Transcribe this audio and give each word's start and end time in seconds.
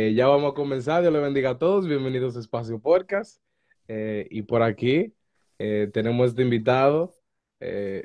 Eh, 0.00 0.14
ya 0.14 0.28
vamos 0.28 0.52
a 0.52 0.54
comenzar. 0.54 1.00
Dios 1.00 1.12
le 1.12 1.18
bendiga 1.18 1.50
a 1.50 1.58
todos. 1.58 1.88
Bienvenidos 1.88 2.36
a 2.36 2.38
Espacio 2.38 2.78
Podcast. 2.78 3.42
Eh, 3.88 4.28
y 4.30 4.42
por 4.42 4.62
aquí 4.62 5.12
eh, 5.58 5.90
tenemos 5.92 6.28
este 6.28 6.42
invitado. 6.42 7.12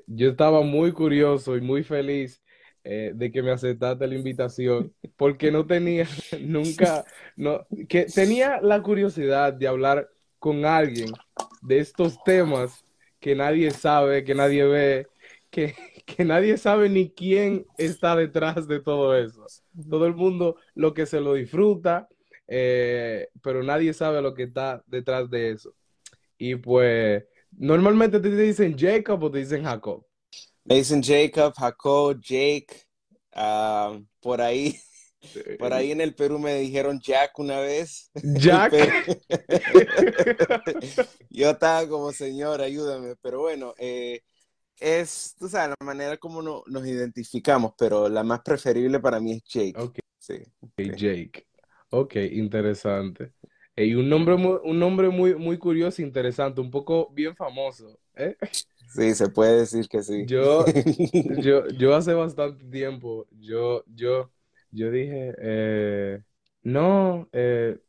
Yo 0.07 0.31
estaba 0.31 0.61
muy 0.61 0.91
curioso 0.91 1.55
y 1.55 1.61
muy 1.61 1.83
feliz 1.83 2.41
de 2.83 3.31
que 3.31 3.43
me 3.43 3.51
aceptaste 3.51 4.07
la 4.07 4.15
invitación, 4.15 4.91
porque 5.15 5.51
no 5.51 5.67
tenía 5.67 6.07
nunca, 6.41 7.05
no, 7.35 7.63
que 7.87 8.05
tenía 8.05 8.59
la 8.59 8.81
curiosidad 8.81 9.53
de 9.53 9.67
hablar 9.67 10.09
con 10.39 10.65
alguien 10.65 11.11
de 11.61 11.77
estos 11.77 12.17
temas 12.23 12.83
que 13.19 13.35
nadie 13.35 13.69
sabe, 13.69 14.23
que 14.23 14.33
nadie 14.33 14.63
ve, 14.63 15.07
que, 15.51 15.75
que 16.05 16.25
nadie 16.25 16.57
sabe 16.57 16.89
ni 16.89 17.11
quién 17.11 17.65
está 17.77 18.15
detrás 18.15 18.67
de 18.67 18.79
todo 18.79 19.17
eso. 19.17 19.45
Todo 19.89 20.05
el 20.05 20.15
mundo 20.15 20.57
lo 20.75 20.93
que 20.93 21.05
se 21.05 21.19
lo 21.19 21.33
disfruta, 21.33 22.07
eh, 22.47 23.27
pero 23.41 23.63
nadie 23.63 23.93
sabe 23.93 24.21
lo 24.21 24.33
que 24.33 24.43
está 24.43 24.83
detrás 24.87 25.29
de 25.29 25.51
eso. 25.51 25.75
Y 26.37 26.55
pues, 26.55 27.23
normalmente 27.51 28.19
te 28.19 28.29
dicen 28.29 28.77
Jacob 28.77 29.23
o 29.23 29.31
te 29.31 29.39
dicen 29.39 29.63
Jacob. 29.63 30.05
Me 30.65 30.75
dicen 30.75 31.01
Jacob, 31.01 31.53
Jacob, 31.57 32.19
Jake. 32.21 32.67
ah, 33.33 33.97
por 34.19 34.41
ahí, 34.41 34.77
por 35.59 35.73
ahí 35.73 35.91
en 35.91 36.01
el 36.01 36.15
Perú 36.15 36.39
me 36.39 36.55
dijeron 36.55 36.99
Jack 36.99 37.37
una 37.39 37.59
vez. 37.59 38.09
Jack. 38.13 38.73
Yo 41.29 41.51
estaba 41.51 41.87
como, 41.87 42.11
señor, 42.11 42.61
ayúdame. 42.61 43.15
Pero 43.21 43.41
bueno, 43.41 43.73
eh, 43.77 44.21
es, 44.83 45.35
tú 45.39 45.47
sabes, 45.47 45.75
la 45.79 45.85
manera 45.85 46.17
como 46.17 46.41
no- 46.41 46.63
nos 46.67 46.85
identificamos, 46.85 47.73
pero 47.77 48.09
la 48.09 48.23
más 48.23 48.41
preferible 48.41 48.99
para 48.99 49.19
mí 49.19 49.33
es 49.33 49.43
Jake. 49.43 49.73
Ok, 49.77 49.99
Sí. 50.19 50.35
Jake. 50.77 51.47
Ok, 51.89 52.15
interesante. 52.15 53.31
Y 53.75 53.95
un 53.95 54.07
nombre 54.09 54.35
muy, 54.35 54.59
un 54.63 54.79
nombre 54.79 55.09
muy, 55.09 55.35
muy 55.35 55.57
curioso 55.57 56.01
e 56.01 56.05
interesante, 56.05 56.61
un 56.61 56.69
poco 56.71 57.09
bien 57.11 57.35
famoso. 57.35 57.97
¿eh? 58.15 58.35
Sí, 58.93 59.15
se 59.15 59.29
puede 59.29 59.59
decir 59.61 59.87
que 59.87 60.03
sí. 60.03 60.25
Yo, 60.27 60.65
yo, 61.41 61.67
yo 61.69 61.95
hace 61.95 62.13
bastante 62.13 62.63
tiempo, 62.65 63.27
yo, 63.31 63.83
yo, 63.87 64.31
yo 64.71 64.91
dije, 64.91 65.33
eh, 65.39 66.19
no, 66.61 67.27
eh, 67.31 67.79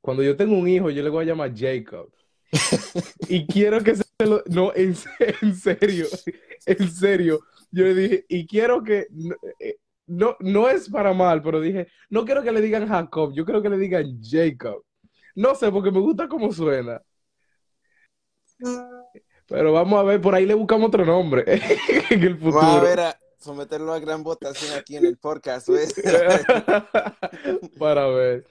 cuando 0.00 0.22
yo 0.22 0.36
tengo 0.36 0.56
un 0.56 0.68
hijo, 0.68 0.90
yo 0.90 1.02
le 1.02 1.10
voy 1.10 1.24
a 1.24 1.28
llamar 1.28 1.52
Jacob. 1.54 2.10
Y 3.28 3.46
quiero 3.46 3.82
que 3.82 3.96
se 3.96 4.04
lo, 4.24 4.42
no, 4.46 4.72
en, 4.74 4.94
en 5.42 5.54
serio, 5.54 6.06
en 6.64 6.90
serio, 6.90 7.40
yo 7.70 7.84
le 7.84 7.94
dije, 7.94 8.24
y 8.28 8.46
quiero 8.46 8.82
que, 8.82 9.06
no, 9.10 9.34
eh, 9.60 9.76
no, 10.06 10.36
no 10.40 10.68
es 10.70 10.88
para 10.88 11.12
mal, 11.12 11.42
pero 11.42 11.60
dije, 11.60 11.88
no 12.08 12.24
quiero 12.24 12.42
que 12.42 12.52
le 12.52 12.60
digan 12.62 12.88
Jacob, 12.88 13.32
yo 13.34 13.44
quiero 13.44 13.60
que 13.60 13.68
le 13.68 13.78
digan 13.78 14.18
Jacob. 14.22 14.84
No 15.34 15.54
sé, 15.54 15.70
porque 15.70 15.90
me 15.90 16.00
gusta 16.00 16.28
cómo 16.28 16.50
suena. 16.50 17.02
Pero 19.48 19.72
vamos 19.72 20.00
a 20.00 20.02
ver, 20.02 20.20
por 20.20 20.34
ahí 20.34 20.46
le 20.46 20.54
buscamos 20.54 20.88
otro 20.88 21.04
nombre 21.04 21.44
en 22.10 22.22
el 22.22 22.34
Vamos 22.36 22.56
a 22.64 22.66
futuro. 22.68 22.82
ver 22.84 23.00
a 23.00 23.20
someterlo 23.38 23.92
a 23.92 23.98
gran 24.00 24.22
votación 24.22 24.78
aquí 24.78 24.96
en 24.96 25.04
el 25.04 25.18
podcast, 25.18 25.68
¿ves? 25.68 25.94
Para 27.78 28.06
ver. 28.08 28.46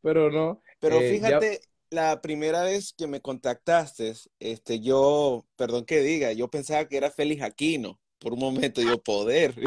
Pero 0.00 0.30
no. 0.30 0.62
Pero 0.78 0.96
eh, 1.00 1.18
ya- 1.18 1.26
fíjate, 1.26 1.60
la 1.90 2.20
primera 2.20 2.62
vez 2.62 2.92
que 2.96 3.06
me 3.06 3.20
contactaste, 3.20 4.14
este, 4.38 4.80
yo, 4.80 5.44
perdón 5.56 5.84
que 5.84 6.00
diga, 6.00 6.32
yo 6.32 6.48
pensaba 6.48 6.86
que 6.86 6.96
era 6.96 7.10
Félix 7.10 7.42
Aquino. 7.42 7.98
Por 8.18 8.32
un 8.32 8.40
momento 8.40 8.82
yo, 8.82 9.00
poder. 9.02 9.54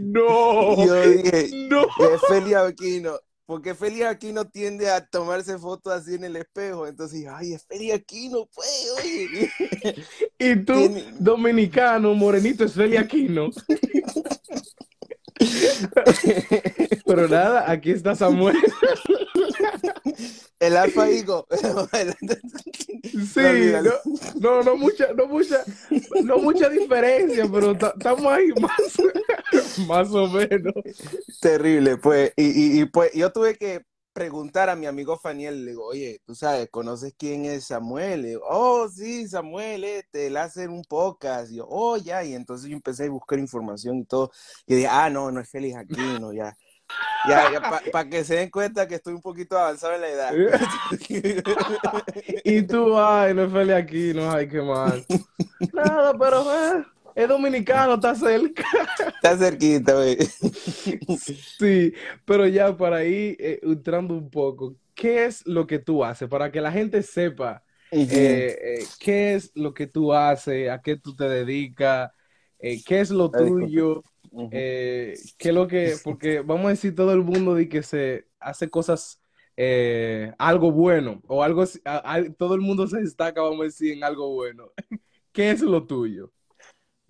No. 0.00 0.84
Yo 0.86 1.02
dije, 1.10 1.50
No. 1.68 1.82
es 1.82 2.20
Félix 2.28 2.56
Aquino. 2.56 3.18
Porque 3.44 3.74
Félix 3.74 4.04
Aquino 4.06 4.48
tiende 4.48 4.88
a 4.90 5.04
tomarse 5.04 5.58
fotos 5.58 5.92
así 5.92 6.14
en 6.14 6.24
el 6.24 6.36
espejo. 6.36 6.86
Entonces, 6.86 7.26
ay, 7.28 7.54
es 7.54 7.64
Félix 7.66 7.94
Aquino, 7.94 8.48
pues, 8.54 8.68
oye. 8.98 9.50
Y 10.38 10.56
tú, 10.64 10.74
Tiene- 10.74 11.12
dominicano, 11.18 12.14
morenito, 12.14 12.64
es 12.64 12.72
Feli 12.72 12.96
Aquino. 12.96 13.50
Pero 17.06 17.28
nada, 17.28 17.70
aquí 17.70 17.90
está 17.90 18.14
Samuel. 18.14 18.56
El 20.60 20.76
alfa 20.76 21.10
higo. 21.10 21.46
Sí, 23.02 23.40
no, 23.82 23.92
no, 24.40 24.62
no 24.62 24.76
mucha, 24.76 25.12
no 25.12 25.26
mucha, 25.26 25.62
no 26.22 26.38
mucha 26.38 26.68
diferencia, 26.68 27.46
pero 27.50 27.76
ta- 27.76 27.92
estamos 27.96 28.26
ahí 28.26 28.48
más, 28.60 28.80
más 29.86 30.10
o 30.12 30.28
menos. 30.28 30.72
Terrible, 31.40 31.96
pues. 31.98 32.32
Y, 32.36 32.78
y, 32.78 32.80
y, 32.80 32.84
pues 32.86 33.12
yo 33.12 33.32
tuve 33.32 33.56
que 33.56 33.84
preguntar 34.12 34.70
a 34.70 34.76
mi 34.76 34.86
amigo 34.86 35.18
Faniel, 35.18 35.64
le 35.64 35.72
digo, 35.72 35.86
oye, 35.86 36.20
tú 36.24 36.34
sabes, 36.34 36.68
¿conoces 36.70 37.14
quién 37.16 37.44
es 37.44 37.66
Samuel? 37.66 38.22
Le 38.22 38.28
digo, 38.28 38.42
oh, 38.48 38.88
sí, 38.88 39.28
Samuel, 39.28 39.84
este, 39.84 40.28
él 40.28 40.36
hace 40.36 40.68
un 40.68 40.82
podcast. 40.84 41.50
Y 41.50 41.56
yo, 41.56 41.66
oh, 41.68 41.96
ya, 41.96 42.24
y 42.24 42.34
entonces 42.34 42.68
yo 42.68 42.76
empecé 42.76 43.06
a 43.06 43.10
buscar 43.10 43.38
información 43.38 43.98
y 43.98 44.04
todo. 44.04 44.30
Y 44.66 44.76
dije, 44.76 44.88
ah, 44.88 45.10
no, 45.10 45.30
no 45.30 45.40
es 45.40 45.50
Félix 45.50 45.76
Aquino, 45.76 46.32
ya. 46.32 46.56
Ya, 47.28 47.52
ya, 47.52 47.60
para 47.92 48.08
que 48.08 48.24
se 48.24 48.34
den 48.34 48.50
cuenta 48.50 48.88
que 48.88 48.96
estoy 48.96 49.14
un 49.14 49.22
poquito 49.22 49.56
avanzado 49.56 49.94
en 49.94 50.00
la 50.00 50.08
edad. 50.08 50.32
Y 52.44 52.62
tú, 52.62 52.98
ay, 52.98 53.32
no 53.32 53.44
es 53.44 53.52
Feli 53.52 53.72
Aquino, 53.72 54.30
ay, 54.30 54.48
qué 54.48 54.60
mal. 54.60 55.04
Nada, 55.72 56.12
pero 56.18 56.42
eh, 56.52 56.84
es 57.14 57.28
dominicano, 57.28 57.94
está 57.94 58.14
cerca. 58.14 58.64
Está 59.22 59.36
cerquita, 59.38 59.94
güey. 59.94 60.16
Sí, 61.58 61.92
pero 62.24 62.46
ya 62.46 62.76
para 62.76 63.04
ir 63.04 63.36
eh, 63.38 63.60
entrando 63.62 64.14
un 64.14 64.30
poco, 64.30 64.76
¿qué 64.94 65.24
es 65.26 65.46
lo 65.46 65.66
que 65.66 65.78
tú 65.78 66.04
haces? 66.04 66.28
Para 66.28 66.50
que 66.50 66.60
la 66.60 66.72
gente 66.72 67.02
sepa 67.02 67.64
eh, 68.08 68.58
eh, 68.62 68.94
qué 68.98 69.34
es 69.34 69.52
lo 69.54 69.72
que 69.74 69.86
tú 69.86 70.12
haces, 70.12 70.68
a 70.70 70.80
qué 70.82 70.96
tú 70.96 71.14
te 71.14 71.28
dedicas, 71.28 72.10
eh, 72.58 72.82
qué 72.82 73.00
es 73.00 73.10
lo 73.10 73.32
tuyo, 73.34 74.04
qué 75.38 75.48
es 75.48 75.54
lo 75.54 75.66
que, 75.68 75.98
porque 76.02 76.40
vamos 76.40 76.66
a 76.66 76.68
decir 76.70 76.94
todo 76.94 77.12
el 77.12 77.22
mundo 77.22 77.54
de 77.54 77.68
que 77.68 77.82
se 77.82 78.26
hace 78.40 78.70
cosas, 78.70 79.20
eh, 79.56 80.32
algo 80.38 80.72
bueno, 80.72 81.20
o 81.26 81.42
algo, 81.42 81.64
a- 81.84 82.22
todo 82.38 82.54
el 82.54 82.60
mundo 82.60 82.86
se 82.86 83.00
destaca, 83.00 83.42
vamos 83.42 83.60
a 83.60 83.64
decir, 83.64 83.92
en 83.94 84.04
algo 84.04 84.30
bueno. 84.34 84.70
¿Qué 85.32 85.50
es 85.50 85.60
lo 85.62 85.86
tuyo? 85.86 86.32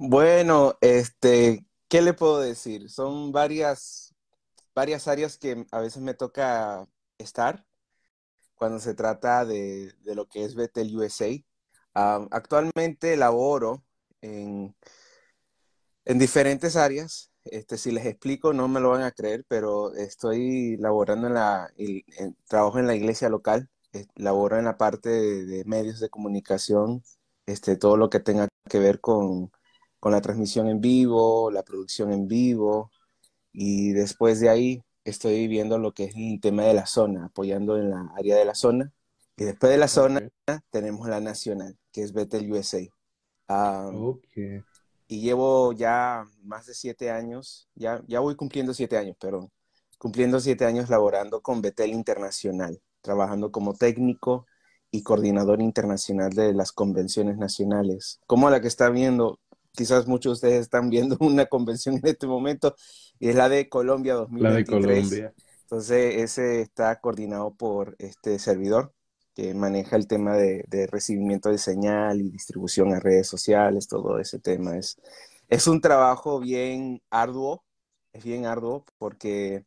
Bueno, 0.05 0.77
este, 0.81 1.65
¿qué 1.89 2.03
le 2.03 2.13
puedo 2.13 2.41
decir? 2.41 2.91
Son 2.91 3.31
varias, 3.31 4.13
varias 4.75 5.07
áreas 5.07 5.39
que 5.39 5.65
a 5.71 5.79
veces 5.81 6.03
me 6.03 6.15
toca 6.15 6.89
estar 7.19 7.65
cuando 8.57 8.81
se 8.81 8.95
trata 8.95 9.45
de, 9.45 9.93
de 10.01 10.15
lo 10.17 10.27
que 10.29 10.45
es 10.45 10.57
Betel 10.57 10.97
USA. 10.97 11.29
Actualmente 11.95 13.17
laboro 13.17 13.85
en, 14.23 14.75
en 16.05 16.19
diferentes 16.19 16.75
áreas. 16.77 17.31
Este, 17.45 17.79
si 17.79 17.93
les 17.93 18.05
explico, 18.07 18.53
no 18.53 18.67
me 18.67 18.81
lo 18.81 18.91
van 18.91 19.03
a 19.03 19.13
creer, 19.13 19.45
pero 19.49 19.95
estoy 19.95 20.77
laborando 20.79 21.29
en 21.29 21.35
la, 21.35 21.73
trabajo 22.49 22.81
en 22.81 22.89
la 22.89 22.97
iglesia 22.97 23.29
local, 23.29 23.71
laboro 24.17 24.59
en 24.59 24.65
la 24.65 24.77
parte 24.79 25.11
de, 25.11 25.45
de 25.47 25.65
medios 25.65 26.01
de 26.01 26.11
comunicación, 26.11 27.05
este, 27.47 27.77
todo 27.77 27.97
lo 27.97 28.11
que 28.11 28.21
tenga 28.21 28.49
que 28.69 28.81
ver 28.81 29.01
con 29.01 29.53
con 30.03 30.11
la 30.11 30.21
transmisión 30.21 30.69
en 30.69 30.81
vivo, 30.81 31.53
la 31.53 31.63
producción 31.63 32.11
en 32.11 32.27
vivo, 32.27 32.91
y 33.53 33.93
después 33.93 34.41
de 34.41 34.49
ahí 34.49 34.83
estoy 35.05 35.47
viendo 35.47 35.79
lo 35.79 35.93
que 35.93 36.07
es 36.07 36.17
el 36.17 36.41
tema 36.41 36.65
de 36.65 36.75
la 36.75 36.87
zona, 36.87 37.27
apoyando 37.27 37.79
en 37.79 37.91
la 37.91 38.13
área 38.17 38.37
de 38.37 38.45
la 38.45 38.57
zona. 38.57 38.93
Y 39.37 39.45
después 39.45 39.71
de 39.71 39.79
la 39.79 39.87
zona 39.87 40.19
Ok, 40.19 40.61
tenemos 40.71 41.09
la 41.09 41.21
nacional, 41.21 41.79
que 41.93 42.03
es 42.03 42.13
Betel 42.13 42.51
USA. 42.51 42.81
Um, 43.49 44.09
ok. 44.09 44.65
y 45.07 45.21
llevo 45.21 45.73
ya 45.73 46.27
más 46.43 46.67
de 46.67 46.75
siete 46.75 47.13
años, 47.13 47.69
ya, 47.77 48.03
ya 48.09 48.19
voy 48.19 48.35
cumpliendo 48.35 48.75
siete 48.75 48.99
años, 48.99 49.17
perdón, 49.21 49.53
cumpliendo 49.99 50.41
siete 50.41 50.65
años 50.65 50.91
laborando 50.91 51.43
con 51.43 51.63
Betel 51.63 51.91
Internacional, 51.91 52.83
trabajando 53.03 53.53
como 53.53 53.75
técnico 53.75 54.47
y 54.91 55.05
coordinador 55.05 55.63
internacional 55.63 56.31
de 56.31 56.55
las 56.55 56.73
convenciones 56.73 57.39
nacionales, 57.39 58.21
como 58.27 58.51
la 58.51 58.61
que 58.61 58.67
está 58.67 58.91
viendo, 58.91 59.39
quizás 59.73 60.07
muchos 60.07 60.41
de 60.41 60.49
ustedes 60.49 60.63
están 60.63 60.91
viendo 60.91 61.17
una 61.21 61.47
convención 61.47 61.97
en 61.97 62.07
este 62.07 62.27
momento, 62.27 62.75
y 63.19 63.29
es 63.29 63.37
la 63.37 63.49
de 63.49 63.69
Colombia 63.69 64.15
La 64.15 64.21
de 64.21 64.65
2023. 64.65 65.05
Colombia. 65.05 65.35
Entonces, 65.63 66.17
ese 66.23 66.61
está 66.61 67.01
coordinado 67.01 67.55
por 67.55 67.97
este 67.99 68.39
servidor 68.39 68.93
que 69.35 69.55
maneja 69.55 69.97
el 69.97 70.07
tema 70.07 70.37
de, 70.37 70.65
de 70.69 70.87
recibimiento 70.87 71.49
de 71.49 71.57
señal 71.57 72.21
y 72.21 72.29
distribución 72.31 72.93
a 72.93 73.01
redes 73.01 73.27
sociales, 73.27 73.89
todo 73.89 74.19
ese 74.19 74.39
tema. 74.39 74.77
Es, 74.77 75.01
es 75.49 75.67
un 75.67 75.81
trabajo 75.81 76.41
bien 76.41 77.01
arduo, 77.11 77.65
es 78.13 78.25
bien 78.25 78.45
arduo 78.45 78.85
porque 78.99 79.65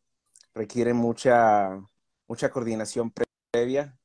requiere 0.54 0.94
mucha, 0.94 1.80
mucha 2.28 2.50
coordinación 2.50 3.12
previa 3.52 3.98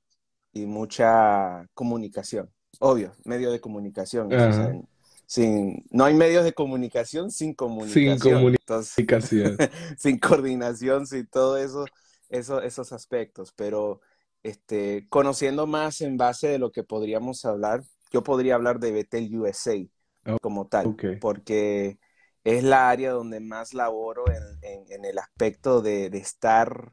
y 0.53 0.67
mucha 0.67 1.67
comunicación. 1.75 2.51
Obvio, 2.79 3.13
medio 3.25 3.51
de 3.51 3.61
comunicación. 3.61 4.33
eso, 4.33 4.49
o 4.49 4.53
sea. 4.53 4.81
Sin, 5.31 5.87
no 5.93 6.07
hay 6.07 6.15
medios 6.15 6.43
de 6.43 6.53
comunicación 6.53 7.31
sin 7.31 7.55
comunicación. 7.55 8.19
Sin 8.19 8.35
comunicación. 8.35 9.57
sin 9.97 10.19
coordinación, 10.19 11.07
sin 11.07 11.29
todo 11.29 11.57
eso, 11.57 11.85
eso, 12.29 12.61
esos 12.61 12.93
aspectos. 12.93 13.53
Pero 13.55 14.01
este, 14.43 15.07
conociendo 15.09 15.69
más 15.69 16.01
en 16.01 16.17
base 16.17 16.49
de 16.49 16.59
lo 16.59 16.73
que 16.73 16.83
podríamos 16.83 17.45
hablar, 17.45 17.85
yo 18.11 18.25
podría 18.25 18.57
hablar 18.57 18.81
de 18.81 18.91
Betel 18.91 19.33
USA 19.39 19.77
oh, 20.27 20.39
como 20.43 20.67
tal, 20.67 20.97
porque 21.21 22.01
es 22.43 22.65
la 22.65 22.91
área 22.91 23.13
donde 23.13 23.39
más 23.39 23.73
laboro 23.73 24.25
en, 24.63 25.05
el 25.05 25.17
aspecto 25.17 25.81
de, 25.81 26.07
estar 26.07 26.93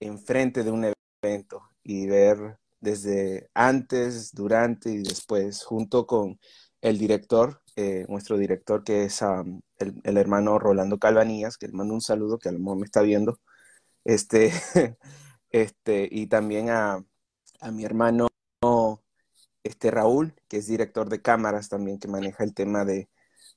enfrente 0.00 0.64
de 0.64 0.70
un 0.70 0.94
evento 1.22 1.60
y 1.82 2.06
ver 2.06 2.56
desde 2.80 3.50
antes, 3.52 4.32
durante 4.32 4.88
y 4.92 5.02
después, 5.02 5.62
junto 5.62 6.06
con 6.06 6.38
el 6.80 6.98
director, 6.98 7.62
eh, 7.76 8.06
nuestro 8.08 8.38
director 8.38 8.84
que 8.84 9.04
es 9.04 9.22
el, 9.78 10.16
hermano 10.18 10.58
Rolando 10.58 10.98
Calvanías, 10.98 11.58
que 11.58 11.68
le 11.68 11.74
mando 11.74 11.94
un 11.94 12.00
saludo, 12.00 12.38
que 12.38 12.48
a 12.48 12.52
lo 12.52 12.58
mejor 12.58 12.78
me 12.78 12.84
está 12.86 13.02
viendo, 13.02 13.40
este, 14.04 14.52
este, 15.50 16.08
y 16.10 16.26
también 16.28 16.70
a, 16.70 17.04
a 17.60 17.70
mi 17.72 17.84
hermano 17.84 18.28
este, 19.62 19.90
Raúl, 19.90 20.34
que 20.48 20.58
es 20.58 20.66
director 20.66 21.08
de 21.08 21.22
cámaras 21.22 21.68
también, 21.68 21.98
que 21.98 22.08
maneja 22.08 22.44
el 22.44 22.54
tema 22.54 22.84
de, 22.84 23.08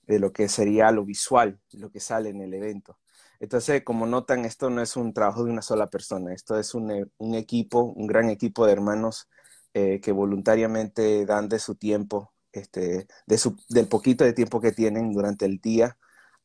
de 0.08 0.20
lo 0.20 0.34
que 0.34 0.50
sería 0.50 0.92
lo 0.92 1.06
visual, 1.06 1.60
lo 1.74 1.92
que 1.92 2.00
sale 2.00 2.30
en 2.30 2.42
el 2.42 2.54
evento. 2.54 3.00
Entonces, 3.40 3.84
como 3.84 4.06
notan, 4.06 4.46
esto 4.46 4.70
no 4.70 4.82
es 4.82 4.98
un 4.98 5.14
trabajo 5.14 5.46
de 5.46 5.52
una 5.52 5.62
sola 5.62 5.88
persona, 5.88 6.34
esto 6.34 6.60
es 6.60 6.74
un, 6.74 7.12
un 7.18 7.36
equipo, 7.36 7.84
un 7.84 8.08
gran 8.08 8.30
equipo 8.30 8.66
de 8.66 8.74
hermanos 8.74 9.30
eh, 9.74 10.02
que 10.02 10.12
voluntariamente 10.12 11.26
dan 11.26 11.48
de 11.48 11.60
su 11.60 11.76
tiempo, 11.76 12.34
este, 12.52 13.08
de 13.28 13.38
su, 13.38 13.56
del 13.70 13.88
poquito 13.88 14.24
de 14.24 14.34
tiempo 14.34 14.60
que 14.60 14.72
tienen 14.72 15.12
durante 15.12 15.46
el 15.46 15.60
día 15.60 15.98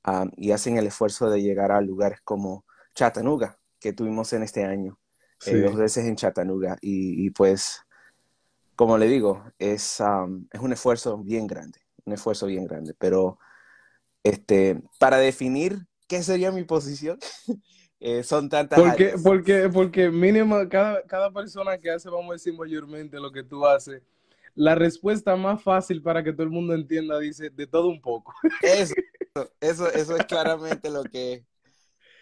um, 0.07 0.31
y 0.37 0.53
hacen 0.53 0.77
el 0.77 0.87
esfuerzo 0.87 1.31
de 1.31 1.43
llegar 1.43 1.73
a 1.73 1.81
lugares 1.81 2.21
como 2.23 2.65
Chattanooga, 2.95 3.59
que 3.81 3.93
tuvimos 3.93 4.33
en 4.33 4.43
este 4.43 4.65
año, 4.65 4.99
eh, 5.47 5.57
dos 5.61 5.77
veces 5.77 6.05
en 6.07 6.17
Chattanooga. 6.17 6.77
Y, 6.81 7.27
y, 7.27 7.31
pues, 7.31 7.81
como 8.77 8.99
le 8.99 9.07
digo, 9.07 9.45
es, 9.59 10.01
um, 10.01 10.47
es 10.51 10.61
un 10.61 10.73
esfuerzo 10.73 11.19
bien 11.19 11.47
grande, 11.47 11.81
un 12.05 12.15
esfuerzo 12.15 12.47
bien 12.47 12.65
grande, 12.65 12.95
pero 12.99 13.39
este, 14.23 14.83
para 14.99 15.19
definir 15.19 15.87
qué 16.09 16.23
sería 16.23 16.51
mi 16.51 16.65
posición, 16.65 17.19
eh, 18.01 18.23
son 18.23 18.49
tantas 18.49 18.79
porque, 18.79 19.05
áreas. 19.05 19.23
Porque, 19.23 19.71
porque 19.73 20.11
mínimo 20.11 20.57
cada, 20.69 21.03
cada 21.05 21.33
persona 21.33 21.79
que 21.79 21.91
hace, 21.91 22.09
vamos 22.09 22.31
a 22.31 22.33
decir 22.35 22.55
mayormente 22.55 23.19
lo 23.21 23.33
que 23.33 23.43
tú 23.43 23.67
haces, 23.67 24.03
la 24.55 24.75
respuesta 24.75 25.37
más 25.37 25.63
fácil 25.63 26.03
para 26.03 26.23
que 26.23 26.33
todo 26.33 26.45
el 26.45 26.51
mundo 26.51 26.75
entienda 26.75 27.19
dice 27.19 27.51
de 27.51 27.67
todo 27.67 27.89
un 27.89 28.01
poco. 28.01 28.33
Eso, 28.63 28.95
eso, 29.61 29.89
eso 29.89 30.17
es 30.17 30.25
claramente 30.27 30.91
lo 30.91 31.05
que, 31.05 31.45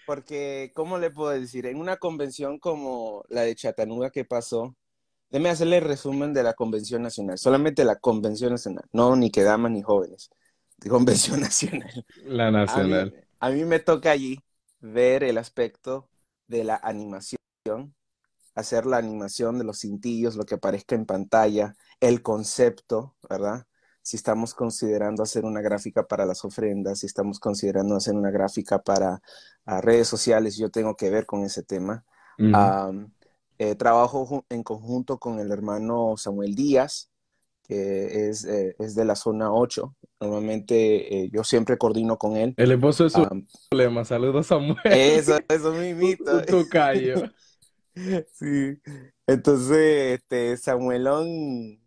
porque, 0.06 0.72
¿cómo 0.74 0.98
le 0.98 1.10
puedo 1.10 1.30
decir? 1.30 1.66
En 1.66 1.78
una 1.78 1.96
convención 1.96 2.58
como 2.58 3.24
la 3.28 3.42
de 3.42 3.54
Chattanooga 3.54 4.10
que 4.10 4.24
pasó, 4.24 4.76
déme 5.30 5.50
hacerle 5.50 5.78
el 5.78 5.84
resumen 5.84 6.32
de 6.32 6.42
la 6.42 6.54
convención 6.54 7.02
nacional, 7.02 7.38
solamente 7.38 7.84
la 7.84 7.96
convención 7.96 8.52
nacional, 8.52 8.84
no 8.92 9.16
ni 9.16 9.30
que 9.30 9.42
damas 9.42 9.72
ni 9.72 9.82
jóvenes 9.82 10.30
convención 10.88 11.40
nacional. 11.40 12.06
La 12.24 12.50
nacional. 12.50 13.14
A 13.40 13.50
mí, 13.50 13.64
me 13.64 13.80
toca 13.80 14.10
allí 14.10 14.38
ver 14.80 15.24
el 15.24 15.38
aspecto 15.38 16.08
de 16.46 16.64
la 16.64 16.80
animación, 16.82 17.38
hacer 18.54 18.86
la 18.86 18.98
animación 18.98 19.58
de 19.58 19.64
los 19.64 19.80
cintillos, 19.80 20.36
lo 20.36 20.44
que 20.44 20.56
aparezca 20.56 20.94
en 20.94 21.06
pantalla, 21.06 21.74
el 22.00 22.22
concepto, 22.22 23.14
¿verdad? 23.28 23.66
Si 24.02 24.16
estamos 24.16 24.54
considerando 24.54 25.22
hacer 25.22 25.44
una 25.44 25.60
gráfica 25.60 26.06
para 26.06 26.26
las 26.26 26.44
ofrendas, 26.44 27.00
si 27.00 27.06
estamos 27.06 27.38
considerando 27.38 27.96
hacer 27.96 28.14
una 28.14 28.30
gráfica 28.30 28.82
para 28.82 29.22
redes 29.64 30.08
sociales, 30.08 30.56
yo 30.56 30.70
tengo 30.70 30.96
que 30.96 31.10
ver 31.10 31.24
con 31.24 31.44
ese 31.44 31.62
tema. 31.62 32.04
Eh, 33.58 33.76
trabajo 33.76 34.44
en 34.48 34.64
conjunto 34.64 35.18
con 35.18 35.38
el 35.38 35.52
hermano 35.52 36.16
Samuel 36.16 36.56
Díaz, 36.56 37.10
que 37.62 38.28
es, 38.28 38.44
eh, 38.44 38.74
es 38.80 38.96
de 38.96 39.04
la 39.04 39.14
zona 39.14 39.52
8. 39.52 39.94
Normalmente 40.20 41.24
eh, 41.24 41.30
yo 41.32 41.44
siempre 41.44 41.78
coordino 41.78 42.18
con 42.18 42.36
él. 42.36 42.54
El 42.56 42.72
esposo 42.72 43.06
es 43.06 43.12
su 43.12 43.28
problema. 43.70 44.04
Saludos, 44.04 44.48
Samuel. 44.48 44.78
Eso, 44.84 45.38
eso 45.48 45.72
tu, 46.24 46.42
tu 46.42 46.68
callo. 46.68 47.30
sí. 48.32 48.80
Entonces, 49.26 50.20
este, 50.20 50.56
Samuelón, 50.56 51.80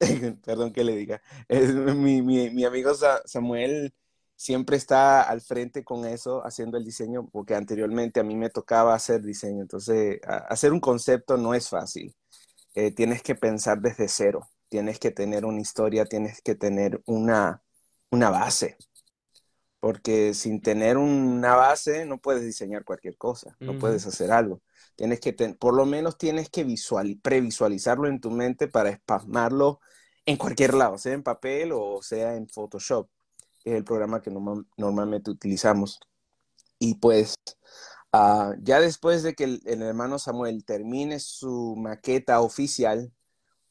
perdón 0.44 0.72
que 0.72 0.84
le 0.84 0.96
diga, 0.96 1.22
es 1.48 1.72
mi, 1.74 2.22
mi, 2.22 2.50
mi 2.50 2.64
amigo 2.64 2.92
Samuel 3.26 3.94
siempre 4.36 4.76
está 4.76 5.22
al 5.22 5.40
frente 5.40 5.84
con 5.84 6.06
eso, 6.06 6.44
haciendo 6.46 6.76
el 6.78 6.84
diseño, 6.84 7.28
porque 7.28 7.54
anteriormente 7.54 8.20
a 8.20 8.24
mí 8.24 8.36
me 8.36 8.50
tocaba 8.50 8.94
hacer 8.94 9.22
diseño. 9.22 9.62
Entonces, 9.62 10.20
hacer 10.24 10.72
un 10.72 10.80
concepto 10.80 11.36
no 11.36 11.54
es 11.54 11.68
fácil. 11.68 12.14
Eh, 12.74 12.92
tienes 12.92 13.22
que 13.22 13.34
pensar 13.36 13.80
desde 13.80 14.08
cero 14.08 14.48
tienes 14.74 14.98
que 14.98 15.12
tener 15.12 15.44
una 15.44 15.60
historia, 15.60 16.04
tienes 16.04 16.42
que 16.42 16.56
tener 16.56 17.00
una, 17.06 17.62
una 18.10 18.30
base. 18.30 18.76
Porque 19.78 20.34
sin 20.34 20.60
tener 20.62 20.96
una 20.96 21.54
base 21.54 22.06
no 22.06 22.18
puedes 22.18 22.42
diseñar 22.42 22.84
cualquier 22.84 23.16
cosa, 23.16 23.56
no 23.60 23.78
puedes 23.78 24.04
hacer 24.04 24.32
algo. 24.32 24.62
Tienes 24.96 25.20
que, 25.20 25.32
por 25.32 25.74
lo 25.74 25.86
menos 25.86 26.18
tienes 26.18 26.48
que 26.50 26.64
visual, 26.64 27.18
previsualizarlo 27.22 28.08
en 28.08 28.20
tu 28.20 28.30
mente 28.30 28.68
para 28.68 28.90
espasmarlo 28.90 29.80
en 30.26 30.36
cualquier 30.36 30.74
lado, 30.74 30.98
sea 30.98 31.12
en 31.12 31.22
papel 31.22 31.72
o 31.72 32.00
sea 32.02 32.34
en 32.36 32.48
Photoshop, 32.48 33.08
es 33.64 33.74
el 33.74 33.84
programa 33.84 34.22
que 34.22 34.30
normalmente 34.76 35.30
utilizamos. 35.30 36.00
Y 36.78 36.94
pues 36.96 37.34
ah, 38.12 38.54
ya 38.62 38.80
después 38.80 39.22
de 39.22 39.34
que 39.34 39.44
el, 39.44 39.82
hermano 39.82 40.18
Samuel 40.18 40.64
termine 40.64 41.20
su 41.20 41.74
maqueta 41.76 42.40
oficial, 42.40 43.12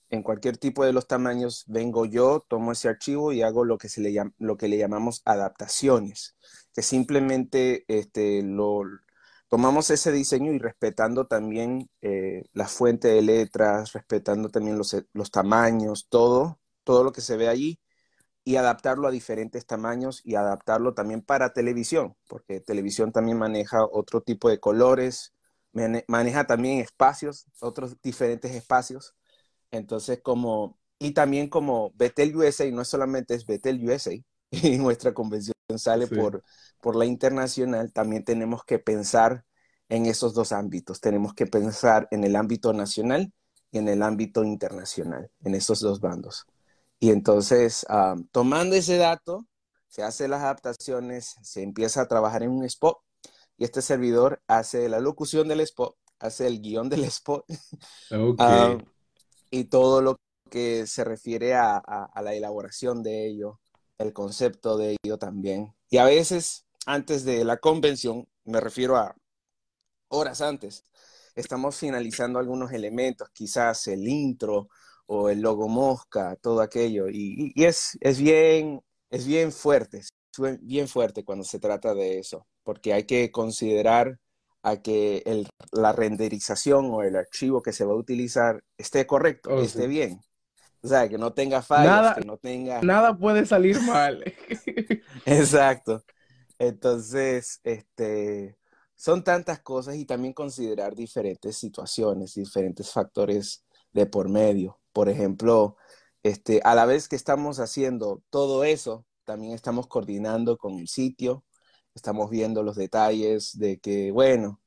en 0.09 0.21
cualquier 0.21 0.57
tipo 0.57 0.85
de 0.85 0.93
los 0.93 1.07
tamaños, 1.07 1.63
vengo 1.67 2.05
yo, 2.05 2.45
tomo 2.47 2.71
ese 2.71 2.87
archivo 2.87 3.33
y 3.33 3.41
hago 3.41 3.65
lo 3.65 3.79
que, 3.79 3.89
se 3.89 3.99
le, 3.99 4.13
lo 4.37 4.57
que 4.57 4.67
le 4.67 4.77
llamamos 4.77 5.23
adaptaciones, 5.25 6.35
que 6.75 6.83
simplemente 6.83 7.83
este, 7.87 8.43
lo, 8.43 8.83
tomamos 9.53 9.91
ese 9.91 10.11
diseño 10.11 10.51
y 10.51 10.57
respetando 10.57 11.27
también 11.27 11.88
eh, 12.01 12.41
la 12.53 12.67
fuente 12.67 13.09
de 13.09 13.21
letras, 13.21 13.94
respetando 13.94 14.50
también 14.50 14.79
los, 14.79 14.97
los 15.13 15.29
tamaños, 15.29 16.07
todo, 16.09 16.59
todo 16.83 17.04
lo 17.04 17.11
que 17.11 17.21
se 17.21 17.37
ve 17.37 17.47
allí, 17.49 17.80
y 18.44 18.56
adaptarlo 18.56 19.07
a 19.07 19.11
diferentes 19.11 19.68
tamaños 19.68 20.21
y 20.23 20.33
adaptarlo 20.33 20.95
también 20.95 21.21
para 21.21 21.54
televisión, 21.54 22.16
porque 22.28 22.61
televisión 22.61 23.11
también 23.11 23.37
maneja 23.37 23.85
otro 23.85 24.21
tipo 24.21 24.49
de 24.49 24.59
colores, 24.59 25.33
maneja 26.07 26.47
también 26.47 26.80
espacios, 26.80 27.45
otros 27.61 28.01
diferentes 28.01 28.56
espacios. 28.56 29.13
Entonces, 29.69 30.19
como, 30.23 30.80
y 30.97 31.11
también 31.11 31.47
como 31.47 31.92
Betel 31.94 32.35
USA, 32.35 32.66
no 32.71 32.83
solamente 32.85 33.35
es 33.35 33.45
Betel 33.45 33.87
USA, 33.87 34.13
y 34.51 34.80
nuestra 34.80 35.13
convención 35.13 35.53
sale 35.80 36.07
por, 36.07 36.44
por 36.81 36.95
la 36.95 37.06
internacional, 37.06 37.92
también 37.92 38.23
tenemos 38.23 38.63
que 38.63 38.80
pensar 38.80 39.45
en 39.89 40.06
esos 40.06 40.33
dos 40.33 40.51
ámbitos. 40.51 40.99
Tenemos 40.99 41.33
que 41.33 41.45
pensar 41.45 42.07
en 42.11 42.23
el 42.23 42.35
ámbito 42.35 42.73
nacional 42.73 43.31
y 43.71 43.77
en 43.80 43.87
el 43.89 44.03
ámbito 44.03 44.44
internacional, 44.44 45.30
en 45.44 45.56
esos 45.56 45.80
dos 45.80 45.99
bandos. 45.99 46.45
Y 46.99 47.11
entonces, 47.11 47.85
tomando 48.31 48.75
ese 48.75 48.97
dato, 48.97 49.45
se 49.87 50.03
hace 50.03 50.27
las 50.27 50.42
adaptaciones, 50.42 51.35
se 51.42 51.61
empieza 51.61 52.01
a 52.01 52.07
trabajar 52.07 52.44
en 52.44 52.51
un 52.51 52.63
spot 52.63 52.97
y 53.57 53.63
este 53.63 53.81
servidor 53.81 54.42
hace 54.47 54.89
la 54.89 54.99
locución 54.99 55.47
del 55.47 55.59
spot, 55.59 55.95
hace 56.19 56.47
el 56.47 56.61
guion 56.61 56.89
del 56.89 57.03
spot. 57.06 57.45
Okay. 58.09 58.77
Y 59.51 59.65
todo 59.65 60.01
lo 60.01 60.19
que 60.49 60.87
se 60.87 61.03
refiere 61.03 61.53
a, 61.53 62.09
la 62.23 62.33
elaboración 62.33 63.03
de 63.03 63.27
ello, 63.27 63.59
el 63.97 64.14
concepto 64.14 64.78
de 64.78 64.97
ello 65.04 65.18
también. 65.18 65.73
Y 65.90 65.97
a 65.97 66.06
veces, 66.06 66.66
antes 66.85 67.26
de 67.26 67.44
la 67.45 67.57
convención, 67.57 68.28
me 68.45 68.59
refiero 68.59 68.97
a 68.97 69.16
horas 70.09 70.42
antes, 70.42 70.83
estamos 71.35 71.76
finalizando 71.76 72.40
algunos 72.40 72.71
elementos, 72.71 73.30
quizás 73.33 73.88
el 73.88 74.07
intro 74.07 74.69
o 75.06 75.30
el 75.30 75.42
logo 75.42 75.68
mosca, 75.68 76.35
todo 76.42 76.62
aquello. 76.62 77.07
Y, 77.09 77.54
es, 77.56 77.97
es, 78.02 78.19
bien, 78.19 78.81
es 79.09 79.26
bien 79.26 79.52
fuerte, 79.52 80.02
bien 80.62 80.88
fuerte 80.88 81.23
cuando 81.23 81.44
se 81.44 81.59
trata 81.59 81.94
de 81.94 82.19
eso, 82.19 82.47
porque 82.64 82.94
hay 82.94 83.06
que 83.06 83.31
considerar 83.31 84.19
a 84.64 84.81
que 84.81 85.23
el, 85.26 85.47
la 85.71 85.92
renderización 85.92 86.85
o 86.94 87.04
el 87.04 87.18
archivo 87.18 87.62
que 87.62 87.73
se 87.73 87.83
va 87.85 87.94
a 87.94 87.97
utilizar 87.97 88.64
esté 88.78 89.06
correcto, 89.06 89.50
oh, 89.52 89.62
esté 89.62 89.88
bien. 89.88 90.21
O 90.83 90.87
sea, 90.87 91.07
que 91.07 91.18
no 91.18 91.31
tenga 91.31 91.61
fallas, 91.61 92.16
que 92.16 92.25
no 92.25 92.37
tenga... 92.37 92.81
Nada 92.81 93.18
puede 93.18 93.45
salir 93.45 93.80
mal. 93.81 94.21
Exacto. 95.25 96.04
Entonces, 96.59 97.61
este, 97.63 98.57
son 98.95 99.23
tantas 99.23 99.61
cosas 99.61 99.95
y 99.95 100.06
también 100.06 100.33
considerar 100.33 100.94
diferentes 100.94 101.56
situaciones, 101.56 102.33
diferentes 102.33 102.92
factores 102.92 103.63
de 103.94 104.06
por 104.07 104.28
medio. 104.30 104.81
Por 104.92 105.07
ejemplo, 105.07 105.78
este, 106.21 106.59
a 106.66 106.75
la 106.75 106.85
vez 106.85 107.07
que 107.07 107.16
estamos 107.16 107.59
haciendo 107.59 108.21
todo 108.30 108.66
eso, 108.66 109.06
también 109.23 109.54
estamos 109.54 109.87
coordinando 109.87 110.57
con 110.57 110.80
el 110.80 110.90
sitio, 110.90 111.45
estamos 111.95 112.30
viendo 112.30 112.61
los 112.61 112.75
detalles 112.75 113.57
de 113.57 113.80
que, 113.80 114.11
bueno, 114.11 114.61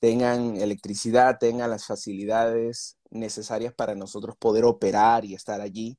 tengan 0.00 0.56
electricidad, 0.56 1.38
tengan 1.38 1.70
las 1.70 1.86
facilidades 1.86 2.98
necesarias 3.12 3.74
para 3.74 3.94
nosotros 3.94 4.36
poder 4.36 4.64
operar 4.64 5.24
y 5.24 5.34
estar 5.34 5.60
allí, 5.60 5.98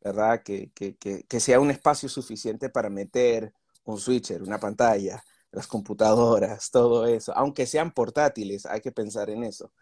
¿verdad? 0.00 0.42
Que, 0.42 0.70
que, 0.74 0.96
que, 0.96 1.40
sea 1.40 1.60
un 1.60 1.70
espacio 1.70 2.08
suficiente 2.08 2.70
para 2.70 2.90
meter 2.90 3.52
un 3.84 3.98
switcher, 3.98 4.42
una 4.42 4.58
pantalla, 4.60 5.22
las 5.52 5.66
computadoras, 5.66 6.70
todo 6.70 7.06
eso, 7.06 7.32
aunque 7.36 7.66
sean 7.66 7.92
portátiles, 7.92 8.66
hay 8.66 8.80
que 8.80 8.92
pensar 8.92 9.30
en 9.30 9.44
eso. 9.44 9.72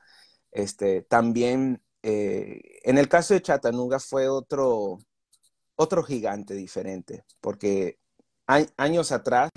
Este, 0.53 1.03
también, 1.03 1.83
eh, 2.03 2.61
en 2.85 2.99
el 2.99 3.09
caso 3.09 3.35
de 3.35 3.43
Chattanooga 3.43 4.01
fue 4.01 4.29
otro, 4.29 4.99
otro 5.77 6.03
gigante 6.05 6.55
diferente, 6.55 7.25
porque 7.41 7.99
años 8.47 9.13
atrás 9.13 9.51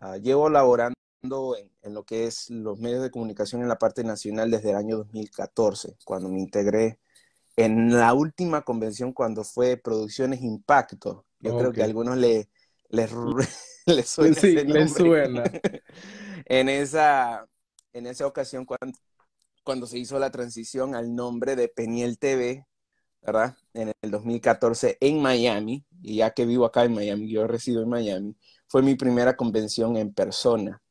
uh, 0.00 0.16
llevo 0.16 0.48
laborando 0.48 0.94
en, 1.22 1.70
en, 1.82 1.94
lo 1.94 2.04
que 2.04 2.26
es 2.26 2.50
los 2.50 2.80
medios 2.80 3.02
de 3.02 3.10
comunicación 3.10 3.62
en 3.62 3.68
la 3.68 3.78
parte 3.78 4.02
nacional 4.02 4.50
desde 4.50 4.70
el 4.70 4.76
año 4.76 4.96
2014, 4.98 5.96
cuando 6.04 6.28
me 6.28 6.40
integré 6.40 6.98
en 7.56 7.96
la 7.96 8.12
última 8.12 8.62
convención 8.62 9.12
cuando 9.12 9.44
fue 9.44 9.76
Producciones 9.76 10.42
Impacto. 10.42 11.24
Yo 11.38 11.52
okay. 11.52 11.60
creo 11.60 11.72
que 11.72 11.82
a 11.82 11.84
algunos 11.84 12.16
le, 12.16 12.48
les, 12.88 13.10
les 13.86 14.08
suena. 14.08 14.34
Sí, 14.34 14.56
les 14.56 14.92
suena. 14.92 15.44
en, 16.46 16.68
esa, 16.68 17.46
en 17.92 18.06
esa 18.06 18.26
ocasión, 18.26 18.64
cuando, 18.64 18.98
cuando 19.62 19.86
se 19.86 19.98
hizo 19.98 20.18
la 20.18 20.32
transición 20.32 20.96
al 20.96 21.14
nombre 21.14 21.54
de 21.54 21.68
Peniel 21.68 22.18
TV, 22.18 22.66
¿verdad? 23.22 23.56
En 23.74 23.92
el 24.02 24.10
2014 24.10 24.98
en 25.00 25.22
Miami, 25.22 25.84
y 26.02 26.16
ya 26.16 26.30
que 26.30 26.46
vivo 26.46 26.64
acá 26.64 26.82
en 26.84 26.94
Miami, 26.94 27.30
yo 27.30 27.46
resido 27.46 27.80
en 27.80 27.88
Miami, 27.88 28.36
fue 28.66 28.82
mi 28.82 28.96
primera 28.96 29.36
convención 29.36 29.96
en 29.96 30.12
persona. 30.12 30.82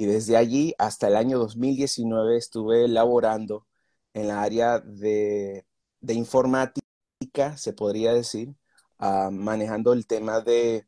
Y 0.00 0.06
desde 0.06 0.38
allí 0.38 0.74
hasta 0.78 1.08
el 1.08 1.16
año 1.16 1.38
2019 1.38 2.38
estuve 2.38 2.88
laborando 2.88 3.66
en 4.14 4.28
la 4.28 4.40
área 4.40 4.78
de, 4.80 5.66
de 6.00 6.14
informática, 6.14 7.58
se 7.58 7.74
podría 7.74 8.14
decir, 8.14 8.56
uh, 8.98 9.30
manejando 9.30 9.92
el 9.92 10.06
tema 10.06 10.40
de 10.40 10.86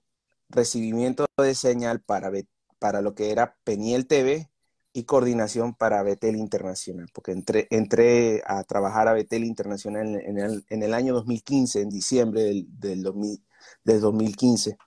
recibimiento 0.49 1.27
de 1.37 1.55
señal 1.55 2.01
para, 2.01 2.31
para 2.79 3.03
lo 3.03 3.15
que 3.15 3.31
era 3.33 3.55
Peniel 3.65 4.07
TV 4.07 4.51
y 4.95 5.05
coordinación 5.05 5.75
para 5.75 6.03
Betel 6.03 6.37
Internacional, 6.37 7.09
porque 7.13 7.33
entré, 7.33 7.69
entré 7.71 8.43
a 8.47 8.65
trabajar 8.65 9.09
a 9.09 9.13
Betel 9.13 9.45
Internacional 9.45 10.07
en, 10.07 10.21
en, 10.23 10.39
el, 10.39 10.65
en 10.71 10.83
el, 10.83 10.95
año 10.95 11.13
2015, 11.13 11.83
en 11.83 11.91
diciembre 11.91 12.45
del, 12.45 12.67
del, 12.81 13.03
2000, 13.03 13.45
del 13.85 14.01
2015. 14.01 14.79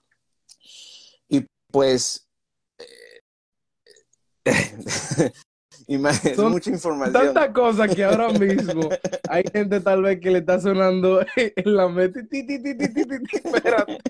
Y 1.28 1.46
pues, 1.70 2.25
Son 6.34 6.50
mucha 6.50 6.70
información. 6.70 7.12
Tantas 7.12 7.50
cosas 7.50 7.94
que 7.94 8.02
ahora 8.02 8.28
mismo 8.38 8.88
hay 9.28 9.44
gente 9.52 9.80
tal 9.80 10.02
vez 10.02 10.18
que 10.20 10.30
le 10.30 10.38
está 10.38 10.58
sonando 10.60 11.20
en 11.36 11.76
la 11.76 11.88
mente. 11.88 12.26
Espérate, 13.32 14.00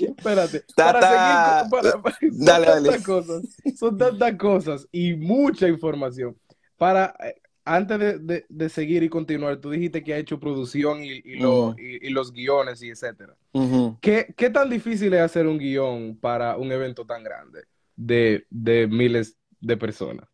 espérate. 0.00 0.64
Tata. 0.74 1.00
Para 1.00 1.64
seguir, 1.64 1.70
para, 1.70 2.02
para, 2.02 2.16
dale, 2.22 2.32
son 2.32 2.46
dale. 2.46 2.88
tantas 2.90 3.04
cosas, 3.04 3.42
son 3.78 3.98
tantas 3.98 4.34
cosas 4.36 4.88
y 4.92 5.14
mucha 5.14 5.68
información. 5.68 6.36
Para, 6.78 7.14
eh, 7.22 7.34
antes 7.64 7.98
de, 7.98 8.18
de, 8.18 8.46
de, 8.48 8.68
seguir 8.68 9.02
y 9.02 9.08
continuar, 9.08 9.56
tú 9.60 9.70
dijiste 9.70 10.02
que 10.04 10.14
ha 10.14 10.18
hecho 10.18 10.38
producción 10.38 11.02
y, 11.02 11.20
y, 11.24 11.36
lo, 11.36 11.72
Mm. 11.72 11.76
y, 11.78 12.06
y 12.06 12.10
los 12.10 12.32
guiones 12.32 12.82
y 12.82 12.90
etcétera. 12.90 13.34
Ujú. 13.52 13.98
¿Qué, 14.00 14.32
¿Qué 14.36 14.50
tan 14.50 14.70
difícil 14.70 15.12
es 15.14 15.20
hacer 15.20 15.46
un 15.46 15.58
guion 15.58 16.16
para 16.20 16.56
un 16.56 16.70
evento 16.72 17.04
tan 17.04 17.24
grande 17.24 17.64
de, 17.96 18.46
de 18.50 18.86
miles 18.86 19.35
de 19.60 19.76
personas? 19.76 20.28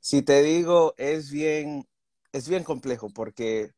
Si 0.00 0.22
te 0.22 0.42
digo, 0.42 0.94
es 0.98 1.30
bien, 1.30 1.86
es 2.32 2.48
bien 2.48 2.64
complejo 2.64 3.08
porque 3.10 3.72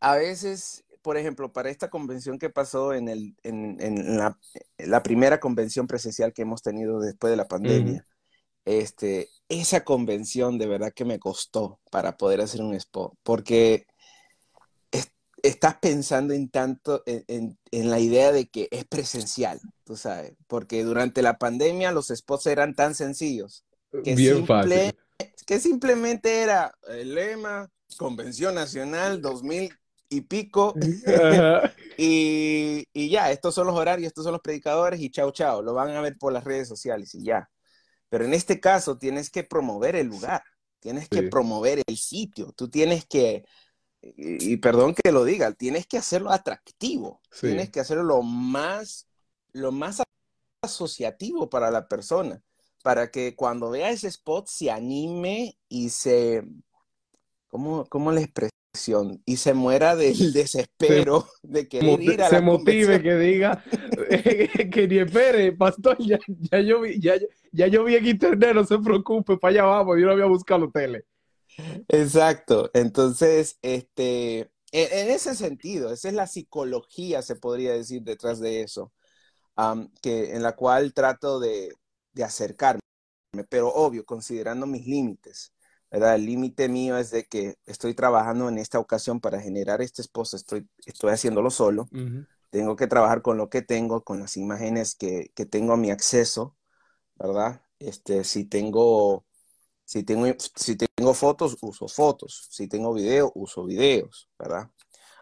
a 0.00 0.16
veces, 0.16 0.84
por 1.02 1.16
ejemplo, 1.16 1.52
para 1.52 1.70
esta 1.70 1.90
convención 1.90 2.38
que 2.38 2.50
pasó 2.50 2.92
en, 2.94 3.08
el, 3.08 3.36
en, 3.42 3.80
en 3.80 4.16
la, 4.16 4.38
la, 4.78 5.02
primera 5.02 5.40
convención 5.40 5.86
presencial 5.86 6.32
que 6.32 6.42
hemos 6.42 6.62
tenido 6.62 7.00
después 7.00 7.30
de 7.30 7.36
la 7.36 7.48
pandemia, 7.48 8.04
Mm. 8.04 8.16
este, 8.64 9.28
esa 9.48 9.84
convención 9.84 10.58
de 10.58 10.66
verdad 10.66 10.92
que 10.94 11.04
me 11.04 11.18
costó 11.18 11.80
para 11.90 12.16
poder 12.16 12.40
hacer 12.40 12.60
un 12.62 12.74
spot, 12.74 13.14
porque 13.22 13.86
estás 15.48 15.76
pensando 15.78 16.34
en 16.34 16.48
tanto 16.50 17.02
en, 17.06 17.24
en- 17.28 17.58
en 17.70 17.90
la 17.90 18.00
idea 18.00 18.32
de 18.32 18.48
que 18.48 18.68
es 18.70 18.84
presencial, 18.86 19.60
tú 19.84 19.96
sabes, 19.96 20.34
porque 20.46 20.84
durante 20.84 21.22
la 21.22 21.38
pandemia 21.38 21.92
los 21.92 22.08
spots 22.08 22.46
eran 22.46 22.74
tan 22.74 22.94
sencillos 22.94 23.64
que 24.02 24.16
Bien 24.16 24.18
simple, 24.18 24.44
fácil. 24.46 24.96
que 25.46 25.60
simplemente 25.60 26.40
era 26.42 26.72
el 26.88 27.14
lema, 27.14 27.68
Convención 27.96 28.54
Nacional 28.54 29.20
2000 29.22 29.78
y 30.08 30.22
pico, 30.22 30.78
y, 31.96 32.84
y 32.92 33.10
ya, 33.10 33.30
estos 33.30 33.54
son 33.54 33.66
los 33.66 33.76
horarios, 33.76 34.08
estos 34.08 34.24
son 34.24 34.32
los 34.32 34.42
predicadores, 34.42 35.00
y 35.00 35.10
chao, 35.10 35.30
chao, 35.32 35.62
lo 35.62 35.74
van 35.74 35.90
a 35.90 36.00
ver 36.00 36.16
por 36.18 36.32
las 36.32 36.44
redes 36.44 36.68
sociales 36.68 37.14
y 37.14 37.24
ya. 37.24 37.48
Pero 38.08 38.24
en 38.24 38.34
este 38.34 38.60
caso 38.60 38.98
tienes 38.98 39.30
que 39.30 39.44
promover 39.44 39.96
el 39.96 40.06
lugar, 40.08 40.42
tienes 40.80 41.08
que 41.10 41.22
Sí. 41.22 41.30
promover 41.30 41.82
el 41.86 41.96
sitio, 41.98 42.52
tú 42.56 42.68
tienes 42.70 43.06
que, 43.06 43.44
y, 44.16 44.52
y 44.52 44.56
perdón 44.58 44.94
que 44.94 45.12
lo 45.12 45.24
diga, 45.24 45.52
tienes 45.52 45.86
que 45.86 45.98
hacerlo 45.98 46.30
atractivo, 46.30 47.20
Sí. 47.30 47.48
tienes 47.48 47.70
que 47.70 47.80
hacerlo 47.80 48.02
lo 48.04 48.22
más, 48.22 49.06
lo 49.52 49.72
más 49.72 50.02
asociativo 50.62 51.48
para 51.48 51.70
la 51.70 51.88
persona, 51.88 52.42
para 52.82 53.10
que 53.10 53.34
cuando 53.34 53.70
vea 53.70 53.90
ese 53.90 54.08
spot 54.08 54.46
se 54.48 54.70
anime 54.70 55.56
y 55.68 55.88
se, 55.90 56.44
¿cómo, 57.48 57.86
cómo 57.86 58.12
la 58.12 58.20
expresión? 58.20 59.22
Y 59.24 59.36
se 59.38 59.54
muera 59.54 59.96
del 59.96 60.14
desespero 60.34 61.26
de 61.42 61.66
querer 61.68 62.00
ir 62.00 62.22
a 62.22 62.28
se 62.28 62.34
la 62.36 62.40
motive, 62.42 63.02
que 63.02 63.14
diga 63.16 63.64
que 64.72 64.86
ni 64.88 64.98
espere, 64.98 65.52
pastor, 65.52 65.96
ya, 65.98 66.18
ya 66.50 66.60
yo 66.60 66.82
vi, 66.82 67.00
ya, 67.00 67.14
ya 67.52 67.66
yo 67.68 67.84
vi 67.84 67.96
en 67.96 68.06
internet, 68.06 68.54
no 68.54 68.64
se 68.64 68.78
preocupe, 68.78 69.38
para 69.38 69.52
allá 69.52 69.64
vamos, 69.64 69.96
yo 69.98 70.06
no 70.06 70.12
voy 70.12 70.22
a 70.22 70.26
buscar 70.26 70.60
los 70.60 70.68
hoteles. 70.68 71.04
Exacto. 71.88 72.70
Entonces, 72.74 73.58
este, 73.62 74.40
en, 74.40 74.48
en 74.72 75.10
ese 75.10 75.34
sentido, 75.34 75.92
esa 75.92 76.08
es 76.08 76.14
la 76.14 76.26
psicología, 76.26 77.22
se 77.22 77.36
podría 77.36 77.72
decir, 77.72 78.02
detrás 78.02 78.40
de 78.40 78.62
eso, 78.62 78.92
que, 80.02 80.34
en 80.34 80.42
la 80.42 80.54
cual 80.54 80.92
trato 80.92 81.40
de, 81.40 81.72
de 82.12 82.24
acercarme, 82.24 82.80
pero 83.48 83.68
obvio, 83.72 84.04
considerando 84.04 84.66
mis 84.66 84.86
límites, 84.86 85.52
¿verdad? 85.90 86.16
El 86.16 86.26
límite 86.26 86.68
mío 86.68 86.98
es 86.98 87.10
de 87.10 87.24
que 87.24 87.56
estoy 87.66 87.94
trabajando 87.94 88.48
en 88.48 88.58
esta 88.58 88.78
ocasión 88.78 89.20
para 89.20 89.40
generar 89.40 89.82
este 89.82 90.02
esposo, 90.02 90.36
estoy, 90.36 90.68
estoy 90.86 91.12
haciéndolo 91.12 91.50
solo, 91.50 91.90
tengo 92.50 92.76
que 92.76 92.86
trabajar 92.86 93.22
con 93.22 93.38
lo 93.38 93.50
que 93.50 93.62
tengo, 93.62 94.02
con 94.02 94.20
las 94.20 94.36
imágenes 94.36 94.94
que, 94.94 95.30
que 95.34 95.46
tengo 95.46 95.72
a 95.74 95.76
mi 95.76 95.90
acceso, 95.90 96.56
¿verdad? 97.16 97.62
Este, 97.78 98.24
si 98.24 98.44
tengo, 98.44 99.26
si 99.86 100.02
tengo, 100.02 100.26
si 100.56 100.76
tengo 100.76 101.14
fotos, 101.14 101.56
uso 101.62 101.88
fotos, 101.88 102.48
si 102.50 102.68
tengo 102.68 102.92
video, 102.92 103.32
uso 103.36 103.64
videos, 103.64 104.28
¿verdad? 104.38 104.68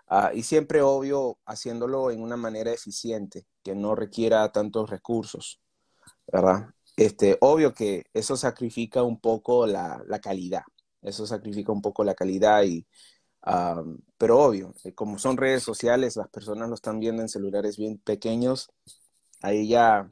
Ah, 0.09 0.33
y 0.35 0.42
siempre, 0.42 0.83
obvio, 0.83 1.38
haciéndolo 1.47 2.11
en 2.11 2.23
una 2.23 2.37
manera 2.37 2.73
eficiente, 2.73 3.47
que 3.62 3.75
no 3.75 3.94
requiera 3.94 4.50
tantos 4.52 4.90
recursos, 4.90 5.61
¿verdad? 6.26 6.71
Este, 6.97 7.37
obvio 7.40 7.75
que 7.75 8.04
eso 8.14 8.37
sacrifica 8.37 9.02
un 9.02 9.21
poco 9.21 9.66
la, 9.66 10.02
la 10.06 10.21
calidad, 10.21 10.62
eso 11.02 11.26
sacrifica 11.26 11.73
un 11.73 11.83
poco 11.83 12.04
la 12.04 12.14
calidad 12.14 12.64
y, 12.64 12.87
pero 14.16 14.40
obvio, 14.40 14.75
eh, 14.85 14.94
como 14.94 15.18
son 15.18 15.37
redes 15.37 15.62
sociales, 15.62 16.16
las 16.16 16.28
personas 16.28 16.68
lo 16.71 16.75
están 16.75 17.00
viendo 17.00 17.21
en 17.23 17.28
celulares 17.28 17.76
bien 17.76 17.99
pequeños, 17.99 18.71
ahí 19.42 19.68
ya, 19.68 20.09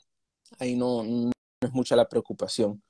ahí 0.58 0.76
no, 0.76 1.02
no 1.04 1.30
es 1.60 1.72
mucha 1.72 1.96
la 1.96 2.08
preocupación, 2.08 2.82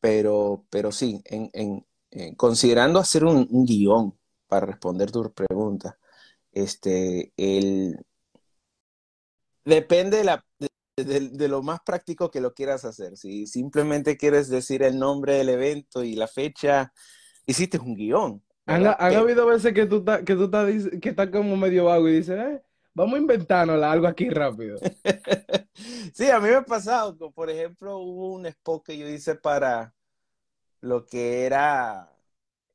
pero, 0.00 0.66
pero 0.70 0.92
sí, 0.92 1.22
en, 1.24 1.50
en, 1.52 1.86
en 2.10 2.34
considerando 2.34 2.98
hacer 2.98 3.24
un, 3.24 3.46
un, 3.50 3.64
guion 3.66 4.18
para 4.46 4.66
responder 4.66 5.10
tu 5.10 5.32
pregunta, 5.32 5.98
este, 6.52 7.32
el, 7.36 7.98
depende 9.64 10.18
de 10.18 10.24
la, 10.24 10.44
de, 10.58 10.68
de, 10.96 11.28
de, 11.30 11.48
lo 11.48 11.62
más 11.62 11.80
práctico 11.80 12.30
que 12.30 12.40
lo 12.40 12.54
quieras 12.54 12.84
hacer. 12.84 13.16
Si 13.16 13.46
simplemente 13.46 14.16
quieres 14.16 14.48
decir 14.48 14.82
el 14.82 14.98
nombre 14.98 15.34
del 15.34 15.50
evento 15.50 16.02
y 16.02 16.14
la 16.14 16.28
fecha, 16.28 16.92
hiciste 17.46 17.78
un 17.78 17.94
guion. 17.94 18.42
Han, 18.66 18.86
han 18.86 19.14
habido 19.14 19.46
veces 19.46 19.72
que 19.72 19.86
tú 19.86 19.98
estás 19.98 20.22
que 20.24 20.34
tú 20.34 20.50
que 21.00 21.08
estás 21.08 21.30
como 21.30 21.56
medio 21.56 21.86
vago 21.86 22.08
y 22.08 22.16
dices, 22.16 22.38
eh, 22.38 22.62
vamos 22.98 23.14
a 23.14 23.18
inventarnos 23.18 23.82
algo 23.82 24.06
aquí 24.06 24.28
rápido. 24.28 24.76
sí, 26.12 26.28
a 26.30 26.40
mí 26.40 26.48
me 26.48 26.56
ha 26.56 26.64
pasado. 26.64 27.16
Por 27.30 27.48
ejemplo, 27.48 27.98
hubo 27.98 28.34
un 28.34 28.46
spot 28.46 28.84
que 28.84 28.98
yo 28.98 29.08
hice 29.08 29.36
para 29.36 29.94
lo 30.80 31.06
que 31.06 31.46
era 31.46 32.12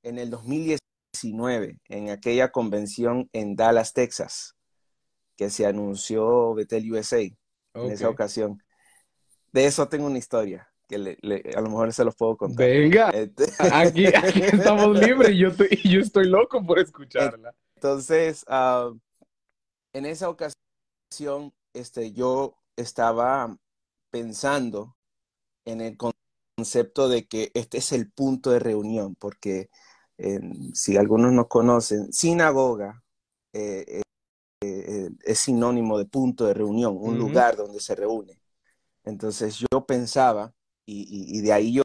en 0.02 0.18
el 0.18 0.30
2019, 0.30 1.80
en 1.90 2.10
aquella 2.10 2.52
convención 2.52 3.30
en 3.34 3.56
Dallas, 3.56 3.94
Texas, 3.94 4.56
que 5.36 5.50
se 5.50 5.66
anunció 5.66 6.54
Betel 6.54 6.92
USA. 6.92 7.22
en 7.22 7.92
esa 7.92 8.10
ocasión. 8.10 8.64
De 9.52 9.66
eso 9.66 9.88
tengo 9.88 10.08
una 10.08 10.18
historia 10.18 10.68
que 10.88 10.96
a 11.56 11.62
lo 11.62 11.70
mejor 11.70 11.92
se 11.94 12.06
los 12.06 12.16
puedo 12.16 12.38
contar. 12.38 12.66
Venga, 12.66 13.10
este 13.10 13.46
aquí, 13.60 14.06
estamos 14.06 15.00
libres 15.00 15.32
y 15.32 15.40
yo 15.40 15.50
estoy, 15.50 15.70
yo 15.84 16.00
estoy 16.00 16.28
loco 16.28 16.66
por 16.66 16.80
escucharla. 16.80 17.54
Entonces, 17.76 18.46
ah, 18.48 18.92
en 19.94 20.06
esa 20.06 20.30
ocasión, 20.30 21.54
este, 21.74 22.12
yo 22.14 22.58
estaba 22.76 23.58
pensando 24.12 24.96
en 25.66 25.82
el 25.82 25.98
concepto 25.98 27.10
de 27.10 27.28
que 27.28 27.52
este 27.54 27.78
es 27.78 27.92
el 27.92 28.12
punto 28.12 28.52
de 28.52 28.60
reunión, 28.60 29.16
porque 29.16 29.70
si 30.74 30.96
algunos 30.96 31.34
no 31.34 31.48
conocen, 31.48 32.14
sinagoga 32.14 33.04
eh, 33.54 33.86
eh, 33.88 34.02
eh, 34.62 35.10
es 35.24 35.40
sinónimo 35.40 35.98
de 35.98 36.06
punto 36.06 36.46
de 36.46 36.54
reunión, 36.56 36.98
un 37.00 37.18
lugar 37.20 37.56
donde 37.56 37.80
se 37.80 37.96
reúne. 37.96 38.40
Entonces 39.04 39.58
yo 39.72 39.86
pensaba, 39.86 40.54
y, 40.86 41.42
de 41.42 41.54
ahí 41.54 41.74
yo, 41.74 41.84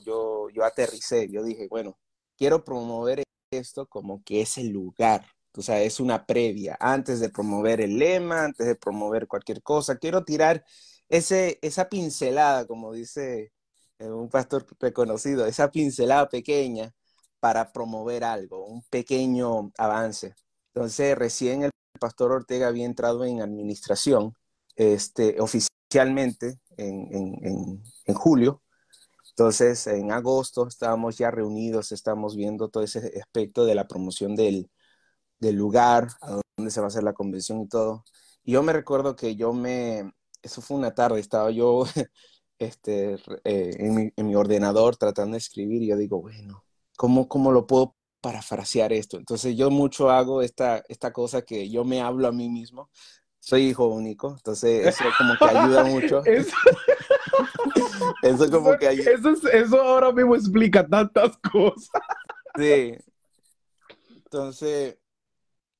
yo, 0.00 0.50
yo 0.50 0.64
aterricé, 0.64 1.28
yo 1.30 1.42
dije, 1.42 1.68
bueno, 1.68 1.98
quiero 2.36 2.64
promover 2.64 3.22
esto 3.50 3.86
como 3.86 4.22
que 4.24 4.42
es 4.42 4.58
el 4.58 4.70
lugar, 4.70 5.26
o 5.56 5.62
sea, 5.62 5.80
es 5.82 6.00
una 6.00 6.26
previa, 6.26 6.76
antes 6.80 7.20
de 7.20 7.30
promover 7.30 7.80
el 7.80 7.98
lema, 7.98 8.44
antes 8.44 8.66
de 8.66 8.76
promover 8.76 9.26
cualquier 9.26 9.62
cosa, 9.62 9.96
quiero 9.96 10.24
tirar 10.24 10.64
ese, 11.08 11.58
esa 11.62 11.88
pincelada, 11.88 12.66
como 12.66 12.92
dice 12.92 13.52
un 14.00 14.28
pastor 14.28 14.66
reconocido, 14.80 15.46
esa 15.46 15.70
pincelada 15.70 16.28
pequeña 16.28 16.92
para 17.40 17.72
promover 17.72 18.24
algo, 18.24 18.66
un 18.66 18.82
pequeño 18.84 19.72
avance. 19.78 20.34
Entonces, 20.74 21.16
recién 21.16 21.62
el 21.64 21.70
pastor 22.00 22.32
Ortega 22.32 22.68
había 22.68 22.84
entrado 22.84 23.24
en 23.24 23.40
administración 23.40 24.34
este, 24.76 25.40
oficialmente 25.40 26.58
en, 26.76 27.82
julio. 28.14 28.62
Entonces, 29.30 29.86
en 29.86 30.12
agosto 30.12 30.66
estábamos 30.66 31.18
ya 31.18 31.30
reunidos, 31.30 31.92
estamos 31.92 32.36
viendo 32.36 32.68
todo 32.68 32.82
ese 32.82 33.12
aspecto 33.20 33.64
de 33.64 33.74
la 33.74 33.86
promoción 33.86 34.34
del, 34.34 34.70
lugar, 35.40 36.08
a 36.20 36.40
donde 36.56 36.70
se 36.70 36.80
va 36.80 36.86
a 36.86 36.88
hacer 36.88 37.02
la 37.02 37.12
convención 37.12 37.60
y 37.60 37.68
todo. 37.68 38.04
Y 38.44 38.52
yo 38.52 38.62
me 38.62 38.72
recuerdo 38.72 39.16
que 39.16 39.36
yo 39.36 39.52
me, 39.52 40.12
eso 40.42 40.62
fue 40.62 40.76
una 40.76 40.94
tarde, 40.94 41.20
estaba 41.20 41.50
yo 41.50 41.84
este, 42.58 43.14
eh, 43.44 43.70
en, 43.78 43.94
mi, 43.94 44.12
en, 44.16 44.26
mi, 44.26 44.34
ordenador 44.34 44.96
tratando 44.96 45.32
de 45.32 45.38
escribir 45.38 45.82
y 45.82 45.88
yo 45.88 45.96
digo, 45.96 46.20
bueno, 46.20 46.64
¿cómo, 46.96 47.28
cómo 47.28 47.52
lo 47.52 47.66
puedo 47.66 47.96
parafrasear 48.20 48.92
esto? 48.92 49.18
Entonces 49.18 49.56
yo 49.56 49.70
mucho 49.70 50.10
hago 50.10 50.42
esta, 50.42 50.82
esta 50.88 51.12
cosa 51.12 51.42
que 51.42 51.68
yo 51.68 51.84
me 51.84 52.00
hablo 52.00 52.28
a 52.28 52.32
mí 52.32 52.48
mismo. 52.48 52.90
Soy 53.40 53.68
hijo 53.68 53.86
único, 53.86 54.34
entonces 54.36 54.86
eso 54.86 55.04
como 55.18 55.36
que 55.38 55.56
ayuda 55.56 55.84
mucho. 55.84 56.22
Eso, 58.22 58.50
como 58.50 58.76
que 58.78 58.88
ayuda. 58.88 59.10
Eso, 59.12 59.48
eso 59.48 59.80
ahora 59.80 60.12
mismo 60.12 60.34
explica 60.34 60.86
tantas 60.86 61.36
cosas. 61.38 62.02
Sí. 62.56 62.96
Entonces, 64.16 64.98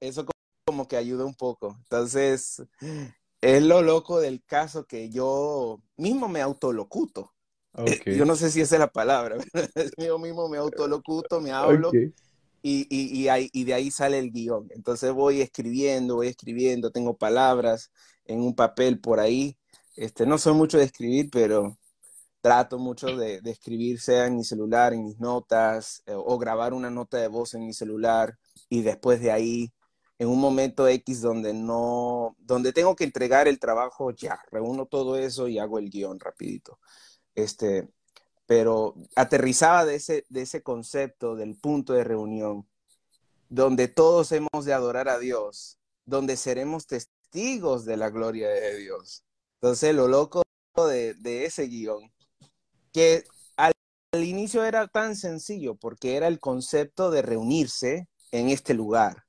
eso 0.00 0.26
como 0.66 0.88
que 0.88 0.96
ayuda 0.96 1.24
un 1.24 1.34
poco. 1.34 1.76
Entonces, 1.82 2.62
es 3.40 3.62
lo 3.62 3.82
loco 3.82 4.20
del 4.20 4.42
caso 4.44 4.86
que 4.86 5.10
yo 5.10 5.80
mismo 5.96 6.28
me 6.28 6.40
autolocuto. 6.40 7.32
Yo 8.06 8.24
no 8.24 8.36
sé 8.36 8.50
si 8.50 8.62
esa 8.62 8.76
es 8.76 8.80
la 8.80 8.90
palabra. 8.90 9.36
Yo 9.98 10.18
mismo 10.18 10.48
me 10.48 10.56
autolocuto, 10.56 11.42
me 11.42 11.52
hablo 11.52 11.90
y, 12.62 12.86
y, 12.90 13.28
y, 13.52 13.64
de 13.64 13.74
ahí 13.74 13.90
sale 13.92 14.18
el 14.18 14.32
guion. 14.32 14.66
Entonces 14.70 15.12
voy 15.12 15.40
escribiendo, 15.40 16.16
voy 16.16 16.26
escribiendo, 16.28 16.90
tengo 16.90 17.16
palabras 17.16 17.92
en 18.24 18.40
un 18.40 18.56
papel 18.56 18.98
por 18.98 19.20
ahí. 19.20 19.56
Este, 19.94 20.26
no 20.26 20.36
soy 20.36 20.54
mucho 20.54 20.76
de 20.78 20.84
escribir, 20.84 21.28
pero 21.30 21.78
trato 22.40 22.78
mucho 22.78 23.16
de, 23.16 23.40
de 23.40 23.50
escribir, 23.52 24.00
sea 24.00 24.26
en 24.26 24.36
mi 24.36 24.44
celular, 24.44 24.92
en 24.94 25.04
mis 25.04 25.20
notas, 25.20 26.02
eh, 26.06 26.14
o 26.14 26.38
grabar 26.38 26.74
una 26.74 26.90
nota 26.90 27.18
de 27.18 27.28
voz 27.28 27.54
en 27.54 27.66
mi 27.66 27.72
celular 27.72 28.36
y 28.68 28.82
después 28.82 29.20
de 29.20 29.30
ahí, 29.30 29.72
en 30.18 30.28
un 30.28 30.40
momento 30.40 30.88
X 30.88 31.20
donde 31.20 31.52
no, 31.52 32.36
donde 32.38 32.72
tengo 32.72 32.96
que 32.96 33.04
entregar 33.04 33.48
el 33.48 33.58
trabajo, 33.58 34.10
ya, 34.12 34.40
reúno 34.50 34.86
todo 34.86 35.16
eso 35.16 35.48
y 35.48 35.58
hago 35.58 35.78
el 35.78 35.90
guion 35.90 36.18
rapidito. 36.20 36.78
Este, 37.34 37.88
pero 38.46 38.94
aterrizaba 39.16 39.84
de 39.84 39.96
ese, 39.96 40.24
de 40.28 40.42
ese 40.42 40.62
concepto 40.62 41.36
del 41.36 41.56
punto 41.56 41.92
de 41.92 42.04
reunión, 42.04 42.66
donde 43.48 43.88
todos 43.88 44.32
hemos 44.32 44.64
de 44.64 44.72
adorar 44.72 45.08
a 45.08 45.18
Dios, 45.18 45.78
donde 46.04 46.36
seremos 46.36 46.86
testigos 46.86 47.84
de 47.84 47.96
la 47.96 48.10
gloria 48.10 48.48
de 48.48 48.76
Dios. 48.78 49.24
Entonces, 49.60 49.94
lo 49.94 50.08
loco 50.08 50.42
de, 50.88 51.14
de 51.14 51.44
ese 51.46 51.64
guion, 51.66 52.12
que 52.92 53.24
al, 53.56 53.72
inicio 54.24 54.64
era 54.64 54.86
tan 54.88 55.16
sencillo, 55.16 55.74
porque 55.74 56.16
era 56.16 56.28
el 56.28 56.40
concepto 56.40 57.10
de 57.10 57.22
reunirse 57.22 58.08
en 58.30 58.48
este 58.48 58.74
lugar, 58.74 59.24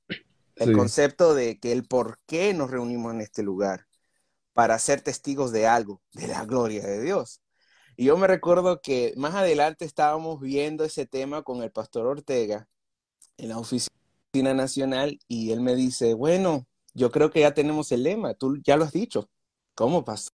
el 0.58 0.72
concepto 0.72 1.34
de 1.34 1.58
que 1.58 1.72
el 1.72 1.86
por 1.86 2.18
qué 2.26 2.54
nos 2.54 2.70
reunimos 2.70 3.14
en 3.14 3.20
este 3.20 3.42
lugar, 3.42 3.86
para 4.52 4.78
ser 4.78 5.00
testigos 5.00 5.52
de 5.52 5.66
algo, 5.66 6.02
de 6.12 6.26
la 6.26 6.44
gloria 6.44 6.82
de 6.82 7.00
Dios. 7.00 7.40
Y 7.96 8.06
yo 8.06 8.16
me 8.16 8.26
recuerdo 8.26 8.80
que 8.80 9.12
más 9.16 9.34
adelante 9.34 9.84
estábamos 9.84 10.40
viendo 10.40 10.84
ese 10.84 11.06
tema 11.06 11.42
con 11.42 11.62
el 11.62 11.70
pastor 11.70 12.06
Ortega 12.06 12.68
en 13.36 13.50
la 13.50 13.58
oficina 13.58 14.54
nacional 14.54 15.18
y 15.28 15.52
él 15.52 15.60
me 15.60 15.74
dice, 15.74 16.14
bueno, 16.14 16.66
yo 16.94 17.10
creo 17.10 17.30
que 17.30 17.40
ya 17.40 17.54
tenemos 17.54 17.92
el 17.92 18.02
lema, 18.02 18.34
tú 18.34 18.56
ya 18.64 18.76
lo 18.76 18.84
has 18.84 18.92
dicho. 18.92 19.30
¿Cómo, 19.74 20.04
pastor? 20.04 20.38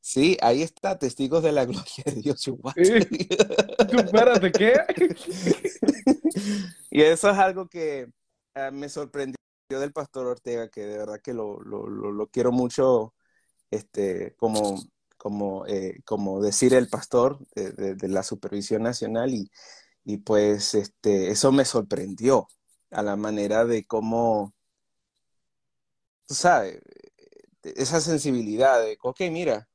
Sí, 0.00 0.36
ahí 0.40 0.62
está, 0.62 0.98
testigos 0.98 1.42
de 1.42 1.52
la 1.52 1.64
gloria 1.66 2.04
de 2.04 2.12
Dios. 2.12 2.40
¿Tú 3.90 3.98
espérate, 3.98 4.52
qué? 4.52 4.74
y 6.90 7.02
eso 7.02 7.30
es 7.30 7.36
algo 7.36 7.68
que 7.68 8.06
ah, 8.56 8.70
me 8.72 8.88
sorprendió 8.88 9.36
del 9.68 9.92
pastor 9.92 10.26
Ortega, 10.26 10.68
que 10.68 10.82
de 10.86 10.98
verdad 10.98 11.20
que 11.22 11.34
lo, 11.34 11.60
lo, 11.60 12.26
quiero 12.28 12.52
mucho 12.52 13.14
este, 13.70 14.34
como 14.36 14.80
como, 15.16 15.66
eh, 15.66 16.00
como 16.04 16.40
decir 16.42 16.74
el 16.74 16.88
pastor 16.88 17.38
de, 17.54 18.08
la 18.08 18.22
supervisión 18.22 18.82
nacional 18.82 19.34
y, 19.34 19.50
y, 20.04 20.18
pues 20.18 20.74
este, 20.74 21.30
eso 21.30 21.52
me 21.52 21.64
sorprendió 21.64 22.48
a 22.90 23.02
la 23.02 23.16
manera 23.16 23.64
de 23.64 23.84
cómo, 23.86 24.54
tú 26.26 26.34
sabes, 26.34 26.80
esa 27.62 28.00
sensibilidad 28.00 28.80
de, 28.82 28.98
ok, 29.02 29.22
mira, 29.30 29.68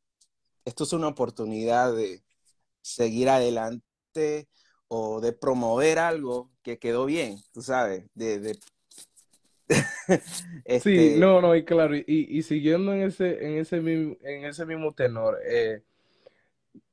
esto 0.66 0.84
es 0.86 0.94
una 0.94 1.10
oportunidad 1.10 1.94
de 1.96 2.24
seguir 2.82 3.30
adelante 3.30 4.50
o 4.88 5.22
de 5.22 5.34
promover 5.34 6.00
algo 6.00 6.52
que 6.64 6.80
quedó 6.80 7.06
bien, 7.06 7.38
tú 7.54 7.62
sabes, 7.62 8.06
de, 8.16 8.60
este 10.66 11.18
no, 11.18 11.42
no, 11.42 11.56
y 11.56 11.64
claro, 11.64 11.96
y, 11.96 12.42
siguiendo 12.44 12.94
en 12.94 13.04
ese, 13.04 13.46
en 13.46 13.58
ese, 13.58 13.82
mismo, 13.82 14.16
en 14.22 14.46
ese 14.46 14.66
mismo 14.66 14.92
tenor, 14.94 15.38
eh, 15.46 15.82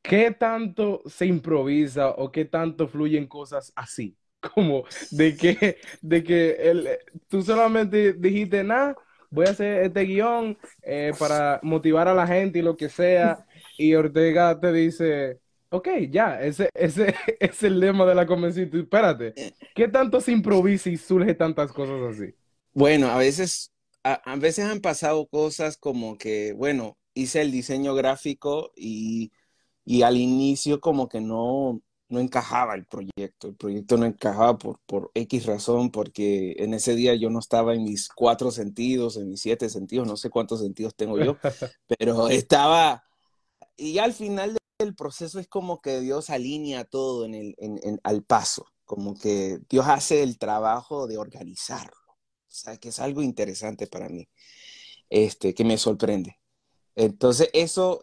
¿qué 0.02 0.30
tanto 0.30 1.02
se 1.06 1.26
improvisa 1.26 2.10
o 2.10 2.30
qué 2.30 2.44
tanto 2.44 2.88
fluyen 2.88 3.26
cosas 3.26 3.72
así? 3.76 4.16
Como 4.54 4.84
de 5.10 5.36
que, 5.36 5.78
de 6.00 6.22
que 6.22 6.50
el, 6.50 6.88
tú 7.28 7.42
solamente 7.42 8.12
dijiste, 8.12 8.62
nada, 8.62 8.96
voy 9.30 9.46
a 9.46 9.50
hacer 9.50 9.82
este 9.82 10.02
guion 10.02 10.56
eh, 10.82 11.12
para 11.18 11.60
motivar 11.62 12.08
a 12.08 12.14
la 12.14 12.26
gente 12.26 12.60
y 12.60 12.62
lo 12.62 12.76
que 12.76 12.88
sea, 12.88 13.44
y 13.76 13.94
Ortega 13.94 14.58
te 14.58 14.72
dice, 14.72 15.40
ok, 15.70 15.88
ya, 16.10 16.40
ese, 16.40 16.70
ese 16.74 17.14
es 17.40 17.62
el 17.62 17.80
lema 17.80 18.06
de 18.06 18.14
la 18.14 18.26
convención. 18.26 18.70
Espérate, 18.72 19.34
¿qué 19.74 19.88
tanto 19.88 20.20
se 20.20 20.32
improvisa 20.32 20.90
y 20.90 20.96
surge 20.96 21.34
tantas 21.34 21.72
cosas 21.72 22.00
así? 22.16 22.34
Bueno, 22.78 23.08
a 23.08 23.18
veces, 23.18 23.72
a, 24.04 24.36
veces 24.36 24.66
han 24.66 24.80
pasado 24.80 25.26
cosas 25.26 25.76
como 25.76 26.16
que, 26.16 26.52
bueno, 26.52 26.96
hice 27.12 27.40
el 27.40 27.50
diseño 27.50 27.92
gráfico 27.96 28.70
y, 28.76 29.32
al 30.04 30.16
inicio 30.16 30.80
como 30.80 31.08
que 31.08 31.20
no, 31.20 31.82
no 32.08 32.20
encajaba 32.20 32.76
el 32.76 32.86
proyecto. 32.86 33.48
El 33.48 33.56
proyecto 33.56 33.96
no 33.96 34.06
encajaba 34.06 34.58
por, 34.58 34.78
por 34.86 35.10
X 35.14 35.46
razón, 35.46 35.90
porque 35.90 36.54
en 36.58 36.72
ese 36.72 36.94
día 36.94 37.16
yo 37.16 37.30
no 37.30 37.40
estaba 37.40 37.74
en 37.74 37.82
mis 37.82 38.08
cuatro 38.10 38.52
sentidos, 38.52 39.16
en 39.16 39.28
mis 39.28 39.40
siete 39.40 39.68
sentidos, 39.70 40.06
no 40.06 40.16
sé 40.16 40.30
cuántos 40.30 40.60
sentidos 40.60 40.94
tengo 40.94 41.18
yo, 41.18 41.36
pero 41.98 42.28
estaba, 42.28 43.02
y 43.76 43.98
al 43.98 44.12
final 44.12 44.56
del 44.78 44.94
proceso 44.94 45.40
es 45.40 45.48
como 45.48 45.80
que 45.80 45.98
Dios 45.98 46.30
alinea 46.30 46.84
todo 46.84 47.24
en 47.24 47.34
el, 47.34 47.56
en, 47.58 47.98
al 48.04 48.22
paso, 48.22 48.66
como 48.84 49.18
que 49.18 49.58
Dios 49.68 49.88
hace 49.88 50.22
el 50.22 50.38
trabajo 50.38 51.08
de 51.08 51.18
organizarlo. 51.18 52.07
O 52.58 52.60
sea, 52.60 52.76
que 52.76 52.88
es 52.88 52.98
algo 52.98 53.22
interesante 53.22 53.86
para 53.86 54.08
mí, 54.08 54.28
este, 55.10 55.54
que 55.54 55.64
me 55.64 55.78
sorprende. 55.78 56.38
Entonces, 56.96 57.50
eso, 57.52 58.00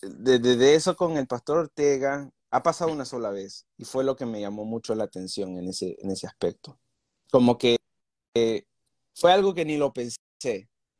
desde 0.00 0.72
eh, 0.72 0.74
eso 0.74 0.96
con 0.96 1.18
el 1.18 1.26
pastor 1.26 1.58
Ortega, 1.58 2.30
ha 2.50 2.62
pasado 2.62 2.90
una 2.90 3.04
sola 3.04 3.30
vez 3.30 3.66
y 3.76 3.84
fue 3.84 4.04
lo 4.04 4.16
que 4.16 4.24
me 4.24 4.40
llamó 4.40 4.64
mucho 4.64 4.94
la 4.94 5.04
atención 5.04 5.58
en 5.58 5.68
ese, 5.68 5.96
en 6.00 6.10
ese 6.10 6.26
aspecto. 6.26 6.78
Como 7.30 7.58
que 7.58 7.76
eh, 8.34 8.64
fue 9.14 9.32
algo 9.32 9.52
que 9.54 9.66
ni 9.66 9.76
lo 9.76 9.92
pensé. 9.92 10.16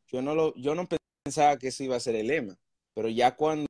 Yo 0.09 0.21
no, 0.21 0.35
lo, 0.35 0.55
yo 0.57 0.75
no 0.75 0.87
pensaba 1.25 1.57
que 1.57 1.69
eso 1.69 1.83
iba 1.83 1.97
a 1.97 2.01
ser 2.01 2.17
el 2.17 2.27
lema, 2.27 2.59
pero 2.93 3.09
ya 3.09 3.37
cuando 3.37 3.67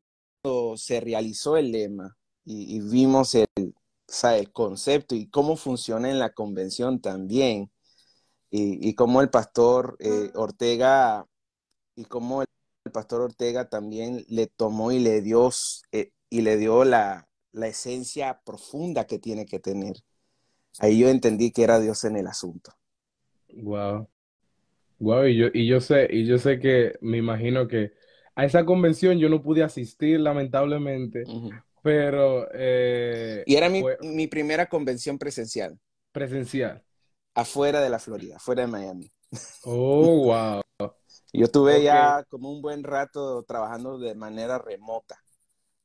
se 0.76 1.00
realizó 1.00 1.56
el 1.56 1.70
lema 1.70 2.16
y, 2.44 2.80
vimos 2.80 3.36
el, 3.36 3.46
el 3.56 4.52
concepto 4.52 5.14
y 5.14 5.28
cómo 5.28 5.56
funciona 5.56 6.10
en 6.10 6.18
la 6.18 6.32
convención 6.32 7.00
también, 7.00 7.70
y, 8.56 8.94
cómo 8.94 9.20
el 9.20 9.30
pastor 9.30 9.96
eh, 10.00 10.30
Ortega, 10.34 11.26
y 11.94 12.04
cómo 12.04 12.42
el, 12.42 12.48
pastor 12.92 13.20
Ortega 13.20 13.68
también 13.68 14.24
le 14.28 14.46
tomó 14.46 14.92
y 14.92 15.00
le 15.00 15.20
dio, 15.20 15.50
eh, 15.92 16.12
y 16.30 16.40
le 16.42 16.56
dio 16.56 16.84
la, 16.84 17.28
la 17.52 17.66
esencia 17.66 18.40
profunda 18.44 19.06
que 19.06 19.18
tiene 19.18 19.44
que 19.44 19.58
tener. 19.58 19.96
Ahí 20.78 21.00
yo 21.00 21.08
entendí 21.08 21.50
que 21.50 21.64
era 21.64 21.80
Dios 21.80 22.04
en 22.04 22.16
el 22.16 22.26
asunto. 22.26 22.72
Wow. 23.54 24.08
Wow, 24.98 25.26
y 25.26 25.36
yo, 25.36 25.46
y 25.52 25.66
yo 25.66 25.80
sé, 25.80 26.08
y 26.10 26.26
yo 26.26 26.38
sé 26.38 26.58
que 26.58 26.94
me 27.00 27.18
imagino 27.18 27.68
que 27.68 27.92
a 28.34 28.44
esa 28.44 28.64
convención 28.64 29.18
yo 29.18 29.28
no 29.28 29.42
pude 29.42 29.62
asistir, 29.62 30.20
lamentablemente, 30.20 31.24
pero... 31.82 32.48
Eh, 32.52 33.42
y 33.46 33.56
era 33.56 33.68
mi, 33.68 33.82
mi, 34.02 34.26
primera 34.26 34.66
convención 34.66 35.18
presencial. 35.18 35.78
Presencial. 36.12 36.82
Afuera 37.36 37.82
de 37.82 37.90
la 37.90 37.98
Florida, 37.98 38.36
afuera 38.36 38.62
de 38.62 38.68
Miami. 38.68 39.12
Oh, 39.64 40.24
wow. 40.24 40.62
yo 41.34 41.48
tuve 41.48 41.82
ya 41.82 42.24
como 42.30 42.50
un 42.50 42.62
buen 42.62 42.82
rato 42.82 43.42
trabajando 43.42 43.98
de 43.98 44.14
manera 44.14 44.58
remota 44.58 45.20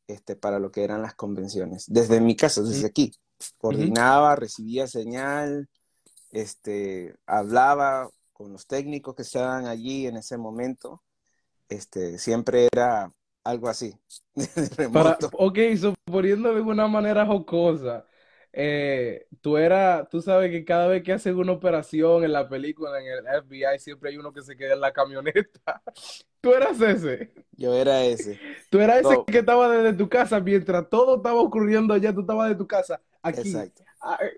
este, 0.08 0.38
para 0.38 0.60
lo 0.60 0.72
que 0.72 0.86
eran 0.86 1.02
las 1.02 1.14
convenciones, 1.14 1.86
desde 1.88 2.22
mi 2.22 2.38
casa, 2.38 2.62
desde 2.62 2.88
aquí. 2.88 3.12
Coordinaba, 3.58 4.36
recibía 4.38 4.88
señal, 4.88 5.68
este, 6.30 7.16
hablaba 7.26 8.10
con 8.32 8.54
los 8.54 8.66
técnicos 8.66 9.16
que 9.16 9.24
estaban 9.24 9.68
allí 9.68 10.08
en 10.08 10.16
ese 10.16 10.38
momento. 10.38 11.02
Este, 11.68 12.18
siempre 12.18 12.70
era 12.72 13.12
algo 13.44 13.68
así, 13.68 13.94
remoto. 14.78 15.30
ok, 15.34 15.58
suponiendo 15.78 16.54
de 16.54 16.62
una 16.62 16.88
manera 16.88 17.26
jocosa, 17.26 18.06
eh, 18.54 19.28
tú 19.40 19.58
era, 19.58 20.08
tú 20.10 20.22
sabes 20.22 20.52
que 20.52 20.66
cada 20.66 20.88
vez 20.88 21.04
que 21.04 21.14
hacen 21.14 21.38
una 21.38 21.54
operación 21.54 22.24
en 22.24 22.34
la 22.34 22.50
película, 22.50 23.00
en 23.00 23.08
el 23.08 23.44
FBI, 23.44 23.80
siempre 23.80 24.10
hay 24.10 24.18
uno 24.18 24.34
que 24.34 24.42
se 24.42 24.58
queda 24.58 24.74
en 24.74 24.82
la 24.82 24.92
camioneta. 24.92 25.82
Tú 26.42 26.56
eras 26.56 26.82
ese. 26.82 27.32
Yo 27.52 27.76
era 27.76 28.04
ese. 28.04 28.40
Tú 28.72 28.80
eras 28.80 29.02
ese 29.02 29.24
que 29.28 29.38
estaba 29.38 29.70
desde 29.70 29.96
tu 29.96 30.10
casa 30.10 30.40
mientras 30.40 30.90
todo 30.90 31.18
estaba 31.18 31.40
ocurriendo 31.40 31.94
allá, 31.94 32.12
tú 32.12 32.22
estabas 32.22 32.50
de 32.50 32.56
tu 32.56 32.66
casa 32.66 33.00
aquí. 33.22 33.42
Exacto. 33.42 33.84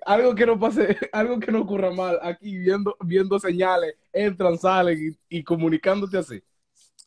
Algo 0.05 0.35
que 0.35 0.45
no 0.45 0.59
pase, 0.59 0.97
algo 1.13 1.39
que 1.39 1.49
no 1.49 1.61
ocurra 1.61 1.91
mal, 1.91 2.19
aquí 2.21 2.57
viendo, 2.57 2.97
viendo 3.05 3.39
señales, 3.39 3.95
entran, 4.11 4.57
salen 4.57 5.17
y, 5.29 5.43
comunicándote 5.45 6.17
así. 6.17 6.43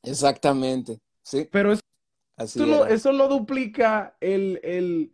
Exactamente. 0.03 0.99
Sí. 1.21 1.47
Pero 1.53 1.73
eso, 1.73 2.67
no, 2.67 2.87
eso 2.87 3.13
no 3.13 3.29
duplica 3.29 4.17
el, 4.19 4.59
el 4.63 5.13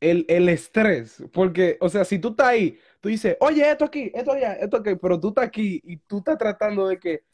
el, 0.00 0.48
estrés, 0.48 1.22
porque, 1.32 1.78
o 1.80 1.88
sea, 1.88 2.04
si 2.04 2.18
tú 2.18 2.28
estás 2.28 2.48
ahí, 2.48 2.78
tú 3.00 3.08
dices, 3.08 3.36
oye, 3.40 3.68
esto 3.70 3.84
aquí, 3.84 4.10
esto 4.14 4.32
allá, 4.32 4.54
esto 4.54 4.76
aquí, 4.76 4.94
pero 4.96 5.18
tú 5.18 5.28
estás 5.28 5.46
aquí 5.46 5.80
y 5.84 5.96
tú 5.98 6.18
estás 6.18 6.38
tratando 6.38 6.88
de 6.88 6.98
que 6.98 7.24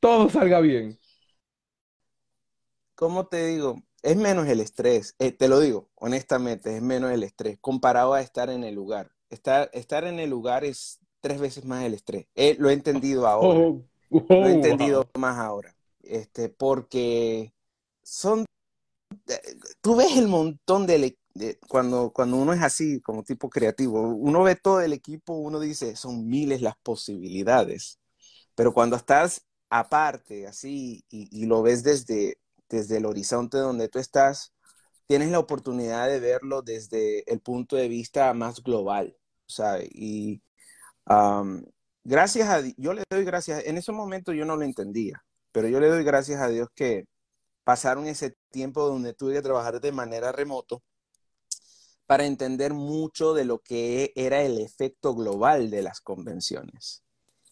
todo 0.00 0.28
salga 0.30 0.60
bien. 0.60 0.98
¿Cómo 2.94 3.26
te 3.26 3.46
digo? 3.46 3.82
Es 4.02 4.16
menos 4.16 4.48
el 4.48 4.60
estrés, 4.60 5.14
eh, 5.18 5.32
te 5.32 5.48
lo 5.48 5.60
digo, 5.60 5.88
honestamente, 5.96 6.76
es 6.76 6.82
menos 6.82 7.10
el 7.10 7.22
estrés 7.22 7.58
comparado 7.60 8.14
a 8.14 8.20
estar 8.20 8.50
en 8.50 8.64
el 8.64 8.74
lugar. 8.74 9.10
Estar, 9.30 9.70
estar 9.72 10.04
en 10.04 10.20
el 10.20 10.30
lugar 10.30 10.64
es 10.64 11.00
tres 11.20 11.40
veces 11.40 11.64
más 11.64 11.84
el 11.84 11.94
estrés. 11.94 12.26
Eh, 12.34 12.56
lo 12.58 12.70
he 12.70 12.72
entendido 12.72 13.26
ahora. 13.28 13.60
Oh, 13.60 13.82
lo 14.10 14.46
he 14.46 14.52
entendido 14.52 15.08
más 15.18 15.38
ahora. 15.38 15.74
Este, 16.02 16.48
porque 16.48 17.52
son, 18.02 18.46
eh, 19.26 19.56
tú 19.80 19.96
ves 19.96 20.16
el 20.16 20.28
montón 20.28 20.86
de, 20.86 21.17
cuando, 21.68 22.10
cuando 22.12 22.36
uno 22.36 22.52
es 22.52 22.62
así, 22.62 23.00
como 23.00 23.22
tipo 23.24 23.50
creativo, 23.50 24.02
uno 24.02 24.42
ve 24.42 24.56
todo 24.56 24.80
el 24.80 24.92
equipo, 24.92 25.34
uno 25.34 25.60
dice, 25.60 25.96
son 25.96 26.26
miles 26.28 26.62
las 26.62 26.76
posibilidades. 26.82 27.98
Pero 28.54 28.72
cuando 28.74 28.96
estás 28.96 29.46
aparte, 29.70 30.46
así, 30.46 31.04
y, 31.10 31.46
lo 31.46 31.62
ves 31.62 31.82
desde, 31.82 32.38
desde 32.68 32.98
el 32.98 33.06
horizonte 33.06 33.58
donde 33.58 33.88
tú 33.88 33.98
estás, 33.98 34.52
tienes 35.06 35.30
la 35.30 35.38
oportunidad 35.38 36.08
de 36.08 36.20
verlo 36.20 36.62
desde 36.62 37.30
el 37.32 37.40
punto 37.40 37.76
de 37.76 37.88
vista 37.88 38.34
más 38.34 38.62
global. 38.62 39.16
¿sabes? 39.48 39.88
Y 39.92 40.42
gracias 42.04 42.48
a 42.48 42.60
yo 42.76 42.92
le 42.92 43.04
doy 43.10 43.24
gracias, 43.24 43.64
en 43.66 43.78
ese 43.78 43.92
momento 43.92 44.32
yo 44.32 44.44
no 44.44 44.56
lo 44.56 44.64
entendía, 44.64 45.24
pero 45.52 45.68
yo 45.68 45.80
le 45.80 45.88
doy 45.88 46.04
gracias 46.04 46.40
a 46.40 46.48
Dios 46.48 46.68
que 46.74 47.06
pasaron 47.64 48.06
ese 48.06 48.36
tiempo 48.50 48.86
donde 48.86 49.14
tuve 49.14 49.34
que 49.34 49.42
trabajar 49.42 49.80
de 49.80 49.92
manera 49.92 50.32
remoto 50.32 50.82
para 52.08 52.24
entender 52.24 52.72
mucho 52.72 53.34
de 53.34 53.44
lo 53.44 53.58
que 53.58 54.14
era 54.16 54.40
el 54.40 54.58
efecto 54.62 55.14
global 55.14 55.68
de 55.68 55.82
las 55.82 56.00
convenciones. 56.00 57.02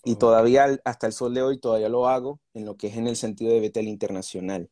Y 0.02 0.16
todavía 0.16 0.80
hasta 0.86 1.06
el 1.06 1.12
sol 1.12 1.34
de 1.34 1.42
hoy 1.42 1.60
todavía 1.60 1.90
lo 1.90 2.08
hago 2.08 2.40
en 2.54 2.64
lo 2.64 2.74
que 2.74 2.86
es 2.86 2.96
en 2.96 3.06
el 3.06 3.16
sentido 3.16 3.52
de 3.52 3.60
Betel 3.60 3.86
Internacional. 3.86 4.70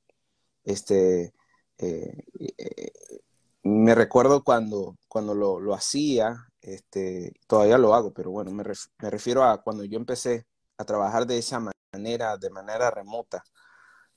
Este, 0.65 1.35
eh, 1.77 2.25
eh, 2.57 2.93
me 3.63 3.95
recuerdo 3.95 4.43
cuando, 4.43 4.97
cuando 5.07 5.35
lo, 5.35 5.75
hacía, 5.75 6.49
este, 6.63 7.35
todavía 7.47 7.77
lo 7.77 7.95
hago, 7.95 8.15
pero 8.15 8.31
bueno, 8.31 8.53
me, 8.53 8.65
refiero 9.11 9.45
a 9.45 9.63
cuando 9.63 9.85
yo 9.85 9.99
empecé 9.99 10.47
a 10.79 10.87
trabajar 10.87 11.27
de 11.27 11.37
esa 11.37 11.61
manera, 11.93 12.39
de 12.39 12.49
manera 12.49 12.91
remota. 12.91 13.45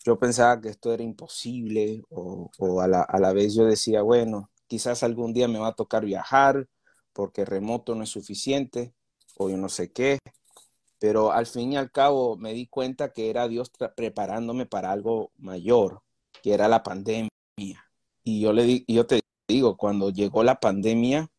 Yo 0.06 0.17
pensaba 0.17 0.62
que 0.62 0.69
esto 0.69 0.93
era 0.93 1.03
imposible 1.03 2.03
o, 2.10 2.49
a, 2.82 2.88
la, 2.88 3.01
a 3.01 3.19
la 3.19 3.34
vez 3.34 3.53
yo 3.53 3.65
decía, 3.65 4.01
bueno, 4.01 4.49
quizás 4.67 5.03
algún 5.03 5.34
día 5.34 5.47
me 5.47 5.60
va 5.60 5.69
a 5.69 5.75
tocar 5.75 6.06
viajar 6.06 6.67
porque 7.13 7.45
remoto 7.45 7.95
no 7.95 8.03
es 8.03 8.10
suficiente 8.10 8.93
o 9.38 9.49
yo 9.49 9.58
no 9.58 9.69
sé 9.69 9.91
qué, 9.91 10.19
pero 10.99 11.32
al 11.32 11.45
fin 11.45 11.73
y 11.73 11.77
al 11.77 11.91
cabo 11.91 12.38
me 12.38 12.53
di 12.53 12.67
cuenta 12.67 13.13
que 13.13 13.30
era 13.30 13.47
Dios 13.47 13.71
preparándome 13.95 14.65
para 14.65 14.91
algo 14.91 15.32
mayor, 15.38 16.01
que 16.41 16.53
era 16.53 16.67
la 16.67 16.84
pandemia. 16.84 17.30
Y 18.23 18.41
yo, 18.41 18.53
le 18.53 18.63
di, 18.63 18.86
yo 18.88 19.06
te 19.06 19.21
digo, 19.47 19.77
cuando 19.77 20.10
llegó 20.10 20.43
la 20.43 20.60
pandemia 20.60 21.30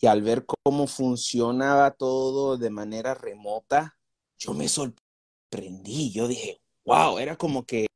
y 0.00 0.06
al 0.06 0.22
ver 0.22 0.44
cómo 0.46 0.86
funcionaba 0.86 1.92
todo 1.92 2.56
de 2.58 2.70
manera 2.70 3.14
remota, 3.14 3.96
yo 4.38 4.52
me 4.52 4.68
sorprendí, 4.68 6.12
yo 6.12 6.28
dije, 6.28 6.60
wow, 6.84 7.18
era 7.18 7.36
como 7.36 7.64
que 7.64 7.86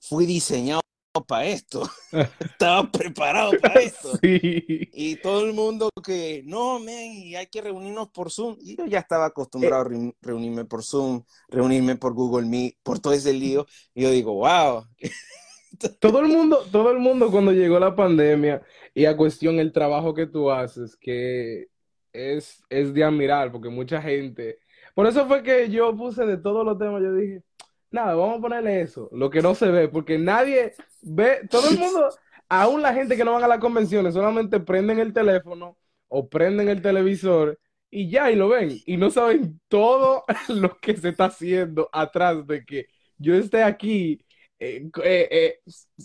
fui 0.00 0.26
diseñado 0.26 0.80
para 1.24 1.46
esto, 1.46 1.88
estaba 2.40 2.90
preparado 2.90 3.52
para 3.60 3.74
esto. 3.80 4.18
Y 4.22 5.16
todo 5.16 5.46
el 5.46 5.52
mundo 5.52 5.90
que, 6.04 6.42
no, 6.46 6.78
men, 6.78 7.12
y 7.12 7.36
hay 7.36 7.46
que 7.46 7.60
reunirnos 7.60 8.08
por 8.08 8.30
Zoom. 8.30 8.56
Y 8.60 8.76
yo 8.76 8.86
ya 8.86 8.98
estaba 8.98 9.26
acostumbrado 9.26 9.82
a 9.82 10.12
reunirme 10.20 10.64
por 10.64 10.82
Zoom, 10.82 11.22
reunirme 11.48 11.96
por 11.96 12.14
Google 12.14 12.46
Meet, 12.46 12.76
por 12.82 12.98
todo 12.98 13.12
ese 13.12 13.32
lío. 13.32 13.66
Y 13.94 14.02
yo 14.02 14.10
digo, 14.10 14.34
wow. 14.34 14.84
todo 16.00 16.20
el 16.20 16.28
mundo, 16.28 16.64
todo 16.72 16.90
el 16.90 16.98
mundo 16.98 17.30
cuando 17.30 17.52
llegó 17.52 17.78
la 17.78 17.94
pandemia 17.94 18.62
y 18.94 19.04
a 19.04 19.16
cuestión 19.16 19.58
el 19.60 19.72
trabajo 19.72 20.14
que 20.14 20.26
tú 20.26 20.50
haces, 20.50 20.96
que 20.96 21.66
es, 22.12 22.62
es 22.68 22.94
de 22.94 23.04
admirar, 23.04 23.52
porque 23.52 23.68
mucha 23.68 24.02
gente, 24.02 24.58
por 24.94 25.06
eso 25.06 25.26
fue 25.26 25.42
que 25.42 25.68
yo 25.70 25.94
puse 25.96 26.26
de 26.26 26.38
todos 26.38 26.64
los 26.64 26.78
temas, 26.78 27.02
yo 27.02 27.14
dije, 27.14 27.42
nada, 27.90 28.14
vamos 28.14 28.38
a 28.38 28.42
ponerle 28.42 28.80
eso, 28.82 29.08
lo 29.12 29.30
que 29.30 29.42
no 29.42 29.54
se 29.54 29.70
ve, 29.70 29.88
porque 29.88 30.18
nadie 30.18 30.74
ve, 31.02 31.40
todo 31.50 31.68
el 31.70 31.78
mundo, 31.78 32.08
aún 32.48 32.82
la 32.82 32.94
gente 32.94 33.16
que 33.16 33.24
no 33.24 33.32
van 33.32 33.44
a 33.44 33.48
las 33.48 33.58
convenciones, 33.58 34.14
solamente 34.14 34.60
prenden 34.60 34.98
el 34.98 35.12
teléfono 35.12 35.78
o 36.08 36.28
prenden 36.28 36.68
el 36.68 36.82
televisor 36.82 37.58
y 37.90 38.10
ya, 38.10 38.30
y 38.30 38.36
lo 38.36 38.48
ven, 38.48 38.70
y 38.86 38.96
no 38.96 39.10
saben 39.10 39.60
todo 39.68 40.24
lo 40.48 40.78
que 40.78 40.96
se 40.96 41.10
está 41.10 41.26
haciendo 41.26 41.88
atrás 41.92 42.46
de 42.46 42.64
que 42.64 42.86
yo 43.18 43.34
esté 43.34 43.62
aquí 43.62 44.24
eh, 44.60 44.90
eh, 45.04 45.28
eh, 45.30 45.60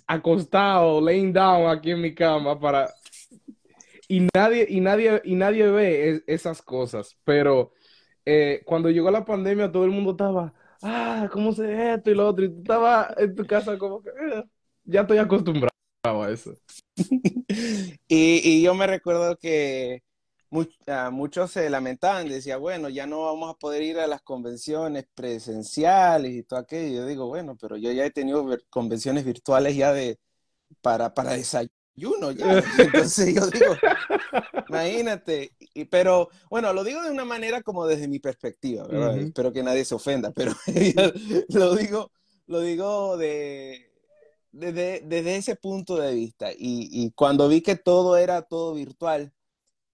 acostado, 0.08 1.02
laying 1.02 1.34
down 1.34 1.70
aquí 1.70 1.92
en 1.92 2.02
mi 2.02 2.14
cama 2.14 2.60
para... 2.60 2.94
Y 4.08 4.28
nadie, 4.36 4.68
y 4.70 4.80
nadie, 4.80 5.22
y 5.24 5.36
nadie 5.36 5.72
ve 5.72 6.24
esas 6.28 6.62
cosas, 6.62 7.18
pero 7.24 7.74
cuando 8.66 8.90
llegó 8.90 9.12
la 9.12 9.26
pandemia 9.26 9.72
todo 9.72 9.86
el 9.86 9.92
mundo 9.92 10.12
estaba 10.12 10.54
ah, 10.84 11.30
¿cómo 11.32 11.54
se 11.54 11.94
esto 11.94 12.12
y 12.12 12.16
lo 12.16 12.28
otro? 12.28 12.46
Y 12.46 12.50
tú 12.50 12.60
estabas 12.60 13.14
en 13.18 13.36
tu 13.36 13.46
casa 13.46 13.78
como 13.78 14.02
que, 14.02 14.10
eh, 14.10 14.44
ya 14.84 15.02
estoy 15.02 15.18
acostumbrado 15.18 15.72
a 16.04 16.30
eso. 16.30 16.54
y, 18.08 18.62
yo 18.62 18.74
me 18.76 18.88
recuerdo 18.88 19.38
que 19.38 20.04
ah, 20.88 21.10
muchos 21.12 21.52
se 21.52 21.70
lamentaban, 21.70 22.28
decía, 22.30 22.58
bueno, 22.58 22.90
ya 22.90 23.08
no 23.08 23.24
vamos 23.26 23.50
a 23.52 23.58
poder 23.58 23.82
ir 23.84 24.00
a 24.00 24.08
las 24.08 24.22
convenciones 24.22 25.06
presenciales 25.16 26.34
y 26.34 26.44
todo 26.44 26.60
aquello. 26.60 26.98
Yo 27.02 27.06
digo, 27.08 27.28
bueno, 27.28 27.58
pero 27.60 27.78
yo 27.78 27.92
ya 27.92 28.06
he 28.06 28.12
tenido 28.12 28.46
convenciones 28.70 29.26
virtuales 29.26 29.76
ya 29.76 29.94
de 29.94 30.20
para, 30.82 31.14
para 31.14 31.34
desayuno 31.34 31.83
uno 32.02 32.32
ya. 32.32 32.64
Entonces 32.80 33.36
yo 33.36 33.48
digo, 33.48 33.76
imagínate, 34.70 35.56
y, 35.60 35.86
pero 35.86 36.30
bueno, 36.50 36.74
lo 36.74 36.84
digo 36.84 37.02
de 37.02 37.12
una 37.12 37.26
manera 37.26 37.62
como 37.62 37.86
desde 37.86 38.08
mi 38.08 38.20
perspectiva, 38.20 38.88
¿verdad? 38.88 39.18
Espero 39.18 39.54
que 39.54 39.64
nadie 39.64 39.86
se 39.86 39.96
ofenda, 39.96 40.32
pero 40.32 40.54
lo 41.50 41.76
digo, 41.76 42.12
lo 42.48 42.62
digo 42.62 43.18
de, 43.18 43.92
desde, 44.52 45.36
ese 45.36 45.56
punto 45.56 45.98
de 45.98 46.14
vista. 46.14 46.52
Y, 46.52 46.90
y, 46.92 47.12
cuando 47.12 47.48
vi 47.48 47.62
que 47.62 47.76
todo 47.76 48.18
era 48.18 48.42
todo 48.42 48.74
virtual, 48.74 49.32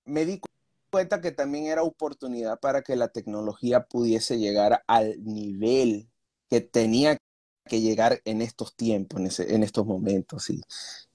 me 0.06 0.26
di 0.26 0.42
cuenta 0.90 1.22
que 1.22 1.32
también 1.32 1.66
era 1.66 1.84
oportunidad 1.84 2.60
para 2.60 2.82
que 2.82 2.96
la 2.96 3.10
tecnología 3.10 3.86
pudiese 3.86 4.40
llegar 4.40 4.84
al 4.88 5.24
nivel 5.24 6.10
que 6.50 6.62
tenía 6.62 7.18
que 7.70 7.80
llegar 7.80 8.22
en 8.26 8.42
estos 8.42 8.76
tiempos, 8.76 9.22
en, 9.22 9.28
ese, 9.28 9.56
en 9.56 9.64
estos 9.64 9.86
momentos. 9.86 10.50
Y, 10.50 10.62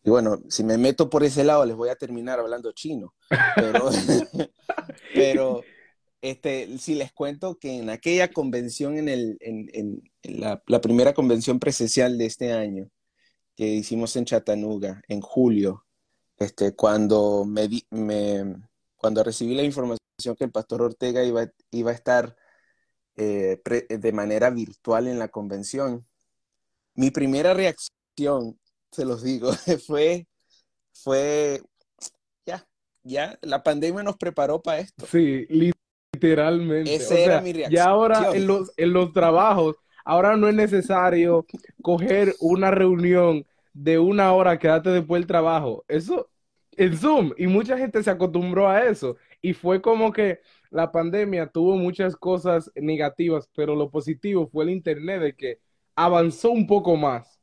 y, 0.03 0.11
bueno, 0.11 0.39
si 0.49 0.65
me 0.65 0.79
meto 0.79 1.11
por 1.11 1.25
ese 1.25 1.45
lado, 1.45 1.67
les 1.67 1.77
voy 1.77 1.91
a 1.91 1.97
terminar 1.97 2.41
hablando 2.41 2.73
chino. 2.73 3.15
Pero, 3.57 3.91
pero 5.15 5.63
este, 6.23 6.79
si 6.79 6.95
les 6.95 7.13
cuento 7.13 7.59
que 7.59 7.79
en 7.79 7.91
aquella 7.91 8.33
convención, 8.33 8.97
en, 8.97 9.11
el, 9.11 9.37
en, 9.41 9.69
en 9.75 10.03
la, 10.23 10.63
la, 10.67 10.81
primera 10.81 11.13
convención 11.13 11.61
presencial 11.61 12.17
de 12.17 12.27
este 12.27 12.53
año, 12.53 12.89
que 13.57 13.67
hicimos 13.67 14.17
en 14.17 14.25
Chattanooga, 14.25 15.03
en 15.09 15.21
julio, 15.21 15.85
este, 16.39 16.75
cuando, 16.75 17.45
me, 17.45 17.69
me, 17.91 18.57
cuando 18.97 19.23
recibí 19.23 19.55
la 19.55 19.63
información 19.63 20.37
que 20.37 20.45
el 20.45 20.51
pastor 20.51 20.83
Ortega 20.83 21.23
iba, 21.25 21.47
iba 21.71 21.91
a 21.91 21.95
estar 21.95 22.37
eh, 23.17 23.61
de 23.89 24.13
manera 24.13 24.51
virtual 24.51 25.07
en 25.07 25.19
la 25.19 25.29
convención, 25.29 26.07
mi 26.95 27.11
primera 27.11 27.55
reacción, 27.55 28.59
se 28.91 29.05
los 29.05 29.23
digo, 29.23 29.51
fue, 29.87 30.27
fue, 30.93 31.63
ya, 32.47 32.67
ya, 33.03 33.39
la 33.43 33.63
pandemia 33.63 34.03
nos 34.03 34.17
preparó 34.17 34.61
para 34.63 34.81
esto. 34.81 35.07
Sí, 35.07 35.47
Literalmente. 36.15 36.95
Esa 36.95 37.19
era 37.19 37.41
mi 37.41 37.53
reacción. 37.53 37.75
Y 37.75 37.79
ahora 37.79 38.31
en 38.35 38.47
los, 38.47 38.73
en 38.77 38.93
los 38.93 39.13
trabajos, 39.13 39.77
ahora 40.05 40.37
no 40.37 40.49
es 40.49 40.55
necesario 40.55 41.47
coger 41.83 42.35
una 42.41 42.71
reunión 42.71 43.45
de 43.73 43.99
una 43.99 44.33
hora, 44.33 44.59
quedarte 44.59 44.91
después 44.91 45.21
del 45.21 45.27
trabajo. 45.27 45.85
Eso 45.89 46.31
en 46.77 46.97
Zoom. 46.97 47.33
Y 47.37 47.47
mucha 47.47 47.77
gente 47.77 48.03
se 48.03 48.11
acostumbró 48.11 48.69
a 48.69 48.85
eso. 48.85 49.17
Y 49.43 49.53
fue 49.53 49.81
como 49.83 50.13
que 50.13 50.41
la 50.71 50.91
pandemia 50.91 51.47
tuvo 51.49 51.77
muchas 51.77 52.17
cosas 52.17 52.71
negativas, 52.75 53.49
pero 53.55 53.75
lo 53.75 53.91
positivo 53.91 54.49
fue 54.49 54.65
el 54.65 54.71
Internet 54.71 55.21
de 55.21 55.37
que 55.37 55.59
avanzó 55.97 56.51
un 56.51 56.67
poco 56.67 56.97
más. 56.97 57.41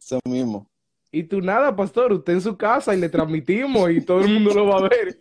Eso 0.00 0.18
mismo. 0.24 0.70
Y 1.12 1.24
tú 1.24 1.40
nada, 1.40 1.74
pastor, 1.74 2.12
usted 2.12 2.34
en 2.34 2.40
su 2.40 2.56
casa 2.56 2.94
y 2.94 3.00
le 3.00 3.08
transmitimos 3.08 3.90
y 3.90 4.00
todo 4.00 4.20
el 4.20 4.32
mundo 4.32 4.54
lo 4.54 4.66
va 4.66 4.78
a 4.78 4.88
ver. 4.88 5.20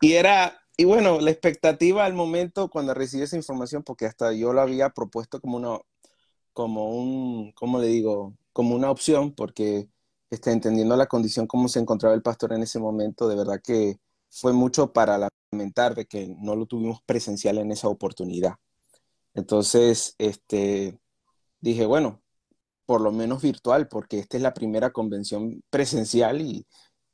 Y 0.00 0.12
era, 0.12 0.60
y 0.76 0.84
bueno, 0.84 1.20
la 1.20 1.30
expectativa 1.30 2.04
al 2.04 2.14
momento 2.14 2.68
cuando 2.68 2.94
recibí 2.94 3.22
esa 3.22 3.36
información, 3.36 3.82
porque 3.82 4.06
hasta 4.06 4.32
yo 4.32 4.52
lo 4.52 4.60
había 4.60 4.90
propuesto 4.90 5.40
como 5.40 5.56
una, 5.56 5.78
como 6.52 6.90
un, 6.90 7.52
¿cómo 7.52 7.80
le 7.80 7.88
digo? 7.88 8.36
Como 8.52 8.76
una 8.76 8.90
opción, 8.90 9.34
porque 9.34 9.88
este, 10.30 10.52
entendiendo 10.52 10.96
la 10.96 11.06
condición 11.06 11.46
como 11.46 11.68
se 11.68 11.80
encontraba 11.80 12.14
el 12.14 12.22
pastor 12.22 12.52
en 12.52 12.62
ese 12.62 12.78
momento, 12.78 13.28
de 13.28 13.36
verdad 13.36 13.60
que 13.62 13.98
fue 14.30 14.52
mucho 14.52 14.92
para 14.92 15.28
lamentar 15.52 15.94
de 15.94 16.06
que 16.06 16.34
no 16.38 16.56
lo 16.56 16.66
tuvimos 16.66 17.00
presencial 17.02 17.58
en 17.58 17.72
esa 17.72 17.88
oportunidad. 17.88 18.54
Entonces, 19.34 20.14
este, 20.18 20.98
dije, 21.70 21.86
bueno, 21.86 22.22
por 22.86 23.00
lo 23.00 23.12
menos 23.12 23.42
virtual, 23.42 23.88
porque 23.88 24.18
esta 24.18 24.36
es 24.36 24.42
la 24.42 24.54
primera 24.54 24.92
convención 24.92 25.62
presencial 25.70 26.40
y, 26.42 26.66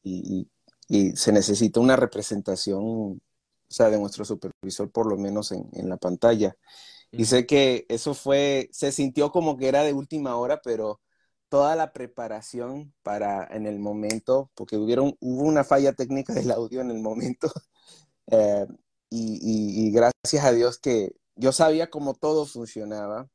y, 0.02 0.48
y 0.88 1.16
se 1.16 1.32
necesita 1.32 1.80
una 1.80 1.96
representación 1.96 3.20
o 3.70 3.72
sea, 3.74 3.90
de 3.90 3.98
nuestro 3.98 4.24
supervisor 4.24 4.90
por 4.90 5.06
lo 5.08 5.16
menos 5.16 5.52
en, 5.52 5.68
en 5.74 5.88
la 5.88 5.96
pantalla. 5.96 6.56
Y 7.12 7.26
sé 7.26 7.46
que 7.46 7.86
eso 7.88 8.14
fue, 8.14 8.68
se 8.72 8.92
sintió 8.92 9.32
como 9.32 9.56
que 9.56 9.68
era 9.68 9.82
de 9.84 9.92
última 9.94 10.36
hora, 10.36 10.60
pero 10.62 11.00
toda 11.48 11.76
la 11.76 11.92
preparación 11.92 12.94
para 13.02 13.46
en 13.50 13.66
el 13.66 13.78
momento, 13.80 14.50
porque 14.54 14.76
hubieron, 14.76 15.16
hubo 15.20 15.42
una 15.42 15.64
falla 15.64 15.92
técnica 15.94 16.32
del 16.34 16.50
audio 16.52 16.80
en 16.80 16.90
el 16.90 17.00
momento, 17.00 17.50
eh, 18.28 18.66
y, 19.10 19.88
y, 19.88 19.92
gracias 19.92 20.44
a 20.44 20.52
Dios 20.52 20.78
que 20.78 21.12
yo 21.36 21.52
sabía 21.52 21.90
cómo 21.90 22.14
todo 22.14 22.46
funcionaba. 22.46 23.28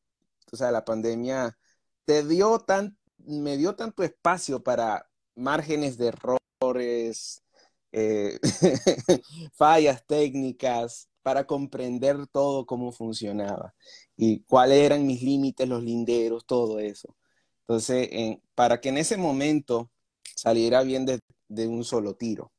O 0.51 0.57
sea, 0.57 0.71
la 0.71 0.85
pandemia 0.85 1.57
te 2.05 2.25
dio 2.25 2.59
tan, 2.59 2.97
me 3.17 3.57
dio 3.57 3.75
tanto 3.75 4.03
espacio 4.03 4.63
para 4.63 5.09
márgenes 5.35 5.97
de 5.97 6.07
errores, 6.07 7.43
eh, 7.91 8.39
fallas 9.53 10.05
técnicas, 10.05 11.09
para 11.25 11.47
comprender 11.47 12.27
todo 12.27 12.67
cómo 12.67 12.91
funcionaba 12.91 13.73
y 14.15 14.41
cuáles 14.43 14.77
eran 14.77 15.07
mis 15.07 15.23
límites, 15.23 15.67
los 15.67 15.81
linderos, 15.81 16.45
todo 16.45 16.77
eso. 16.79 17.17
Entonces, 17.61 18.09
para 18.53 18.79
que 18.79 18.89
en 18.89 18.97
ese 18.99 19.17
momento 19.17 19.89
saliera 20.35 20.83
bien 20.83 21.07
de, 21.07 21.19
un 21.67 21.83
solo 21.83 22.15
tiro, 22.15 22.51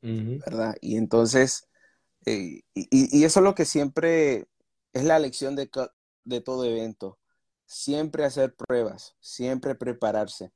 ¿verdad? 0.00 0.76
Y 0.80 0.96
entonces, 0.96 1.66
eh, 2.24 2.60
y, 2.72 3.24
eso 3.24 3.40
es 3.40 3.44
lo 3.44 3.56
que 3.56 3.64
siempre 3.64 4.46
es 4.92 5.02
la 5.02 5.18
lección 5.18 5.56
de, 5.56 5.68
de 6.22 6.40
todo 6.40 6.64
evento. 6.64 7.18
Siempre 7.66 8.24
hacer 8.24 8.54
pruebas, 8.54 9.16
siempre 9.20 9.74
prepararse, 9.74 10.52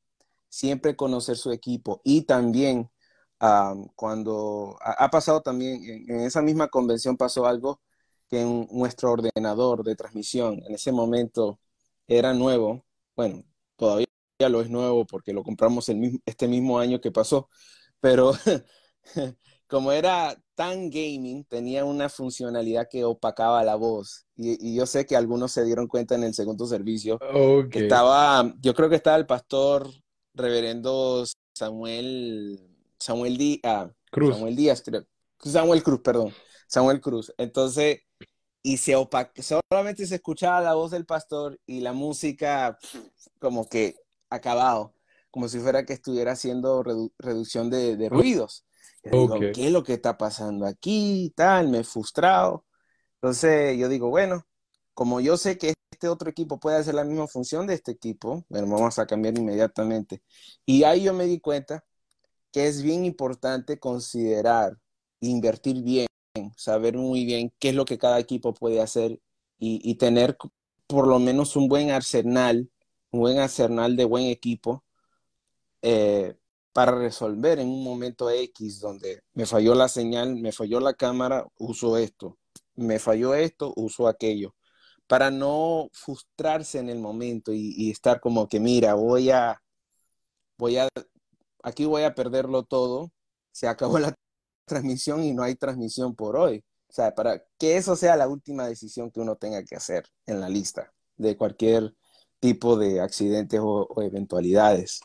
siempre 0.49 0.97
conocer 0.97 1.37
su 1.37 1.53
equipo. 1.53 2.01
Y 2.05 2.23
también 2.23 2.90
cuando 3.94 4.77
ha, 4.81 5.11
pasado 5.11 5.42
también, 5.42 5.83
en, 6.09 6.21
esa 6.21 6.42
misma 6.42 6.68
convención 6.68 7.16
pasó 7.16 7.47
algo 7.47 7.81
que 8.29 8.40
en 8.40 8.68
nuestro 8.73 9.12
ordenador 9.12 9.85
de 9.85 9.94
transmisión 9.97 10.62
en 10.66 10.75
ese 10.75 10.92
momento 10.92 11.61
era 12.07 12.35
nuevo, 12.35 12.85
bueno, 13.16 13.44
todavía 13.77 14.07
lo 14.51 14.61
es 14.61 14.71
nuevo 14.71 15.07
porque 15.07 15.33
lo 15.33 15.44
compramos 15.44 15.88
este 16.27 16.49
mismo 16.49 16.79
año 16.79 17.01
que 17.01 17.12
pasó, 17.12 17.49
pero 18.01 18.33
como 19.69 19.93
era 19.93 20.37
tan 20.55 20.91
gaming, 20.91 21.45
tenía 21.45 21.85
una 21.85 22.09
funcionalidad 22.09 22.89
que 22.91 23.05
opacaba 23.05 23.63
la 23.63 23.77
voz. 23.77 24.27
Y, 24.35 24.75
yo 24.75 24.87
sé 24.87 25.07
que 25.07 25.15
algunos 25.15 25.53
se 25.53 25.65
dieron 25.65 25.87
cuenta 25.87 26.15
en 26.15 26.25
el 26.25 26.35
segundo 26.35 26.67
servicio. 26.67 27.19
estaba, 27.73 28.53
yo 28.61 28.75
creo 28.75 28.89
que 28.89 28.97
estaba 28.97 29.17
el 29.17 29.27
pastor 29.27 29.89
reverendo 30.35 31.25
Samuel 31.55 32.69
Samuel, 32.99 33.39
Díaz, 33.39 33.61
ah, 33.65 33.91
Cruz. 34.11 34.35
Samuel 34.35 34.57
Díaz, 34.57 34.83
Samuel 35.41 35.83
Cruz, 35.83 36.01
perdón, 36.01 36.33
Samuel 36.67 37.01
Cruz. 37.01 37.33
Entonces, 37.39 38.01
y 38.63 38.79
se 38.79 38.95
solamente 39.41 40.07
se 40.07 40.17
escuchaba 40.17 40.61
la 40.61 40.75
voz 40.75 40.91
del 40.91 41.07
pastor 41.07 41.61
y 41.67 41.81
la 41.81 41.93
música 41.93 42.79
como 43.39 43.69
que 43.69 43.97
acabado, 44.31 44.95
como 45.31 45.49
si 45.49 45.59
fuera 45.61 45.85
que 45.85 45.93
estuviera 45.93 46.33
haciendo 46.33 46.83
reducción 47.19 47.71
de, 47.71 48.09
ruidos. 48.09 48.65
Digo, 49.11 49.38
¿qué 49.38 49.66
es 49.66 49.73
lo 49.73 49.83
que 49.83 49.94
está 49.94 50.16
pasando 50.18 50.66
aquí? 50.66 51.33
Tal, 51.37 51.68
me 51.68 51.81
he 51.81 51.85
frustrado. 51.85 52.64
Entonces 53.14 53.77
yo 53.79 53.88
digo, 53.88 54.09
bueno, 54.11 54.47
como 54.94 55.21
yo 55.21 55.37
sé 55.37 55.59
que 55.59 55.75
este 55.90 56.09
otro 56.09 56.31
equipo 56.31 56.61
puede 56.61 56.79
hacer 56.79 56.94
la 56.94 57.05
misma 57.05 57.27
función 57.27 57.66
de 57.66 57.75
este 57.75 57.92
equipo, 57.92 58.44
bueno, 58.49 58.68
vamos 58.68 58.99
a 58.99 59.07
cambiar 59.07 59.37
inmediatamente. 59.38 60.23
Y 60.64 60.85
ahí 60.85 61.05
yo 61.05 61.14
me 61.14 61.25
di 61.27 61.40
cuenta 61.40 61.85
que 62.53 62.66
es 62.68 62.83
bien 62.83 63.05
importante 63.05 63.79
considerar, 63.79 64.79
invertir 65.21 65.83
bien, 65.83 66.07
saber 66.57 66.97
muy 66.97 67.25
bien 67.25 67.53
qué 67.59 67.71
es 67.71 67.75
lo 67.75 67.85
que 67.85 67.99
cada 67.99 68.18
equipo 68.18 68.55
puede 68.55 68.81
hacer 68.81 69.21
y, 69.59 69.94
tener 69.97 70.37
por 70.87 71.09
lo 71.09 71.18
menos 71.18 71.57
un 71.57 71.68
buen 71.68 71.90
arsenal, 71.90 72.71
un 73.11 73.21
buen 73.21 73.38
arsenal 73.38 73.97
de 73.97 74.05
buen 74.05 74.27
equipo 74.27 74.85
eh, 75.83 76.37
para 76.79 76.93
resolver 76.93 77.59
en 77.59 77.67
un 77.67 77.83
momento 77.83 78.31
X 78.31 78.79
donde 78.79 79.25
me 79.35 79.47
falló 79.47 79.75
la 79.75 79.88
señal, 79.88 80.37
me 80.37 80.53
falló 80.53 80.79
la 80.79 80.95
cámara, 80.95 81.45
uso 81.59 81.97
esto, 81.97 82.38
me 82.77 83.01
falló 83.01 83.35
esto, 83.35 83.73
uso 83.75 84.07
aquello, 84.07 84.55
para 85.09 85.33
no 85.33 85.88
frustrarse 85.93 86.79
en 86.79 86.88
el 86.88 87.01
momento 87.01 87.53
y, 87.53 87.75
y 87.77 87.91
estar 87.91 88.21
como 88.21 88.49
que, 88.49 88.61
mira, 88.61 88.95
voy 88.95 89.31
a, 89.31 89.61
voy 90.57 90.77
a 90.77 90.87
aquí 91.64 91.85
voy 91.85 92.05
a 92.05 92.14
perderlo 92.14 92.62
todo, 92.62 93.11
se 93.51 93.67
acabó 93.67 93.99
la 93.99 94.14
transmisión 94.64 95.25
y 95.25 95.35
no 95.35 95.43
hay 95.43 95.57
transmisión 95.57 96.14
por 96.14 96.37
hoy. 96.37 96.62
O 96.88 96.93
sea, 96.93 97.12
para 97.12 97.43
que 97.59 97.77
eso 97.77 97.97
sea 97.97 98.14
la 98.14 98.29
última 98.29 98.69
decisión 98.69 99.11
que 99.11 99.19
uno 99.19 99.35
tenga 99.35 99.64
que 99.64 99.75
hacer 99.75 100.05
en 100.27 100.41
la 100.41 100.49
lista 100.49 100.93
de 101.17 101.37
cualquier 101.37 101.97
tipo 102.38 102.77
de 102.77 103.01
accidentes 103.01 103.59
o, 103.61 104.01
eventualidades. 104.01 105.01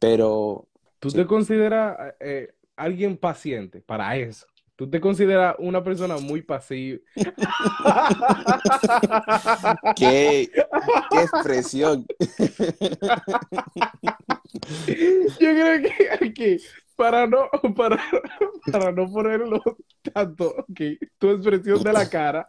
Pero... 0.00 0.66
¿Tú 1.06 1.12
te 1.12 1.26
consideras 1.26 2.14
eh, 2.18 2.52
alguien 2.74 3.16
paciente 3.16 3.80
para 3.80 4.16
eso? 4.16 4.44
¿Tú 4.74 4.90
te 4.90 5.00
consideras 5.00 5.54
una 5.60 5.84
persona 5.84 6.16
muy 6.18 6.42
pasiva? 6.42 6.98
¿Qué, 9.96 10.50
qué 11.10 11.22
expresión. 11.22 12.04
Yo 15.38 15.38
creo 15.38 15.82
que 15.82 16.10
aquí, 16.26 16.56
para 16.96 17.28
no, 17.28 17.48
para, 17.76 18.02
para 18.72 18.90
no 18.90 19.08
ponerlo 19.08 19.62
tanto, 20.12 20.56
okay, 20.68 20.98
tu 21.18 21.30
expresión 21.30 21.84
de 21.84 21.92
la 21.92 22.10
cara, 22.10 22.44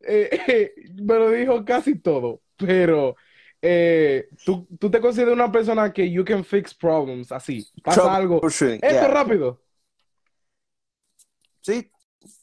eh, 0.00 0.40
eh, 0.48 0.72
me 1.00 1.14
lo 1.14 1.30
dijo 1.30 1.64
casi 1.64 2.00
todo, 2.00 2.42
pero 2.56 3.14
eh, 3.62 4.28
¿tú, 4.44 4.66
tú 4.78 4.90
te 4.90 5.00
consideras 5.00 5.34
una 5.34 5.52
persona 5.52 5.92
que 5.92 6.10
you 6.10 6.24
can 6.24 6.44
fix 6.44 6.74
problems, 6.74 7.32
así, 7.32 7.66
pasa 7.82 8.14
algo, 8.14 8.40
esto 8.46 8.78
yeah. 8.80 9.08
rápido. 9.08 9.60
Sí, 11.60 11.90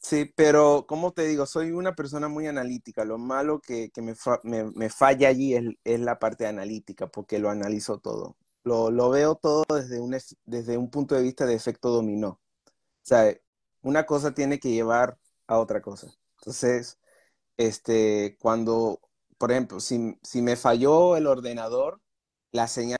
sí, 0.00 0.32
pero 0.36 0.86
como 0.86 1.12
te 1.12 1.26
digo, 1.26 1.44
soy 1.46 1.72
una 1.72 1.94
persona 1.94 2.28
muy 2.28 2.46
analítica. 2.46 3.04
Lo 3.04 3.18
malo 3.18 3.60
que, 3.60 3.90
que 3.90 4.02
me, 4.02 4.14
fa- 4.14 4.40
me- 4.44 4.70
me 4.72 4.88
falla 4.90 5.28
allí 5.28 5.54
es, 5.54 5.64
es 5.84 6.00
la 6.00 6.18
parte 6.18 6.46
analítica, 6.46 7.08
porque 7.08 7.38
lo 7.38 7.50
analizo 7.50 7.98
todo. 7.98 8.36
Lo, 8.64 8.90
lo 8.90 9.10
veo 9.10 9.34
todo 9.36 9.64
desde 9.74 10.00
un, 10.00 10.16
desde 10.44 10.76
un 10.76 10.90
punto 10.90 11.14
de 11.14 11.22
vista 11.22 11.46
de 11.46 11.54
efecto 11.54 11.90
dominó. 11.90 12.28
O 12.28 12.40
sea, 13.02 13.34
una 13.82 14.06
cosa 14.06 14.34
tiene 14.34 14.58
que 14.60 14.70
llevar 14.70 15.18
a 15.46 15.58
otra 15.58 15.80
cosa. 15.82 16.12
Entonces, 16.38 16.98
este, 17.56 18.36
cuando, 18.40 19.00
por 19.38 19.52
ejemplo, 19.52 19.80
si, 19.80 20.18
si 20.22 20.42
me 20.42 20.56
falló 20.56 21.16
el 21.16 21.26
ordenador, 21.26 22.00
la 22.52 22.68
señal 22.68 22.98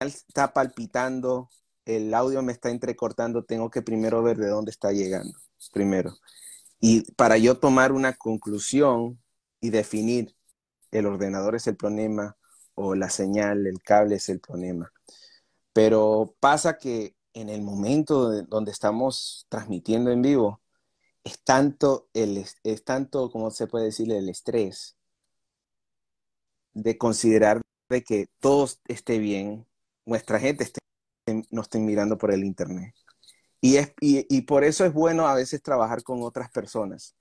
está 0.00 0.52
palpitando, 0.52 1.50
el 1.86 2.14
audio 2.14 2.42
me 2.42 2.52
está 2.52 2.70
entrecortando, 2.70 3.44
tengo 3.44 3.70
que 3.70 3.82
primero 3.82 4.22
ver 4.22 4.38
de 4.38 4.48
dónde 4.48 4.70
está 4.70 4.92
llegando, 4.92 5.38
primero. 5.72 6.14
Y 6.80 7.10
para 7.14 7.38
yo 7.38 7.58
tomar 7.58 7.92
una 7.92 8.14
conclusión 8.14 9.22
y 9.60 9.70
definir 9.70 10.36
el 10.92 11.06
ordenador 11.06 11.56
es 11.56 11.66
el 11.66 11.76
problema 11.76 12.36
o 12.74 12.94
la 12.94 13.10
señal, 13.10 13.66
el 13.66 13.82
cable 13.82 14.16
es 14.16 14.28
el 14.28 14.40
problema. 14.40 14.92
Pero 15.72 16.36
pasa 16.40 16.78
que 16.78 17.16
en 17.34 17.48
el 17.48 17.62
momento 17.62 18.30
de- 18.30 18.42
donde 18.44 18.70
estamos 18.72 19.46
transmitiendo 19.48 20.10
en 20.10 20.22
vivo, 20.22 20.62
es 21.24 21.42
tanto, 21.44 22.08
el, 22.14 22.38
es, 22.64 22.84
tanto, 22.84 23.30
como 23.30 23.50
se 23.50 23.66
puede 23.66 23.86
decir, 23.86 24.12
el 24.12 24.28
estrés 24.28 24.96
de 26.74 26.98
considerar 26.98 27.60
de 27.88 28.02
que 28.04 28.26
todo 28.40 28.68
esté 28.88 29.18
bien, 29.18 29.66
nuestra 30.04 30.38
gente 30.40 30.64
esté, 30.64 30.80
nos 31.50 31.66
esté 31.66 31.78
mirando 31.78 32.18
por 32.18 32.32
el 32.32 32.44
internet. 32.44 32.94
Y, 33.60 33.76
es, 33.76 33.92
y, 34.00 34.26
y 34.28 34.42
por 34.42 34.64
eso 34.64 34.84
es 34.84 34.92
bueno 34.92 35.26
a 35.26 35.34
veces 35.34 35.62
trabajar 35.62 36.02
con 36.02 36.22
otras 36.22 36.50
personas. 36.50 37.16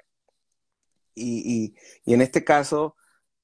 Y, 1.15 1.43
y, 1.45 1.75
y 2.05 2.13
en 2.13 2.21
este 2.21 2.43
caso, 2.43 2.95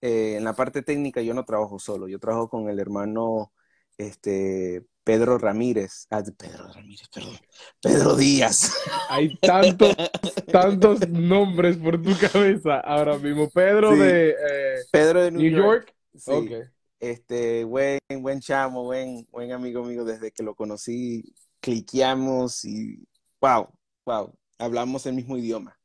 eh, 0.01 0.35
en 0.37 0.43
la 0.43 0.53
parte 0.53 0.81
técnica, 0.81 1.21
yo 1.21 1.33
no 1.33 1.45
trabajo 1.45 1.79
solo, 1.79 2.07
yo 2.07 2.19
trabajo 2.19 2.49
con 2.49 2.69
el 2.69 2.79
hermano 2.79 3.53
este, 3.97 4.85
Pedro 5.03 5.37
Ramírez. 5.37 6.07
Ah, 6.09 6.23
Pedro 6.37 6.71
Ramírez, 6.73 7.07
perdón. 7.09 7.37
Pedro 7.81 8.15
Díaz. 8.15 8.73
Hay 9.09 9.37
tantos, 9.37 9.95
tantos 10.51 11.07
nombres 11.09 11.77
por 11.77 12.01
tu 12.01 12.11
cabeza 12.17 12.79
ahora 12.79 13.17
mismo. 13.17 13.49
Pedro 13.49 13.93
Sí. 13.93 13.99
de 13.99 14.29
eh, 14.31 14.75
Pedro 14.91 15.21
de 15.21 15.31
New, 15.31 15.41
New 15.41 15.51
York. 15.51 15.85
York. 15.87 15.95
Sí. 16.19 16.31
Ok. 16.31 16.51
Este, 16.99 17.63
buen, 17.63 17.99
buen 18.19 18.41
chamo, 18.41 18.83
buen, 18.83 19.25
buen 19.31 19.51
amigo 19.53 19.83
mío 19.85 20.03
desde 20.03 20.31
que 20.31 20.43
lo 20.43 20.53
conocí, 20.53 21.33
cliqueamos 21.61 22.65
y 22.65 23.07
wow, 23.39 23.69
wow, 24.05 24.33
hablamos 24.57 25.05
el 25.05 25.15
mismo 25.15 25.37
idioma. 25.37 25.79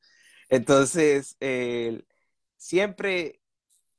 Entonces, 0.49 1.37
eh, 1.41 2.03
siempre 2.57 3.41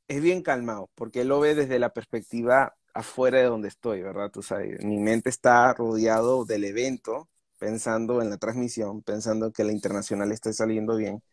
es 0.08 0.22
bien 0.22 0.42
calmado, 0.42 0.90
porque 0.96 1.22
él 1.22 1.30
lo 1.30 1.40
ve 1.40 1.56
desde 1.56 1.80
la 1.80 1.94
perspectiva 1.94 2.76
afuera 2.94 3.40
de 3.40 3.46
donde 3.46 3.68
estoy, 3.70 4.02
¿verdad? 4.02 4.32
Tú 4.32 4.42
sabes, 4.42 4.84
mi 4.84 5.00
mente 5.00 5.30
está 5.30 5.74
rodeado 5.74 6.46
del 6.46 6.64
evento, 6.66 7.30
pensando 7.60 8.22
en 8.22 8.30
la 8.30 8.38
transmisión, 8.38 9.02
pensando 9.04 9.52
que 9.52 9.64
la 9.64 9.72
internacional 9.72 10.32
esté 10.32 10.54
saliendo 10.54 10.96
bien. 10.98 11.24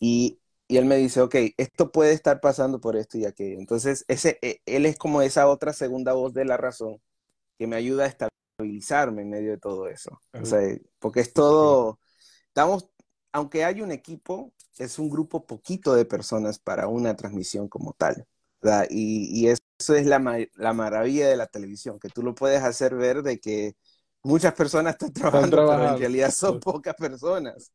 Y, 0.00 0.40
y 0.74 0.78
él 0.78 0.84
me 0.86 0.96
dice, 0.96 1.20
ok, 1.20 1.34
esto 1.56 1.92
puede 1.92 2.12
estar 2.12 2.40
pasando 2.40 2.80
por 2.80 2.96
esto 2.96 3.18
y 3.18 3.26
aquello. 3.26 3.58
Entonces, 3.58 4.04
ese, 4.08 4.38
eh, 4.42 4.60
él 4.66 4.86
es 4.86 4.96
como 4.98 5.22
esa 5.22 5.48
otra 5.48 5.72
segunda 5.72 6.12
voz 6.14 6.34
de 6.34 6.44
la 6.44 6.56
razón 6.56 7.00
que 7.58 7.66
me 7.66 7.76
ayuda 7.76 8.04
a 8.04 8.08
estabilizarme 8.08 9.22
en 9.22 9.30
medio 9.30 9.50
de 9.52 9.58
todo 9.58 9.88
eso. 9.88 10.20
O 10.38 10.46
sea, 10.46 10.60
porque 10.98 11.20
es 11.20 11.32
todo, 11.32 11.98
estamos, 12.48 12.88
aunque 13.32 13.64
hay 13.64 13.82
un 13.82 13.92
equipo, 13.92 14.52
es 14.78 14.98
un 14.98 15.10
grupo 15.10 15.46
poquito 15.46 15.94
de 15.94 16.04
personas 16.04 16.58
para 16.58 16.88
una 16.88 17.16
transmisión 17.16 17.68
como 17.68 17.92
tal. 17.94 18.26
¿verdad? 18.62 18.86
Y, 18.90 19.28
y 19.46 19.48
eso 19.48 19.94
es 19.96 20.06
la, 20.06 20.18
ma- 20.18 20.38
la 20.54 20.72
maravilla 20.72 21.28
de 21.28 21.36
la 21.36 21.46
televisión, 21.46 21.98
que 22.00 22.08
tú 22.10 22.22
lo 22.22 22.34
puedes 22.34 22.62
hacer 22.62 22.94
ver 22.96 23.22
de 23.22 23.38
que 23.40 23.76
muchas 24.22 24.54
personas 24.54 24.94
están 24.94 25.12
trabajando, 25.12 25.62
pero 25.64 25.84
en 25.84 25.96
trabajando. 25.96 25.96
realidad 25.96 26.30
son 26.32 26.58
pocas 26.60 26.94
personas. 26.96 27.72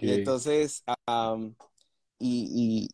Y 0.00 0.12
entonces, 0.12 0.82
am, 1.06 1.54
y, 2.20 2.88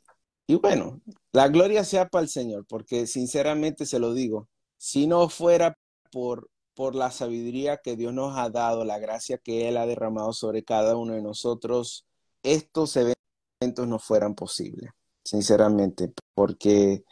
y, 0.46 0.54
bueno, 0.56 1.00
la 1.32 1.48
gloria 1.48 1.84
sea 1.84 2.08
para 2.08 2.22
el 2.22 2.28
Señor, 2.28 2.64
porque 2.68 3.06
sinceramente 3.06 3.86
se 3.86 3.98
lo 3.98 4.14
digo, 4.14 4.48
si 4.78 5.06
no 5.06 5.28
fuera 5.28 5.76
por, 6.12 6.48
por 6.74 6.94
la 6.94 7.10
sabiduría 7.10 7.78
que 7.78 7.96
Dios 7.96 8.14
nos 8.14 8.38
ha 8.38 8.50
dado, 8.50 8.84
la 8.84 8.98
gracia 8.98 9.38
que 9.38 9.68
Él 9.68 9.76
ha 9.76 9.86
derramado 9.86 10.32
sobre 10.32 10.64
cada 10.64 10.96
uno 10.96 11.14
de 11.14 11.22
nosotros, 11.22 12.06
estos 12.42 12.96
eventos 12.96 13.88
no 13.88 13.98
fueran 13.98 14.34
posibles, 14.34 14.90
sinceramente, 15.24 16.12
porque 16.34 17.04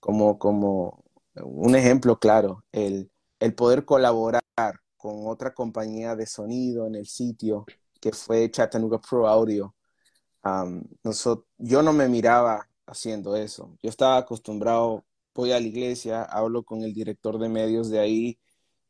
como, 0.00 0.38
como 0.38 1.04
un 1.44 1.76
ejemplo 1.76 2.18
claro, 2.18 2.64
el, 2.72 3.10
el 3.38 3.54
poder 3.54 3.84
colaborar 3.84 4.42
con 4.96 5.26
otra 5.26 5.54
compañía 5.54 6.16
de 6.16 6.26
sonido 6.26 6.86
en 6.86 6.94
el 6.96 7.06
sitio 7.06 7.64
que 8.00 8.12
fue 8.12 8.50
Chattanooga 8.50 9.00
Pro 9.00 9.28
Audio. 9.28 9.74
Um, 10.44 10.82
nosotros, 11.04 11.46
yo 11.58 11.82
no 11.82 11.92
me 11.92 12.08
miraba 12.08 12.68
haciendo 12.86 13.36
eso. 13.36 13.76
Yo 13.82 13.90
estaba 13.90 14.16
acostumbrado, 14.18 15.04
voy 15.34 15.52
a 15.52 15.60
la 15.60 15.66
iglesia, 15.66 16.22
hablo 16.24 16.64
con 16.64 16.82
el 16.82 16.94
director 16.94 17.38
de 17.38 17.48
medios 17.48 17.90
de 17.90 18.00
ahí 18.00 18.38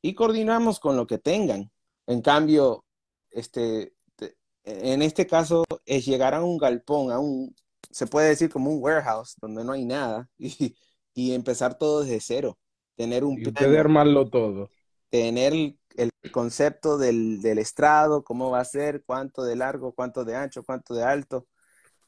y 0.03 0.15
coordinamos 0.15 0.81
con 0.81 0.97
lo 0.97 1.07
que 1.07 1.19
tengan. 1.19 1.71
En 2.07 2.23
cambio, 2.23 2.85
este, 3.31 3.95
te- 4.17 4.37
en 4.65 5.03
este 5.03 5.27
caso 5.27 5.65
es 5.87 6.07
llegar 6.07 6.35
a 6.35 6.43
un 6.45 6.59
galpón, 6.59 7.13
a 7.13 7.19
un, 7.21 7.55
se 7.91 8.07
puede 8.07 8.29
decir 8.31 8.51
como 8.51 8.71
un 8.73 8.83
warehouse 8.83 9.37
donde 9.41 9.65
no 9.65 9.73
hay 9.73 9.85
nada 9.85 10.29
y, 10.39 10.77
y 11.15 11.33
empezar 11.35 11.79
todo 11.79 12.03
desde 12.03 12.21
cero. 12.21 12.59
Tener 12.97 13.25
un 13.25 13.39
Y 13.39 13.43
plano, 13.43 13.77
armarlo 13.77 14.29
todo. 14.31 14.71
tener 15.11 15.53
el, 15.97 16.11
concepto 16.33 16.99
del, 16.99 17.41
del 17.43 17.59
estrado, 17.59 18.25
cómo 18.25 18.51
va 18.51 18.61
a 18.61 18.65
ser, 18.65 19.03
cuánto 19.05 19.43
de 19.45 19.57
largo, 19.57 19.93
cuánto 19.95 20.25
de 20.25 20.37
ancho, 20.37 20.63
cuánto 20.65 20.95
de 20.95 21.05
alto, 21.05 21.49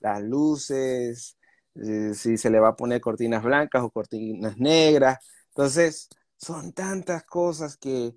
las 0.01 0.23
luces, 0.23 1.39
eh, 1.77 2.15
si 2.15 2.37
se 2.39 2.51
le 2.51 2.61
va 2.61 2.71
a 2.71 2.77
poner 2.77 3.01
cortinas 3.01 3.43
blancas 3.43 3.83
o 3.83 3.91
cortinas 3.91 4.59
negras. 4.59 5.19
Entonces, 5.49 6.09
son 6.37 6.73
tantas 6.73 7.25
cosas 7.25 7.77
que, 7.77 8.15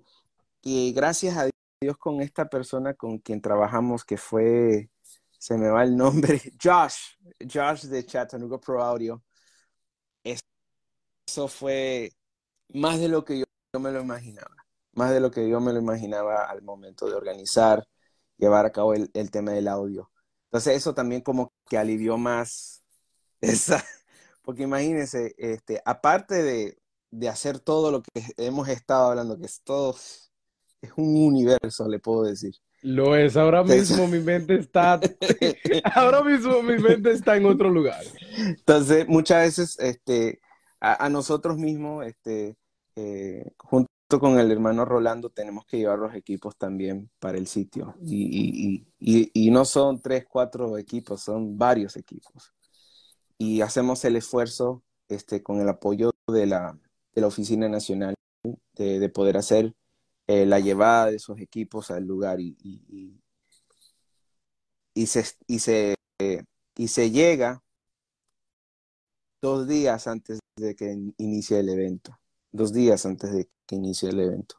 que 0.62 0.92
gracias 0.92 1.36
a 1.38 1.48
Dios 1.80 1.96
con 1.98 2.20
esta 2.22 2.48
persona 2.48 2.94
con 2.94 3.18
quien 3.18 3.40
trabajamos, 3.40 4.04
que 4.04 4.16
fue, 4.18 4.90
se 5.38 5.58
me 5.58 5.68
va 5.70 5.84
el 5.84 5.96
nombre, 5.96 6.40
Josh, 6.62 7.16
Josh 7.52 7.84
de 7.86 8.04
Chattanooga 8.06 8.58
Pro 8.58 8.82
Audio, 8.82 9.22
eso 11.26 11.48
fue 11.48 12.12
más 12.68 12.98
de 13.00 13.08
lo 13.08 13.24
que 13.24 13.40
yo, 13.40 13.44
yo 13.72 13.80
me 13.80 13.92
lo 13.92 14.00
imaginaba 14.02 14.65
más 14.96 15.10
de 15.12 15.20
lo 15.20 15.30
que 15.30 15.48
yo 15.48 15.60
me 15.60 15.72
lo 15.72 15.78
imaginaba 15.78 16.44
al 16.44 16.62
momento 16.62 17.08
de 17.08 17.14
organizar, 17.14 17.86
llevar 18.38 18.66
a 18.66 18.72
cabo 18.72 18.94
el, 18.94 19.10
el, 19.14 19.30
tema 19.30 19.52
del 19.52 19.68
audio. 19.68 20.10
Entonces 20.46 20.76
eso 20.76 20.94
también 20.94 21.20
como 21.20 21.52
que 21.68 21.78
alivió 21.78 22.16
más 22.18 22.82
esa, 23.40 23.84
porque 24.42 24.62
imagínense, 24.62 25.34
este, 25.38 25.82
aparte 25.84 26.42
de, 26.42 26.78
de 27.10 27.28
hacer 27.28 27.60
todo 27.60 27.90
lo 27.90 28.02
que 28.02 28.24
hemos 28.38 28.68
estado 28.68 29.10
hablando, 29.10 29.38
que 29.38 29.46
es 29.46 29.60
todo, 29.62 29.94
es 30.80 30.92
un 30.96 31.16
universo, 31.16 31.88
le 31.88 31.98
puedo 31.98 32.22
decir. 32.22 32.54
Lo 32.82 33.16
es, 33.16 33.36
ahora 33.36 33.64
mismo 33.64 34.06
mi 34.06 34.20
mente 34.20 34.54
está, 34.56 35.00
ahora 35.94 36.22
mismo 36.22 36.62
mi 36.62 36.78
mente 36.78 37.10
está 37.10 37.36
en 37.36 37.46
otro 37.46 37.68
lugar. 37.68 38.02
Entonces, 38.38 39.06
muchas 39.08 39.44
veces, 39.44 39.78
este, 39.78 40.40
a, 40.80 41.04
a 41.04 41.08
nosotros 41.10 41.58
mismos, 41.58 42.06
este, 42.06 42.56
eh, 42.94 43.50
junto 43.58 43.90
con 44.08 44.38
el 44.38 44.50
hermano 44.52 44.84
Rolando 44.84 45.30
tenemos 45.30 45.66
que 45.66 45.78
llevar 45.78 45.98
los 45.98 46.14
equipos 46.14 46.56
también 46.56 47.10
para 47.18 47.38
el 47.38 47.46
sitio. 47.46 47.94
Y, 48.02 48.84
no 49.50 49.64
son 49.64 50.00
tres, 50.00 50.26
cuatro 50.28 50.78
equipos, 50.78 51.22
son 51.22 51.58
varios 51.58 51.96
equipos. 51.96 52.52
Y 53.38 53.60
hacemos 53.60 54.04
el 54.04 54.16
esfuerzo 54.16 54.82
este, 55.08 55.42
con 55.42 55.60
el 55.60 55.68
apoyo 55.68 56.12
de 56.28 56.46
la, 56.46 56.78
de 57.14 57.20
la 57.20 57.26
Oficina 57.26 57.68
Nacional 57.68 58.14
de, 58.74 58.98
de 58.98 59.08
poder 59.08 59.36
hacer 59.36 59.74
eh, 60.28 60.46
la 60.46 60.60
llevada 60.60 61.06
de 61.10 61.16
esos 61.16 61.38
equipos 61.40 61.90
al 61.90 62.04
lugar. 62.04 62.38
Y 62.40 62.56
se, 65.06 65.24
y, 65.46 65.58
se, 65.58 65.94
eh, 66.18 66.42
y 66.76 66.88
se 66.88 67.10
llega 67.10 67.62
dos 69.42 69.68
días 69.68 70.06
antes 70.06 70.38
de 70.56 70.74
que 70.74 70.96
inicie 71.18 71.58
el 71.60 71.68
evento. 71.68 72.18
Dos 72.52 72.72
días 72.72 73.06
antes 73.06 73.32
de 73.32 73.50
que 73.66 73.76
inicie 73.76 74.08
el 74.10 74.20
evento. 74.20 74.56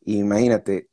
Y 0.00 0.18
imagínate, 0.18 0.90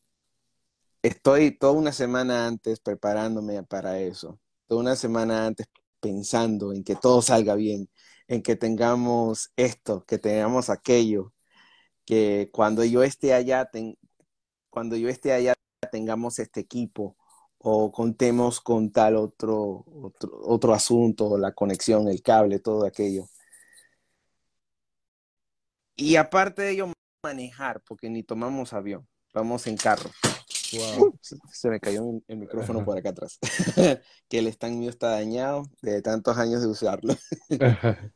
estoy 1.02 1.58
toda 1.58 1.74
una 1.74 1.92
semana 1.92 2.48
antes 2.48 2.80
preparándome 2.80 3.64
para 3.64 4.00
eso, 4.00 4.40
toda 4.68 4.82
una 4.82 4.96
semana 4.96 5.48
antes 5.48 5.68
pensando 6.00 6.74
en 6.74 6.84
que 6.84 6.96
todo 6.96 7.22
salga 7.22 7.56
bien, 7.56 7.90
en 8.28 8.42
que 8.42 8.56
tengamos 8.56 9.52
esto, 9.56 10.06
que 10.06 10.18
tengamos 10.20 10.70
aquello, 10.70 11.34
que 12.06 12.50
cuando 12.54 12.84
yo 12.84 13.04
esté 13.04 13.34
allá, 13.34 13.70
cuando 14.70 14.96
yo 14.96 15.10
esté 15.10 15.34
allá 15.34 15.56
tengamos 15.92 16.40
este 16.40 16.62
equipo 16.62 17.18
o 17.60 17.92
contemos 17.92 18.62
con 18.62 18.92
tal 18.92 19.16
otro, 19.18 19.86
otro, 20.02 20.32
otro 20.44 20.74
asunto, 20.74 21.38
la 21.38 21.54
conexión, 21.54 22.08
el 22.08 22.22
cable, 22.22 22.60
todo 22.60 22.86
aquello. 22.86 23.26
Y 26.00 26.16
aparte 26.16 26.62
de 26.62 26.72
ello, 26.72 26.94
manejar, 27.24 27.82
porque 27.82 28.10
ni 28.10 28.24
tomamos 28.24 28.72
avión, 28.74 29.06
vamos 29.34 29.68
en 29.68 29.76
carro. 29.76 30.10
Wow. 30.74 31.20
Se, 31.52 31.70
me 31.70 31.80
cayó 31.80 32.22
el, 32.28 32.38
micrófono 32.38 32.86
por 32.86 32.98
acá 32.98 33.10
atrás. 33.10 33.38
que 34.30 34.40
el 34.40 34.48
stand 34.48 34.78
mío 34.78 34.90
está 34.90 35.10
dañado 35.10 35.64
de 35.82 36.02
tantos 36.02 36.38
años 36.38 36.62
de 36.62 36.68
usarlo. 36.68 37.16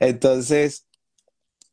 Entonces, 0.00 0.88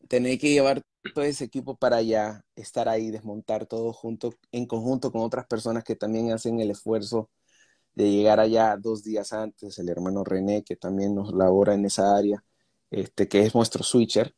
tener 0.08 0.38
que 0.38 0.52
llevar 0.52 0.84
todo 1.16 1.26
ese 1.26 1.46
equipo 1.46 1.78
para 1.78 1.98
allá, 1.98 2.46
estar 2.56 2.88
ahí, 2.88 3.10
desmontar 3.10 3.66
todo 3.66 3.92
junto, 3.92 4.36
en 4.52 4.68
conjunto 4.68 5.12
con 5.12 5.22
otras 5.22 5.48
personas 5.48 5.84
que 5.84 5.96
también 5.96 6.32
hacen 6.32 6.60
el 6.60 6.70
esfuerzo 6.70 7.32
de 7.96 8.12
llegar 8.12 8.40
allá 8.40 8.78
dos 8.78 9.04
días 9.04 9.34
antes, 9.34 9.80
el 9.80 9.90
hermano 9.90 10.24
René, 10.24 10.64
que 10.64 10.76
también 10.76 11.16
nos 11.16 11.34
labora 11.34 11.74
en 11.74 11.86
esa 11.86 12.16
área, 12.16 12.44
este, 12.92 13.28
que 13.28 13.42
es 13.42 13.56
nuestro 13.56 13.84
switcher, 13.84 14.36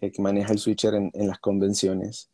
que 0.00 0.22
maneja 0.22 0.52
el 0.52 0.58
switcher 0.58 0.94
en, 0.94 1.28
las 1.28 1.38
convenciones, 1.40 2.30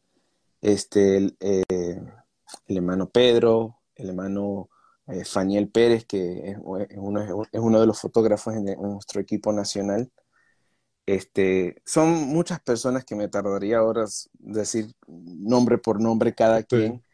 este, 0.61 1.17
el, 1.17 1.37
eh, 1.41 1.65
el, 1.69 2.77
hermano 2.77 3.11
Pedro, 3.11 3.81
el 3.97 4.11
hermano 4.11 4.71
eh, 5.09 5.25
Faniel 5.25 5.69
Pérez, 5.69 6.07
que 6.07 6.51
es, 6.51 6.57
uno, 6.61 7.21
es, 7.21 7.61
uno, 7.61 7.81
de 7.81 7.87
los 7.87 8.01
fotógrafos 8.01 8.55
en, 8.55 8.65
nuestro 8.81 9.21
equipo 9.21 9.53
nacional. 9.53 10.11
Este, 11.07 11.83
son 11.85 12.11
muchas 12.29 12.61
personas 12.61 13.05
que 13.05 13.15
me 13.15 13.29
tardaría 13.29 13.83
horas 13.83 14.29
decir 14.35 14.93
nombre 15.07 15.79
por 15.79 16.01
nombre 16.01 16.35
cada 16.35 16.63
quien, 16.65 17.05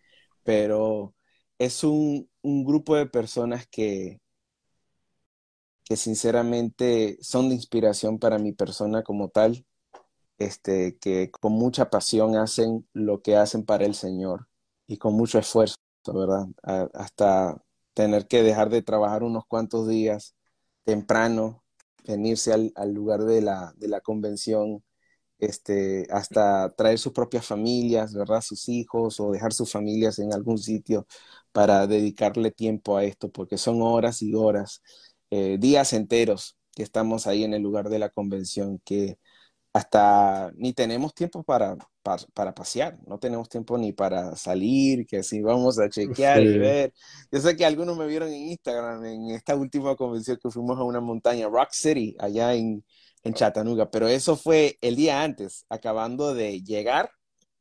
pero 0.45 1.15
es 1.59 1.85
un, 1.85 2.29
un, 2.43 2.65
grupo 2.65 2.97
de 2.97 3.07
personas 3.07 3.67
que, 3.67 4.21
que 5.85 5.97
sinceramente 5.97 7.19
son 7.21 7.49
de 7.49 7.55
inspiración 7.55 8.19
para 8.19 8.39
mi 8.39 8.53
persona 8.53 9.03
como 9.03 9.29
tal 9.29 9.67
este, 10.45 10.99
que 10.99 11.31
con 11.31 11.53
mucha 11.53 11.91
pasión 11.91 12.37
hacen 12.37 12.87
lo 12.93 13.23
que 13.23 13.37
hacen 13.37 13.65
para 13.65 13.85
el 13.85 13.95
Señor 13.95 14.49
y 14.87 14.99
con 14.99 15.15
mucho 15.15 15.39
esfuerzo, 15.39 15.77
¿verdad? 16.07 16.47
hasta 16.95 17.63
tener 17.95 18.27
que 18.29 18.43
dejar 18.43 18.71
de 18.71 18.83
trabajar 18.83 19.23
unos 19.23 19.45
cuantos 19.47 19.89
días 19.89 20.35
temprano, 20.85 21.65
venirse 22.07 22.53
al, 22.53 22.93
lugar 22.95 23.25
de 23.25 23.43
la, 23.43 24.01
convención, 24.03 24.83
este, 25.39 26.07
hasta 26.11 26.75
traer 26.77 26.99
sus 26.99 27.13
propias 27.13 27.47
familias, 27.47 28.15
¿verdad? 28.15 28.41
Sus 28.43 28.69
hijos 28.69 29.21
o 29.21 29.33
dejar 29.33 29.53
sus 29.53 29.73
familias 29.73 30.19
en 30.19 30.33
algún 30.33 30.59
sitio 30.59 31.07
para 31.53 31.87
dedicarle 31.87 32.51
tiempo 32.53 32.97
a 32.97 33.05
esto, 33.05 33.31
porque 33.31 33.59
son 33.59 33.83
horas 33.83 34.23
y 34.23 34.35
horas, 34.35 34.83
eh, 35.31 35.59
días 35.59 35.93
enteros 35.93 36.59
que 36.75 36.83
estamos 36.83 37.27
ahí 37.27 37.45
en 37.45 37.55
el 37.55 37.63
lugar 37.63 37.89
de 37.89 37.99
la 37.99 38.09
convención, 38.11 38.81
que 38.85 39.19
hasta 39.73 40.53
ni 40.57 40.75
tenemos 40.75 41.15
tiempo 41.15 41.43
para, 41.43 41.77
para, 42.35 42.55
pasear, 42.55 42.99
no 43.07 43.19
tenemos 43.19 43.49
tiempo 43.49 43.79
ni 43.79 43.93
para 43.93 44.37
salir, 44.37 45.07
que 45.07 45.23
si 45.23 45.41
vamos 45.41 45.79
a 45.79 45.89
chequear 45.89 46.43
y 46.43 46.59
ver. 46.59 46.93
Yo 47.31 47.41
sé 47.41 47.57
que 47.57 47.65
algunos 47.65 47.97
me 47.97 48.07
vieron 48.07 48.29
en 48.29 48.51
Instagram 48.51 49.05
en 49.07 49.31
esta 49.31 49.57
última 49.57 49.97
convención 49.97 50.39
que 50.43 50.51
fuimos 50.51 50.79
a 50.79 50.83
una 50.83 51.01
montaña, 51.01 51.49
Rock 51.49 51.71
City, 51.73 52.15
allá 52.19 52.55
en, 52.55 52.85
en 53.23 53.35
Chattanooga, 53.35 53.91
pero 53.91 54.09
eso 54.09 54.37
fue 54.37 54.77
el 54.83 54.95
día 54.97 55.23
antes, 55.23 55.65
acabando 55.71 56.35
de 56.35 56.63
llegar, 56.63 57.11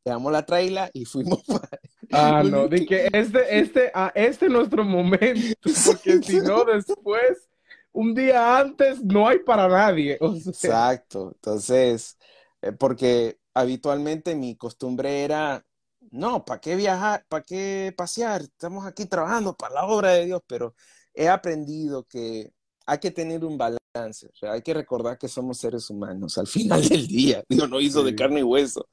dejamos 0.04 0.34
la 0.34 0.46
traila 0.46 0.90
y 0.94 1.06
fuimos 1.06 1.44
para... 1.44 1.80
Ah, 2.12 2.44
no, 2.44 2.68
de 2.68 2.86
que 2.86 3.08
este, 3.14 3.60
este, 3.60 3.92
ah, 3.94 4.12
este 4.14 4.48
es 4.48 4.52
nuestro 4.52 4.84
momento, 4.84 5.56
porque 5.86 6.22
si 6.22 6.42
no, 6.42 6.66
después 6.66 7.48
un 7.94 8.14
día 8.14 8.60
antes 8.60 9.04
no 9.04 9.28
hay 9.28 9.40
para 9.40 9.68
nadie. 9.68 10.18
Exacto. 10.22 11.32
Entonces, 11.36 12.18
eh, 12.62 12.72
porque 12.72 13.40
habitualmente 13.54 14.36
mi 14.36 14.56
costumbre 14.56 15.24
era, 15.24 15.66
no, 16.12 16.46
¿para 16.46 16.62
qué 16.62 16.76
viajar? 16.76 17.26
¿Para 17.28 17.44
qué 17.44 17.94
pasear? 17.96 18.42
Estamos 18.42 18.86
aquí 18.86 19.06
trabajando 19.06 19.56
para 19.56 19.76
la 19.76 19.86
obra 19.86 20.12
de 20.12 20.26
Dios, 20.26 20.42
pero 20.48 20.76
he 21.14 21.28
aprendido 21.30 22.06
que 22.06 22.52
hay 22.86 23.00
que 23.00 23.12
tener 23.12 23.44
un 23.46 23.58
balance. 23.58 24.28
O 24.28 24.36
sea, 24.36 24.54
hay 24.54 24.62
que 24.62 24.74
recordar 24.74 25.18
que 25.18 25.28
somos 25.28 25.58
seres 25.58 25.90
humanos 25.90 26.38
al 26.38 26.48
final 26.48 26.82
del 26.90 27.08
día. 27.08 27.44
Dios 27.50 27.70
no 27.70 27.80
hizo 27.82 28.04
de 28.04 28.16
carne 28.16 28.40
y 28.42 28.44
hueso. 28.44 28.88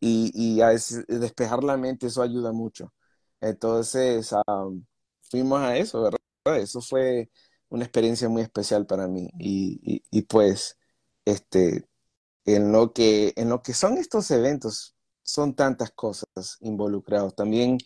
Y, 0.00 0.30
y 0.34 0.60
a 0.62 0.70
despejar 1.08 1.64
la 1.64 1.76
mente, 1.76 2.06
eso 2.06 2.22
ayuda 2.22 2.52
mucho. 2.52 2.92
Entonces, 3.40 4.32
fuimos 5.30 5.60
a 5.60 5.76
eso, 5.76 6.02
¿verdad? 6.02 6.18
Eso 6.60 6.80
fue 6.80 7.30
una 7.68 7.84
experiencia 7.84 8.28
muy 8.28 8.42
especial 8.42 8.86
para 8.86 9.08
mí. 9.08 9.28
Y, 9.38 10.22
pues, 10.22 10.78
este, 11.24 11.86
en 12.44 12.72
lo, 12.72 12.92
que, 12.92 13.32
en 13.36 13.48
lo 13.48 13.62
que 13.62 13.74
son 13.74 13.98
estos 13.98 14.30
eventos, 14.30 14.96
son 15.22 15.54
tantas 15.54 15.90
cosas 15.92 16.56
involucradas. 16.60 17.34
También 17.34 17.78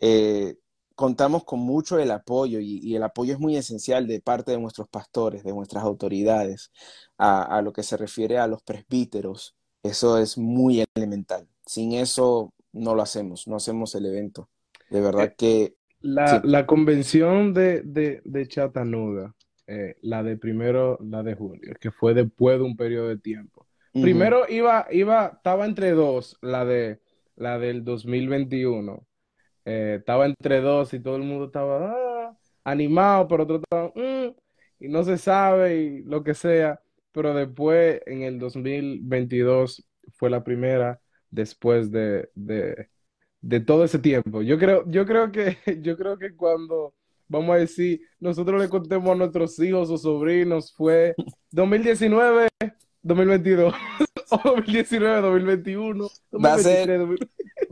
eh, 0.00 0.56
contamos 0.94 1.44
con 1.44 1.60
mucho 1.60 1.98
el 1.98 2.10
apoyo 2.10 2.60
y, 2.60 2.94
el 2.94 3.02
apoyo 3.02 3.34
es 3.34 3.40
muy 3.40 3.56
esencial 3.56 4.06
de 4.06 4.20
parte 4.20 4.52
de 4.52 4.58
nuestros 4.58 4.88
pastores, 4.88 5.44
de 5.44 5.52
nuestras 5.52 5.84
autoridades, 5.84 6.70
a, 7.18 7.42
a 7.42 7.62
lo 7.62 7.72
que 7.72 7.82
se 7.82 7.96
refiere 7.96 8.38
a 8.38 8.46
los 8.46 8.62
presbíteros. 8.62 9.56
Eso 9.82 10.18
es 10.18 10.38
muy 10.38 10.84
elemental. 10.94 11.48
Sin 11.66 11.92
eso 11.92 12.52
no 12.72 12.94
lo 12.94 13.02
hacemos, 13.02 13.46
no 13.48 13.56
hacemos 13.56 13.94
el 13.94 14.06
evento. 14.06 14.48
De 14.90 15.00
verdad 15.00 15.24
eh, 15.24 15.34
que 15.36 15.76
la, 16.02 16.66
convención 16.66 17.54
de, 17.54 17.82
de, 18.24 18.48
Chattanooga, 18.48 19.34
eh, 19.66 19.96
la 20.02 20.22
de 20.22 20.36
primero, 20.36 20.98
la 21.02 21.22
de 21.22 21.34
julio, 21.34 21.74
que 21.80 21.90
fue 21.90 22.14
después 22.14 22.58
de 22.58 22.64
un 22.64 22.76
periodo 22.76 23.08
de 23.08 23.18
tiempo. 23.18 23.66
Primero 23.92 24.44
iba, 24.48 24.86
iba, 24.90 25.32
estaba 25.36 25.66
entre 25.66 25.90
dos, 25.90 26.38
la 26.40 26.64
de 26.64 27.00
la 27.36 27.58
del 27.58 27.84
2021. 27.84 29.06
Eh, 29.64 29.96
estaba 30.00 30.26
entre 30.26 30.60
dos 30.60 30.92
y 30.94 31.00
todo 31.00 31.16
el 31.16 31.22
mundo 31.22 31.46
estaba 31.46 31.92
ah, 31.92 32.38
animado, 32.64 33.28
pero 33.28 33.44
otro 33.44 33.56
estaba, 33.56 33.92
mm", 33.94 34.34
y 34.80 34.88
no 34.88 35.04
se 35.04 35.18
sabe 35.18 35.76
y 35.76 36.02
lo 36.04 36.24
que 36.24 36.34
sea. 36.34 36.80
Pero 37.12 37.34
después, 37.34 38.00
en 38.06 38.22
el 38.22 38.38
2022, 38.38 39.86
fue 40.14 40.30
la 40.30 40.42
primera 40.42 41.00
después 41.30 41.90
de, 41.90 42.30
de 42.34 42.88
todo 43.66 43.84
ese 43.84 43.98
tiempo. 43.98 44.42
Yo 44.42 44.58
creo, 44.58 44.84
yo 44.88 45.04
creo 45.04 45.32
que, 45.32 45.58
yo 45.82 45.96
creo 45.96 46.18
que 46.18 46.34
cuando 46.34 46.94
vamos 47.28 47.56
a 47.56 47.58
decir, 47.58 48.02
nosotros 48.20 48.60
le 48.60 48.68
contemos 48.68 49.10
a 49.10 49.14
nuestros 49.14 49.58
hijos 49.58 49.90
o 49.90 49.98
sobrinos, 49.98 50.72
fue 50.72 51.14
2019, 51.50 52.48
2022, 53.02 53.74
o 54.30 54.40
2019, 54.44 55.20
2021, 55.20 56.08
va 56.44 56.54
a 56.54 56.58
ser, 56.58 57.00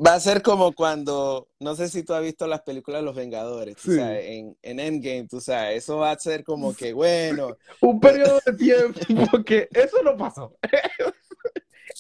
Va 0.05 0.15
a 0.15 0.21
ser 0.21 0.41
como 0.41 0.73
cuando, 0.73 1.49
no 1.59 1.75
sé 1.75 1.91
si 1.91 2.03
tú 2.03 2.15
has 2.15 2.23
visto 2.23 2.47
las 2.47 2.63
películas 2.63 3.03
de 3.03 3.05
Los 3.05 3.15
Vengadores, 3.15 3.77
en, 3.87 4.57
en 4.63 4.81
Endgame, 4.81 5.27
tú 5.29 5.43
sabes, 5.43 5.85
eso 5.85 5.99
va 5.99 6.13
a 6.13 6.19
ser 6.19 6.43
como 6.43 6.75
que, 6.75 6.95
bueno. 6.95 7.57
Un 7.83 8.01
periodo 8.01 8.41
de 8.47 8.55
tiempo 8.55 9.45
que 9.45 9.69
eso 9.75 10.03
no 10.03 10.17
pasó. 10.17 10.57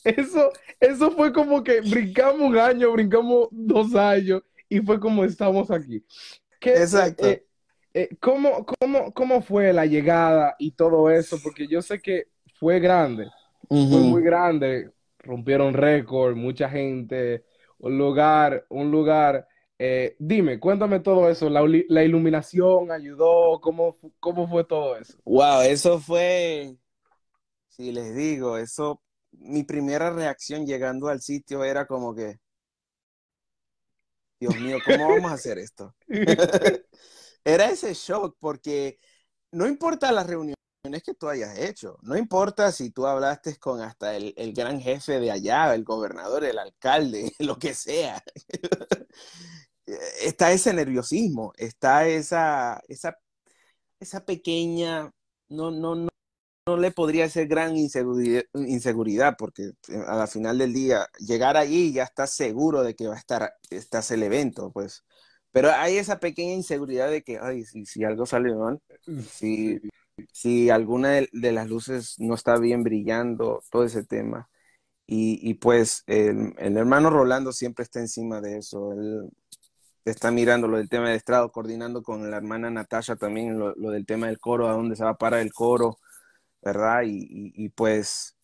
Eso, 0.05 0.51
eso 0.79 1.11
fue 1.11 1.33
como 1.33 1.63
que 1.63 1.81
brincamos 1.81 2.41
un 2.41 2.59
año, 2.59 2.93
brincamos 2.93 3.49
dos 3.51 3.95
años 3.95 4.43
y 4.69 4.81
fue 4.81 4.99
como 4.99 5.25
estamos 5.25 5.71
aquí. 5.71 6.05
Exacto. 6.61 7.27
Eh, 7.27 7.47
eh, 7.93 8.09
¿cómo, 8.21 8.65
cómo, 9.15 9.43
fue 9.43 9.73
la 9.73 9.85
llegada 9.85 10.55
y 10.59 10.73
todo 10.73 11.11
eso? 11.11 11.39
Porque 11.43 11.67
yo 11.67 11.83
sé 11.83 12.01
que 12.01 12.29
fue 12.55 12.79
grande, 12.79 13.29
fue 13.69 13.77
muy 13.79 14.23
grande, 14.23 14.91
rompieron 15.19 15.75
récord, 15.75 16.37
mucha 16.37 16.69
gente, 16.69 17.45
un 17.79 17.99
lugar, 17.99 18.65
un 18.69 18.91
lugar. 18.91 19.47
Eh, 19.79 20.15
dime, 20.19 20.61
cuéntame 20.61 21.01
todo 21.01 21.29
eso, 21.31 21.49
la, 21.49 21.63
la 21.89 22.05
iluminación 22.05 22.93
ayudó, 22.93 23.61
¿cómo, 23.61 23.97
¿cómo 24.21 24.47
fue 24.47 24.63
todo 24.63 24.97
eso? 24.97 25.17
Wow, 25.25 25.63
eso 25.63 25.99
fue, 25.99 26.77
si 27.69 27.91
les 27.91 28.15
digo, 28.15 28.59
eso 28.59 29.01
mi 29.33 29.65
primera 29.65 30.11
reacción 30.11 30.67
llegando 30.67 31.09
al 31.09 31.21
sitio 31.21 31.65
era 31.65 31.87
como 31.87 32.15
que, 32.15 32.39
Dios 34.39 34.59
mío, 34.59 34.79
¿cómo 34.85 35.09
vamos 35.09 35.31
a 35.31 35.35
hacer 35.35 35.59
esto? 35.59 35.95
era 37.45 37.71
ese 37.71 37.95
shock 37.95 38.37
porque 38.41 38.99
no 39.53 39.67
importa 39.67 40.13
las 40.13 40.27
reuniones 40.27 40.57
que 41.05 41.15
tú 41.15 41.29
hayas 41.29 41.59
hecho, 41.59 41.99
no 42.03 42.17
importa 42.17 42.73
si 42.73 42.91
tú 42.91 43.07
hablaste 43.07 43.57
con 43.59 43.81
hasta 43.81 44.17
el, 44.17 44.53
gran 44.55 44.81
jefe 44.81 45.21
de 45.21 45.31
allá, 45.31 45.75
el 45.75 45.85
gobernador, 45.85 46.45
el 46.45 46.59
alcalde, 46.59 47.33
lo 47.39 47.59
que 47.59 47.75
sea. 47.75 48.23
está 50.23 50.53
ese 50.53 50.73
nerviosismo, 50.73 51.53
está 51.57 52.07
esa, 52.07 52.81
esa, 52.89 53.19
esa 54.01 54.25
pequeña, 54.25 55.13
no, 55.49 55.71
no, 55.71 55.95
no 55.95 56.10
le 56.67 56.91
podría 56.91 57.29
ser 57.29 57.47
gran 57.49 57.77
inseguridad, 57.77 58.43
inseguridad, 58.55 59.37
porque 59.39 59.73
eh, 59.89 60.03
a 60.07 60.17
la 60.17 60.27
final 60.27 60.59
del 60.59 60.73
día, 60.73 61.07
llegar 61.19 61.57
allí 61.57 61.93
ya 61.93 62.05
estás 62.05 62.35
seguro 62.35 62.83
de 62.83 62.95
que 62.95 63.09
va 63.09 63.15
a 63.15 63.19
estar, 63.19 63.53
estás 63.71 64.11
el 64.11 64.23
evento, 64.23 64.71
pues. 64.73 65.05
Pero 65.53 65.71
hay 65.71 65.97
esa 65.97 66.21
pequeña 66.21 66.53
inseguridad 66.55 67.11
de 67.11 67.23
que, 67.23 67.39
ay, 67.41 67.65
si, 67.65 67.85
si 67.87 68.05
algo 68.05 68.27
sale 68.27 68.55
mal, 68.55 68.81
si, 69.29 69.81
si 70.33 70.71
alguna 70.71 71.11
de, 71.33 71.53
las 71.53 71.69
luces 71.69 72.15
no 72.19 72.35
está 72.35 72.59
bien 72.59 72.85
brillando, 72.85 73.63
todo 73.71 73.85
ese 73.85 74.05
tema. 74.05 74.49
Y, 75.07 75.41
y 75.49 75.55
pues 75.55 76.05
el, 76.07 76.55
el, 76.59 76.77
hermano 76.77 77.11
Rolando 77.11 77.53
siempre 77.53 77.83
está 77.85 78.01
encima 78.01 78.41
de 78.41 78.59
eso. 78.59 78.93
Él 78.93 79.31
está 80.05 80.31
mirando 80.31 80.69
lo 80.69 80.79
del 80.79 80.89
tema 80.89 81.09
del 81.09 81.17
estrado, 81.17 81.51
coordinando 81.51 82.03
con 82.03 82.31
la 82.31 82.37
hermana 82.37 82.71
Natasha 82.71 83.17
también 83.17 83.59
lo, 83.59 83.75
lo 83.77 83.91
del 83.91 84.07
tema 84.07 84.29
del 84.29 84.39
coro, 84.39 84.69
a 84.69 84.73
dónde 84.73 84.97
se 84.97 85.05
va 85.05 85.11
a 85.11 85.19
parar 85.19 85.41
el 85.41 85.53
coro 85.53 85.99
¿verdad? 86.63 87.03
Y, 87.05 87.69
pues 87.71 88.37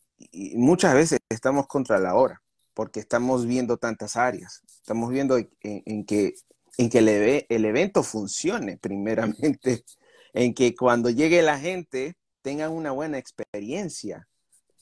muchas 0.55 0.95
veces 0.95 1.19
estamos 1.29 1.67
contra 1.67 1.99
la 1.99 2.15
hora, 2.15 2.43
porque 2.75 3.01
estamos 3.01 3.47
viendo 3.47 3.77
tantas 3.77 4.17
áreas, 4.17 4.63
estamos 4.67 5.11
viendo 5.11 5.37
en, 5.39 6.05
que, 6.05 6.35
en 6.79 6.91
que 6.91 6.99
el, 6.99 7.09
el, 7.49 7.65
evento 7.65 8.03
funcione 8.03 8.77
primeramente, 8.81 9.85
en 10.33 10.55
que 10.55 10.75
cuando 10.75 11.11
llegue 11.11 11.43
la 11.43 11.59
gente 11.59 12.17
tengan 12.43 12.73
una 12.73 12.93
buena 12.93 13.19
experiencia, 13.19 14.29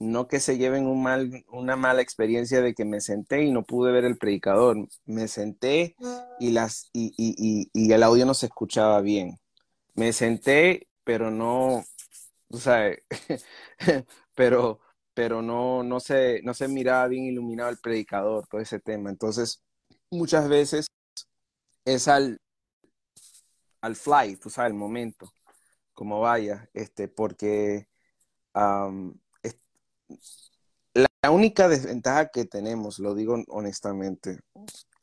no 0.01 0.27
que 0.29 0.41
se 0.41 0.59
lleven 0.59 0.87
un 0.87 1.03
mal, 1.03 1.45
una 1.49 1.77
mala 1.77 2.03
experiencia 2.03 2.61
de 2.61 2.75
que 2.75 2.85
me 2.85 3.01
senté 3.01 3.45
y 3.45 3.53
no 3.53 3.65
pude 3.65 3.93
ver 3.93 4.05
el 4.05 4.19
predicador, 4.19 4.89
me 5.05 5.29
senté 5.29 5.97
y, 6.39 6.51
las, 6.51 6.91
y, 6.93 7.15
y, 7.17 7.71
y 7.73 7.93
el 7.93 8.03
audio 8.03 8.27
no 8.27 8.35
se 8.35 8.47
escuchaba 8.47 9.01
bien, 9.01 9.39
me 9.95 10.13
senté 10.13 10.89
pero 11.05 11.31
no, 11.31 11.85
tú 12.49 12.59
sabes, 12.59 12.99
pero, 14.35 14.81
pero 15.15 15.43
no, 15.43 15.83
no, 15.83 16.01
se, 16.01 16.41
no 16.43 16.55
se 16.55 16.69
miraba 16.69 17.09
bien 17.09 17.25
iluminado 17.25 17.71
el 17.71 17.79
predicador, 17.79 18.47
todo 18.49 18.61
ese 18.61 18.81
tema. 18.81 19.11
Entonces, 19.11 19.63
muchas 20.11 20.49
veces 20.49 20.87
es 21.85 22.09
al, 22.09 22.39
al 23.81 23.97
fly, 23.97 24.37
tú 24.37 24.51
sabes, 24.51 24.71
el 24.71 24.79
momento, 24.79 25.33
como 25.95 26.21
vaya, 26.21 26.69
este, 26.75 27.09
porque 27.09 27.89
la 30.95 31.31
única 31.31 31.69
desventaja 31.69 32.29
que 32.29 32.45
tenemos, 32.45 32.99
lo 32.99 33.15
digo 33.15 33.43
honestamente, 33.49 34.41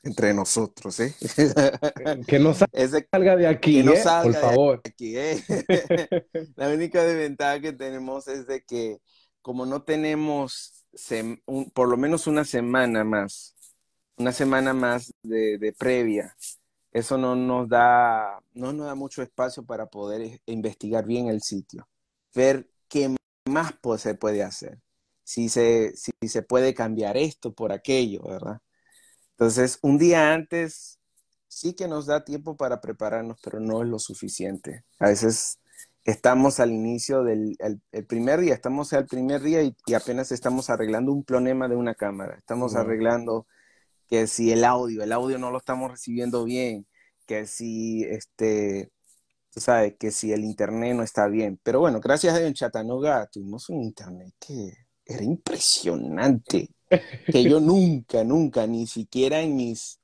entre 0.02 0.34
nosotros, 0.34 0.98
¿eh? 1.00 1.14
Que 2.26 2.38
no 2.38 2.54
salga 2.54 3.36
de 3.36 3.46
aquí, 3.46 3.82
no 3.82 3.92
¿eh? 3.92 4.02
por 4.22 4.34
favor. 4.34 4.80
aquí, 4.84 5.16
¿eh? 5.16 5.42
La 6.56 6.68
única 6.68 7.04
desventaja 7.04 7.60
que 7.60 7.72
tenemos 7.72 8.28
es 8.28 8.46
de 8.46 8.62
que 8.62 9.00
como 9.40 9.66
no 9.66 9.82
tenemos 9.82 10.82
por 11.72 11.88
lo 11.88 11.96
menos 11.96 12.26
una 12.26 12.44
semana 12.44 13.04
más, 13.04 13.54
una 14.16 14.32
semana 14.32 14.72
más 14.72 15.12
de, 15.22 15.74
previa, 15.78 16.36
eso 16.92 17.16
no 17.16 17.34
nos 17.34 17.68
da, 17.68 18.40
no 18.52 18.72
nos 18.72 18.86
da 18.86 18.94
mucho 18.94 19.22
espacio 19.22 19.64
para 19.64 19.86
poder 19.86 20.40
investigar 20.46 21.06
bien 21.06 21.28
el 21.28 21.42
sitio, 21.42 21.88
ver 22.34 22.68
qué 22.88 23.14
más 23.48 23.74
se 23.98 24.14
puede 24.14 24.42
hacer, 24.42 24.78
si 25.24 25.48
se, 25.48 25.96
si 25.96 26.12
se 26.28 26.42
puede 26.42 26.74
cambiar 26.74 27.16
esto 27.16 27.52
por 27.52 27.72
aquello, 27.72 28.22
¿verdad? 28.24 28.60
Entonces, 29.32 29.78
un 29.82 29.98
día 29.98 30.32
antes 30.32 31.00
sí 31.48 31.74
que 31.74 31.88
nos 31.88 32.06
da 32.06 32.24
tiempo 32.24 32.56
para 32.56 32.80
prepararnos, 32.80 33.38
pero 33.42 33.60
no 33.60 33.82
es 33.82 33.88
lo 33.88 33.98
suficiente. 33.98 34.84
A 34.98 35.08
veces 35.08 35.58
estamos 36.04 36.60
al 36.60 36.72
inicio 36.72 37.24
del 37.24 37.56
el, 37.58 38.06
primer 38.06 38.40
día, 38.40 38.54
estamos 38.54 38.92
al 38.92 39.06
primer 39.06 39.42
día 39.42 39.62
y, 39.62 39.74
apenas 39.94 40.32
estamos 40.32 40.70
arreglando 40.70 41.12
un 41.12 41.24
plonema 41.24 41.68
de 41.68 41.76
una 41.76 41.94
cámara, 41.94 42.36
estamos 42.36 42.74
arreglando 42.74 43.46
que 44.08 44.26
si 44.26 44.52
el 44.52 44.64
audio, 44.64 45.02
el 45.02 45.12
audio 45.12 45.38
no 45.38 45.50
lo 45.50 45.58
estamos 45.58 45.90
recibiendo 45.90 46.44
bien, 46.44 46.86
que 47.26 47.46
si 47.46 48.04
este, 48.04 48.92
tú 49.50 49.60
sabes, 49.60 49.94
que 49.98 50.10
si 50.10 50.32
el 50.32 50.44
internet 50.44 50.96
no 50.96 51.02
está 51.02 51.28
bien. 51.28 51.60
Pero 51.62 51.80
bueno, 51.80 52.00
gracias 52.00 52.34
a 52.34 52.38
Dios 52.38 52.48
en 52.48 52.54
Chattanooga 52.54 53.28
tuvimos 53.28 53.68
un 53.70 53.82
internet 53.82 54.34
que 54.38 54.72
era 55.04 55.22
impresionante 55.22 56.70
que 57.26 57.42
yo 57.42 57.60
nunca, 57.60 58.24
nunca, 58.24 58.66
ni 58.66 58.86
siquiera 58.86 59.40
en 59.40 59.56
mis, 59.56 60.00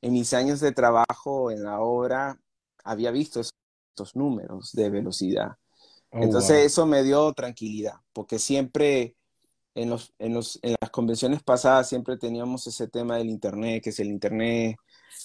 en 0.00 0.12
mis 0.12 0.34
años 0.34 0.60
de 0.60 0.72
trabajo 0.72 1.50
en 1.50 1.62
la 1.62 1.80
obra 1.80 2.38
había 2.84 3.10
visto 3.10 3.40
estos 3.40 4.14
números 4.14 4.72
de 4.72 4.90
velocidad. 4.90 5.56
Oh, 6.10 6.22
Entonces 6.22 6.64
eso 6.64 6.86
me 6.86 7.02
dio 7.02 7.32
tranquilidad, 7.32 7.94
porque 8.12 8.38
siempre 8.38 9.16
en, 9.74 9.90
los, 9.90 10.12
en, 10.18 10.34
los, 10.34 10.58
en 10.62 10.76
las 10.80 10.90
convenciones 10.90 11.42
pasadas 11.42 11.88
siempre 11.88 12.16
teníamos 12.16 12.66
ese 12.66 12.86
tema 12.88 13.16
del 13.16 13.28
Internet, 13.28 13.82
que 13.82 13.92
si 13.92 14.02
el 14.02 14.08
Internet 14.08 14.76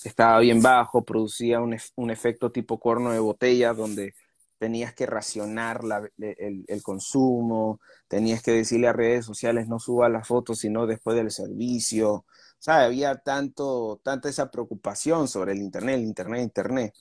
estaba 0.04 0.40
bien 0.40 0.62
bajo, 0.62 1.04
producía 1.04 1.60
un, 1.60 1.78
un 1.96 2.12
efecto 2.12 2.52
tipo 2.52 2.80
cuerno 2.80 3.12
de 3.12 3.20
botella, 3.20 3.74
donde 3.74 4.14
tenías 4.60 4.94
que 4.94 5.06
racionar 5.06 5.82
el, 6.18 6.84
consumo, 6.84 7.80
tenías 8.08 8.44
que 8.44 8.52
decirle 8.52 8.88
a 8.88 8.94
redes 8.94 9.26
sociales 9.26 9.68
no 9.68 9.80
suba 9.80 10.10
las 10.10 10.28
fotos 10.28 10.60
sino 10.60 10.86
después 10.86 11.16
del 11.18 11.32
servicio. 11.32 12.26
O 12.68 12.72
había 12.72 13.16
tanto, 13.18 14.02
tanta 14.04 14.30
esa 14.30 14.52
preocupación 14.52 15.28
sobre 15.28 15.54
el 15.54 15.60
Internet, 15.60 15.96
el 15.96 16.04
Internet, 16.04 16.44
Internet. 16.44 16.94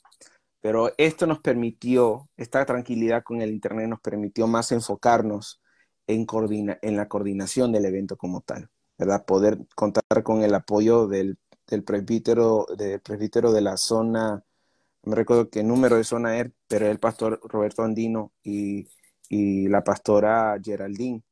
Pero 0.60 0.92
esto 0.98 1.26
nos 1.26 1.40
permitió, 1.40 2.28
esta 2.36 2.64
tranquilidad 2.64 3.22
con 3.24 3.42
el 3.42 3.50
Internet 3.50 3.88
nos 3.88 4.00
permitió 4.00 4.46
más 4.46 4.72
enfocarnos 4.72 5.60
en, 6.06 6.26
en 6.82 6.96
la 6.96 7.08
coordinación 7.08 7.72
del 7.72 7.84
evento 7.84 8.16
como 8.16 8.40
tal, 8.40 8.70
¿verdad? 8.96 9.24
Poder 9.24 9.58
contar 9.74 10.22
con 10.24 10.42
el 10.42 10.54
apoyo 10.54 11.06
del, 11.06 11.38
del 11.66 11.84
presbítero, 11.84 12.66
del 12.76 13.00
presbítero 13.00 13.52
de 13.52 13.60
la 13.60 13.76
zona 13.76 14.44
me 15.04 15.14
recuerdo 15.16 15.50
qué 15.50 15.62
número 15.62 15.96
de 15.96 16.04
zona 16.04 16.36
era, 16.38 16.50
pero 16.68 16.86
el 16.86 16.98
pastor 16.98 17.40
Roberto 17.44 17.82
Andino 17.82 18.32
y, 18.42 18.88
la 19.30 19.84
pastora 19.84 20.58
Geraldine, 20.62 21.22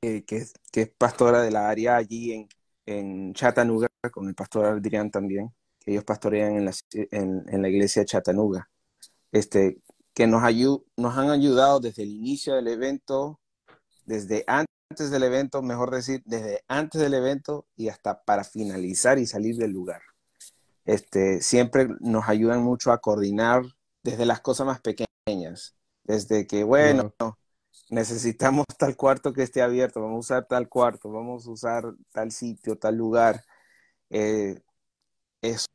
que, 0.00 0.24
que, 0.24 0.36
es 0.82 0.88
pastora 0.98 1.42
de 1.42 1.50
la 1.50 1.68
área 1.68 1.96
allí 1.96 2.32
en, 2.32 2.48
en 2.86 3.34
Chattanooga, 3.34 3.88
con 4.12 4.28
el 4.28 4.34
pastor 4.34 4.66
Adrián 4.66 5.10
también, 5.10 5.54
que 5.80 5.92
ellos 5.92 6.04
pastorean 6.04 6.56
en 6.56 6.64
la, 6.66 6.72
en, 6.92 7.62
la 7.62 7.68
iglesia 7.68 8.02
de 8.02 8.06
Chattanooga, 8.06 8.68
este, 9.32 9.80
que 10.14 10.26
nos, 10.26 10.42
nos 10.96 11.18
han 11.18 11.30
ayudado 11.30 11.80
desde 11.80 12.02
el 12.02 12.10
inicio 12.10 12.54
del 12.54 12.68
evento, 12.68 13.40
desde 14.06 14.44
antes 14.46 15.10
del 15.10 15.24
evento, 15.24 15.62
mejor 15.62 15.90
decir, 15.90 16.22
desde 16.24 16.62
antes 16.68 17.00
del 17.00 17.14
evento 17.14 17.66
y 17.76 17.88
hasta 17.88 18.22
para 18.24 18.44
finalizar 18.44 19.18
y 19.18 19.26
salir 19.26 19.56
del 19.56 19.72
lugar. 19.72 20.02
Este, 20.84 21.40
siempre 21.40 21.88
nos 22.00 22.28
ayudan 22.28 22.62
mucho 22.62 22.92
a 22.92 22.98
coordinar 22.98 23.62
desde 24.02 24.26
las 24.26 24.40
cosas 24.40 24.66
más 24.66 24.80
pequeñas, 24.80 25.76
desde 26.04 26.46
que, 26.46 26.64
bueno, 26.64 27.14
necesitamos 27.88 28.66
tal 28.78 28.96
cuarto 28.96 29.32
que 29.32 29.42
esté 29.42 29.62
abierto, 29.62 30.00
vamos 30.00 30.16
a 30.16 30.34
usar 30.34 30.46
tal 30.46 30.68
cuarto, 30.68 31.10
vamos 31.10 31.46
a 31.46 31.50
usar 31.50 31.94
tal 32.12 32.30
sitio, 32.30 32.76
tal 32.76 32.96
lugar. 32.96 33.42
Eh, 34.10 34.60
es 35.42 35.66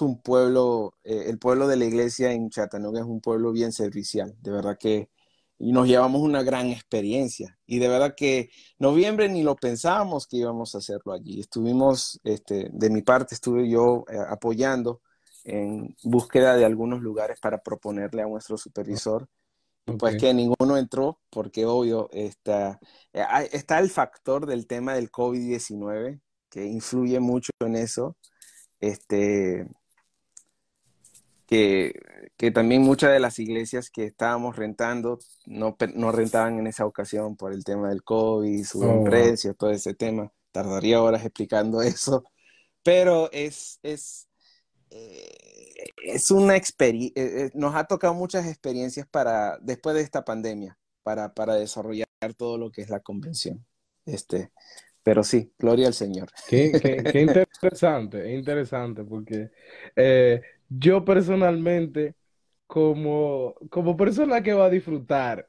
un 0.00 0.20
pueblo, 0.20 0.94
eh, 1.04 1.24
el 1.26 1.38
pueblo 1.38 1.66
de 1.66 1.76
la 1.76 1.84
iglesia 1.84 2.32
en 2.32 2.50
Chattanooga 2.50 3.00
es 3.00 3.06
un 3.06 3.20
pueblo 3.20 3.52
bien 3.52 3.72
servicial, 3.72 4.34
de 4.40 4.50
verdad 4.50 4.78
que 4.78 5.10
y 5.58 5.72
nos 5.72 5.88
llevamos 5.88 6.22
una 6.22 6.42
gran 6.42 6.68
experiencia. 6.68 7.58
Y 7.66 7.78
de 7.78 7.88
verdad 7.88 8.14
que 8.16 8.50
noviembre 8.78 9.28
ni 9.28 9.42
lo 9.42 9.56
pensábamos 9.56 10.26
que 10.26 10.38
íbamos 10.38 10.74
a 10.74 10.78
hacerlo 10.78 11.12
allí. 11.12 11.40
Estuvimos, 11.40 12.20
este, 12.24 12.68
de 12.72 12.90
mi 12.90 13.02
parte, 13.02 13.34
estuve 13.34 13.68
yo 13.68 14.04
eh, 14.08 14.16
apoyando 14.28 15.02
en 15.44 15.96
búsqueda 16.04 16.56
de 16.56 16.64
algunos 16.64 17.00
lugares 17.00 17.40
para 17.40 17.62
proponerle 17.62 18.22
a 18.22 18.26
nuestro 18.26 18.56
supervisor. 18.56 19.28
Pues 19.98 20.18
que 20.18 20.34
ninguno 20.34 20.76
entró, 20.76 21.18
porque 21.30 21.64
obvio 21.64 22.10
está, 22.12 22.78
eh, 23.14 23.24
está 23.52 23.78
el 23.78 23.88
factor 23.88 24.44
del 24.44 24.66
tema 24.66 24.92
del 24.92 25.10
COVID-19, 25.10 26.20
que 26.50 26.66
influye 26.66 27.18
mucho 27.20 27.52
en 27.60 27.74
eso. 27.74 28.14
Este, 28.80 29.66
que, 31.48 31.98
que, 32.36 32.50
también 32.50 32.82
muchas 32.82 33.10
de 33.10 33.20
las 33.20 33.38
iglesias 33.38 33.88
que 33.88 34.04
estábamos 34.04 34.56
rentando 34.56 35.18
no, 35.46 35.78
no 35.94 36.12
rentaban 36.12 36.58
en 36.58 36.66
esa 36.66 36.84
ocasión 36.84 37.36
por 37.36 37.54
el 37.54 37.64
tema 37.64 37.88
del 37.88 38.04
COVID, 38.04 38.64
su 38.64 38.82
oh, 38.82 39.54
todo 39.56 39.70
ese 39.70 39.94
tema. 39.94 40.30
Tardaría 40.52 41.02
horas 41.02 41.24
explicando 41.24 41.80
eso, 41.82 42.22
pero 42.82 43.30
es, 43.32 43.80
es, 43.82 44.28
eh, 44.90 45.86
es 46.04 46.30
una 46.30 46.54
experiencia, 46.54 47.22
eh, 47.22 47.46
eh, 47.46 47.50
nos 47.54 47.74
ha 47.74 47.84
tocado 47.84 48.12
muchas 48.12 48.46
experiencias 48.46 49.06
para, 49.10 49.58
después 49.62 49.96
de 49.96 50.02
esta 50.02 50.26
pandemia, 50.26 50.78
para, 51.02 51.32
para 51.32 51.54
desarrollar 51.54 52.08
todo 52.36 52.58
lo 52.58 52.70
que 52.70 52.82
es 52.82 52.90
la 52.90 53.00
convención. 53.00 53.64
Este, 54.04 54.52
pero 55.02 55.24
sí, 55.24 55.50
gloria 55.58 55.86
al 55.86 55.94
Señor. 55.94 56.28
Qué, 56.46 56.72
qué, 56.72 57.02
qué 57.10 57.20
interesante, 57.22 58.34
interesante, 58.34 59.02
porque 59.04 59.50
yo 60.68 61.04
personalmente, 61.04 62.14
como, 62.66 63.54
como 63.70 63.96
persona 63.96 64.42
que 64.42 64.52
va 64.54 64.66
a 64.66 64.70
disfrutar, 64.70 65.46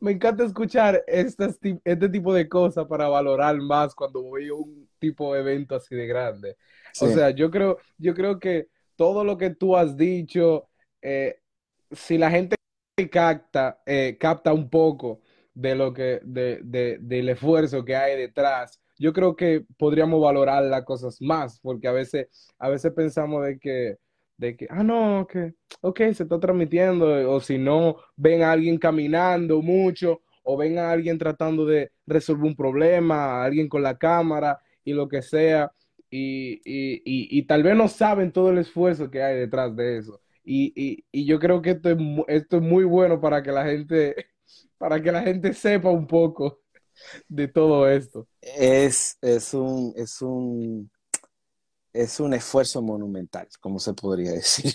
me 0.00 0.12
encanta 0.12 0.44
escuchar 0.44 1.02
estas, 1.06 1.58
este 1.84 2.08
tipo 2.08 2.32
de 2.34 2.48
cosas 2.48 2.86
para 2.86 3.08
valorar 3.08 3.56
más 3.58 3.94
cuando 3.94 4.22
voy 4.22 4.48
a 4.48 4.54
un 4.54 4.88
tipo 4.98 5.34
de 5.34 5.40
evento 5.40 5.74
así 5.76 5.94
de 5.94 6.06
grande. 6.06 6.56
O 6.96 7.10
sea, 7.10 7.30
yo 7.30 7.50
creo, 7.50 7.78
yo 7.98 8.14
creo 8.14 8.38
que 8.38 8.68
todo 8.96 9.24
lo 9.24 9.36
que 9.38 9.50
tú 9.50 9.76
has 9.76 9.96
dicho, 9.96 10.68
eh, 11.02 11.40
si 11.90 12.18
la 12.18 12.30
gente 12.30 12.56
capta, 13.10 13.80
eh, 13.86 14.16
capta 14.18 14.52
un 14.52 14.68
poco 14.70 15.20
de 15.54 15.74
lo 15.74 15.92
que, 15.92 16.20
de, 16.24 16.60
de- 16.62 16.98
del 17.00 17.28
esfuerzo 17.30 17.84
que 17.84 17.96
hay 17.96 18.16
detrás, 18.18 18.80
yo 18.98 19.12
creo 19.12 19.34
que 19.36 19.64
podríamos 19.78 20.20
valorar 20.20 20.62
las 20.64 20.84
cosas 20.84 21.20
más, 21.22 21.58
porque 21.60 21.88
a 21.88 21.92
veces, 21.92 22.28
a 22.58 22.68
veces 22.68 22.92
pensamos 22.92 23.44
de 23.46 23.58
que, 23.58 23.96
de 24.40 24.56
que, 24.56 24.66
ah, 24.70 24.82
no, 24.82 25.26
que, 25.30 25.54
ok, 25.82 25.98
se 26.14 26.22
está 26.22 26.40
transmitiendo, 26.40 27.30
o 27.30 27.40
si 27.40 27.58
no, 27.58 27.96
ven 28.16 28.42
a 28.42 28.52
alguien 28.52 28.78
caminando 28.78 29.60
mucho, 29.60 30.22
o 30.42 30.56
ven 30.56 30.78
a 30.78 30.90
alguien 30.90 31.18
tratando 31.18 31.66
de 31.66 31.92
resolver 32.06 32.46
un 32.46 32.56
problema, 32.56 33.42
a 33.42 33.44
alguien 33.44 33.68
con 33.68 33.82
la 33.82 33.98
cámara 33.98 34.58
y 34.82 34.94
lo 34.94 35.08
que 35.08 35.20
sea, 35.20 35.70
y, 36.08 36.54
y, 36.64 37.02
y, 37.04 37.42
tal 37.44 37.62
vez 37.62 37.76
no 37.76 37.86
saben 37.86 38.32
todo 38.32 38.50
el 38.50 38.58
esfuerzo 38.58 39.10
que 39.10 39.22
hay 39.22 39.38
detrás 39.38 39.76
de 39.76 39.98
eso. 39.98 40.20
Y, 40.42 41.04
yo 41.12 41.38
creo 41.38 41.60
que 41.60 41.70
esto 41.72 41.90
es, 41.90 41.98
esto 42.28 42.56
es 42.56 42.62
muy 42.62 42.84
bueno 42.84 43.20
para 43.20 43.42
que 43.42 43.52
la 43.52 43.66
gente, 43.66 44.26
para 44.78 45.02
que 45.02 45.12
la 45.12 45.22
gente 45.22 45.52
sepa 45.52 45.90
un 45.90 46.06
poco 46.06 46.60
de 47.28 47.46
todo 47.46 47.88
esto. 47.88 48.26
es, 48.40 49.18
es 49.20 49.52
un, 49.54 49.92
es 49.96 50.20
un, 50.22 50.90
es 51.92 52.20
un 52.20 52.34
esfuerzo 52.34 52.82
monumental, 52.82 53.48
como 53.60 53.78
se 53.78 53.94
podría 53.94 54.32
decir. 54.34 54.74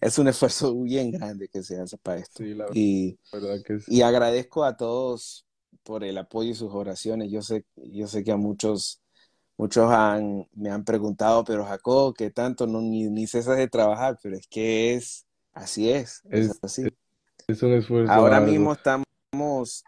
Es 0.00 0.18
un 0.18 0.28
esfuerzo 0.28 0.74
bien 0.82 1.10
grande 1.10 1.48
que 1.48 1.62
se 1.62 1.80
hace 1.80 1.98
para 1.98 2.20
esto. 2.20 2.40
Sí, 2.40 2.54
la 2.54 2.66
Y, 2.70 3.18
verdad 3.32 3.62
que 3.64 3.78
sí. 3.80 3.86
y 3.86 4.02
agradezco 4.02 4.64
a 4.64 4.76
todos 4.76 5.46
por 5.84 6.04
el 6.04 6.18
apoyo 6.18 6.50
y 6.52 6.54
sus 6.54 6.72
oraciones. 6.74 7.30
Yo 7.30 7.42
sé, 7.42 7.64
yo 7.76 8.06
sé 8.08 8.24
que 8.24 8.32
a 8.32 8.36
muchos, 8.36 9.02
muchos 9.58 9.90
han, 9.92 10.48
me 10.54 10.70
han 10.70 10.84
preguntado, 10.84 11.44
pero 11.44 11.64
Jacob, 11.66 12.14
¿qué 12.16 12.30
tanto? 12.30 12.66
No, 12.66 12.80
ni, 12.82 13.08
ni 13.10 13.26
cesas 13.26 13.56
de 13.58 13.68
trabajar, 13.68 14.18
pero 14.22 14.36
es 14.36 14.46
que 14.48 14.94
es, 14.94 15.26
así 15.52 15.90
es, 15.90 16.24
es 16.30 16.50
Es, 16.50 16.60
así. 16.62 16.90
es 17.48 17.62
un 17.62 17.74
esfuerzo 17.74 18.20
Ahora 18.20 18.40
mismo 18.40 18.72
estamos, 18.72 19.04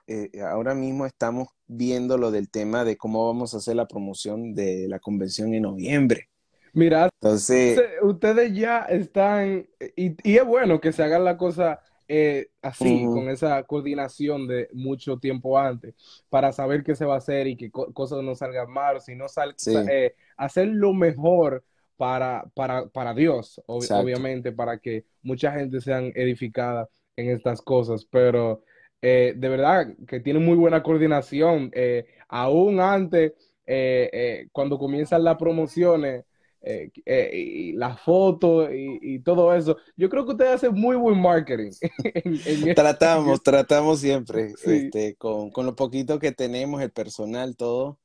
eh, 0.06 0.30
ahora 0.42 0.74
mismo 0.74 1.06
estamos 1.06 1.48
viendo 1.66 2.18
lo 2.18 2.30
del 2.30 2.50
tema 2.50 2.84
de 2.84 2.96
cómo 2.96 3.26
vamos 3.26 3.54
a 3.54 3.58
hacer 3.58 3.76
la 3.76 3.86
promoción 3.88 4.54
de 4.54 4.86
la 4.88 4.98
convención 5.00 5.54
en 5.54 5.62
noviembre. 5.62 6.28
Mira, 6.72 7.08
Entonces, 7.20 7.84
ustedes 8.02 8.54
ya 8.54 8.80
están, 8.82 9.68
y, 9.96 10.16
y 10.30 10.36
es 10.38 10.44
bueno 10.46 10.80
que 10.80 10.92
se 10.92 11.02
hagan 11.02 11.24
la 11.24 11.36
cosa 11.36 11.80
eh, 12.08 12.50
así, 12.62 13.08
ujú, 13.08 13.10
con 13.10 13.28
esa 13.28 13.62
coordinación 13.64 14.46
de 14.48 14.68
mucho 14.72 15.18
tiempo 15.18 15.58
antes, 15.58 15.94
para 16.28 16.52
saber 16.52 16.84
qué 16.84 16.94
se 16.94 17.04
va 17.04 17.14
a 17.14 17.18
hacer 17.18 17.46
y 17.48 17.56
que 17.56 17.70
co- 17.70 17.92
cosas 17.92 18.22
no 18.22 18.34
salgan 18.36 18.70
mal, 18.70 19.00
sino 19.00 19.28
sal- 19.28 19.56
sa- 19.58 19.82
sí, 19.82 19.90
eh, 19.90 20.14
hacer 20.36 20.68
lo 20.68 20.92
mejor 20.94 21.64
para, 21.96 22.44
para, 22.54 22.86
para 22.88 23.14
Dios, 23.14 23.60
ob- 23.66 23.88
exacto. 23.88 23.92
obviamente, 23.92 24.52
para 24.52 24.78
que 24.78 25.06
mucha 25.22 25.52
gente 25.52 25.80
sean 25.80 26.12
edificada 26.14 26.88
en 27.16 27.30
estas 27.30 27.62
cosas, 27.62 28.04
pero 28.06 28.62
eh, 29.02 29.34
de 29.36 29.48
verdad 29.48 29.88
que 30.06 30.20
tiene 30.20 30.40
muy 30.40 30.56
buena 30.56 30.82
coordinación, 30.82 31.70
eh, 31.74 32.06
aún 32.28 32.80
antes, 32.80 33.32
eh, 33.66 34.10
eh, 34.12 34.48
cuando 34.52 34.78
comienzan 34.78 35.24
las 35.24 35.36
promociones 35.36 36.24
eh, 36.62 36.90
eh, 37.06 37.30
y 37.34 37.72
las 37.72 38.00
fotos 38.00 38.70
y, 38.72 38.98
y 39.02 39.18
todo 39.20 39.54
eso. 39.54 39.76
Yo 39.96 40.08
creo 40.10 40.24
que 40.26 40.32
ustedes 40.32 40.52
hacen 40.56 40.74
muy 40.74 40.96
buen 40.96 41.20
marketing 41.20 41.72
en, 42.04 42.42
en 42.44 42.68
e- 42.68 42.82
en 43.12 43.28
Tratamos, 43.28 43.28
es- 43.28 43.42
tratamos 43.42 44.00
siempre, 44.00 44.54
sí, 44.54 44.72
este, 44.74 45.14
con, 45.16 45.50
con 45.50 45.66
lo 45.66 45.74
poquito 45.76 46.18
que 46.18 46.32
tenemos, 46.32 46.80
el 46.82 46.90
personal, 46.92 47.56
todo, 47.56 47.98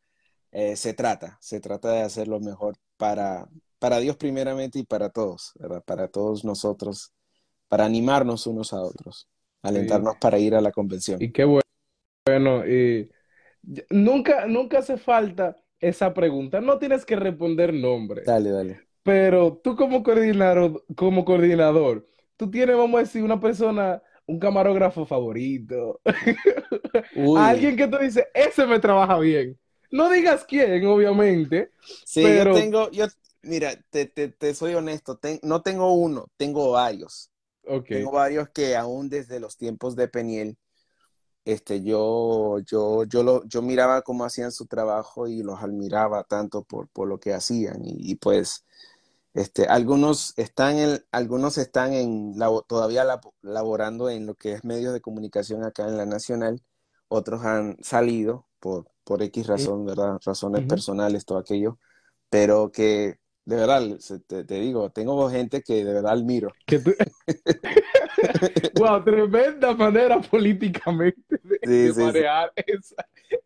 se 0.76 0.94
trata, 0.94 1.38
se 1.42 1.60
trata 1.60 1.92
de 1.94 2.02
hacer 2.02 2.28
lo 2.28 2.40
mejor 2.40 2.78
para, 2.98 3.50
para 3.80 4.00
Dios 4.00 4.18
primeramente 4.18 4.80
y 4.80 4.84
para 4.86 5.10
todos, 5.10 5.54
¿verdad? 5.60 5.84
Para 5.86 6.08
todos 6.10 6.46
nosotros, 6.46 7.14
para 7.70 7.86
animarnos 7.86 8.48
unos 8.48 8.74
a 8.74 8.82
otros, 8.82 9.28
sí. 9.66 10.06
alentarnos 10.06 10.16
para 10.18 10.40
ir 10.40 10.56
a 10.56 10.62
la 10.62 10.72
convención. 10.72 11.20
Y 11.20 11.32
qué 11.32 11.44
bueno. 11.46 12.68
Y 12.68 13.10
nunca, 13.90 14.46
nunca 14.48 14.80
hace 14.80 14.98
falta 14.98 15.58
esa 15.80 16.14
pregunta. 16.14 16.62
No 16.62 16.78
tienes 16.80 17.06
que 17.06 17.16
responder 17.16 17.74
nombre, 17.74 18.26
Dale, 18.26 18.52
dale. 18.52 18.88
pero 19.04 19.58
tú 19.64 19.76
como 19.76 20.04
coordinador, 20.04 20.86
como 20.96 21.26
coordinador, 21.26 22.08
tú 22.38 22.52
tienes, 22.52 22.78
vamos 22.78 22.98
a 23.00 23.04
decir, 23.04 23.24
una 23.24 23.40
persona, 23.40 24.02
un 24.28 24.40
camarógrafo 24.40 25.06
favorito, 25.06 26.02
alguien 27.34 27.76
que 27.78 27.88
tú 27.88 27.98
dices, 28.00 28.26
ese 28.34 28.66
me 28.68 28.80
trabaja 28.80 29.20
bien. 29.20 29.60
No 29.92 30.10
digas 30.10 30.46
quién, 30.46 30.86
obviamente, 30.86 31.72
sí, 32.04 32.34
yo 32.36 32.44
pero, 32.44 32.52
tengo, 32.52 32.90
yo, 32.92 33.06
mira, 33.44 33.76
te, 33.90 34.06
te, 34.08 34.30
te 34.30 34.54
soy 34.54 34.74
honesto, 34.76 35.18
ten- 35.18 35.40
no 35.44 35.62
tengo 35.62 35.94
uno, 35.94 36.28
tengo 36.38 36.72
varios. 36.72 37.32
Tengo 37.90 38.12
varios 38.12 38.50
que 38.50 38.76
aún 38.76 39.10
desde 39.10 39.40
los 39.40 39.58
tiempos 39.58 39.96
de 39.96 40.08
Peniel, 40.08 40.58
este, 41.46 41.84
yo, 41.84 42.60
yo, 42.60 43.04
yo, 43.06 43.24
lo, 43.24 43.46
yo 43.46 43.62
miraba 43.62 44.02
cómo 44.02 44.26
hacían 44.26 44.52
su 44.52 44.66
trabajo 44.68 45.28
y 45.28 45.44
los 45.44 45.62
admiraba 45.62 46.24
tanto 46.24 46.64
por, 46.64 46.90
por 46.90 47.08
lo 47.08 47.20
que 47.20 47.34
hacían. 47.34 47.86
Y, 47.86 48.12
y 48.12 48.16
pues, 48.16 48.66
este, 49.34 49.68
algunos 49.68 50.34
están 50.38 50.78
en, 50.78 51.06
algunos 51.12 51.58
están 51.58 51.94
en, 51.94 52.36
labo- 52.38 52.66
todavía 52.68 53.04
labo- 53.06 53.34
laborando 53.42 54.10
en 54.10 54.26
lo 54.26 54.36
que 54.36 54.54
es 54.54 54.64
medios 54.66 54.94
de 54.94 55.02
comunicación 55.02 55.64
acá 55.64 55.88
en 55.88 55.98
la 55.98 56.06
Nacional, 56.06 56.62
otros 57.08 57.44
han 57.46 57.78
salido 57.84 58.48
por, 58.60 58.88
por 59.04 59.22
X 59.24 59.48
razón, 59.48 59.86
¿verdad? 59.86 60.20
Razones 60.26 60.64
personales, 60.66 61.26
todo 61.26 61.38
aquello, 61.40 61.80
pero 62.30 62.72
que 62.72 63.20
de 63.46 63.56
verdad, 63.56 63.82
te, 64.28 64.44
te 64.44 64.56
digo, 64.60 64.90
tengo 64.92 65.30
gente 65.30 65.62
que 65.62 65.84
de 65.86 65.94
verdad 65.94 66.14
admiro. 66.14 66.52
Que 66.66 66.80
tú- 66.80 66.96
Wow, 68.74 69.04
tremenda 69.04 69.74
manera 69.74 70.20
políticamente 70.22 71.40
de, 71.44 71.60
Sí, 71.64 71.70
de 71.88 71.94
sí, 71.94 72.12
sí, 72.12 72.24
manejar 72.24 72.52
esa, 72.56 72.96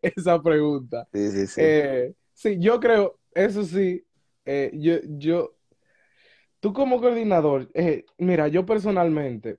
esa 0.02 0.42
pregunta. 0.42 1.08
sí, 1.12 1.30
sí, 1.30 1.46
sí. 1.46 1.62
Eh, 1.62 2.12
sí, 2.34 2.56
yo 2.60 2.80
creo, 2.80 3.18
eso 3.34 3.64
sí, 3.64 4.04
eh, 4.44 4.70
yo, 4.74 4.96
yo, 5.18 5.54
tú 6.60 6.72
como 6.72 7.00
coordinador, 7.00 7.70
eh, 7.74 8.04
mira, 8.18 8.48
yo 8.48 8.66
personalmente, 8.66 9.58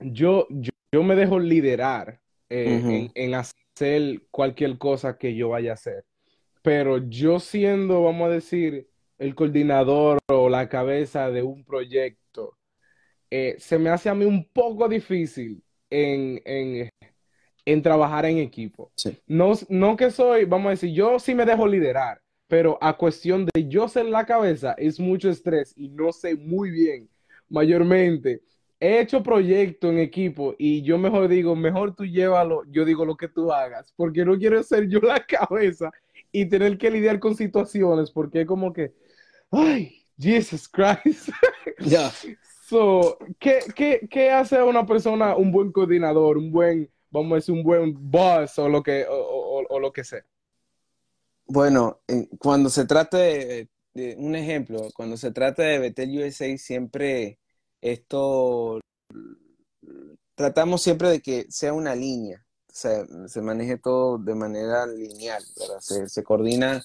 yo, 0.00 0.46
yo, 0.50 0.70
yo 0.92 1.02
me 1.04 1.16
dejo 1.16 1.38
liderar 1.40 2.20
en, 2.50 3.10
en 3.14 3.34
hacer 3.34 4.22
cualquier 4.30 4.78
cosa 4.78 5.18
que 5.18 5.34
yo 5.36 5.50
vaya 5.50 5.72
a 5.72 5.74
hacer, 5.74 6.04
pero 6.62 6.98
yo 6.98 7.40
siendo, 7.40 8.02
vamos 8.04 8.28
a 8.28 8.32
decir, 8.34 8.88
el 9.22 9.34
coordinador 9.34 10.18
o 10.28 10.48
la 10.48 10.68
cabeza 10.68 11.30
de 11.30 11.42
un 11.42 11.64
proyecto, 11.64 12.56
eh, 13.30 13.56
se 13.58 13.78
me 13.78 13.90
hace 13.90 14.08
a 14.08 14.14
mí 14.14 14.24
un 14.24 14.48
poco 14.52 14.88
difícil 14.88 15.62
en, 15.90 16.40
en 16.44 16.90
en 17.64 17.82
trabajar 17.82 18.26
en 18.26 18.38
equipo. 18.38 18.90
sí. 18.96 19.16
No, 19.26 19.52
no 19.68 19.96
que 19.96 20.10
soy, 20.10 20.44
vamos 20.44 20.66
a 20.66 20.70
decir, 20.70 20.92
yo 20.92 21.18
sí 21.18 21.34
me 21.34 21.46
dejo 21.46 21.66
liderar, 21.66 22.20
pero 22.48 22.78
a 22.80 22.96
cuestión 22.96 23.46
de 23.46 23.68
yo 23.68 23.88
ser 23.88 24.06
la 24.06 24.26
cabeza 24.26 24.74
es 24.78 24.98
mucho 24.98 25.30
estrés 25.30 25.72
y 25.76 25.88
no 25.88 26.12
sé 26.12 26.36
muy 26.36 26.70
bien, 26.70 27.08
mayormente. 27.48 28.42
He 28.80 29.00
hecho 29.00 29.22
proyectos 29.22 29.92
en 29.92 29.98
equipo 30.00 30.56
y 30.58 30.82
yo 30.82 30.98
mejor 30.98 31.28
digo, 31.28 31.54
mejor 31.54 31.94
tú 31.94 32.04
llévalo, 32.04 32.64
yo 32.68 32.84
digo 32.84 33.04
lo 33.04 33.16
que 33.16 33.28
tú 33.28 33.52
hagas, 33.52 33.92
porque 33.96 34.24
no 34.24 34.36
quiero 34.36 34.60
ser 34.64 34.88
yo 34.88 34.98
la 34.98 35.24
cabeza 35.26 35.90
y 36.32 36.46
tener 36.46 36.78
que 36.78 36.90
lidiar 36.90 37.20
con 37.20 37.36
situaciones, 37.36 38.10
porque 38.10 38.44
como 38.44 38.72
que, 38.72 38.92
ay, 39.52 40.04
Jesus 40.18 40.68
Christ. 40.68 41.30
Ya. 41.84 42.12
So, 42.68 43.18
¿qué, 43.40 43.58
qué, 43.74 44.06
qué 44.10 44.30
hace 44.30 44.56
a 44.56 44.64
una 44.64 44.86
persona 44.86 45.36
un 45.36 45.50
buen 45.50 45.72
coordinador, 45.72 46.38
un 46.38 46.52
buen, 46.52 46.90
vamos 47.10 47.32
a 47.32 47.34
decir, 47.36 47.54
un 47.54 47.62
buen 47.64 47.94
boss 48.10 48.58
o 48.58 48.68
lo 48.68 48.82
que, 48.82 49.04
o, 49.06 49.14
o- 49.14 49.66
o 49.68 49.80
lo 49.80 49.92
que 49.92 50.04
sea? 50.04 50.24
Bueno, 51.46 52.00
cuando 52.38 52.70
se 52.70 52.84
trata 52.86 53.18
de, 53.18 53.68
de- 53.94 54.16
un 54.16 54.36
ejemplo, 54.36 54.88
cuando 54.94 55.16
se 55.16 55.32
trata 55.32 55.64
de 55.64 55.78
Betel 55.80 56.16
USA, 56.18 56.56
siempre 56.56 57.38
esto 57.80 58.80
tratamos 60.34 60.82
siempre 60.82 61.10
de 61.10 61.20
que 61.20 61.46
sea 61.50 61.72
una 61.72 61.94
línea, 61.94 62.44
o 62.70 62.74
sea, 62.74 63.04
se 63.26 63.42
maneje 63.42 63.76
todo 63.78 64.18
de 64.18 64.34
manera 64.34 64.86
lineal, 64.86 65.42
¿verdad? 65.58 65.80
Se, 65.80 66.08
se 66.08 66.22
coordina 66.22 66.82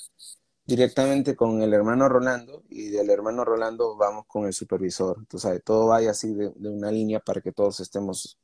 directamente 0.67 1.35
con 1.35 1.61
el 1.61 1.73
hermano 1.73 2.09
Rolando 2.09 2.63
y 2.69 2.89
del 2.89 3.09
hermano 3.09 3.45
Rolando 3.45 3.95
vamos 3.97 4.25
con 4.27 4.45
el 4.45 4.53
supervisor. 4.53 5.15
Entonces, 5.19 5.63
todo 5.63 5.87
vaya 5.87 6.11
así 6.11 6.33
de, 6.33 6.51
de 6.55 6.69
una 6.69 6.91
línea 6.91 7.19
para 7.21 7.41
que 7.41 7.51
todos 7.53 7.79
estemos 7.79 8.37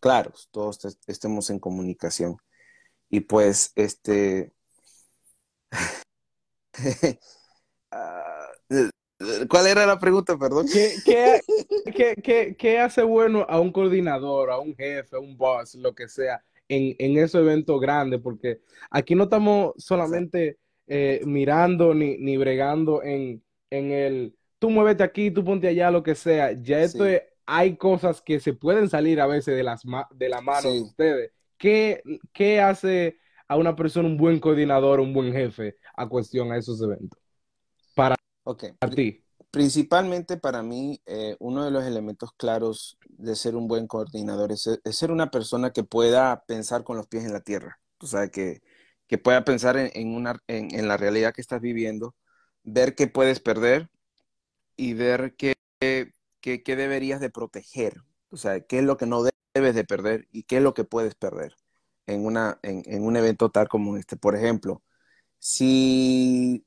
claros, 0.00 0.48
todos 0.50 0.84
est- 0.86 1.02
estemos 1.08 1.50
en 1.50 1.58
comunicación. 1.60 2.38
Y 3.10 3.20
pues, 3.20 3.72
este, 3.76 4.52
ah, 7.92 8.48
¿cuál 9.48 9.66
era 9.66 9.86
la 9.86 9.98
pregunta, 9.98 10.36
perdón? 10.38 10.66
¿Qué, 10.72 10.94
qué, 11.04 11.40
qué, 11.94 12.16
qué- 12.22 12.56
qué 12.58 12.78
hace 12.80 13.02
bueno 13.02 13.46
a 13.48 13.60
un 13.60 13.72
coordinador, 13.72 14.50
a 14.50 14.58
un 14.58 14.74
jefe, 14.74 15.16
a 15.16 15.20
un 15.20 15.36
boss, 15.36 15.74
lo 15.74 15.94
que 15.94 16.08
sea, 16.08 16.42
en, 16.68 16.96
en 16.98 17.18
esos 17.22 17.40
eventos 17.42 17.80
grandes, 17.80 18.20
porque 18.20 18.60
aquí 18.90 19.14
no 19.14 19.24
estamos 19.24 19.74
solamente 19.76 20.58
eh, 20.86 21.22
mirando 21.26 21.94
ni, 21.94 22.16
ni 22.18 22.36
bregando 22.36 23.02
en, 23.02 23.42
en 23.70 23.90
el, 23.92 24.36
tú 24.58 24.70
muévete 24.70 25.02
aquí, 25.02 25.30
tú 25.30 25.44
ponte 25.44 25.68
allá, 25.68 25.90
lo 25.90 26.02
que 26.02 26.14
sea. 26.14 26.52
Ya 26.60 26.82
esto 26.82 27.04
Sí, 27.04 27.06
es- 27.06 27.22
hay 27.46 27.76
cosas 27.76 28.20
que 28.22 28.40
se 28.40 28.54
pueden 28.54 28.88
salir 28.88 29.20
a 29.20 29.26
veces 29.26 29.56
de 29.56 29.62
las 29.62 29.84
ma- 29.84 30.08
de 30.12 30.28
la 30.28 30.40
mano 30.40 30.74
de 30.74 30.80
sí, 30.80 30.82
ustedes. 30.82 31.32
¿Qué, 31.58 32.02
qué 32.32 32.60
hace 32.60 33.18
a 33.48 33.56
una 33.56 33.76
persona 33.76 34.08
un 34.08 34.16
buen 34.16 34.40
coordinador, 34.40 35.00
un 35.00 35.12
buen 35.14 35.32
jefe 35.32 35.76
a 35.96 36.08
cuestión 36.08 36.50
a 36.52 36.58
esos 36.58 36.82
eventos? 36.82 37.20
ok. 38.44 38.64
A 38.80 38.88
Pri- 38.88 38.96
ti. 38.96 39.06
Principalmente 39.50 40.36
para 40.36 40.62
mí, 40.62 41.00
eh, 41.06 41.36
uno 41.40 41.64
de 41.64 41.70
los 41.70 41.84
elementos 41.84 42.30
claros 42.36 42.98
de 43.08 43.34
ser 43.36 43.56
un 43.56 43.68
buen 43.68 43.86
coordinador 43.86 44.52
es, 44.52 44.66
es 44.84 44.96
ser 44.96 45.10
una 45.10 45.30
persona 45.30 45.72
que 45.72 45.82
pueda 45.84 46.44
pensar 46.46 46.84
con 46.84 46.96
los 46.98 47.06
pies 47.06 47.24
en 47.24 47.32
la 47.32 47.40
tierra. 47.40 47.80
O 48.00 48.06
sea, 48.06 48.28
que, 48.28 48.60
que 49.08 49.18
pueda 49.18 49.44
pensar 49.44 49.76
en, 49.76 49.90
en 49.94 50.14
una, 50.14 50.42
en, 50.48 50.88
la 50.88 50.96
realidad 50.96 51.34
que 51.34 51.40
estás 51.40 51.60
viviendo, 51.60 52.14
ver 52.64 52.94
qué 52.94 53.06
puedes 53.08 53.40
perder 53.40 53.90
y 54.76 54.94
ver 54.94 55.36
qué, 55.36 55.54
qué, 55.80 56.62
qué 56.62 56.76
deberías 56.76 57.20
de 57.20 57.30
proteger. 57.30 58.02
O 58.30 58.36
sea, 58.36 58.60
qué 58.60 58.78
es 58.78 58.84
lo 58.84 58.96
que 58.96 59.06
no 59.06 59.22
debes 59.54 59.74
de 59.74 59.84
perder 59.84 60.28
y 60.32 60.44
qué 60.44 60.58
es 60.58 60.62
lo 60.62 60.74
que 60.74 60.84
puedes 60.84 61.14
perder 61.14 61.56
en, 62.06 62.26
una, 62.26 62.58
en 62.62 63.04
un 63.04 63.16
evento 63.16 63.50
tal 63.50 63.68
como 63.68 63.96
este. 63.96 64.16
Por 64.16 64.36
ejemplo, 64.36 64.82
si 65.38 66.66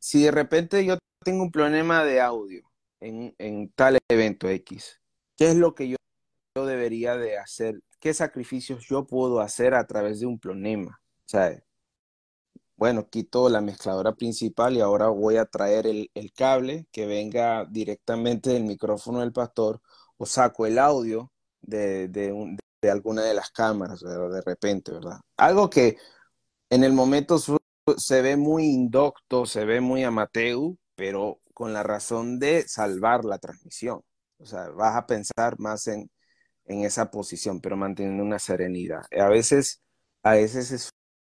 si 0.00 0.22
de 0.24 0.30
repente 0.32 0.84
yo 0.84 0.98
tengo 1.24 1.42
un 1.44 1.52
problema 1.52 2.04
de 2.04 2.20
audio 2.20 2.70
en, 3.00 3.34
en 3.38 3.70
tal 3.72 3.98
evento 4.08 4.48
X, 4.48 5.00
¿qué 5.36 5.50
es 5.50 5.56
lo 5.56 5.74
que 5.74 5.90
yo, 5.90 5.96
yo 6.56 6.66
debería 6.66 7.16
de 7.16 7.38
hacer? 7.38 7.80
¿Qué 8.00 8.14
sacrificios 8.14 8.86
yo 8.88 9.06
puedo 9.06 9.40
hacer 9.40 9.74
a 9.74 9.86
través 9.86 10.20
de 10.20 10.26
un 10.26 10.38
problema? 10.38 11.00
O 11.26 11.28
sea, 11.28 11.62
bueno, 12.76 13.08
quito 13.10 13.48
la 13.50 13.60
mezcladora 13.60 14.14
principal 14.14 14.74
y 14.76 14.80
ahora 14.80 15.08
voy 15.08 15.36
a 15.36 15.44
traer 15.44 15.86
el, 15.86 16.08
cable 16.34 16.86
que 16.92 17.06
venga 17.06 17.66
directamente 17.66 18.50
del 18.50 18.64
micrófono 18.64 19.20
del 19.20 19.32
pastor 19.32 19.82
o 20.16 20.24
saco 20.24 20.64
el 20.66 20.78
audio 20.78 21.30
de, 21.60 22.08
de, 22.08 22.56
de 22.80 22.90
alguna 22.90 23.22
de 23.22 23.34
las 23.34 23.50
cámaras, 23.50 24.02
¿verdad? 24.02 24.30
de 24.30 24.40
repente, 24.42 24.92
¿verdad? 24.92 25.20
Algo 25.36 25.68
que 25.68 25.98
en 26.70 26.84
el 26.84 26.94
momento 26.94 27.36
se 27.98 28.22
ve 28.22 28.36
muy 28.36 28.64
indocto, 28.66 29.44
se 29.46 29.64
ve 29.66 29.80
muy 29.82 30.04
amateur, 30.04 30.74
pero 30.94 31.40
con 31.52 31.74
la 31.74 31.82
razón 31.82 32.38
de 32.38 32.66
salvar 32.66 33.26
la 33.26 33.38
transmisión. 33.38 34.00
O 34.38 34.46
sea, 34.46 34.70
vas 34.70 34.96
a 34.96 35.06
pensar 35.06 35.58
más 35.58 35.86
en, 35.88 36.10
en 36.70 36.84
esa 36.84 37.10
posición, 37.10 37.60
pero 37.60 37.76
manteniendo 37.76 38.22
una 38.22 38.38
serenidad. 38.38 39.02
A 39.18 39.28
veces, 39.28 39.82
a 40.22 40.32
veces 40.34 40.70
es 40.72 40.90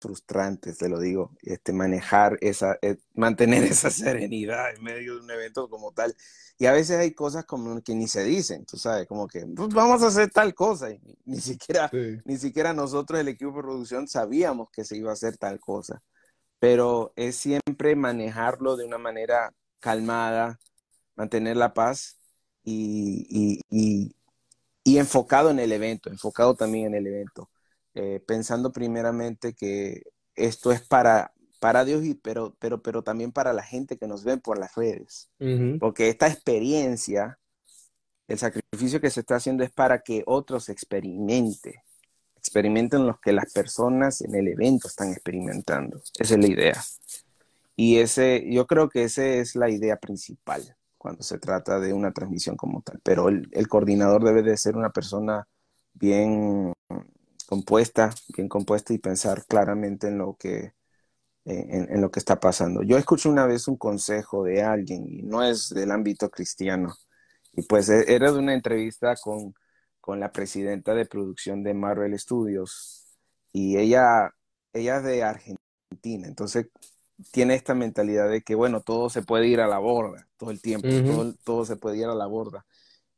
frustrante, 0.00 0.72
te 0.74 0.88
lo 0.88 0.98
digo, 0.98 1.36
este, 1.42 1.72
manejar 1.72 2.38
esa, 2.40 2.78
eh, 2.82 2.96
mantener 3.14 3.62
esa 3.86 3.90
serenidad 3.90 4.74
en 4.74 4.82
medio 4.82 5.14
de 5.16 5.20
un 5.22 5.30
evento 5.30 5.68
como 5.68 5.92
tal. 5.92 6.14
Y 6.58 6.66
a 6.66 6.72
veces 6.72 6.98
hay 6.98 7.12
cosas 7.14 7.44
como 7.46 7.80
que 7.82 7.94
ni 7.94 8.08
se 8.08 8.24
dicen, 8.24 8.64
tú 8.66 8.76
sabes, 8.76 9.06
como 9.06 9.26
que 9.28 9.46
"Pues 9.46 9.68
vamos 9.70 10.02
a 10.02 10.08
hacer 10.08 10.30
tal 10.30 10.54
cosa 10.54 10.90
y 10.90 11.00
ni 11.24 11.40
siquiera 11.40 11.88
Sí. 11.90 12.18
ni 12.24 12.36
siquiera 12.38 12.72
nosotros, 12.74 13.20
el 13.20 13.28
equipo 13.28 13.52
de 13.56 13.62
producción, 13.62 14.08
sabíamos 14.08 14.68
que 14.70 14.84
se 14.84 14.96
iba 14.96 15.10
a 15.10 15.14
hacer 15.14 15.36
tal 15.38 15.60
cosa. 15.60 16.02
Pero 16.58 17.12
es 17.16 17.36
siempre 17.36 17.96
manejarlo 17.96 18.76
de 18.76 18.84
una 18.86 18.98
manera 18.98 19.54
calmada, 19.80 20.58
mantener 21.16 21.56
la 21.56 21.72
paz 21.74 22.18
y, 22.64 23.26
y- 23.30 23.60
y- 23.70 24.14
y 24.90 24.98
enfocado 24.98 25.50
en 25.50 25.60
el 25.60 25.70
evento, 25.70 26.10
enfocado 26.10 26.56
también 26.56 26.86
en 26.86 26.94
el 26.94 27.06
evento. 27.06 27.48
Eh, 27.94 28.20
pensando 28.26 28.72
primeramente 28.72 29.54
que 29.54 30.02
esto 30.34 30.72
es 30.72 30.80
para, 30.80 31.32
para 31.60 31.84
Dios, 31.84 32.04
y, 32.04 32.14
pero, 32.14 32.56
pero, 32.58 32.82
pero 32.82 33.02
también 33.02 33.30
para 33.30 33.52
la 33.52 33.62
gente 33.62 33.98
que 33.98 34.08
nos 34.08 34.24
ven 34.24 34.40
por 34.40 34.58
las 34.58 34.74
redes. 34.74 35.30
Porque 35.78 36.08
esta 36.08 36.26
experiencia, 36.26 37.38
el 38.26 38.38
sacrificio 38.38 39.00
que 39.00 39.10
se 39.10 39.20
está 39.20 39.36
haciendo 39.36 39.62
es 39.62 39.70
para 39.70 40.00
que 40.00 40.24
otros 40.26 40.68
experimenten 40.68 41.74
experimenten 42.34 43.06
los 43.06 43.20
que 43.20 43.32
las 43.32 43.52
personas 43.52 44.22
en 44.22 44.34
el 44.34 44.48
evento 44.48 44.88
están 44.88 45.10
experimentando. 45.10 46.02
Esa 46.18 46.34
es 46.34 46.40
la 46.40 46.46
idea. 46.48 46.82
Y 47.76 47.98
ese, 47.98 48.46
yo 48.50 48.66
creo 48.66 48.88
que 48.88 49.04
esa 49.04 49.24
es 49.24 49.54
la 49.54 49.68
idea 49.68 49.98
principal 49.98 50.74
cuando 51.00 51.24
se 51.24 51.40
trata 51.40 51.80
de 51.80 51.94
una 51.94 52.12
transmisión 52.12 52.56
como 52.56 52.82
tal. 52.82 53.00
Pero 53.02 53.28
el, 53.30 53.48
el 53.52 53.68
coordinador 53.68 54.24
debe 54.24 54.44
de 54.44 54.56
ser 54.58 54.76
una 54.76 54.90
persona 54.90 55.48
bien 55.94 56.72
compuesta, 57.48 58.10
bien 58.36 58.48
compuesta 58.48 58.92
y 58.94 58.98
pensar 58.98 59.44
claramente 59.46 60.08
en 60.08 60.18
lo 60.18 60.36
que, 60.38 60.72
en, 61.44 61.92
en 61.92 62.00
lo 62.00 62.10
que 62.10 62.20
está 62.20 62.40
pasando. 62.40 62.82
Yo 62.82 62.98
escuché 62.98 63.28
una 63.28 63.46
vez 63.46 63.68
un 63.68 63.76
consejo 63.76 64.44
de 64.44 64.62
alguien, 64.62 65.06
y 65.08 65.22
no 65.22 65.42
es 65.42 65.70
del 65.70 65.90
ámbito 65.92 66.30
cristiano, 66.30 66.94
y 67.52 67.62
pues 67.62 67.88
e- 67.88 68.14
era 68.14 68.32
de 68.32 68.38
una 68.38 68.54
entrevista 68.54 69.14
con, 69.16 69.54
con 70.00 70.20
la 70.20 70.32
presidenta 70.32 70.94
de 70.94 71.06
producción 71.06 71.62
de 71.62 71.74
Marvel 71.74 72.18
Studios, 72.18 73.06
y 73.52 73.78
ella, 73.78 74.30
ella 74.72 74.98
es 74.98 75.04
de 75.04 75.22
Argentina, 75.24 76.28
entonces 76.28 76.68
tiene 77.32 77.54
esta 77.54 77.74
mentalidad 77.74 78.28
de 78.30 78.42
que, 78.42 78.54
bueno, 78.54 78.80
todo 78.82 79.10
se 79.10 79.22
puede 79.22 79.48
ir 79.48 79.60
a 79.60 79.66
la 79.68 79.78
borda 79.78 80.28
todo 80.36 80.50
el 80.50 80.60
tiempo, 80.62 80.88
Ujú. 80.88 81.06
todo, 81.06 81.34
todo 81.44 81.64
se 81.64 81.76
puede 81.76 81.98
ir 81.98 82.06
a 82.06 82.14
la 82.14 82.26
borda. 82.26 82.66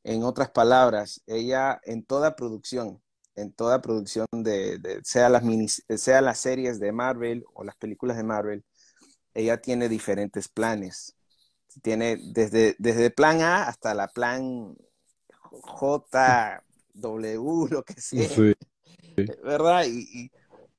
En 0.04 0.24
otras 0.24 0.50
palabras, 0.50 1.22
ella 1.26 1.80
en 1.84 2.04
toda 2.04 2.36
producción, 2.36 3.02
en 3.36 3.52
toda 3.52 3.82
producción 3.82 4.26
de, 4.32 4.78
de 4.78 5.00
sea, 5.04 5.28
las 5.30 5.44
mini, 5.44 5.68
sea 5.68 6.20
las 6.22 6.38
series 6.40 6.80
de 6.80 6.92
Marvel 6.92 7.44
o 7.54 7.64
las 7.64 7.76
películas 7.76 8.16
de 8.16 8.24
Marvel, 8.24 8.64
ella 9.34 9.60
tiene 9.60 9.88
diferentes 9.88 10.48
planes. 10.48 11.16
Tiene 11.82 12.18
desde, 12.34 12.76
desde 12.78 13.10
plan 13.10 13.40
A 13.42 13.64
hasta 13.68 13.94
la 13.94 14.08
plan 14.08 14.76
J, 15.50 16.62
W, 16.94 17.68
lo 17.70 17.82
que 17.84 18.00
sea, 18.00 18.46
Sí. 19.16 19.26
¿verdad? 19.42 19.84
Y, 19.86 20.24
y 20.26 20.32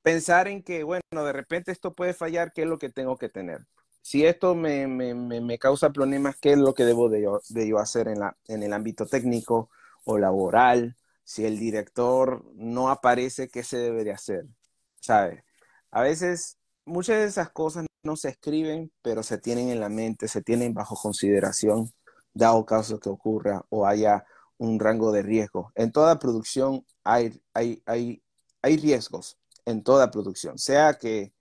pensar 0.04 0.48
en 0.48 0.62
que, 0.62 0.84
bueno, 0.84 1.00
de 1.12 1.32
repente 1.32 1.72
esto 1.72 1.94
puede 1.94 2.14
fallar, 2.14 2.52
¿qué 2.52 2.62
es 2.62 2.68
lo 2.68 2.78
que 2.78 2.90
tengo 2.90 3.16
que 3.16 3.30
tener? 3.30 3.66
Si 4.02 4.26
esto 4.26 4.54
me, 4.54 4.86
me, 4.86 5.14
me, 5.14 5.58
causa 5.58 5.90
problemas, 5.90 6.36
¿qué 6.38 6.52
es 6.52 6.58
lo 6.58 6.74
que 6.74 6.84
debo 6.84 7.08
de 7.08 7.22
yo, 7.22 7.40
de 7.48 7.66
yo 7.66 7.78
hacer 7.78 8.08
en, 8.08 8.20
la, 8.20 8.36
en 8.46 8.62
el 8.62 8.74
ámbito 8.74 9.06
técnico 9.06 9.70
o 10.04 10.18
laboral? 10.18 10.96
Si 11.24 11.46
el 11.46 11.58
director 11.58 12.44
no 12.54 12.90
aparece, 12.90 13.48
¿qué 13.48 13.64
se 13.64 13.78
debe 13.78 14.04
de 14.04 14.12
hacer? 14.12 14.44
¿Sabes? 15.00 15.42
A 15.90 16.02
veces 16.02 16.58
muchas 16.84 17.16
de 17.16 17.24
esas 17.24 17.50
cosas 17.50 17.86
no 18.02 18.16
se 18.16 18.28
escriben, 18.28 18.92
pero 19.02 19.22
se 19.22 19.38
tienen 19.38 19.70
en 19.70 19.80
la 19.80 19.88
mente, 19.88 20.28
se 20.28 20.42
tienen 20.42 20.74
bajo 20.74 20.96
consideración, 20.96 21.90
dado 22.34 22.66
caso 22.66 23.00
que 23.00 23.08
ocurra 23.08 23.64
o 23.70 23.86
haya 23.86 24.26
un 24.58 24.78
rango 24.80 25.12
de 25.12 25.22
riesgo. 25.22 25.72
En 25.74 25.92
toda 25.92 26.18
producción 26.18 26.84
hay, 27.04 27.42
hay, 27.54 27.82
hay, 27.86 28.22
hay 28.60 28.76
riesgos, 28.76 29.38
en 29.66 29.82
toda 29.82 30.10
producción, 30.10 30.58
sea 30.58 30.94
que 30.94 31.32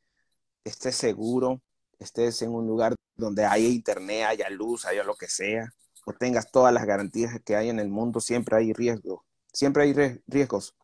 estés 0.63 0.95
seguro, 0.95 1.61
estés 1.99 2.41
en 2.41 2.51
un 2.51 2.67
lugar 2.67 2.95
donde 3.15 3.45
haya 3.45 3.67
internet, 3.67 4.25
haya 4.27 4.49
luz, 4.49 4.85
haya 4.85 5.03
lo 5.03 5.15
que 5.15 5.27
sea, 5.27 5.73
o 6.05 6.13
tengas 6.13 6.51
todas 6.51 6.73
las 6.73 6.85
garantías 6.85 7.39
que 7.43 7.55
hay 7.55 7.69
en 7.69 7.79
el 7.79 7.89
mundo, 7.89 8.19
siempre 8.19 8.57
hay 8.57 8.73
riesgos, 8.73 9.21
siempre 9.51 9.83
hay 9.83 10.21
riesgos. 10.27 10.75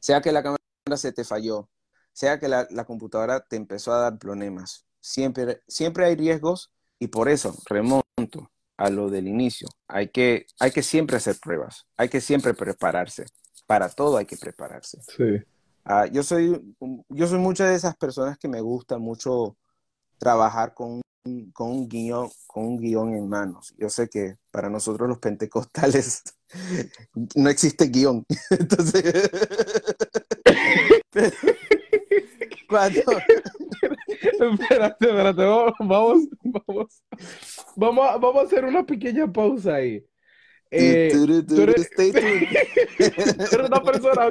Sea 0.00 0.20
que 0.20 0.32
la 0.32 0.42
cámara 0.42 0.60
se 0.96 1.12
te 1.12 1.24
falló, 1.24 1.68
sea 2.12 2.38
que 2.38 2.48
la, 2.48 2.66
computadora 2.86 3.40
te 3.40 3.56
empezó 3.56 3.92
a 3.92 4.00
dar 4.00 4.18
problemas, 4.18 4.86
siempre, 5.00 5.62
siempre 5.66 6.06
hay 6.06 6.16
riesgos 6.16 6.72
y 6.98 7.08
por 7.08 7.28
eso 7.28 7.56
remonto 7.66 8.50
a 8.76 8.90
lo 8.90 9.10
del 9.10 9.26
inicio. 9.26 9.68
Hay 9.88 10.08
que, 10.08 10.46
hay 10.60 10.70
que 10.70 10.82
siempre 10.82 11.16
hacer 11.16 11.36
pruebas, 11.40 11.86
hay 11.96 12.08
que 12.08 12.20
siempre 12.20 12.54
prepararse. 12.54 13.26
Para 13.66 13.88
todo 13.88 14.16
hay 14.16 14.26
que 14.26 14.36
prepararse. 14.36 15.00
Sí. 15.02 15.44
Uh, 15.88 16.10
yo, 16.10 16.24
soy, 16.24 16.60
yo 17.08 17.26
soy 17.28 17.38
muchas 17.38 17.68
de 17.68 17.76
esas 17.76 17.96
personas 17.96 18.36
que 18.38 18.48
me 18.48 18.60
gusta 18.60 18.98
mucho 18.98 19.56
trabajar 20.18 20.74
con, 20.74 21.00
con, 21.52 21.70
un 21.70 21.88
guion, 21.88 22.28
con 22.48 22.64
un 22.66 23.14
en 23.14 23.28
manos. 23.28 23.72
Yo 23.78 23.88
sé 23.88 24.08
que 24.08 24.34
para 24.50 24.68
nosotros 24.68 25.08
los 25.08 25.18
pentecostales 25.18 26.24
no 27.36 27.48
existe 27.48 27.86
guion. 27.86 28.24
Espérate, 34.36 35.06
espérate, 35.06 35.44
vamos, 35.44 35.74
vamos, 35.78 37.02
vamos, 37.76 38.20
vamos 38.20 38.36
a 38.36 38.40
hacer 38.42 38.64
una 38.64 38.84
pequeña 38.84 39.30
pausa 39.32 39.76
ahí. 39.76 40.04
Eh, 40.70 41.10
tú, 41.12 41.24
eres, 41.24 41.46
tú, 41.96 42.02
eres, 42.02 43.52
una 43.66 43.82
persona 43.82 44.28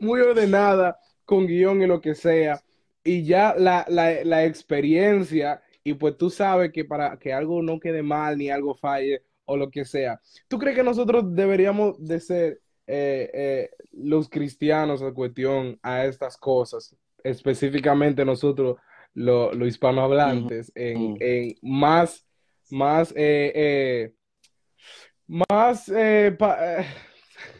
muy 0.00 0.20
ordenada, 0.20 0.98
con 1.24 1.46
guion 1.46 1.82
y 1.82 1.86
lo 1.86 2.00
que 2.00 2.14
sea, 2.14 2.60
y 3.04 3.24
ya 3.24 3.54
la, 3.56 3.84
la, 3.88 4.24
la, 4.24 4.44
experiencia, 4.44 5.62
y 5.84 5.94
pues 5.94 6.16
tú 6.16 6.30
sabes 6.30 6.72
que 6.72 6.84
para 6.84 7.18
que 7.18 7.32
algo 7.32 7.62
no 7.62 7.78
quede 7.78 8.02
mal, 8.02 8.36
ni 8.36 8.50
algo 8.50 8.74
falle, 8.74 9.22
o 9.44 9.56
lo 9.56 9.70
que 9.70 9.84
sea. 9.84 10.20
¿Tú 10.46 10.58
crees 10.58 10.76
que 10.76 10.82
nosotros 10.82 11.24
deberíamos 11.34 12.04
de 12.04 12.20
ser 12.20 12.60
eh, 12.86 13.30
eh, 13.32 13.70
los 13.92 14.28
cristianos 14.28 15.02
en 15.02 15.14
cuestión 15.14 15.78
a 15.82 16.04
estas 16.04 16.36
cosas, 16.36 16.96
específicamente 17.22 18.24
nosotros, 18.24 18.76
los 19.14 19.68
hispanohablantes, 19.68 20.70
en, 20.74 21.16
en, 21.20 21.54
más, 21.62 22.26
más, 22.70 23.12
eh, 23.16 24.12
más, 25.28 25.88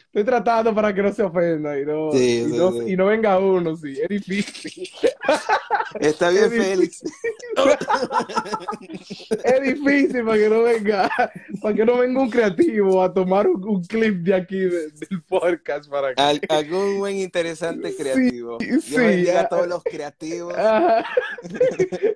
estoy 0.08 0.24
tratando 0.24 0.74
para 0.74 0.94
que 0.94 1.02
no 1.02 1.12
se 1.12 1.22
ofenda 1.22 1.78
y 1.78 1.84
no, 1.84 2.14
y, 2.14 2.96
no 2.96 3.06
venga 3.06 3.38
uno, 3.38 3.76
sí, 3.76 3.98
es 4.00 4.08
difícil. 4.08 4.88
Está 6.00 6.30
bien, 6.30 6.50
Félix. 6.50 7.02
es 9.44 9.62
difícil 9.62 10.24
para 10.24 10.38
que 10.38 10.48
no 10.48 10.62
venga, 10.62 11.10
para 11.60 11.74
que 11.74 11.84
no 11.84 11.98
venga 11.98 12.22
un 12.22 12.30
creativo 12.30 13.02
a 13.02 13.12
tomar 13.12 13.46
un, 13.46 13.84
clip 13.84 14.22
de 14.22 14.34
aquí 14.34 14.58
del 14.58 15.22
podcast 15.28 15.88
para 15.90 16.14
que... 16.14 16.46
algún 16.48 16.98
buen 16.98 17.16
interesante 17.16 17.94
creativo. 17.94 18.58
Sí, 18.60 18.96
bendiga 18.96 19.42
a 19.42 19.48
todos 19.48 19.68
los 19.68 19.82
creativos. 19.82 20.54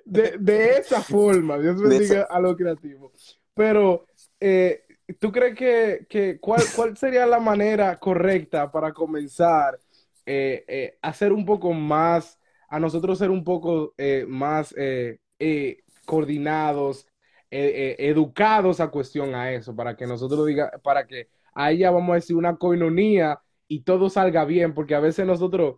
De, 0.05 0.35
de, 0.39 0.77
esa 0.77 1.01
forma, 1.01 1.59
Dios 1.59 1.79
bendiga 1.79 2.27
a 2.29 2.39
los 2.39 2.55
creativos. 2.55 3.39
Pero 3.53 4.07
eh, 4.39 4.83
¿tú 5.19 5.31
crees 5.31 5.55
que, 5.55 6.05
que 6.09 6.39
cuál, 6.39 6.61
cuál 6.75 6.97
sería 6.97 7.25
la 7.25 7.39
manera 7.39 7.99
correcta 7.99 8.71
para 8.71 8.93
comenzar 8.93 9.79
eh, 10.25 10.63
eh, 10.67 10.97
a 11.01 11.13
ser 11.13 11.33
un 11.33 11.45
poco 11.45 11.73
más 11.73 12.39
a 12.73 12.79
nosotros 12.79 13.19
ser 13.19 13.29
un 13.29 13.43
poco 13.43 13.93
eh, 13.99 14.25
más 14.27 14.73
eh, 14.75 15.19
eh, 15.37 15.83
coordinados, 16.05 17.07
educados 17.51 18.79
a 18.79 18.87
cuestión 18.87 19.35
a 19.35 19.51
eso, 19.51 19.75
para 19.75 19.95
que 19.95 20.07
nosotros 20.07 20.47
diga, 20.47 20.71
para 20.83 21.05
que 21.05 21.27
haya, 21.53 21.91
vamos 21.91 22.09
a 22.13 22.15
decir, 22.15 22.35
una 22.35 22.55
coinonía 22.55 23.39
y 23.67 23.81
todo 23.81 24.09
salga 24.09 24.43
bien, 24.43 24.73
porque 24.73 24.95
a 24.95 24.99
veces 24.99 25.27
nosotros, 25.27 25.75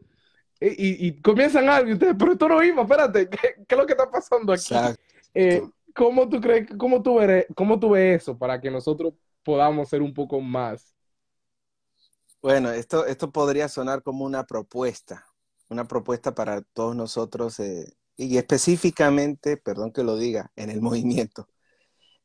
y, 0.61 1.21
comienzan 1.21 1.67
algo 1.67 1.89
y 1.89 1.93
ustedes, 1.95 2.15
pero 2.17 2.31
esto 2.31 2.47
no 2.47 2.63
iba, 2.63 2.83
espérate, 2.83 3.27
¿qué, 3.27 3.55
es 3.67 3.77
lo 3.77 3.85
que 3.85 3.91
está 3.91 4.09
pasando 4.09 4.53
aquí? 4.53 4.73
¿Cómo 5.95 6.27
tú 6.27 6.41
crees, 6.41 6.67
cómo 6.77 7.01
tú, 7.01 7.19
cómo 7.55 7.79
tú 7.79 7.91
ves 7.91 8.21
eso 8.21 8.37
para 8.37 8.59
que 8.59 8.69
nosotros 8.69 9.13
podamos 9.43 9.87
ser 9.87 10.01
un 10.01 10.13
poco 10.13 10.41
más? 10.41 10.93
Bueno, 12.41 12.69
esto, 12.71 13.05
esto 13.05 13.31
podría 13.31 13.69
sonar 13.69 14.03
como 14.03 14.25
una 14.25 14.43
propuesta, 14.43 15.25
una 15.69 15.87
propuesta 15.87 16.35
para 16.35 16.61
todos 16.61 16.97
nosotros 16.97 17.59
eh, 17.61 17.93
y 18.17 18.37
específicamente, 18.37 19.55
perdón 19.55 19.93
que 19.93 20.03
lo 20.03 20.17
diga, 20.17 20.51
en 20.57 20.69
el 20.69 20.81
movimiento. 20.81 21.47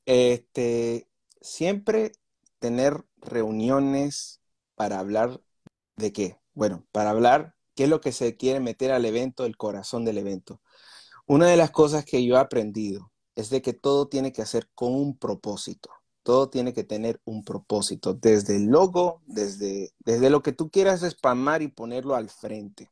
Este, 0.04 1.08
siempre 1.40 2.12
tener 2.58 3.04
reuniones 3.18 4.40
para 4.74 4.98
hablar 4.98 5.40
de 5.96 6.12
qué. 6.12 6.40
Bueno, 6.54 6.84
para 6.90 7.10
hablar 7.10 7.54
qué 7.76 7.84
es 7.84 7.88
lo 7.88 8.00
que 8.00 8.10
se 8.10 8.36
quiere 8.36 8.58
meter 8.58 8.90
al 8.90 9.04
evento, 9.04 9.46
el 9.46 9.56
corazón 9.56 10.04
del 10.04 10.18
evento. 10.18 10.60
Una 11.26 11.46
de 11.46 11.56
las 11.56 11.70
cosas 11.70 12.04
que 12.04 12.24
yo 12.24 12.34
he 12.34 12.38
aprendido 12.38 13.09
es 13.40 13.50
de 13.50 13.62
que 13.62 13.72
todo 13.72 14.08
tiene 14.08 14.32
que 14.32 14.42
hacer 14.42 14.68
con 14.74 14.94
un 14.94 15.16
propósito. 15.16 15.90
Todo 16.22 16.50
tiene 16.50 16.74
que 16.74 16.84
tener 16.84 17.20
un 17.24 17.44
propósito, 17.44 18.14
desde 18.14 18.56
el 18.56 18.66
logo, 18.66 19.22
desde, 19.26 19.92
desde 20.00 20.30
lo 20.30 20.42
que 20.42 20.52
tú 20.52 20.70
quieras 20.70 21.00
spamar 21.00 21.62
y 21.62 21.68
ponerlo 21.68 22.14
al 22.14 22.28
frente. 22.28 22.90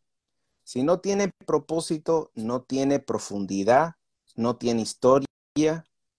Si 0.65 0.83
no 0.83 1.01
tiene 1.01 1.31
propósito, 1.47 2.31
no 2.35 2.63
tiene 2.63 3.01
profundidad, 3.01 3.95
no 4.35 4.57
tiene 4.57 4.83
historia, 4.83 5.27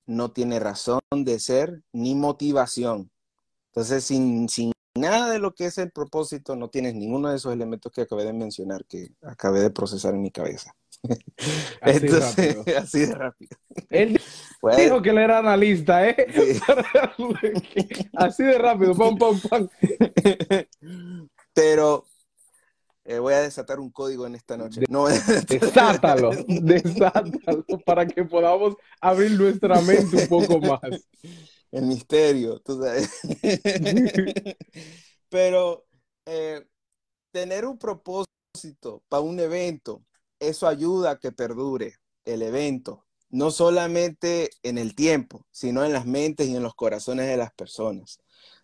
no 0.06 0.32
tiene 0.32 0.60
razón 0.60 1.02
de 1.12 1.40
ser 1.40 1.84
ni 1.94 2.16
motivación. 2.16 3.12
Entonces, 3.68 4.04
sin, 4.04 4.48
nada 4.96 5.30
de 5.30 5.40
lo 5.40 5.54
que 5.54 5.66
es 5.66 5.78
el 5.78 5.92
propósito, 5.92 6.56
no 6.56 6.70
tienes 6.70 6.96
ninguno 6.96 7.30
de 7.30 7.38
esos 7.38 7.54
elementos 7.54 7.92
que 7.92 8.02
acabé 8.02 8.26
de 8.26 8.34
mencionar, 8.34 8.86
que 8.86 9.10
acabé 9.22 9.62
de 9.62 9.70
procesar 9.70 10.14
en 10.16 10.22
mi 10.22 10.32
cabeza. 10.32 10.74
Así 11.82 12.08
rápido. 12.08 12.64
Así 12.78 13.00
de 13.06 13.16
rápido. 13.16 13.58
Él 13.90 14.20
dijo 14.78 15.02
que 15.02 15.10
él 15.10 15.18
era 15.18 15.40
analista, 15.40 16.08
¿eh? 16.08 16.28
así 18.16 18.44
de 18.44 18.58
rápido, 18.58 18.94
pam, 18.96 19.18
pam, 19.18 19.40
pam. 19.40 19.70
Pero 21.54 22.06
eh, 23.06 23.20
voy 23.20 23.34
a 23.34 23.42
desatar 23.42 23.80
un 23.80 23.90
código 23.90 24.28
en 24.28 24.36
esta 24.36 24.58
noche. 24.58 24.82
No, 24.90 25.08
desátalo, 25.08 26.32
desátalo 26.48 27.66
para 27.86 28.06
que 28.06 28.26
podamos 28.26 28.76
abrir 29.00 29.32
nuestra 29.32 29.80
mente 29.82 30.24
un 30.24 30.28
poco 30.28 30.60
más. 30.60 30.82
El 31.72 31.84
misterio, 31.84 32.60
tú 32.60 32.82
sabes. 32.82 33.10
Pero 35.30 35.86
eh, 36.26 36.66
tener 37.32 37.66
un 37.66 37.78
propósito 37.78 39.04
para 39.08 39.22
un 39.22 39.40
evento, 39.40 40.04
eso 40.40 40.68
ayuda 40.68 41.12
a 41.12 41.20
que 41.20 41.32
perdure 41.32 41.96
el 42.26 42.42
evento, 42.42 43.06
no 43.30 43.52
solamente 43.52 44.50
en 44.64 44.78
el 44.78 44.96
tiempo, 44.96 45.46
sino 45.52 45.84
en 45.84 45.94
las 45.94 46.06
mentes 46.06 46.48
y 46.48 46.56
en 46.56 46.64
los 46.64 46.76
corazones 46.76 47.28
de 47.28 47.38
las 47.38 47.54
personas. 47.54 48.20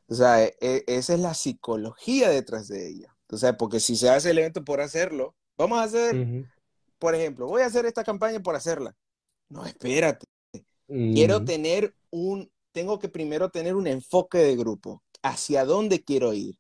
O 0.08 0.16
sea, 0.16 0.44
e, 0.44 0.56
e, 0.62 0.84
esa 0.88 1.14
es 1.14 1.20
la 1.20 1.34
psicología 1.34 2.30
detrás 2.30 2.68
de 2.68 2.88
ella. 2.88 3.16
O 3.30 3.38
sea, 3.38 3.58
porque 3.58 3.80
si 3.80 3.96
se 3.96 4.10
hace 4.10 4.32
el 4.32 4.38
evento 4.38 4.64
por 4.64 4.82
hacerlo, 4.82 5.36
vamos 5.58 5.80
a 5.80 5.84
hacer, 5.84 6.46
por 7.00 7.16
ejemplo, 7.16 7.48
voy 7.48 7.64
a 7.64 7.66
hacer 7.66 7.86
esta 7.86 8.04
campaña 8.04 8.40
por 8.40 8.56
hacerla. 8.56 8.96
No, 9.50 9.66
espérate. 9.66 10.26
Quiero 10.88 11.44
tener 11.44 11.96
un, 12.12 12.52
tengo 12.72 13.00
que 13.00 13.10
primero 13.10 13.50
tener 13.50 13.76
un 13.76 13.88
enfoque 13.88 14.38
de 14.38 14.56
grupo. 14.56 15.04
¿Hacia 15.24 15.66
dónde 15.66 16.04
quiero 16.04 16.34
ir? 16.34 16.56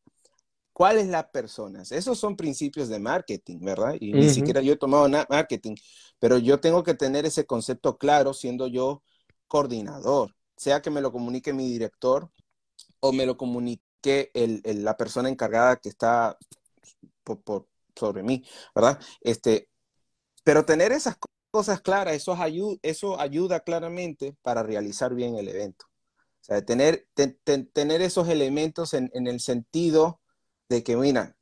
¿Cuáles 0.75 1.07
las 1.07 1.27
personas? 1.27 1.93
Esos 1.93 2.19
son 2.19 2.35
principios 2.35 2.89
de 2.89 2.99
marketing, 2.99 3.59
¿verdad? 3.61 3.95
Y 3.97 4.11
ni 4.11 4.29
siquiera 4.29 4.59
yo 4.59 4.73
he 4.73 4.75
tomado 4.75 5.07
marketing, 5.29 5.75
pero 6.19 6.37
yo 6.37 6.59
tengo 6.59 6.83
que 6.83 6.93
tener 6.93 7.25
ese 7.25 7.45
concepto 7.45 7.97
claro 7.97 8.33
siendo 8.33 8.67
yo 8.67 9.01
coordinador, 9.47 10.35
sea 10.57 10.81
que 10.81 10.89
me 10.89 10.99
lo 10.99 11.13
comunique 11.13 11.53
mi 11.53 11.69
director 11.69 12.29
o 12.99 13.13
me 13.13 13.25
lo 13.25 13.37
comunique 13.37 14.31
el, 14.33 14.61
la 14.83 14.97
persona 14.97 15.29
encargada 15.29 15.77
que 15.77 15.87
está 15.87 16.37
por, 17.23 17.69
sobre 17.95 18.21
mí, 18.21 18.43
¿verdad? 18.75 18.99
Este, 19.21 19.69
pero 20.43 20.65
tener 20.65 20.91
esas 20.91 21.15
cosas 21.51 21.79
claras, 21.79 22.15
eso, 22.15 22.33
ayuda, 22.33 22.75
eso 22.81 23.17
ayuda 23.17 23.61
claramente 23.61 24.35
para 24.41 24.61
realizar 24.61 25.15
bien 25.15 25.37
el 25.37 25.47
evento. 25.47 25.85
O 26.41 26.43
sea, 26.43 26.65
tener, 26.65 27.07
tener 27.71 28.01
esos 28.01 28.27
elementos 28.27 28.93
en, 28.93 29.09
en, 29.13 29.27
el 29.27 29.39
sentido 29.39 30.19
de 30.69 30.83
que, 30.83 30.95
mira, 30.97 31.35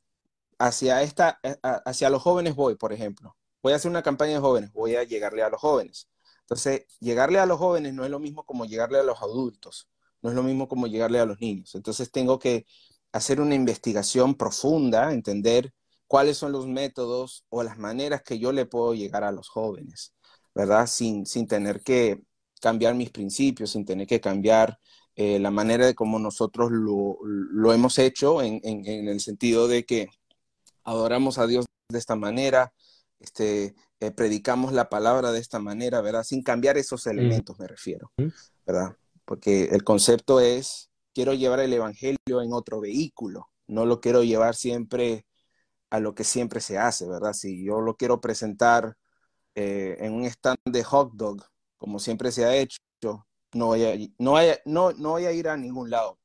hacia, 0.58 1.02
esta, 1.02 1.40
hacia 1.62 2.10
los 2.10 2.22
jóvenes 2.22 2.54
voy, 2.56 2.76
por 2.76 2.92
ejemplo. 2.92 3.36
Voy 3.62 3.72
a 3.72 3.76
hacer 3.76 3.90
una 3.90 4.02
campaña 4.02 4.34
de 4.34 4.40
jóvenes, 4.40 4.72
voy 4.72 4.96
a 4.96 5.04
llegarle 5.04 5.42
a 5.42 5.50
los 5.50 5.60
jóvenes. 5.60 6.08
Entonces, 6.40 6.86
llegarle 7.00 7.38
a 7.38 7.46
los 7.46 7.58
jóvenes 7.58 7.94
no 7.94 8.04
es 8.04 8.10
lo 8.10 8.18
mismo 8.20 8.44
como 8.44 8.66
llegarle 8.66 8.98
a 9.00 9.02
los 9.04 9.22
adultos 9.22 9.88
no 10.24 10.30
es 10.30 10.36
lo 10.36 10.42
mismo 10.42 10.68
como 10.68 10.86
llegarle 10.86 11.20
a 11.20 11.26
los 11.26 11.38
niños. 11.40 11.74
Entonces 11.74 12.10
tengo 12.10 12.38
que 12.38 12.66
hacer 13.12 13.40
una 13.40 13.54
investigación 13.54 14.34
profunda, 14.36 15.12
entender 15.12 15.72
cuáles 16.06 16.38
son 16.38 16.50
los 16.52 16.66
métodos 16.66 17.44
o 17.50 17.62
las 17.62 17.78
maneras 17.78 18.22
que 18.22 18.38
yo 18.38 18.50
le 18.50 18.64
puedo 18.66 18.94
llegar 18.94 19.22
a 19.22 19.32
los 19.32 19.48
jóvenes, 19.50 20.14
¿verdad? 20.54 20.86
Sin, 20.86 21.26
sin 21.26 21.46
tener 21.46 21.82
que 21.82 22.22
cambiar 22.60 22.94
mis 22.94 23.10
principios, 23.10 23.72
sin 23.72 23.84
tener 23.84 24.06
que 24.06 24.20
cambiar 24.20 24.78
eh, 25.16 25.38
la 25.38 25.50
manera 25.50 25.86
de 25.86 25.94
cómo 25.94 26.18
nosotros 26.18 26.70
lo, 26.72 27.72
hemos 27.72 27.98
hecho 27.98 28.42
en, 28.42 28.60
el 28.64 29.20
sentido 29.20 29.68
de 29.68 29.84
que 29.84 30.08
adoramos 30.82 31.38
a 31.38 31.46
Dios 31.46 31.66
de 31.88 31.98
esta 31.98 32.16
manera, 32.16 32.72
este, 33.20 33.74
eh, 34.00 34.10
predicamos 34.10 34.72
la 34.72 34.88
palabra 34.88 35.32
de 35.32 35.40
esta 35.40 35.58
manera, 35.58 36.00
¿verdad? 36.00 36.24
Sin 36.24 36.42
cambiar 36.42 36.76
esos 36.76 37.06
elementos, 37.06 37.58
me 37.58 37.66
refiero, 37.66 38.10
¿verdad? 38.66 38.96
porque 39.24 39.64
el 39.64 39.84
concepto 39.84 40.40
es, 40.40 40.90
quiero 41.14 41.34
llevar 41.34 41.60
el 41.60 41.72
Evangelio 41.72 42.42
en 42.42 42.52
otro 42.52 42.80
vehículo, 42.80 43.48
no 43.66 43.86
lo 43.86 44.00
quiero 44.00 44.22
llevar 44.22 44.54
siempre 44.54 45.26
a 45.90 46.00
lo 46.00 46.14
que 46.14 46.24
siempre 46.24 46.60
se 46.60 46.78
hace, 46.78 47.08
¿verdad? 47.08 47.32
Si 47.32 47.64
yo 47.64 47.80
lo 47.80 47.96
quiero 47.96 48.20
presentar 48.20 48.96
eh, 49.54 49.96
en 50.00 50.12
un 50.12 50.24
stand 50.24 50.58
de 50.64 50.84
hot 50.84 51.12
dog, 51.14 51.44
como 51.78 51.98
siempre 51.98 52.32
se 52.32 52.44
ha 52.44 52.56
hecho, 52.56 52.78
no 53.54 53.66
voy 53.66 53.84
a, 53.84 53.96
no 54.18 54.36
no, 54.64 54.92
no 54.92 55.10
voy 55.10 55.26
a 55.26 55.32
ir 55.32 55.48
a 55.48 55.56
ningún 55.56 55.90
lado. 55.90 56.18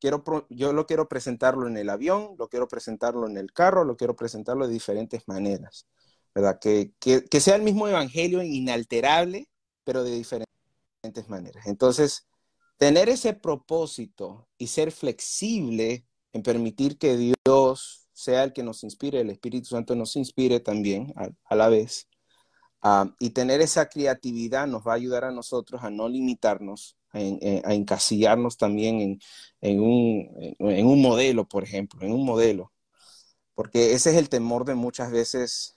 Quiero, 0.00 0.22
yo 0.48 0.72
lo 0.72 0.86
quiero 0.86 1.08
presentarlo 1.08 1.66
en 1.66 1.76
el 1.76 1.90
avión, 1.90 2.36
lo 2.38 2.48
quiero 2.48 2.68
presentarlo 2.68 3.26
en 3.26 3.36
el 3.36 3.52
carro, 3.52 3.84
lo 3.84 3.96
quiero 3.96 4.14
presentarlo 4.14 4.66
de 4.66 4.72
diferentes 4.72 5.26
maneras, 5.26 5.86
¿verdad? 6.34 6.58
Que, 6.60 6.92
que, 7.00 7.24
que 7.24 7.40
sea 7.40 7.56
el 7.56 7.62
mismo 7.62 7.88
evangelio 7.88 8.42
inalterable, 8.42 9.48
pero 9.82 10.04
de 10.04 10.12
diferentes 10.12 11.28
maneras. 11.28 11.66
Entonces, 11.66 12.28
tener 12.78 13.08
ese 13.08 13.34
propósito 13.34 14.48
y 14.56 14.68
ser 14.68 14.92
flexible 14.92 16.06
en 16.32 16.42
permitir 16.42 16.98
que 16.98 17.16
Dios 17.16 18.08
sea 18.12 18.44
el 18.44 18.52
que 18.52 18.62
nos 18.62 18.82
inspire, 18.84 19.20
el 19.20 19.30
Espíritu 19.30 19.66
Santo 19.68 19.94
nos 19.94 20.16
inspire 20.16 20.60
también 20.60 21.12
a, 21.16 21.54
la 21.54 21.68
vez. 21.68 22.08
Ah, 22.80 23.12
y 23.18 23.30
tener 23.30 23.60
esa 23.60 23.88
creatividad 23.88 24.66
nos 24.66 24.86
va 24.86 24.92
a 24.92 24.96
ayudar 24.96 25.24
a 25.24 25.32
nosotros 25.32 25.82
a 25.82 25.90
no 25.90 26.08
limitarnos, 26.08 26.96
a, 27.12 27.20
encasillarnos 27.20 28.56
también 28.56 29.18
en, 29.60 29.80
un, 29.80 30.56
en 30.58 30.86
un 30.86 31.02
modelo, 31.02 31.48
por 31.48 31.64
ejemplo, 31.64 32.00
en 32.02 32.12
un 32.12 32.24
modelo. 32.24 32.72
Porque 33.54 33.94
ese 33.94 34.10
es 34.10 34.16
el 34.16 34.28
temor 34.28 34.64
de 34.64 34.76
muchas 34.76 35.10
veces 35.10 35.76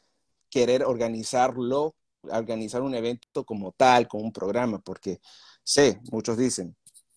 querer 0.49 0.83
organizarlo, 0.83 1.95
organizar 2.21 2.83
un 2.83 2.93
evento 2.93 3.43
como 3.45 3.71
tal, 3.71 4.07
con 4.07 4.21
un 4.21 4.31
programa, 4.31 4.79
porque 4.79 5.19
sé, 5.63 5.99
muchos 6.11 6.37
dicen, 6.37 6.75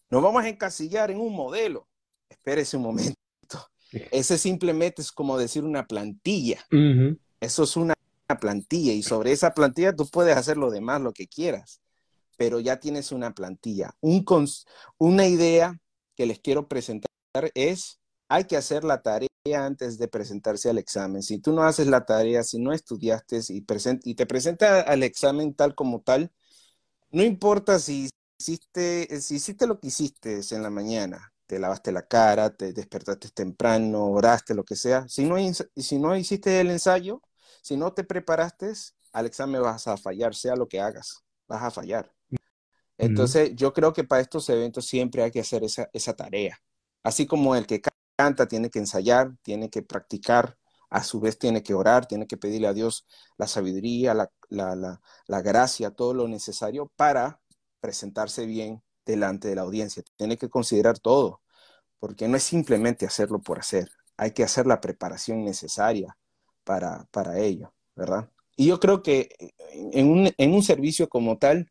nos 0.08 0.22
vamos 0.22 0.44
a 0.44 0.48
encasillar 0.48 1.10
en 1.10 1.20
un 1.20 1.34
modelo. 1.34 1.86
Espérese 2.28 2.76
un 2.78 2.84
momento. 2.84 3.14
Ese 4.10 4.38
simplemente 4.38 5.02
es 5.02 5.12
como 5.12 5.36
decir 5.36 5.64
una 5.64 5.86
plantilla. 5.86 6.64
Eso 7.40 7.64
es 7.64 7.76
una 7.76 7.94
plantilla 8.26 8.92
y 8.92 9.02
sobre 9.02 9.32
esa 9.32 9.54
plantilla 9.54 9.94
tú 9.94 10.08
puedes 10.08 10.36
hacer 10.36 10.56
lo 10.56 10.70
demás, 10.70 11.00
lo 11.00 11.12
que 11.12 11.28
quieras, 11.28 11.80
pero 12.36 12.60
ya 12.60 12.80
tienes 12.80 13.12
una 13.12 13.34
plantilla. 13.34 13.94
Un 14.00 14.24
una 14.98 15.26
idea 15.26 15.78
que 16.16 16.26
les 16.26 16.40
quiero 16.40 16.68
presentar 16.68 17.10
es, 17.54 18.00
hay 18.28 18.44
que 18.44 18.56
hacer 18.56 18.84
la 18.84 19.02
tarea 19.02 19.28
antes 19.52 19.98
de 19.98 20.08
presentarse 20.08 20.70
al 20.70 20.78
examen. 20.78 21.22
Si 21.22 21.38
tú 21.38 21.52
no 21.52 21.64
haces 21.64 21.86
la 21.88 22.04
tarea, 22.06 22.42
si 22.42 22.58
no 22.58 22.72
estudiaste 22.72 23.40
y, 23.48 23.64
y 24.04 24.14
te 24.14 24.26
presentas 24.26 24.86
al 24.88 25.02
examen 25.02 25.54
tal 25.54 25.74
como 25.74 26.00
tal, 26.02 26.32
no 27.10 27.22
importa 27.22 27.78
si 27.78 28.08
hiciste, 28.38 29.20
si 29.20 29.36
hiciste 29.36 29.66
lo 29.66 29.78
que 29.80 29.88
hiciste 29.88 30.40
en 30.50 30.62
la 30.62 30.70
mañana, 30.70 31.32
te 31.46 31.58
lavaste 31.58 31.92
la 31.92 32.06
cara, 32.06 32.50
te 32.56 32.72
despertaste 32.72 33.30
temprano, 33.30 34.06
oraste, 34.06 34.54
lo 34.54 34.64
que 34.64 34.76
sea. 34.76 35.06
Si 35.08 35.24
no, 35.24 35.36
si 35.76 35.98
no 35.98 36.16
hiciste 36.16 36.60
el 36.60 36.70
ensayo, 36.70 37.22
si 37.64 37.78
no 37.78 37.94
te 37.94 38.04
preparaste, 38.04 38.74
al 39.14 39.24
examen 39.24 39.62
vas 39.62 39.88
a 39.88 39.96
fallar, 39.96 40.34
sea 40.34 40.54
lo 40.54 40.68
que 40.68 40.82
hagas, 40.82 41.24
vas 41.48 41.62
a 41.62 41.70
fallar. 41.70 42.12
Entonces, 42.98 43.52
yo 43.54 43.72
creo 43.72 43.94
que 43.94 44.04
para 44.04 44.20
estos 44.20 44.50
eventos 44.50 44.84
siempre 44.84 45.22
hay 45.22 45.30
que 45.30 45.40
hacer 45.40 45.64
esa, 45.64 45.88
esa 45.94 46.14
tarea. 46.14 46.58
Así 47.02 47.26
como 47.26 47.56
el 47.56 47.66
que 47.66 47.80
canta 48.16 48.46
tiene 48.46 48.68
que 48.68 48.80
ensayar, 48.80 49.34
tiene 49.40 49.70
que 49.70 49.80
practicar, 49.82 50.58
a 50.90 51.02
su 51.02 51.20
vez 51.20 51.38
tiene 51.38 51.62
que 51.62 51.72
orar, 51.72 52.06
tiene 52.06 52.26
que 52.26 52.36
pedirle 52.36 52.68
a 52.68 52.74
Dios 52.74 53.06
la 53.38 53.46
sabiduría, 53.46 54.12
la, 54.12 54.30
la, 54.50 54.76
la, 54.76 55.00
la 55.26 55.40
gracia, 55.40 55.90
todo 55.90 56.12
lo 56.12 56.28
necesario 56.28 56.92
para 56.96 57.40
presentarse 57.80 58.44
bien 58.44 58.82
delante 59.06 59.48
de 59.48 59.54
la 59.54 59.62
audiencia. 59.62 60.02
Tiene 60.16 60.36
que 60.36 60.50
considerar 60.50 60.98
todo, 60.98 61.40
porque 61.98 62.28
no 62.28 62.36
es 62.36 62.42
simplemente 62.42 63.06
hacerlo 63.06 63.40
por 63.40 63.58
hacer, 63.58 63.90
hay 64.18 64.32
que 64.32 64.44
hacer 64.44 64.66
la 64.66 64.82
preparación 64.82 65.44
necesaria 65.44 66.14
para, 66.64 67.06
para 67.10 67.38
ello, 67.38 67.72
¿verdad? 67.94 68.30
Y 68.56 68.66
yo 68.66 68.80
creo 68.80 69.02
que 69.02 69.28
en 69.92 70.10
un, 70.10 70.30
en 70.36 70.54
un 70.54 70.62
servicio 70.62 71.08
como 71.08 71.38
tal, 71.38 71.70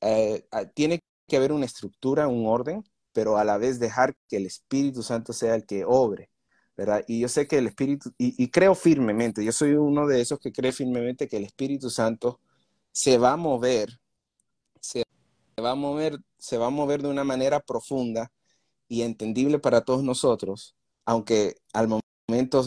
eh, 0.00 0.44
tiene 0.74 1.00
que 1.28 1.36
haber 1.36 1.52
una 1.52 1.66
estructura, 1.66 2.28
un 2.28 2.46
orden, 2.46 2.84
pero 3.12 3.36
a 3.38 3.44
la 3.44 3.58
vez 3.58 3.78
dejar 3.78 4.14
que 4.28 4.36
el 4.38 4.46
Espíritu 4.46 5.02
Santo 5.02 5.32
sea 5.32 5.54
el 5.54 5.66
que 5.66 5.84
obre, 5.84 6.30
¿verdad? 6.76 7.04
Y 7.06 7.20
yo 7.20 7.28
sé 7.28 7.46
que 7.46 7.58
el 7.58 7.68
Espíritu, 7.68 8.12
y, 8.18 8.42
y 8.42 8.48
creo 8.50 8.74
firmemente, 8.74 9.44
yo 9.44 9.52
soy 9.52 9.74
uno 9.74 10.06
de 10.06 10.20
esos 10.20 10.38
que 10.38 10.52
cree 10.52 10.72
firmemente 10.72 11.28
que 11.28 11.36
el 11.36 11.44
Espíritu 11.44 11.90
Santo 11.90 12.40
se 12.92 13.18
va 13.18 13.32
a 13.32 13.36
mover, 13.36 14.00
se 14.80 15.04
va 15.62 15.72
a 15.72 15.74
mover 15.74 16.18
se 16.42 16.58
va 16.58 16.66
a 16.66 16.70
mover 16.70 17.02
de 17.02 17.08
una 17.08 17.22
manera 17.22 17.60
profunda 17.60 18.32
y 18.88 19.02
entendible 19.02 19.60
para 19.60 19.82
todos 19.82 20.02
nosotros, 20.02 20.76
aunque 21.06 21.54
al 21.72 21.86
momento 21.86 22.11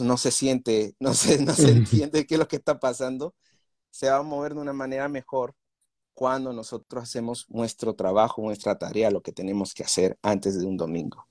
no 0.02 0.16
se 0.16 0.30
siente, 0.30 0.94
no 1.00 1.14
se, 1.14 1.42
no 1.44 1.54
se 1.54 1.70
entiende 1.70 2.26
qué 2.26 2.34
es 2.34 2.38
lo 2.38 2.48
que 2.48 2.56
está 2.56 2.78
pasando, 2.78 3.34
se 3.90 4.10
va 4.10 4.18
a 4.18 4.22
mover 4.22 4.54
de 4.54 4.60
una 4.60 4.72
manera 4.72 5.08
mejor 5.08 5.54
cuando 6.14 6.52
nosotros 6.52 7.02
hacemos 7.02 7.46
nuestro 7.48 7.94
trabajo, 7.94 8.42
nuestra 8.42 8.78
tarea, 8.78 9.10
lo 9.10 9.22
que 9.22 9.32
tenemos 9.32 9.74
que 9.74 9.84
hacer 9.84 10.18
antes 10.22 10.58
de 10.58 10.66
un 10.66 10.76
domingo, 10.76 11.26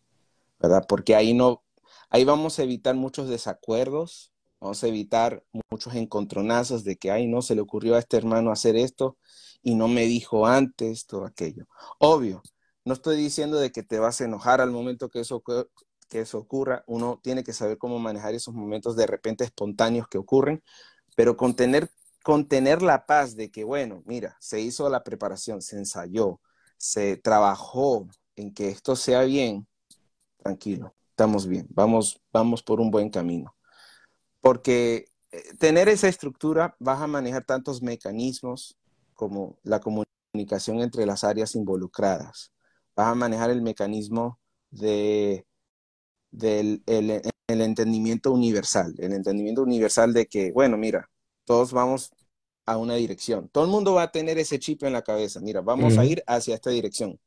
¿verdad? 0.59 0.85
Porque 0.87 1.15
ahí 1.15 1.33
no, 1.33 1.63
ahí 2.09 2.23
vamos 2.23 2.59
a 2.59 2.63
evitar 2.63 2.95
muchos 2.95 3.27
desacuerdos, 3.27 4.31
vamos 4.59 4.83
a 4.83 4.87
evitar 4.87 5.43
muchos 5.69 5.95
encontronazos 5.95 6.83
de 6.83 6.97
que, 6.97 7.11
ay, 7.11 7.27
no 7.27 7.41
se 7.41 7.55
le 7.55 7.61
ocurrió 7.61 7.95
a 7.95 7.99
este 7.99 8.17
hermano 8.17 8.51
hacer 8.51 8.75
esto 8.75 9.17
y 9.63 9.75
no 9.75 9.87
me 9.87 10.05
dijo 10.05 10.45
antes 10.45 11.07
todo 11.07 11.25
aquello. 11.25 11.65
Obvio, 11.97 12.43
no 12.83 12.93
estoy 12.93 13.17
diciendo 13.17 13.57
de 13.57 13.71
que 13.71 13.81
te 13.81 13.97
vas 13.97 14.21
a 14.21 14.25
enojar 14.25 14.61
al 14.61 14.69
momento 14.69 15.09
que 15.09 15.19
eso, 15.19 15.41
que 16.07 16.21
eso 16.21 16.37
ocurra, 16.37 16.83
uno 16.87 17.19
tiene 17.23 17.43
que 17.43 17.53
saber 17.53 17.77
cómo 17.77 17.99
manejar 17.99 18.33
esos 18.33 18.53
momentos 18.53 18.95
de 18.95 19.07
repente 19.07 19.43
espontáneos 19.43 20.07
que 20.07 20.17
ocurren, 20.17 20.63
pero 21.15 21.37
contener, 21.37 21.89
contener 22.23 22.81
la 22.81 23.05
paz 23.05 23.35
de 23.35 23.51
que, 23.51 23.63
bueno, 23.63 24.03
mira, 24.05 24.37
se 24.39 24.61
hizo 24.61 24.89
la 24.89 25.03
preparación, 25.03 25.61
se 25.61 25.77
ensayó, 25.77 26.39
se 26.77 27.17
trabajó 27.17 28.07
en 28.35 28.53
que 28.53 28.69
esto 28.69 28.95
sea 28.95 29.23
bien, 29.23 29.67
tranquilo, 30.37 30.95
estamos 31.09 31.47
bien, 31.47 31.67
vamos, 31.69 32.21
vamos 32.31 32.61
por 32.63 32.81
un 32.81 32.91
buen 32.91 33.09
camino. 33.09 33.55
Porque 34.41 35.07
eh, 35.31 35.43
tener 35.57 35.89
esa 35.89 36.07
estructura 36.07 36.75
vas 36.79 37.01
a 37.01 37.07
manejar 37.07 37.45
tantos 37.45 37.81
mecanismos, 37.81 38.77
como 39.15 39.57
la 39.63 39.79
comunicación 39.79 40.81
entre 40.81 41.05
las 41.05 41.23
áreas 41.23 41.55
involucradas. 41.55 42.51
Vas 42.95 43.07
a 43.07 43.15
manejar 43.15 43.49
el 43.49 43.61
mecanismo 43.61 44.39
de, 44.69 45.47
del 46.37 46.83
el, 46.85 47.21
entendimiento 47.61 48.31
universal, 48.31 48.93
el 48.97 49.13
entendimiento 49.13 49.61
universal 49.63 50.13
de 50.13 50.27
que, 50.27 50.51
bueno, 50.51 50.77
mira, 50.77 51.09
todos 51.45 51.71
vamos 51.71 52.11
a 52.65 52.77
una 52.77 52.95
dirección. 52.95 53.49
Todo 53.49 53.65
el 53.65 53.69
mundo 53.69 53.93
va 53.93 54.03
a 54.03 54.11
tener 54.11 54.37
ese 54.37 54.59
chip 54.59 54.83
en 54.83 54.93
la 54.93 55.03
cabeza. 55.03 55.39
Mira, 55.39 55.61
vamos 55.61 55.97
a 55.97 56.05
ir 56.05 56.23
hacia 56.27 56.55
esta 56.55 56.71
dirección. 56.71 57.19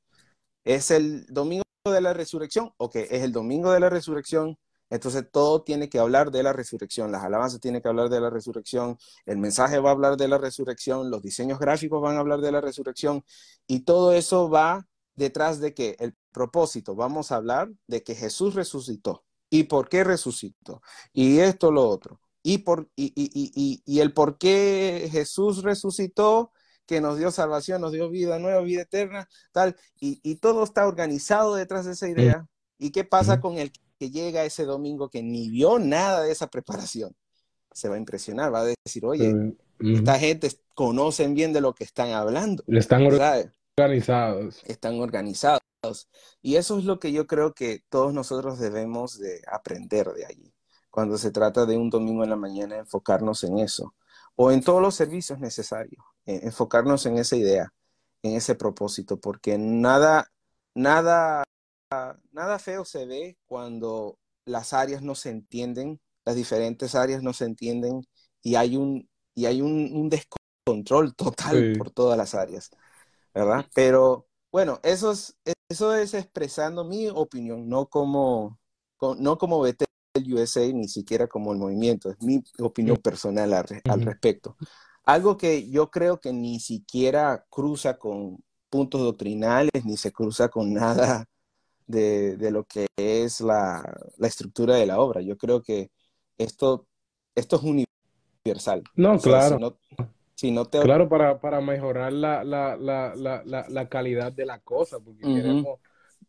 ¿Es 0.65 0.91
el 0.91 1.27
domingo 1.27 1.65
de 1.85 2.01
la 2.01 2.13
resurrección? 2.13 2.73
Ok, 2.77 2.97
es 2.97 3.23
el 3.23 3.33
domingo 3.33 3.73
de 3.73 3.81
la 3.81 3.89
resurrección. 3.89 4.59
Entonces 4.91 5.25
todo 5.31 5.63
tiene 5.63 5.89
que 5.89 5.99
hablar 5.99 6.31
de 6.31 6.43
la 6.43 6.53
resurrección, 6.53 7.13
las 7.13 7.23
alabanzas 7.23 7.61
tienen 7.61 7.83
que 7.83 7.89
hablar 7.89 8.09
de 8.09 8.21
la 8.21 8.31
resurrección, 8.31 8.97
el 9.27 9.37
mensaje 9.37 9.79
va 9.81 9.91
a 9.91 9.93
hablar 9.93 10.17
de 10.17 10.29
la 10.29 10.39
resurrección, 10.39 11.11
los 11.11 11.23
diseños 11.23 11.59
gráficos 11.59 12.01
van 12.01 12.17
a 12.17 12.21
hablar 12.21 12.41
de 12.41 12.53
la 12.53 12.63
resurrección 12.63 13.23
y 13.67 13.81
todo 13.81 14.13
eso 14.13 14.49
va 14.49 14.87
detrás 15.19 15.61
de 15.61 15.75
que 15.75 15.97
el 15.99 16.14
propósito, 16.33 16.95
vamos 16.95 17.33
a 17.33 17.37
hablar 17.37 17.71
de 17.87 18.03
que 18.03 18.14
Jesús 18.14 18.55
resucitó 18.55 19.25
y 19.51 19.64
por 19.64 19.89
qué 19.89 20.05
resucitó 20.05 20.81
y 21.12 21.39
esto, 21.41 21.71
lo 21.71 21.89
otro. 21.89 22.21
Y, 22.43 22.59
por, 22.59 22.89
y, 22.97 23.12
y, 23.16 23.83
y 23.85 24.01
el 24.01 24.14
por 24.14 24.39
qué 24.39 25.09
Jesús 25.11 25.62
resucitó, 25.62 26.53
que 26.89 27.03
nos 27.03 27.19
dio 27.19 27.31
salvación, 27.31 27.83
nos 27.83 27.93
dio 27.93 28.09
vida 28.09 28.39
nueva, 28.39 28.62
vida 28.62 28.83
eterna, 28.83 29.29
tal, 29.53 29.77
y, 30.01 30.37
todo 30.37 30.64
está 30.64 30.87
organizado 30.87 31.55
detrás 31.55 31.85
de 31.85 31.93
esa 31.93 32.09
idea. 32.09 32.47
¿Y 32.79 32.93
qué 32.93 33.05
pasa 33.05 33.41
con 33.41 33.59
el 33.59 33.71
que 33.99 34.11
llega 34.11 34.45
ese 34.45 34.64
domingo 34.64 35.11
que 35.11 35.23
ni 35.23 35.51
vio 35.51 35.79
nada 35.79 36.23
de 36.23 36.33
esa 36.33 36.47
preparación, 36.47 37.14
se 37.73 37.91
va 37.91 37.97
a 37.97 37.99
impresionar, 37.99 38.55
va 38.55 38.61
a 38.61 38.75
decir, 38.85 39.05
oye, 39.05 39.35
esta 39.81 40.19
gente 40.19 40.51
conocen 40.75 41.35
bien 41.35 41.53
de 41.53 41.61
lo 41.61 41.75
que 41.75 41.85
están 41.85 42.12
hablando. 42.12 42.64
Están 42.66 43.05
organizados. 43.79 44.62
Están 44.64 45.01
organizados. 45.01 45.61
Y 46.43 46.57
eso 46.57 46.79
es 46.79 46.85
lo 46.85 46.99
que 46.99 47.12
yo 47.12 47.26
creo 47.26 47.55
que 47.55 47.85
todos 47.89 48.12
nosotros 48.12 48.59
debemos 48.59 49.18
de 49.18 49.43
aprender 49.51 50.09
de 50.09 50.26
allí. 50.26 50.55
Cuando 50.91 51.18
se 51.18 51.31
trata 51.31 51.66
de 51.66 51.76
un 51.76 51.91
domingo 51.91 52.24
en 52.24 52.31
la 52.31 52.37
mañana, 52.37 52.76
enfocarnos 52.76 53.45
en 53.45 53.59
eso. 53.59 53.95
O 54.35 54.51
en 54.51 54.62
todos 54.62 54.83
los 54.83 54.95
servicios 54.95 55.39
necesarios. 55.39 56.03
Enfocarnos 56.24 57.07
en 57.07 57.18
esa 57.18 57.37
idea, 57.37 57.72
en 58.22 58.35
ese 58.37 58.55
propósito. 58.55 59.18
Porque 59.18 59.57
nada, 59.59 60.31
nada 60.74 61.45
nada 62.33 62.59
feo 62.59 62.85
se 62.85 63.07
ve 63.07 63.39
cuando 63.47 64.18
las 64.45 64.72
áreas 64.72 65.03
no 65.03 65.14
se 65.14 65.31
entienden, 65.31 66.01
las 66.24 66.37
diferentes 66.37 66.95
áreas 66.95 67.22
no 67.22 67.33
se 67.33 67.45
entienden 67.45 68.07
y 68.43 68.57
hay 68.57 68.76
un, 68.76 69.09
y 69.35 69.47
hay 69.47 69.61
un, 69.61 70.09
descontrol 70.09 71.14
total 71.16 71.74
por 71.79 71.91
todas 71.91 72.18
las 72.18 72.35
áreas, 72.35 72.70
¿verdad? 73.39 73.66
Pero 73.74 74.26
bueno, 74.51 74.80
eso 74.82 75.12
es, 75.12 75.36
eso 75.68 75.95
es 75.95 76.14
expresando 76.14 76.84
mi 76.84 77.09
opinión, 77.09 77.68
no 77.68 77.86
como, 77.86 78.59
no 79.18 79.39
como 79.39 79.61
USA, 79.61 80.72
ni 80.72 80.89
siquiera 80.89 81.26
como 81.26 81.53
el 81.53 81.59
movimiento, 81.59 82.11
es 82.11 82.20
mi 82.20 82.43
opinión 82.59 82.97
personal 82.97 83.53
al 83.53 84.03
respecto. 84.03 84.57
Algo 85.05 85.36
que 85.36 85.68
yo 85.70 85.91
creo 85.91 86.20
que 86.20 86.32
ni 86.32 86.61
siquiera 86.61 87.45
cruza 87.49 87.97
con 87.97 88.43
puntos 88.68 89.01
doctrinales, 89.01 89.84
ni 89.84 89.97
se 89.97 90.12
cruza 90.12 90.49
con 90.49 90.74
nada 90.74 91.26
de, 91.86 92.51
lo 92.51 92.64
que 92.64 92.86
es 92.97 93.41
la, 93.41 93.82
estructura 94.20 94.76
de 94.76 94.86
la 94.86 95.01
obra. 95.01 95.20
Yo 95.22 95.36
creo 95.36 95.62
que 95.62 95.91
esto, 96.36 96.86
esto 97.34 97.57
es 97.57 97.62
universal. 97.62 98.82
No, 98.95 99.18
claro. 99.18 99.57
Si 99.57 99.62
no, 99.62 99.78
te... 100.66 100.80
Claro, 100.80 101.09
para, 101.09 101.41
para 101.41 101.61
mejorar 101.61 102.12
la, 102.12 102.45
la, 102.45 102.76
la, 102.76 103.89
calidad 103.89 104.32
de 104.32 104.47
la 104.47 104.61
cosa, 104.61 105.01
porque 105.01 105.22
queremos 105.22 105.80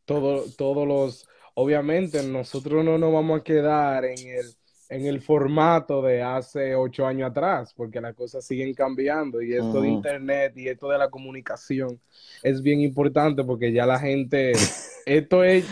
todos 0.06 0.88
los... 0.88 1.28
Obviamente 1.56 2.24
nosotros 2.24 2.86
no 2.86 2.98
nos 2.98 3.14
vamos 3.14 3.42
a 3.42 3.44
quedar 3.44 4.06
en 4.06 4.28
el 4.28 4.46
en 4.90 5.06
el 5.06 5.22
formato 5.22 6.02
de 6.02 6.24
hace 6.24 6.76
ocho 6.76 7.06
años 7.06 7.30
atrás, 7.30 7.74
porque 7.76 8.02
las 8.02 8.16
cosas 8.16 8.44
siguen 8.44 8.74
cambiando 8.74 9.40
y 9.42 9.54
esto 9.54 9.82
de 9.82 9.88
internet 9.88 10.54
y 10.56 10.68
esto 10.68 10.90
de 10.90 10.98
la 10.98 11.12
comunicación 11.12 12.02
es 12.42 12.62
bien 12.64 12.82
importante 12.82 13.44
porque 13.44 13.72
ya 13.72 13.86
la 13.86 14.00
gente, 14.00 14.52
esto 15.06 15.44
es 15.44 15.64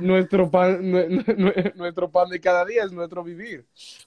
nuestro 0.00 0.50
pan, 0.50 0.90
nuestro 1.76 2.10
pan 2.10 2.28
de 2.28 2.40
cada 2.40 2.64
día, 2.64 2.84
es 2.84 2.92
nuestro 2.92 3.22
vivir. 3.24 3.66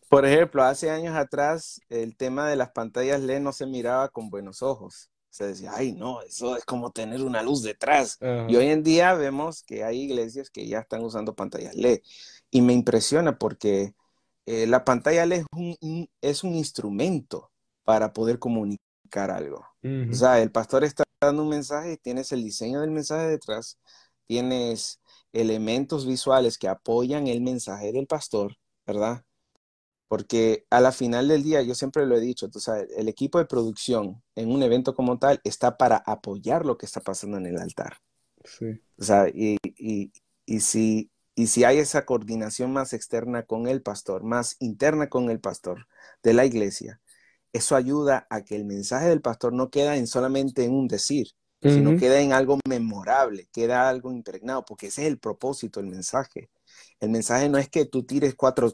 Por 0.09 0.25
ejemplo, 0.25 0.63
hace 0.63 0.89
años 0.89 1.15
atrás 1.15 1.81
el 1.89 2.15
tema 2.15 2.47
de 2.49 2.55
las 2.55 2.71
pantallas 2.71 3.21
LED 3.21 3.39
no 3.39 3.53
se 3.53 3.65
miraba 3.65 4.09
con 4.09 4.29
buenos 4.29 4.61
ojos. 4.61 5.09
Se 5.29 5.47
decía, 5.47 5.71
ay, 5.73 5.93
no, 5.93 6.21
eso 6.21 6.57
es 6.57 6.65
como 6.65 6.91
tener 6.91 7.21
una 7.21 7.41
luz 7.41 7.63
detrás. 7.63 8.19
Y 8.49 8.55
hoy 8.55 8.67
en 8.67 8.83
día 8.83 9.13
vemos 9.13 9.63
que 9.63 9.83
hay 9.83 10.01
iglesias 10.01 10.49
que 10.49 10.67
ya 10.67 10.79
están 10.79 11.01
usando 11.03 11.35
pantallas 11.35 11.73
LED. 11.75 12.01
Y 12.49 12.61
me 12.61 12.73
impresiona 12.73 13.37
porque 13.37 13.93
eh, 14.45 14.67
la 14.67 14.83
pantalla 14.83 15.25
LED 15.25 15.39
es 15.39 15.45
un, 15.51 16.09
es 16.19 16.43
un, 16.43 16.55
instrumento 16.55 17.51
para 17.83 18.11
poder 18.11 18.39
comunicar 18.39 19.31
algo. 19.31 19.65
O 19.83 20.13
sea, 20.13 20.41
el 20.41 20.51
pastor 20.51 20.83
está 20.83 21.03
dando 21.21 21.43
un 21.43 21.49
mensaje, 21.49 21.97
tienes 21.97 22.31
el 22.31 22.43
diseño 22.43 22.81
del 22.81 22.91
mensaje 22.91 23.27
detrás, 23.27 23.79
tienes 24.27 25.00
elementos 25.33 26.05
visuales 26.05 26.57
que 26.57 26.67
apoyan 26.67 27.27
el 27.27 27.41
mensaje 27.41 27.91
del 27.91 28.07
pastor, 28.07 28.57
¿verdad? 28.85 29.23
Porque 30.07 30.65
a 30.69 30.81
la 30.81 30.91
final 30.91 31.29
del 31.29 31.43
día, 31.43 31.61
yo 31.61 31.75
siempre 31.75 32.05
lo 32.05 32.17
he 32.17 32.19
dicho, 32.19 32.49
tú 32.49 32.59
sabes, 32.59 32.89
el 32.97 33.07
equipo 33.07 33.39
de 33.39 33.45
producción 33.45 34.21
en 34.35 34.51
un 34.51 34.61
evento 34.63 34.93
como 34.95 35.19
tal 35.19 35.39
está 35.43 35.77
para 35.77 35.97
apoyar 35.97 36.65
lo 36.65 36.77
que 36.77 36.85
está 36.85 37.01
pasando 37.01 37.37
en 37.37 37.45
el 37.47 37.57
altar. 37.59 37.97
Sí. 38.43 38.81
O 38.97 39.03
sea, 39.03 39.29
y, 39.29 39.57
y, 39.63 40.11
y, 40.45 40.59
si, 40.59 41.11
y 41.35 41.47
si 41.47 41.63
hay 41.63 41.77
esa 41.79 42.05
coordinación 42.05 42.73
más 42.73 42.93
externa 42.93 43.43
con 43.43 43.67
el 43.67 43.81
pastor, 43.81 44.23
más 44.23 44.57
interna 44.59 45.09
con 45.09 45.29
el 45.29 45.39
pastor 45.39 45.87
de 46.23 46.33
la 46.33 46.45
iglesia, 46.45 47.01
eso 47.53 47.75
ayuda 47.75 48.27
a 48.29 48.43
que 48.43 48.55
el 48.55 48.65
mensaje 48.65 49.07
del 49.07 49.21
pastor 49.21 49.53
no 49.53 49.69
queda 49.69 49.97
en 49.97 50.07
solamente 50.07 50.63
en 50.65 50.73
un 50.73 50.87
decir, 50.87 51.27
sino 51.61 51.97
queda 51.97 52.19
en 52.19 52.33
algo 52.33 52.57
memorable, 52.67 53.47
queda 53.51 53.87
algo 53.87 54.11
impregnado, 54.11 54.65
porque 54.65 54.87
ese 54.87 55.03
es 55.03 55.07
el 55.07 55.19
propósito 55.19 55.79
del 55.79 55.89
mensaje. 55.89 56.49
El 56.99 57.09
mensaje 57.09 57.49
no 57.49 57.57
es 57.57 57.69
que 57.69 57.85
tú 57.85 58.03
tires 58.03 58.35
cuatro 58.35 58.73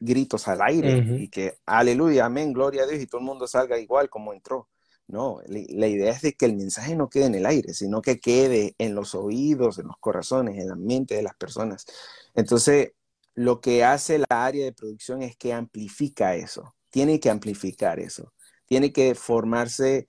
gritos 0.00 0.48
al 0.48 0.62
aire 0.62 1.04
y 1.18 1.28
que 1.28 1.58
aleluya, 1.66 2.26
amén, 2.26 2.52
gloria 2.52 2.84
a 2.84 2.86
Dios 2.86 3.02
y 3.02 3.06
todo 3.06 3.20
el 3.20 3.26
mundo 3.26 3.46
salga 3.46 3.78
igual 3.78 4.08
como 4.08 4.32
entró. 4.32 4.68
No, 5.06 5.40
la 5.46 5.86
idea 5.86 6.12
es 6.12 6.20
de 6.20 6.34
que 6.34 6.44
el 6.44 6.54
mensaje 6.54 6.94
no 6.94 7.08
quede 7.08 7.26
en 7.26 7.34
el 7.34 7.46
aire, 7.46 7.72
sino 7.72 8.02
que 8.02 8.20
quede 8.20 8.74
en 8.76 8.94
los 8.94 9.14
oídos, 9.14 9.78
en 9.78 9.86
los 9.86 9.96
corazones, 9.98 10.58
en 10.58 10.68
la 10.68 10.76
mente 10.76 11.14
de 11.14 11.22
las 11.22 11.34
personas. 11.34 11.86
Entonces, 12.34 12.92
lo 13.34 13.60
que 13.60 13.84
hace 13.84 14.18
la 14.18 14.26
área 14.28 14.66
de 14.66 14.72
producción 14.72 15.22
es 15.22 15.36
que 15.36 15.52
amplifica 15.54 16.34
eso, 16.34 16.74
tiene 16.90 17.20
que 17.20 17.30
amplificar 17.30 18.00
eso, 18.00 18.34
tiene 18.66 18.92
que 18.92 19.14
formarse 19.14 20.08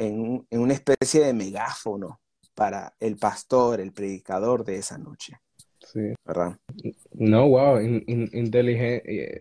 en, 0.00 0.46
una 0.50 0.72
especie 0.72 1.24
de 1.24 1.34
megáfono 1.34 2.20
para 2.54 2.94
el 2.98 3.16
pastor, 3.16 3.80
el 3.80 3.92
predicador 3.92 4.64
de 4.64 4.76
esa 4.76 4.98
noche. 4.98 5.34
Sí. 5.78 6.14
¿Verdad? 6.24 6.56
No, 7.12 7.48
wow, 7.48 7.78
eh, 7.78 8.04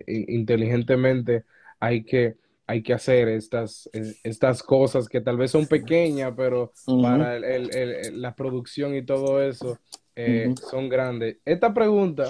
inteligentemente 0.07 1.45
hay 1.79 2.03
que, 2.03 2.35
hay 2.67 2.83
que 2.83 2.93
hacer 2.93 3.29
estas, 3.29 3.89
estas 4.23 4.63
cosas 4.63 5.07
que 5.07 5.21
tal 5.21 5.37
vez 5.37 5.51
son 5.51 5.65
pequeñas, 5.67 6.33
pero 6.35 6.73
para 7.01 7.39
la 7.39 8.35
producción 8.35 8.95
y 8.95 9.05
todo 9.05 9.41
eso 9.41 9.77
eh, 10.15 10.53
son 10.69 10.89
grandes. 10.89 11.37
Esta 11.45 11.73
pregunta 11.73 12.25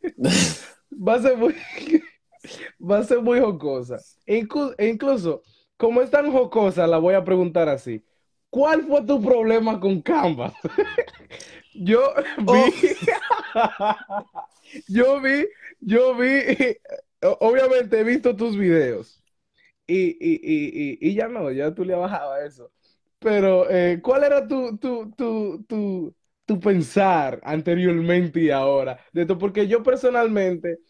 va 1.08 1.14
a 1.14 1.22
ser 1.22 1.36
muy, 1.36 1.54
va 2.80 2.98
a 2.98 3.04
ser 3.04 3.20
muy 3.20 3.40
jocosa. 3.40 3.98
E 4.26 4.46
incluso 4.78 5.42
como 5.80 6.02
es 6.02 6.10
tan 6.10 6.30
jocosa, 6.32 6.86
la 6.86 6.98
voy 6.98 7.14
a 7.14 7.24
preguntar 7.24 7.68
así. 7.70 8.04
¿Cuál 8.50 8.84
fue 8.84 9.02
tu 9.06 9.22
problema 9.22 9.80
con 9.80 10.02
Canva? 10.02 10.54
yo 11.74 12.00
vi, 12.38 12.64
oh. 12.64 12.72
yo 14.88 15.20
vi, 15.20 15.46
yo 15.80 16.14
vi, 16.16 16.76
obviamente 17.40 18.00
he 18.00 18.04
visto 18.04 18.36
tus 18.36 18.56
videos 18.56 19.22
y, 19.86 20.10
y, 20.20 20.40
y, 20.42 20.98
y 21.10 21.14
ya 21.14 21.28
no, 21.28 21.50
ya 21.52 21.74
tú 21.74 21.84
le 21.84 21.94
bajado 21.96 22.36
eso. 22.38 22.72
Pero, 23.20 23.70
eh, 23.70 24.00
¿cuál 24.02 24.24
era 24.24 24.46
tu, 24.48 24.78
tu, 24.78 25.10
tu, 25.12 25.64
tu, 25.68 26.14
tu 26.46 26.60
pensar 26.60 27.40
anteriormente 27.44 28.40
y 28.42 28.50
ahora 28.50 29.00
de 29.12 29.22
esto? 29.22 29.38
Porque 29.38 29.68
yo 29.68 29.82
personalmente 29.82 30.80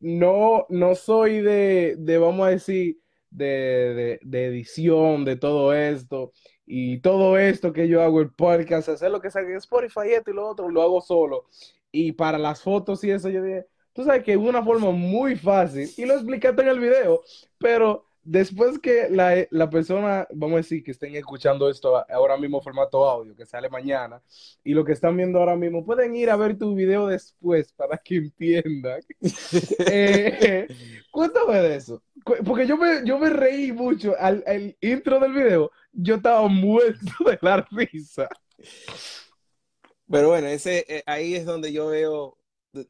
no, 0.00 0.66
no 0.70 0.94
soy 0.94 1.40
de, 1.42 1.96
de, 1.98 2.18
vamos 2.18 2.46
a 2.48 2.50
decir, 2.50 2.98
de, 3.30 4.20
edición, 4.22 5.24
de 5.24 5.36
todo 5.36 5.72
esto, 5.72 6.32
y 6.66 6.98
todo 6.98 7.38
esto 7.38 7.72
que 7.72 7.88
yo 7.88 8.02
hago 8.02 8.20
el 8.20 8.30
podcast, 8.32 8.88
hacer 8.88 9.10
lo 9.10 9.20
que 9.20 9.30
sea 9.30 9.42
en 9.42 9.56
Spotify, 9.56 10.12
esto 10.12 10.30
y 10.30 10.34
lo 10.34 10.48
otro, 10.48 10.68
lo 10.68 10.82
hago 10.82 11.00
solo. 11.00 11.46
Y 11.90 12.12
para 12.12 12.38
las 12.38 12.62
fotos 12.62 13.02
y 13.04 13.10
eso, 13.10 13.28
yo 13.28 13.42
dije, 13.42 13.66
tú 13.92 14.04
sabes 14.04 14.22
que 14.22 14.32
es 14.32 14.38
una 14.38 14.62
forma 14.62 14.90
muy 14.90 15.36
fácil, 15.36 15.88
y 15.96 16.04
lo 16.04 16.14
explicaste 16.14 16.62
en 16.62 16.68
el 16.68 16.80
video, 16.80 17.22
pero 17.58 18.09
después 18.22 18.78
que 18.78 19.08
la, 19.10 19.46
la, 19.50 19.70
persona, 19.70 20.26
vamos 20.32 20.54
a 20.54 20.56
decir, 20.58 20.82
que 20.82 20.90
estén 20.90 21.14
escuchando 21.16 21.68
esto 21.68 22.04
ahora 22.10 22.36
mismo 22.36 22.60
formato 22.60 23.04
audio, 23.04 23.34
que 23.34 23.46
sale 23.46 23.68
mañana, 23.68 24.22
y 24.62 24.74
lo 24.74 24.84
que 24.84 24.92
están 24.92 25.16
viendo 25.16 25.38
ahora 25.38 25.56
mismo, 25.56 25.84
pueden 25.84 26.14
ir 26.14 26.30
a 26.30 26.36
ver 26.36 26.58
tu 26.58 26.74
video 26.74 27.06
después 27.06 27.72
para 27.72 27.96
que 27.98 28.16
entiendan. 28.16 29.00
eh, 29.86 30.68
cuéntame 31.10 31.60
de 31.60 31.76
eso. 31.76 32.02
Porque 32.44 32.66
yo 32.66 32.76
me, 32.76 33.04
yo 33.04 33.18
me 33.18 33.30
reí 33.30 33.72
mucho 33.72 34.14
al, 34.18 34.44
intro 34.80 35.18
del 35.20 35.32
video, 35.32 35.70
yo 35.92 36.16
estaba 36.16 36.46
muerto 36.48 37.12
de 37.24 37.38
la 37.40 37.66
risa. 37.70 38.28
Pero 40.10 40.28
bueno, 40.28 40.48
ese, 40.48 40.84
eh, 40.88 41.02
ahí 41.06 41.34
es 41.34 41.46
donde 41.46 41.72
yo 41.72 41.86
veo, 41.86 42.36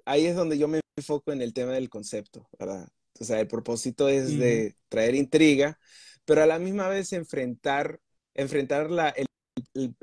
ahí 0.05 0.27
es 0.27 0.35
donde 0.35 0.59
yo 0.59 0.69
me 0.69 0.81
enfoco 0.97 1.33
en 1.33 1.43
el 1.43 1.53
tema 1.53 1.73
del 1.73 1.89
concepto, 1.89 2.49
¿verdad? 2.59 2.89
O 3.21 3.25
sea, 3.25 3.39
el 3.39 3.47
propósito 3.47 4.09
es 4.09 4.39
de 4.39 4.77
traer 4.89 5.15
intriga, 5.15 5.79
pero 6.25 6.43
a 6.43 6.47
la 6.47 6.59
misma 6.59 6.89
vez 6.89 7.13
enfrentar, 7.13 8.01
enfrentar 8.33 8.91
la, 8.91 9.11
el, 9.11 9.27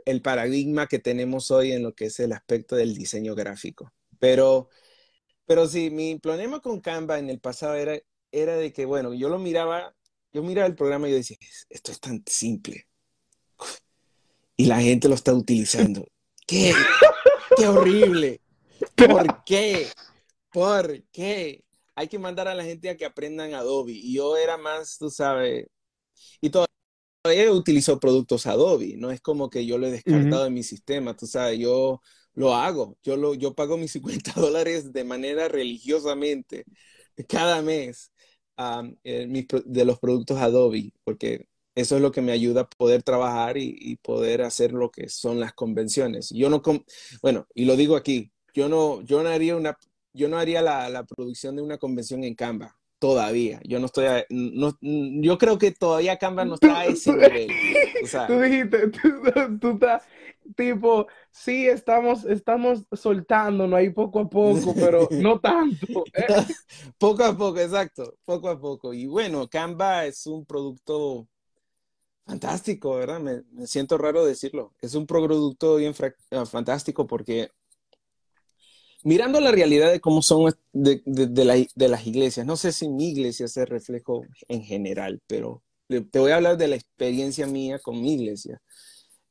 el, 0.06 0.22
paradigma 0.22 0.86
que 0.86 1.00
tenemos 1.00 1.50
hoy 1.50 1.72
en 1.72 1.82
lo 1.82 1.96
que 1.96 2.06
es 2.06 2.20
el 2.20 2.32
aspecto 2.32 2.76
del 2.76 2.96
diseño 2.96 3.34
gráfico. 3.34 3.92
Pero, 4.20 4.70
pero 5.48 5.68
sí, 5.68 5.90
mi 5.90 6.20
problema 6.20 6.60
con 6.60 6.80
Canva 6.80 7.18
en 7.18 7.32
el 7.32 7.40
pasado 7.40 7.74
era, 7.74 8.00
era 8.32 8.56
de 8.56 8.72
que, 8.72 8.86
bueno, 8.86 9.16
yo 9.16 9.30
lo 9.30 9.40
miraba, 9.40 9.96
yo 10.32 10.44
miraba 10.44 10.68
el 10.68 10.76
programa 10.76 11.08
y 11.08 11.12
yo 11.12 11.18
decía, 11.18 11.38
esto 11.70 11.92
es 11.92 12.00
tan 12.00 12.24
simple. 12.28 12.88
Y 14.56 14.66
la 14.66 14.80
gente 14.80 15.10
lo 15.10 15.16
está 15.16 15.34
utilizando. 15.34 16.08
¿Qué? 16.48 16.74
¡Qué 17.56 17.68
horrible! 17.68 18.42
¿Por 18.96 19.44
qué? 19.44 19.88
¿Por 20.52 21.04
qué? 21.12 21.64
Hay 21.98 22.08
que 22.08 22.20
mandar 22.20 22.48
a 22.48 22.54
la 22.54 22.64
gente 22.64 22.90
a 22.90 22.96
que 22.96 23.06
aprendan 23.06 23.56
Adobe. 23.56 23.92
Y 23.94 24.14
yo 24.14 24.38
era 24.38 24.56
más, 24.58 24.98
tú 25.00 25.10
sabes, 25.10 25.66
y 26.42 26.52
todavía 26.52 27.52
utilizo 27.52 28.00
productos 28.00 28.46
Adobe, 28.46 28.96
no 28.98 29.12
es 29.12 29.20
como 29.20 29.50
que 29.50 29.66
yo 29.66 29.80
lo 29.80 29.88
he 29.88 29.92
descartado 29.92 30.46
en 30.46 30.54
mi 30.54 30.64
sistema, 30.64 31.18
tú 31.18 31.26
sabes, 31.26 31.58
yo 31.60 32.02
lo 32.36 32.54
hago, 32.54 32.98
yo, 33.04 33.18
lo, 33.18 33.34
yo 33.34 33.56
pago 33.56 33.78
mis 33.78 33.92
50 33.94 34.34
dólares 34.40 34.94
de 34.94 35.04
manera 35.04 35.48
religiosamente 35.48 36.66
cada 37.28 37.64
mes 37.64 38.12
de 38.58 39.86
los 39.86 40.00
productos 40.00 40.38
Adobe, 40.38 40.94
porque 41.04 41.48
eso 41.74 41.96
es 41.96 42.02
lo 42.02 42.12
que 42.12 42.22
me 42.22 42.32
ayuda 42.32 42.62
a 42.62 42.70
poder 42.70 43.02
trabajar 43.02 43.58
y, 43.58 43.76
y, 43.76 43.96
poder 43.98 44.44
hacer 44.44 44.72
lo 44.72 44.92
que 44.92 45.10
son 45.10 45.40
las 45.40 45.54
convenciones. 45.54 46.30
Yo 46.30 46.50
no, 46.50 46.62
bueno, 47.24 47.48
y 47.56 47.66
lo 47.66 47.76
digo 47.76 47.96
aquí, 47.96 48.32
yo 48.54 48.70
no, 48.70 49.02
yo 49.02 49.24
no 49.24 49.30
haría 49.30 49.56
una, 49.56 49.78
yo 50.14 50.28
no 50.28 50.38
haría 50.38 50.62
la, 50.62 51.06
producción 51.06 51.56
de 51.56 51.62
una 51.62 51.78
convención 51.78 52.24
en 52.24 52.36
Canva 52.36 52.76
todavía. 53.00 53.60
Yo 53.64 53.80
no 53.80 53.86
estoy, 53.86 54.06
no, 54.30 54.78
yo 54.82 55.38
creo 55.38 55.58
que 55.58 55.72
todavía 55.72 56.18
Canva 56.18 56.46
no 56.46 56.56
está 56.56 56.80
a 56.80 56.86
ese 56.86 57.14
nivel. 57.14 57.50
Tú 58.28 58.40
dijiste, 58.40 58.90
tú, 59.60 59.70
estás 59.72 60.04
tipo, 60.56 61.08
sí, 61.32 61.68
estamos, 61.68 62.26
estamos 62.26 62.86
soltando, 62.92 63.68
no 63.68 63.76
hay 63.76 63.90
poco 63.90 64.22
a 64.22 64.30
poco, 64.30 64.74
pero 64.74 65.08
no 65.12 65.40
tanto. 65.40 66.04
poco 66.98 67.24
a 67.24 67.38
poco, 67.38 67.60
exacto, 67.60 68.16
poco 68.26 68.50
a 68.50 68.60
poco. 68.60 68.94
Y 68.94 69.08
bueno, 69.08 69.48
Canva 69.48 70.06
es 70.06 70.26
un 70.26 70.46
producto 70.46 71.28
fantástico, 72.26 72.96
¿verdad? 72.96 73.20
Me, 73.20 73.44
me 73.52 73.68
siento 73.68 73.98
raro 73.98 74.26
decirlo. 74.26 74.74
Es 74.82 74.96
un 74.96 75.06
producto 75.06 75.76
bien 75.76 75.94
fantástico 75.94 77.08
porque 77.08 77.50
mirando 79.04 79.40
la 79.40 79.52
realidad 79.52 79.92
de 79.92 80.00
cómo 80.00 80.22
son 80.22 80.54
de, 80.74 81.02
las 81.76 82.08
iglesias, 82.08 82.46
no 82.46 82.58
sé 82.58 82.72
si 82.72 82.90
mi 82.90 83.10
iglesia 83.10 83.48
se 83.48 83.66
reflejo 83.66 84.24
en 84.48 84.64
general, 84.64 85.22
pero 85.28 85.64
te 85.88 86.20
voy 86.20 86.32
a 86.32 86.38
hablar 86.38 86.58
de 86.58 86.68
la 86.68 86.76
experiencia 86.76 87.48
mía 87.48 87.80
con 87.80 88.02
mi 88.02 88.14
iglesia. 88.14 88.62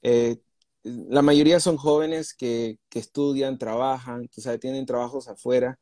Eh, 0.02 0.38
la 0.84 1.22
mayoría 1.22 1.60
son 1.60 1.76
jóvenes 1.76 2.34
que, 2.34 2.78
estudian, 2.94 3.58
trabajan, 3.58 4.28
que 4.28 4.58
tienen 4.58 4.86
trabajos 4.86 5.28
afuera 5.28 5.78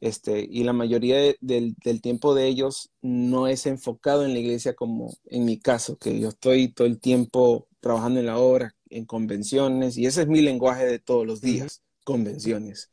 Este, 0.00 0.46
y 0.50 0.64
la 0.64 0.72
mayoría 0.72 1.18
del, 1.40 1.76
del, 1.84 2.00
tiempo 2.02 2.34
de 2.34 2.46
ellos 2.48 2.90
no 3.02 3.46
es 3.48 3.66
enfocado 3.66 4.24
en 4.24 4.32
la 4.32 4.40
iglesia 4.40 4.74
como 4.74 5.14
en 5.26 5.44
mi 5.44 5.58
caso, 5.60 5.98
que 5.98 6.18
yo 6.20 6.30
estoy 6.30 6.72
todo 6.72 6.86
el 6.86 7.00
tiempo 7.00 7.68
trabajando 7.80 8.20
en 8.20 8.26
la 8.26 8.38
obra, 8.38 8.74
en 8.90 9.04
convenciones, 9.06 9.96
y 9.98 10.06
ese 10.06 10.22
es 10.22 10.28
mi 10.28 10.40
lenguaje 10.42 10.86
de 10.86 10.98
todos 10.98 11.26
los 11.26 11.40
días, 11.40 11.82
convenciones. 12.04 12.90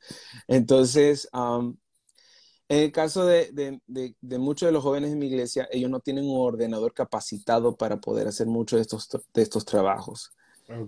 Entonces, 0.47 1.29
en 1.33 2.79
el 2.79 2.91
caso 2.91 3.25
de, 3.25 3.51
de, 3.53 4.15
de, 4.19 4.37
muchos 4.37 4.67
de 4.67 4.73
los 4.73 4.83
jóvenes 4.83 5.11
de 5.11 5.15
mi 5.15 5.27
iglesia, 5.27 5.67
ellos 5.71 5.89
no 5.89 5.99
tienen 5.99 6.25
un 6.25 6.39
ordenador 6.39 6.93
capacitado 6.93 7.77
para 7.77 7.97
poder 8.01 8.27
hacer 8.27 8.47
muchos 8.47 8.77
de 8.77 8.81
estos, 8.81 9.09
de 9.33 9.41
estos 9.41 9.65
trabajos. 9.65 10.33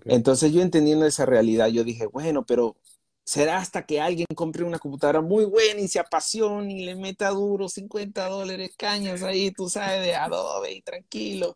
Entonces 0.05 0.51
yo 0.51 0.61
entendiendo 0.61 1.05
esa 1.05 1.25
realidad, 1.25 1.67
yo 1.67 1.85
dije, 1.85 2.05
bueno, 2.05 2.45
pero 2.45 2.75
será 3.23 3.59
hasta 3.59 3.85
que 3.85 4.01
alguien 4.01 4.25
compre 4.35 4.63
una 4.63 4.79
computadora 4.79 5.21
muy 5.21 5.45
buena 5.45 5.79
y 5.79 5.87
se 5.87 5.99
apasione 5.99 6.73
y 6.73 6.83
le 6.83 6.95
meta 6.95 7.29
duro 7.29 7.69
50 7.69 8.27
dólares 8.27 8.71
cañas 8.75 9.21
ahí, 9.21 9.51
tú 9.51 9.69
sabes, 9.69 10.01
de 10.01 10.15
Adobe 10.15 10.73
y 10.73 10.81
tranquilo. 10.81 11.55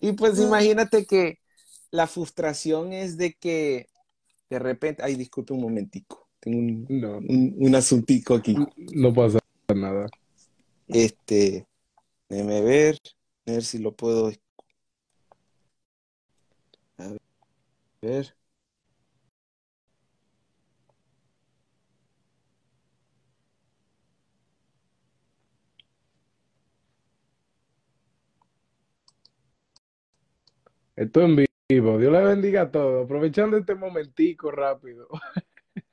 Y 0.00 0.12
pues 0.12 0.40
imagínate 0.40 1.04
que 1.04 1.38
la 1.90 2.06
frustración 2.06 2.92
es 2.92 3.18
de 3.18 3.34
que 3.34 3.89
de 4.50 4.58
repente, 4.58 5.02
ay, 5.02 5.14
disculpe 5.14 5.54
un 5.54 5.60
momentico, 5.62 6.28
tengo 6.40 6.58
un, 6.58 6.86
un, 7.28 7.54
un 7.56 7.74
asuntico 7.74 8.34
aquí. 8.34 8.56
No 8.76 9.14
pasa 9.14 9.38
nada. 9.74 10.08
Este, 10.88 11.66
déjeme 12.28 12.60
ver, 12.62 12.98
a 13.46 13.52
ver 13.52 13.62
si 13.62 13.78
lo 13.78 13.94
puedo. 13.94 14.32
A 16.98 17.16
ver. 18.02 18.34
Esto 30.96 31.22
en 31.22 31.36
vivo. 31.36 31.49
Dios 31.74 32.12
le 32.12 32.24
bendiga 32.24 32.62
a 32.62 32.70
todos. 32.70 33.04
Aprovechando 33.04 33.56
este 33.56 33.74
momentico 33.74 34.50
rápido 34.50 35.06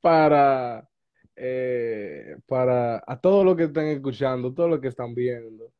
para 0.00 0.88
eh, 1.36 2.36
para 2.46 3.02
a 3.06 3.20
todos 3.20 3.44
los 3.44 3.56
que 3.56 3.64
están 3.64 3.86
escuchando, 3.86 4.54
todos 4.54 4.70
los 4.70 4.80
que 4.80 4.88
están 4.88 5.14
viendo, 5.14 5.72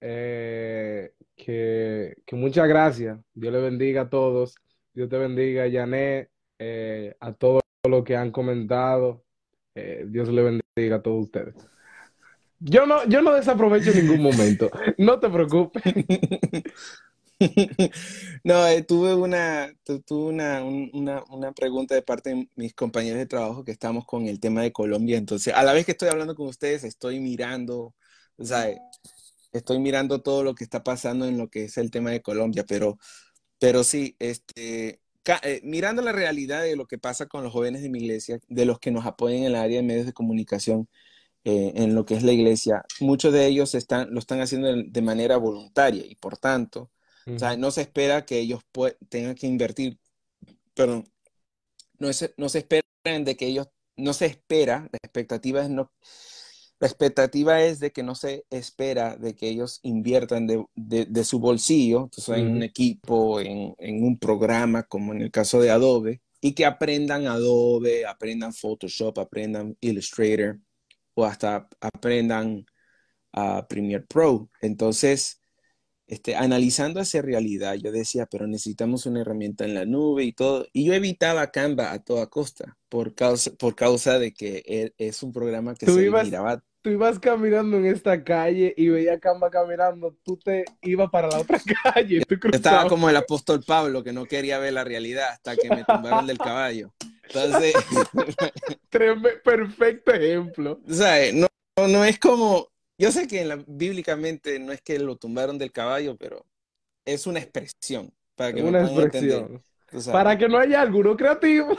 eh, 0.00 1.12
que, 1.36 2.14
muchas 2.32 2.68
gracias. 2.68 3.18
Dios 3.34 3.52
le 3.52 3.60
bendiga 3.60 4.02
a 4.02 4.10
todos. 4.10 4.56
Dios 4.94 5.08
te 5.08 5.18
bendiga, 5.18 5.70
Janet, 5.70 6.30
eh, 6.58 7.16
a 7.20 7.32
todos 7.32 7.62
los 7.88 8.04
que 8.04 8.16
han 8.16 8.30
comentado. 8.30 9.24
Dios 9.74 10.28
le 10.28 10.60
bendiga 10.76 10.96
a 10.96 11.02
todos 11.02 11.24
ustedes. 11.24 11.54
Yo 12.58 12.86
no, 12.86 13.04
yo 13.08 13.22
no 13.22 13.32
desaprovecho 13.32 13.90
ningún 13.92 14.22
momento. 14.22 14.70
No 14.98 15.18
te 15.18 15.30
preocupes. 15.30 15.82
No, 18.44 18.66
eh, 18.66 18.82
tuve, 18.82 19.14
una, 19.14 19.72
tuve 20.04 20.30
una, 20.92 21.52
pregunta 21.52 21.94
de 21.94 22.02
parte 22.02 22.30
de 22.30 22.48
mis 22.56 22.74
compañeros 22.74 23.18
de 23.18 23.26
trabajo 23.26 23.64
que 23.64 23.72
estamos 23.72 24.04
con 24.04 24.26
el 24.26 24.40
tema 24.40 24.62
de 24.62 24.72
Colombia. 24.72 25.16
Entonces, 25.16 25.54
a 25.54 25.62
la 25.62 25.72
vez 25.72 25.86
que 25.86 25.92
estoy 25.92 26.08
hablando 26.08 26.34
con 26.34 26.48
ustedes, 26.48 26.84
estoy 26.84 27.20
mirando, 27.20 27.94
o 28.36 28.44
sea, 28.44 28.68
estoy 29.52 29.78
mirando 29.78 30.22
todo 30.22 30.44
lo 30.44 30.54
que 30.54 30.64
está 30.64 30.82
pasando 30.82 31.26
en 31.26 31.38
lo 31.38 31.48
que 31.48 31.64
es 31.64 31.78
el 31.78 31.90
tema 31.90 32.10
de 32.10 32.22
Colombia, 32.22 32.64
pero, 32.66 32.98
pero 33.58 33.84
sí, 33.84 34.16
este, 34.18 35.00
eh, 35.42 35.60
mirando 35.64 36.02
la 36.02 36.12
realidad 36.12 36.62
de 36.62 36.76
lo 36.76 36.86
que 36.86 36.98
pasa 36.98 37.26
con 37.26 37.44
los 37.44 37.52
jóvenes 37.52 37.82
de 37.82 37.90
mi 37.90 38.00
iglesia, 38.00 38.40
de 38.48 38.64
los 38.66 38.78
que 38.80 38.90
nos 38.90 39.06
apoyan 39.06 39.40
en 39.40 39.44
el 39.46 39.56
área 39.56 39.78
de 39.78 39.86
medios 39.86 40.06
de 40.06 40.12
comunicación, 40.12 40.88
eh, 41.44 41.72
en 41.76 41.94
lo 41.94 42.04
que 42.06 42.14
es 42.14 42.22
la 42.22 42.32
iglesia, 42.32 42.84
muchos 43.00 43.32
de 43.32 43.46
ellos 43.46 43.74
están, 43.74 44.12
lo 44.12 44.20
están 44.20 44.40
haciendo 44.40 44.68
de 44.76 45.02
manera 45.02 45.36
voluntaria 45.38 46.04
y 46.06 46.14
por 46.16 46.38
tanto, 46.38 46.90
o 47.26 47.38
sea, 47.38 47.56
no 47.56 47.70
se 47.70 47.82
espera 47.82 48.24
que 48.24 48.38
ellos 48.38 48.62
tengan 49.08 49.34
que 49.34 49.46
invertir, 49.46 49.98
perdón, 50.74 51.08
no, 51.98 52.12
se, 52.12 52.34
no 52.36 52.48
se 52.48 52.58
espera 52.58 52.82
de 53.04 53.36
que 53.36 53.46
ellos, 53.46 53.68
no 53.96 54.12
se 54.12 54.26
espera, 54.26 54.88
la 54.92 54.98
expectativa 55.02 55.62
es 55.62 55.70
no, 55.70 55.92
la 56.80 56.88
expectativa 56.88 57.62
es 57.62 57.78
de 57.78 57.92
que 57.92 58.02
no 58.02 58.16
se 58.16 58.44
espera 58.50 59.16
de 59.16 59.36
que 59.36 59.48
ellos 59.48 59.78
inviertan 59.82 60.48
de, 60.48 60.64
de, 60.74 61.24
su 61.24 61.38
bolsillo, 61.38 62.04
entonces, 62.04 62.38
en 62.38 62.48
un 62.48 62.62
equipo, 62.64 63.40
en, 63.40 63.74
en, 63.78 64.02
un 64.02 64.18
programa, 64.18 64.82
como 64.82 65.12
en 65.12 65.22
el 65.22 65.30
caso 65.30 65.60
de 65.60 65.70
Adobe, 65.70 66.22
y 66.40 66.54
que 66.54 66.66
aprendan 66.66 67.28
Adobe, 67.28 68.04
aprendan 68.04 68.52
Photoshop, 68.52 69.20
aprendan 69.20 69.76
Illustrator, 69.80 70.58
o 71.14 71.24
hasta 71.24 71.68
aprendan 71.80 72.66
a 73.32 73.66
Premiere 73.68 74.04
Pro. 74.06 74.50
Entonces, 74.60 75.41
este, 76.12 76.36
analizando 76.36 77.00
esa 77.00 77.22
realidad, 77.22 77.74
yo 77.76 77.90
decía, 77.90 78.26
pero 78.26 78.46
necesitamos 78.46 79.06
una 79.06 79.22
herramienta 79.22 79.64
en 79.64 79.72
la 79.72 79.86
nube 79.86 80.24
y 80.24 80.34
todo. 80.34 80.66
Y 80.74 80.84
yo 80.84 80.92
evitaba 80.92 81.50
Canva 81.50 81.90
a 81.90 82.00
toda 82.00 82.26
costa 82.26 82.76
por 82.90 83.14
causa, 83.14 83.50
por 83.58 83.74
causa 83.74 84.18
de 84.18 84.34
que 84.34 84.62
e, 84.66 84.92
es 84.98 85.22
un 85.22 85.32
programa 85.32 85.74
que 85.74 85.86
se 85.86 86.02
ibas, 86.02 86.26
miraba. 86.26 86.62
Tú 86.82 86.90
ibas 86.90 87.18
caminando 87.18 87.78
en 87.78 87.86
esta 87.86 88.22
calle 88.22 88.74
y 88.76 88.90
veía 88.90 89.18
Canva 89.20 89.48
caminando, 89.48 90.14
tú 90.22 90.36
te 90.36 90.66
ibas 90.82 91.08
para 91.08 91.28
la 91.28 91.38
otra 91.38 91.58
calle. 91.94 92.22
estaba 92.52 92.90
como 92.90 93.08
el 93.08 93.16
apóstol 93.16 93.64
Pablo 93.66 94.04
que 94.04 94.12
no 94.12 94.26
quería 94.26 94.58
ver 94.58 94.74
la 94.74 94.84
realidad 94.84 95.30
hasta 95.30 95.56
que 95.56 95.70
me 95.70 95.82
tumbaron 95.82 96.26
del 96.26 96.36
caballo. 96.36 96.92
Entonces. 97.22 97.72
Perfecto 99.44 100.12
ejemplo. 100.12 100.78
O 100.86 100.92
sea, 100.92 101.32
no, 101.32 101.48
no 101.88 102.04
es 102.04 102.18
como, 102.18 102.68
yo 102.98 103.10
sé 103.12 103.26
que 103.26 103.64
bíblicamente 103.66 104.58
no 104.58 104.72
es 104.72 104.80
que 104.80 104.98
lo 104.98 105.16
tumbaron 105.16 105.58
del 105.58 105.72
caballo, 105.72 106.16
pero 106.16 106.46
es 107.04 107.26
una 107.26 107.40
expresión. 107.40 108.12
Para 108.34 108.52
que 108.52 108.62
una 108.62 108.84
expresión. 108.84 109.62
Para 110.10 110.38
que 110.38 110.48
no 110.48 110.58
haya 110.58 110.80
algunos 110.80 111.16
creativos. 111.16 111.78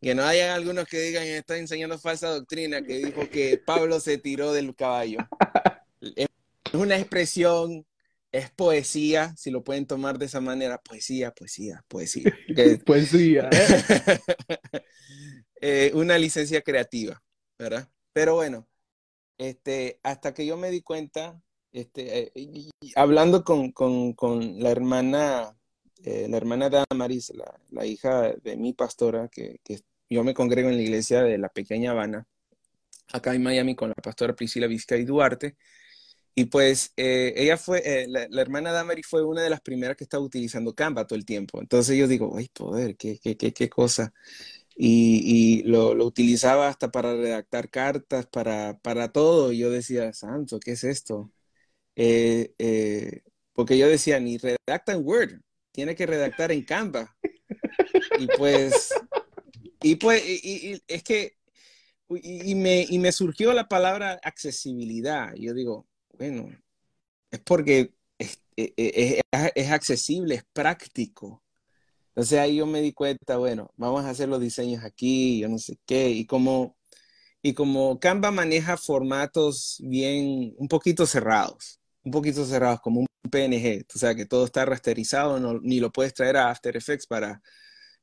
Que... 0.00 0.14
no 0.14 0.24
haya 0.24 0.54
algunos 0.54 0.86
que 0.86 1.00
digan, 1.00 1.24
está 1.24 1.56
enseñando 1.56 1.98
falsa 1.98 2.28
doctrina, 2.28 2.82
que 2.82 2.98
dijo 2.98 3.28
que 3.28 3.58
Pablo 3.58 4.00
se 4.00 4.18
tiró 4.18 4.52
del 4.52 4.74
caballo. 4.74 5.18
es 6.00 6.28
una 6.72 6.96
expresión, 6.98 7.86
es 8.30 8.50
poesía, 8.50 9.34
si 9.36 9.50
lo 9.50 9.64
pueden 9.64 9.86
tomar 9.86 10.18
de 10.18 10.26
esa 10.26 10.40
manera. 10.40 10.78
Poesía, 10.78 11.32
poesía, 11.32 11.84
poesía. 11.88 12.32
poesía. 12.86 13.50
Eh, 15.62 15.90
una 15.94 16.18
licencia 16.18 16.60
creativa, 16.60 17.20
¿verdad? 17.58 17.88
Pero 18.12 18.34
bueno, 18.34 18.68
este, 19.38 20.00
hasta 20.02 20.34
que 20.34 20.46
yo 20.46 20.56
me 20.56 20.70
di 20.70 20.82
cuenta, 20.82 21.40
este, 21.72 22.32
eh, 22.36 22.70
hablando 22.94 23.44
con, 23.44 23.72
la 24.60 24.70
hermana, 24.70 25.56
eh, 26.04 26.26
la 26.28 26.36
hermana 26.36 26.70
Damaris, 26.70 27.32
la, 27.34 27.58
la, 27.70 27.86
hija 27.86 28.32
de 28.42 28.56
mi 28.56 28.72
pastora, 28.72 29.28
que, 29.28 29.60
yo 30.08 30.24
me 30.24 30.34
congrego 30.34 30.68
en 30.68 30.76
la 30.76 30.82
iglesia 30.82 31.22
de 31.22 31.38
la 31.38 31.48
pequeña 31.48 31.90
Habana, 31.90 32.26
acá 33.12 33.34
en 33.34 33.42
Miami 33.42 33.74
con 33.74 33.88
la 33.90 33.94
pastora 33.94 34.34
Priscila 34.34 34.66
Vizcay 34.66 35.04
Duarte, 35.04 35.56
y 36.34 36.46
pues 36.46 36.92
eh, 36.96 37.32
ella 37.36 37.56
fue, 37.56 38.06
la, 38.08 38.42
hermana 38.42 38.70
Damaris 38.70 39.06
fue 39.06 39.24
una 39.24 39.42
de 39.42 39.50
las 39.50 39.60
primeras 39.62 39.96
que 39.96 40.04
estaba 40.04 40.22
utilizando 40.22 40.74
Canva 40.74 41.06
todo 41.06 41.18
el 41.18 41.24
tiempo. 41.24 41.60
Entonces 41.60 41.96
yo 41.96 42.06
digo, 42.06 42.36
ay, 42.36 42.48
poder, 42.52 42.96
qué, 42.96 43.18
qué, 43.18 43.38
qué, 43.38 43.54
qué 43.54 43.70
cosa 43.70 44.12
y, 44.76 45.62
lo, 45.64 45.92
utilizaba 46.04 46.68
hasta 46.68 46.90
para 46.90 47.16
redactar 47.16 47.70
cartas, 47.70 48.26
para, 48.26 48.78
para 48.80 49.10
todo. 49.12 49.52
Y 49.52 49.58
yo 49.58 49.70
decía, 49.70 50.12
Santo, 50.12 50.60
¿qué 50.60 50.72
es 50.72 50.84
esto? 50.84 51.32
Eh, 51.96 52.54
eh, 52.58 53.22
porque 53.52 53.78
yo 53.78 53.88
decía, 53.88 54.20
ni 54.20 54.38
redacta 54.38 54.92
en 54.92 55.04
Word, 55.06 55.40
tiene 55.72 55.94
que 55.94 56.06
redactar 56.06 56.52
en 56.52 56.62
Canva. 56.64 57.16
Y 58.18 58.26
pues, 58.36 58.92
y 59.82 59.96
pues, 59.96 60.22
y, 60.26 60.82
es 60.86 61.02
que, 61.02 61.36
y, 62.10 62.54
me, 62.54 62.86
y 62.88 62.98
me 62.98 63.12
surgió 63.12 63.52
la 63.54 63.68
palabra 63.68 64.20
accesibilidad. 64.22 65.34
yo 65.34 65.54
digo, 65.54 65.86
bueno, 66.18 66.48
es 67.30 67.40
porque 67.40 67.94
es, 68.18 68.40
es 68.56 69.70
accesible, 69.70 70.36
es 70.36 70.44
práctico. 70.52 71.42
Entonces 72.16 72.38
ahí 72.38 72.56
yo 72.56 72.66
me 72.66 72.80
di 72.80 72.94
cuenta, 72.94 73.36
bueno, 73.36 73.70
vamos 73.76 74.06
a 74.06 74.10
hacer 74.10 74.26
los 74.30 74.40
diseños 74.40 74.82
aquí, 74.84 75.38
yo 75.40 75.50
no 75.50 75.58
sé 75.58 75.78
qué, 75.84 76.08
y 76.08 76.24
como, 76.24 76.74
y 77.42 77.52
como 77.52 78.00
Canva 78.00 78.30
maneja 78.30 78.78
formatos 78.78 79.76
bien, 79.84 80.54
un 80.56 80.68
poquito 80.68 81.06
cerrados, 81.06 81.78
un 82.04 82.12
poquito 82.12 82.46
cerrados, 82.46 82.80
como 82.80 83.00
un 83.00 83.06
PNG, 83.30 83.84
o 83.94 83.98
sea 83.98 84.14
que 84.14 84.24
todo 84.24 84.46
está 84.46 84.64
rasterizado, 84.64 85.38
no, 85.40 85.60
ni 85.60 85.78
lo 85.78 85.92
puedes 85.92 86.14
traer 86.14 86.38
a 86.38 86.50
After 86.50 86.74
Effects 86.74 87.06
para, 87.06 87.42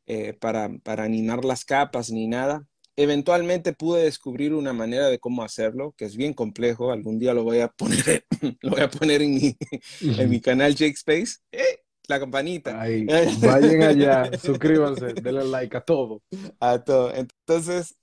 eh, 0.06 0.34
para, 0.34 0.69
para 0.84 1.06
animar 1.06 1.44
las 1.44 1.65
capas 1.65 2.11
ni 2.11 2.27
nada. 2.27 2.68
Eventualmente 2.95 3.73
pude 3.73 4.03
descubrir 4.03 4.53
una 4.53 4.73
manera 4.73 5.07
de 5.07 5.18
cómo 5.19 5.44
hacerlo, 5.44 5.95
que 5.98 6.06
es 6.06 6.15
bien 6.15 6.34
complejo. 6.35 6.91
Algún 6.91 7.18
día 7.18 7.34
lo 7.34 7.44
voy 7.44 7.61
a 7.61 7.69
poner, 7.69 8.27
lo 8.61 8.72
voy 8.72 8.81
a 8.81 8.90
poner 8.91 9.23
en 9.23 9.34
mi, 9.34 9.57
en 10.02 10.30
mi 10.30 10.40
canal 10.40 10.76
Jake 10.76 10.94
Space. 10.94 11.38
Eh, 11.52 11.80
la 12.14 12.19
campanita. 12.19 12.80
Ahí, 12.80 13.06
vayan 13.41 13.84
allá, 13.84 14.38
suscríbanse, 14.38 15.14
denle 15.14 15.45
like 15.45 15.76
a 15.76 15.81
todo. 15.81 16.22
A 16.60 16.84
todo. 16.84 17.14
Entonces, 17.14 17.95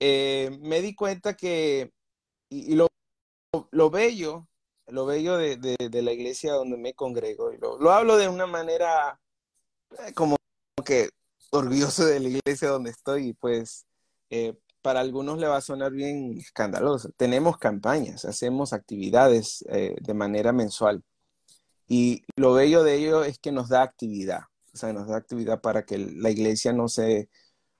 eh, 0.00 0.56
me 0.60 0.80
di 0.80 0.94
cuenta 0.94 1.34
que, 1.34 1.92
y, 2.50 2.74
lo, 2.74 2.88
lo, 3.70 3.90
bello, 3.90 4.48
lo 4.86 5.06
bello 5.06 5.36
de, 5.36 5.56
de, 5.56 6.02
la 6.02 6.12
iglesia 6.12 6.52
donde 6.52 6.76
me 6.76 6.94
congrego, 6.94 7.52
y 7.52 7.58
lo, 7.58 7.78
lo 7.78 7.90
hablo 7.92 8.16
de 8.16 8.28
una 8.28 8.46
manera 8.46 9.18
eh, 10.06 10.12
como 10.14 10.36
que 10.84 11.08
orgulloso 11.50 12.04
de 12.04 12.20
la 12.20 12.28
iglesia 12.28 12.68
donde 12.68 12.90
estoy, 12.90 13.28
y 13.28 13.32
pues 13.32 13.86
eh, 14.30 14.54
para 14.82 15.00
algunos 15.00 15.38
le 15.38 15.48
va 15.48 15.56
a 15.56 15.62
sonar 15.62 15.92
bien 15.92 16.36
escandaloso. 16.38 17.10
Tenemos 17.16 17.58
campañas, 17.58 18.24
hacemos 18.24 18.72
actividades 18.72 19.64
de 19.68 20.14
manera 20.14 20.52
mensual. 20.52 21.02
Y 21.88 22.24
lo 22.36 22.52
bello 22.54 22.82
de 22.84 22.96
ello 22.96 23.24
es 23.24 23.38
que 23.38 23.52
nos 23.52 23.68
da 23.68 23.82
actividad, 23.82 24.42
o 24.74 24.76
sea, 24.76 24.92
nos 24.92 25.08
da 25.08 25.16
actividad 25.16 25.60
para 25.60 25.84
que 25.84 25.98
la 25.98 26.30
iglesia 26.30 26.72
no 26.72 26.88
se, 26.88 27.30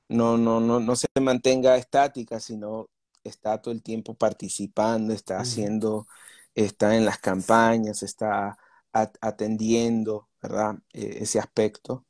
no, 0.09 0.39
no, 0.39 0.61
no, 0.61 0.81
no 0.81 0.97
se 0.97 1.09
mantenga 1.21 1.77
estática, 1.77 2.41
sino 2.41 2.89
está 3.25 3.61
todo 3.61 3.75
el 3.75 3.83
tiempo 3.83 4.15
participando, 4.15 5.13
está 5.13 5.41
haciendo, 5.41 6.07
está 6.55 6.97
en 6.97 7.05
las 7.05 7.19
campañas, 7.19 8.03
está 8.03 8.59
atendiendo, 9.21 10.29
¿verdad? 10.43 10.77
E, 10.93 11.23
ese 11.23 11.39
aspecto. 11.39 12.07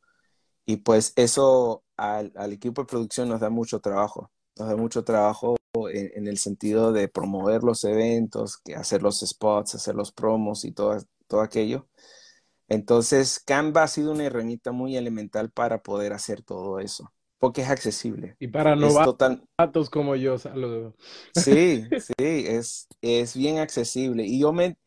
Y 0.67 0.79
pues 0.79 1.13
eso 1.17 1.85
al, 1.97 2.33
equipo 2.53 2.83
de 2.83 2.87
producción 2.87 3.29
nos 3.29 3.41
da 3.41 3.51
mucho 3.51 3.81
trabajo, 3.81 4.33
nos 4.59 4.69
da 4.69 4.77
mucho 4.77 5.05
trabajo 5.05 5.57
en, 5.93 6.27
el 6.29 6.39
sentido 6.39 6.93
de 6.93 7.09
promover 7.09 7.63
los 7.63 7.85
eventos, 7.85 8.59
que 8.59 8.75
hacer 8.77 9.03
los 9.03 9.21
spots, 9.21 9.75
hacer 9.77 9.95
los 9.95 10.13
promos 10.13 10.65
y 10.65 10.73
todo, 10.73 10.99
todo 11.27 11.41
aquello. 11.41 11.89
Entonces, 12.69 13.41
Canva 13.41 13.85
ha 13.85 13.89
sido 13.89 14.13
una 14.13 14.25
herramienta 14.25 14.73
muy 14.73 14.97
elemental 14.97 15.51
para 15.51 15.83
poder 15.83 16.13
hacer 16.13 16.43
todo 16.43 16.81
eso 16.81 17.13
porque 17.39 17.63
es 17.63 17.69
accesible. 17.69 18.37
Y 18.39 18.49
para 18.49 18.77
novatos 18.77 19.91
como 19.91 20.17
yo, 20.17 20.39
saludo. 20.39 20.95
Sí, 21.35 21.85
sí, 22.01 22.15
es, 22.19 22.89
es 23.01 23.37
bien 23.37 23.59
accesible. 23.59 24.25
Y 24.25 24.41
yo 24.41 24.53
me, 24.53 24.79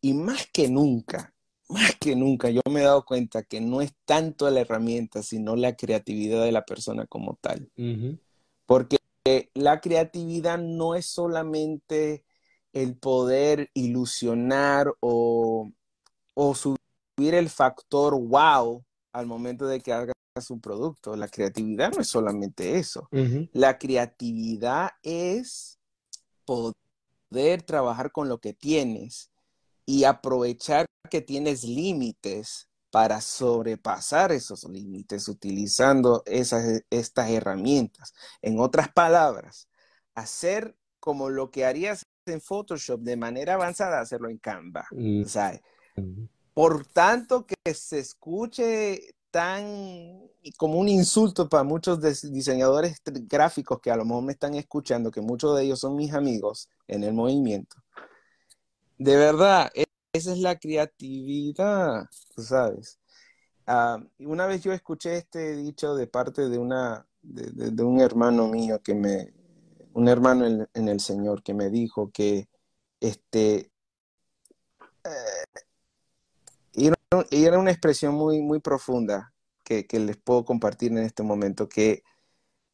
y 0.00 0.14
más 0.14 0.46
que 0.52 0.68
nunca, 0.68 1.34
más 1.68 1.96
que 1.98 2.16
nunca, 2.16 2.50
yo 2.50 2.60
me 2.70 2.80
he 2.80 2.84
dado 2.84 3.04
cuenta 3.04 3.42
que 3.42 3.60
no 3.60 3.80
es 3.80 3.94
tanto 4.04 4.50
la 4.50 4.60
herramienta, 4.60 5.22
sino 5.22 5.56
la 5.56 5.76
creatividad 5.76 6.42
de 6.42 6.52
la 6.52 6.64
persona 6.64 7.06
como 7.06 7.38
tal. 7.40 7.70
Porque 8.66 8.98
la 9.54 9.80
creatividad 9.80 10.58
no 10.58 10.94
es 10.94 11.06
solamente 11.06 12.24
el 12.72 12.96
poder 12.96 13.70
ilusionar 13.74 14.92
o, 15.00 15.70
o 16.34 16.54
subir 16.54 16.78
el 17.34 17.48
factor 17.48 18.14
wow 18.18 18.84
al 19.12 19.26
momento 19.26 19.66
de 19.66 19.80
que 19.80 19.92
haga 19.92 20.12
un 20.50 20.60
producto. 20.60 21.14
La 21.16 21.28
creatividad 21.28 21.92
no 21.92 22.00
es 22.00 22.08
solamente 22.08 22.78
eso. 22.78 23.08
La 23.52 23.78
creatividad 23.78 24.90
es 25.02 25.78
poder 26.44 27.62
trabajar 27.64 28.12
con 28.12 28.28
lo 28.28 28.38
que 28.38 28.54
tienes 28.54 29.30
y 29.84 30.04
aprovechar 30.04 30.86
que 31.10 31.20
tienes 31.20 31.64
límites 31.64 32.68
para 32.90 33.20
sobrepasar 33.20 34.32
esos 34.32 34.64
límites 34.64 35.28
utilizando 35.28 36.22
esas, 36.26 36.82
estas 36.90 37.30
herramientas. 37.30 38.14
En 38.42 38.60
otras 38.60 38.92
palabras, 38.92 39.68
hacer 40.14 40.76
como 41.00 41.30
lo 41.30 41.50
que 41.50 41.64
harías 41.64 42.04
en 42.26 42.40
Photoshop 42.40 43.00
de 43.00 43.16
manera 43.16 43.54
avanzada, 43.54 44.00
hacerlo 44.00 44.28
en 44.28 44.38
Canva. 44.38 44.86
Mm. 44.90 45.24
Por 46.54 46.86
tanto, 46.86 47.46
que 47.46 47.74
se 47.74 47.98
escuche 47.98 49.14
tan 49.30 50.20
como 50.56 50.78
un 50.78 50.88
insulto 50.88 51.48
para 51.48 51.62
muchos 51.64 52.00
diseñadores 52.00 53.00
gráficos 53.04 53.80
que 53.80 53.90
a 53.90 53.96
lo 53.96 54.04
mejor 54.04 54.24
me 54.24 54.32
están 54.32 54.54
escuchando, 54.54 55.10
que 55.10 55.20
muchos 55.20 55.56
de 55.56 55.64
ellos 55.64 55.80
son 55.80 55.96
mis 55.96 56.12
amigos 56.12 56.68
en 56.86 57.04
el 57.04 57.14
movimiento. 57.14 57.76
De 58.98 59.16
verdad, 59.16 59.70
e-, 59.74 59.84
esa 60.12 60.32
es 60.32 60.38
la 60.38 60.58
creatividad, 60.58 62.06
tú 62.34 62.42
sabes. 62.42 62.98
Ah, 63.66 63.98
una 64.18 64.46
vez 64.46 64.62
yo 64.62 64.72
escuché 64.72 65.16
este 65.16 65.56
dicho 65.56 65.94
de 65.94 66.06
parte 66.06 66.48
de, 66.48 66.58
una, 66.58 67.06
de, 67.22 67.82
un 67.82 68.00
hermano 68.00 68.48
mío 68.48 68.82
que 68.82 68.94
me, 68.94 69.32
un 69.94 70.08
hermano 70.08 70.68
en, 70.74 70.88
el 70.88 71.00
Señor 71.00 71.42
que 71.42 71.54
me 71.54 71.70
dijo 71.70 72.10
que 72.12 72.48
este, 73.00 73.70
eh, 75.04 75.44
y 77.30 77.44
era 77.44 77.58
una 77.58 77.70
expresión 77.70 78.14
muy, 78.14 78.40
muy 78.40 78.60
profunda 78.60 79.32
que, 79.64 79.86
les 79.98 80.16
puedo 80.16 80.44
compartir 80.44 80.92
en 80.92 80.98
este 80.98 81.22
momento, 81.22 81.68
que 81.68 82.02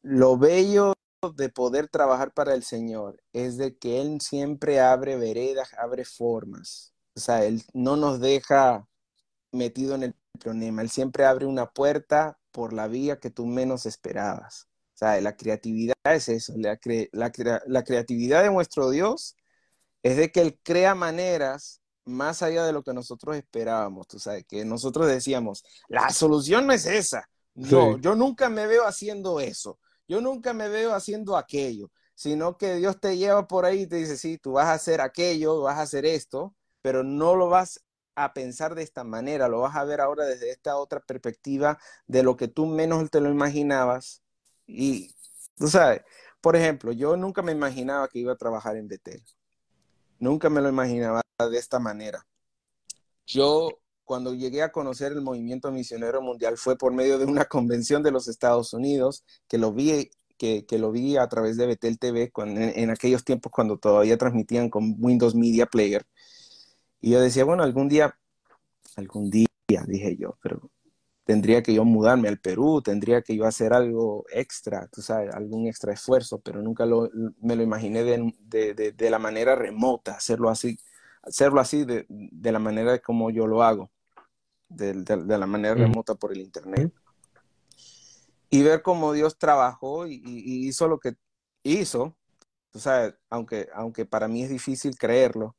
lo 0.01 0.37
bello 0.37 0.93
de 1.35 1.49
poder 1.49 1.89
trabajar 1.89 2.33
para 2.33 2.53
el 2.53 2.63
Señor 2.63 3.21
es 3.33 3.57
de 3.57 3.77
que 3.77 4.01
Él 4.01 4.21
siempre 4.21 4.79
abre 4.79 5.17
veredas, 5.17 5.73
abre 5.77 6.05
formas. 6.05 6.93
O 7.15 7.19
sea, 7.19 7.45
Él 7.45 7.63
no 7.73 7.97
nos 7.97 8.19
deja 8.19 8.87
metido 9.51 9.95
en 9.95 10.03
el 10.03 10.15
problema. 10.39 10.81
Él 10.81 10.89
siempre 10.89 11.25
abre 11.25 11.45
una 11.45 11.71
puerta 11.71 12.39
por 12.51 12.73
la 12.73 12.87
vía 12.87 13.19
que 13.19 13.29
tú 13.29 13.45
menos 13.45 13.85
esperabas. 13.85 14.67
O 14.95 14.97
sea, 14.99 15.19
la 15.21 15.35
creatividad 15.35 15.95
es 16.05 16.29
eso. 16.29 16.53
La, 16.57 16.79
la 17.11 17.83
creatividad 17.83 18.43
de 18.43 18.51
nuestro 18.51 18.89
Dios 18.89 19.35
es 20.03 20.17
de 20.17 20.31
que 20.31 20.41
Él 20.41 20.59
crea 20.63 20.95
maneras 20.95 21.81
más 22.05 22.41
allá 22.41 22.65
de 22.65 22.73
lo 22.73 22.83
que 22.83 22.93
nosotros 22.93 23.35
esperábamos, 23.35 24.07
tú 24.07 24.19
sabes, 24.19 24.45
que 24.45 24.65
nosotros 24.65 25.07
decíamos, 25.07 25.63
la 25.87 26.09
solución 26.09 26.67
no 26.67 26.73
es 26.73 26.85
esa. 26.85 27.29
No, 27.55 27.97
yo 27.97 28.15
nunca 28.15 28.49
me 28.49 28.67
veo 28.67 28.85
haciendo 28.85 29.39
eso, 29.39 29.79
yo 30.07 30.21
nunca 30.21 30.53
me 30.53 30.69
veo 30.69 30.93
haciendo 30.93 31.35
aquello, 31.35 31.91
sino 32.15 32.57
que 32.57 32.75
Dios 32.75 32.99
te 32.99 33.17
lleva 33.17 33.47
por 33.47 33.65
ahí 33.65 33.81
y 33.81 33.87
te 33.87 33.97
dice, 33.97 34.17
sí, 34.17 34.37
tú 34.37 34.53
vas 34.53 34.67
a 34.67 34.73
hacer 34.73 35.01
aquello, 35.01 35.61
vas 35.61 35.77
a 35.77 35.81
hacer 35.81 36.05
esto, 36.05 36.55
pero 36.81 37.03
no 37.03 37.35
lo 37.35 37.49
vas 37.49 37.83
a 38.15 38.33
pensar 38.33 38.75
de 38.75 38.83
esta 38.83 39.03
manera, 39.03 39.47
lo 39.47 39.61
vas 39.61 39.75
a 39.75 39.83
ver 39.83 40.01
ahora 40.01 40.25
desde 40.25 40.51
esta 40.51 40.77
otra 40.77 40.99
perspectiva 40.99 41.77
de 42.07 42.23
lo 42.23 42.35
que 42.37 42.47
tú 42.47 42.65
menos 42.65 43.09
te 43.09 43.21
lo 43.21 43.29
imaginabas. 43.29 44.21
Y 44.67 45.15
tú 45.57 45.67
sabes, 45.67 46.01
por 46.41 46.55
ejemplo, 46.55 46.91
yo 46.91 47.17
nunca 47.17 47.41
me 47.41 47.51
imaginaba 47.51 48.07
que 48.07 48.19
iba 48.19 48.33
a 48.33 48.37
trabajar 48.37 48.77
en 48.77 48.87
Betel. 48.87 49.23
Nunca 50.19 50.49
me 50.49 50.61
lo 50.61 50.69
imaginaba 50.69 51.21
de 51.47 51.57
esta 51.57 51.79
manera. 51.79 52.25
Yo, 53.25 53.79
cuando 54.03 54.33
llegué 54.33 54.63
a 54.63 54.71
conocer 54.71 55.11
el 55.11 55.21
movimiento 55.21 55.71
misionero 55.71 56.21
mundial, 56.21 56.57
fue 56.57 56.77
por 56.77 56.93
medio 56.93 57.17
de 57.17 57.25
una 57.25 57.45
convención 57.45 58.03
de 58.03 58.11
los 58.11 58.27
Estados 58.27 58.73
Unidos, 58.73 59.23
que 59.47 59.57
lo 59.57 59.71
vi, 59.71 60.09
que, 60.37 60.65
lo 60.71 60.91
vi 60.91 61.17
a 61.17 61.27
través 61.27 61.57
de 61.57 61.67
Betel 61.67 61.99
TV 61.99 62.31
en, 62.35 62.89
aquellos 62.89 63.23
tiempos 63.23 63.51
cuando 63.51 63.77
todavía 63.77 64.17
transmitían 64.17 64.69
con 64.69 64.95
Windows 64.99 65.35
Media 65.35 65.65
Player. 65.65 66.05
Y 67.01 67.11
yo 67.11 67.21
decía, 67.21 67.45
bueno, 67.45 67.63
algún 67.63 67.87
día, 67.87 68.17
algún 68.97 69.29
día, 69.29 69.47
dije 69.87 70.17
yo, 70.17 70.37
pero 70.41 70.71
tendría 71.23 71.61
que 71.61 71.73
yo 71.75 71.85
mudarme 71.85 72.27
al 72.27 72.39
Perú, 72.39 72.81
tendría 72.81 73.21
que 73.21 73.35
yo 73.35 73.45
hacer 73.45 73.71
algo 73.73 74.25
extra, 74.31 74.87
tú 74.87 75.03
sabes, 75.03 75.33
algún 75.33 75.67
extra 75.67 75.93
esfuerzo, 75.93 76.41
pero 76.41 76.61
nunca 76.61 76.85
me 77.39 77.55
lo 77.55 77.61
imaginé 77.61 78.03
de, 78.03 79.09
la 79.11 79.19
manera 79.19 79.55
remota, 79.55 80.13
hacerlo 80.13 80.49
así, 80.49 80.79
hacerlo 81.29 81.61
así 81.61 81.85
de, 81.85 82.05
la 82.41 82.59
manera 82.59 82.99
como 82.99 83.29
yo 83.29 83.47
lo 83.47 83.63
hago, 83.63 83.91
de, 84.67 84.93
la 85.25 85.45
manera 85.45 85.75
mm. 85.75 85.79
remota 85.79 86.15
por 86.15 86.31
el 86.31 86.41
Internet. 86.41 86.91
Y 88.49 88.63
ver 88.63 88.81
cómo 88.81 89.13
Dios 89.13 89.37
trabajó 89.37 90.07
y, 90.07 90.21
hizo 90.25 90.87
lo 90.87 90.99
que 90.99 91.15
hizo, 91.63 92.17
tú 92.71 92.79
sabes, 92.79 93.13
aunque, 93.29 93.69
aunque 93.73 94.05
para 94.05 94.27
mí 94.27 94.43
es 94.43 94.49
difícil 94.49 94.97
creerlo, 94.97 95.55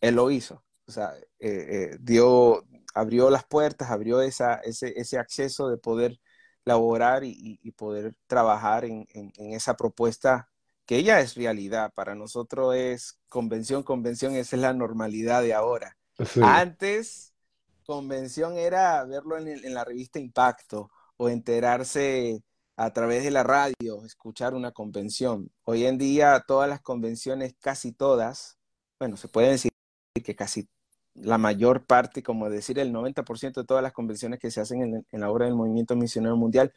Él 0.00 0.14
lo 0.14 0.30
hizo. 0.30 0.64
O 0.86 0.92
sea, 0.92 1.14
eh, 1.16 1.28
eh, 1.40 1.96
dio, 2.00 2.64
abrió 2.94 3.30
las 3.30 3.44
puertas, 3.44 3.90
abrió 3.90 4.22
esa, 4.22 4.54
ese, 4.56 4.98
ese 4.98 5.18
acceso 5.18 5.68
de 5.68 5.78
poder 5.78 6.20
laborar 6.64 7.24
y, 7.24 7.58
poder 7.76 8.14
trabajar 8.26 8.84
en, 8.84 9.06
esa 9.36 9.74
propuesta 9.76 10.49
que 10.90 11.04
ya 11.04 11.20
es 11.20 11.36
realidad. 11.36 11.92
Para 11.94 12.16
nosotros 12.16 12.74
es 12.74 13.16
convención, 13.28 13.84
convención, 13.84 14.34
esa 14.34 14.56
es 14.56 14.62
la 14.62 14.72
normalidad 14.72 15.40
de 15.40 15.54
ahora. 15.54 15.96
Antes, 16.42 17.32
convención 17.86 18.58
era 18.58 19.04
verlo 19.04 19.38
en, 19.38 19.46
en, 19.46 19.72
la 19.72 19.84
revista 19.84 20.18
Impacto 20.18 20.90
o 21.16 21.28
enterarse 21.28 22.42
a 22.74 22.92
través 22.92 23.22
de 23.22 23.30
la 23.30 23.44
radio, 23.44 24.04
escuchar 24.04 24.52
una 24.52 24.72
convención. 24.72 25.52
Hoy 25.62 25.86
en 25.86 25.96
día 25.96 26.42
todas 26.44 26.68
las 26.68 26.80
convenciones, 26.80 27.54
casi 27.60 27.92
todas, 27.92 28.58
bueno, 28.98 29.16
se 29.16 29.28
puede 29.28 29.50
decir 29.50 29.70
que 30.24 30.34
casi 30.34 30.68
la 31.14 31.38
mayor 31.38 31.86
parte, 31.86 32.24
como 32.24 32.50
decir 32.50 32.80
el 32.80 32.92
90% 32.92 33.60
de 33.60 33.64
todas 33.64 33.84
las 33.84 33.92
convenciones 33.92 34.40
que 34.40 34.50
se 34.50 34.60
hacen 34.60 35.04
en, 35.08 35.20
la 35.20 35.30
obra 35.30 35.44
del 35.44 35.54
movimiento 35.54 35.94
misionero 35.94 36.36
mundial, 36.36 36.72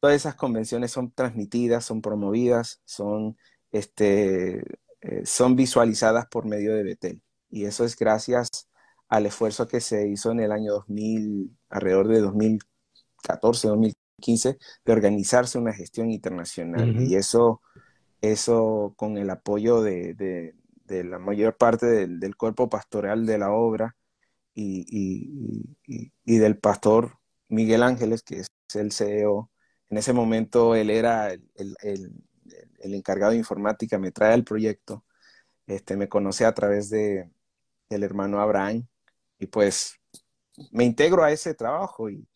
todas 0.00 0.16
esas 0.16 0.34
convenciones 0.34 0.90
son 0.90 1.12
transmitidas, 1.12 1.84
son 1.84 2.02
promovidas, 2.02 2.80
son, 2.84 3.36
este, 3.72 4.62
eh, 5.00 5.22
son 5.24 5.56
visualizadas 5.56 6.26
por 6.26 6.46
medio 6.46 6.74
de 6.74 6.84
Betel. 6.84 7.22
Y 7.50 7.64
eso 7.64 7.84
es 7.84 7.96
gracias 7.96 8.68
al 9.08 9.26
esfuerzo 9.26 9.66
que 9.66 9.80
se 9.80 10.08
hizo 10.08 10.30
en 10.30 10.40
el 10.40 10.52
año 10.52 10.72
2000, 10.72 11.50
alrededor 11.70 12.08
de 12.08 12.20
2014, 12.20 13.68
2015, 13.68 14.58
de 14.84 14.92
organizarse 14.92 15.58
una 15.58 15.72
gestión 15.72 16.10
internacional. 16.10 17.02
Y 17.02 17.16
eso 17.16 17.60
eso 18.22 18.94
con 18.96 19.18
el 19.18 19.28
apoyo 19.30 19.82
de, 19.82 20.14
de, 20.14 20.54
de 20.86 21.04
la 21.04 21.18
mayor 21.18 21.56
parte 21.56 21.86
del, 21.86 22.20
del, 22.20 22.36
cuerpo 22.36 22.70
pastoral 22.70 23.26
de 23.26 23.36
la 23.36 23.50
obra 23.50 23.96
y, 24.54 24.86
y, 24.88 26.10
y, 26.24 26.38
del 26.38 26.58
pastor 26.58 27.18
Miguel 27.48 27.82
Ángeles, 27.82 28.22
que 28.22 28.40
es 28.40 28.48
el 28.74 28.92
CEO. 28.92 29.50
En 29.90 29.98
ese 29.98 30.12
momento 30.12 30.74
él 30.74 30.90
era 30.90 31.32
el, 31.32 31.42
el, 31.56 31.76
el 31.82 32.12
encargado 32.94 33.32
de 33.32 33.38
informática, 33.38 33.98
me 33.98 34.12
trae 34.12 34.34
el 34.34 34.44
proyecto. 34.44 35.04
Este, 35.66 35.96
me 35.96 36.08
conoce 36.08 36.44
a 36.44 36.54
través 36.54 36.90
de, 36.90 37.30
del 37.88 38.02
hermano 38.02 38.40
Abraham 38.40 38.86
y 39.38 39.46
pues 39.46 39.94
me 40.70 40.84
integro 40.84 41.24
a 41.24 41.32
ese 41.32 41.54
trabajo 41.54 42.10
y, 42.10 42.26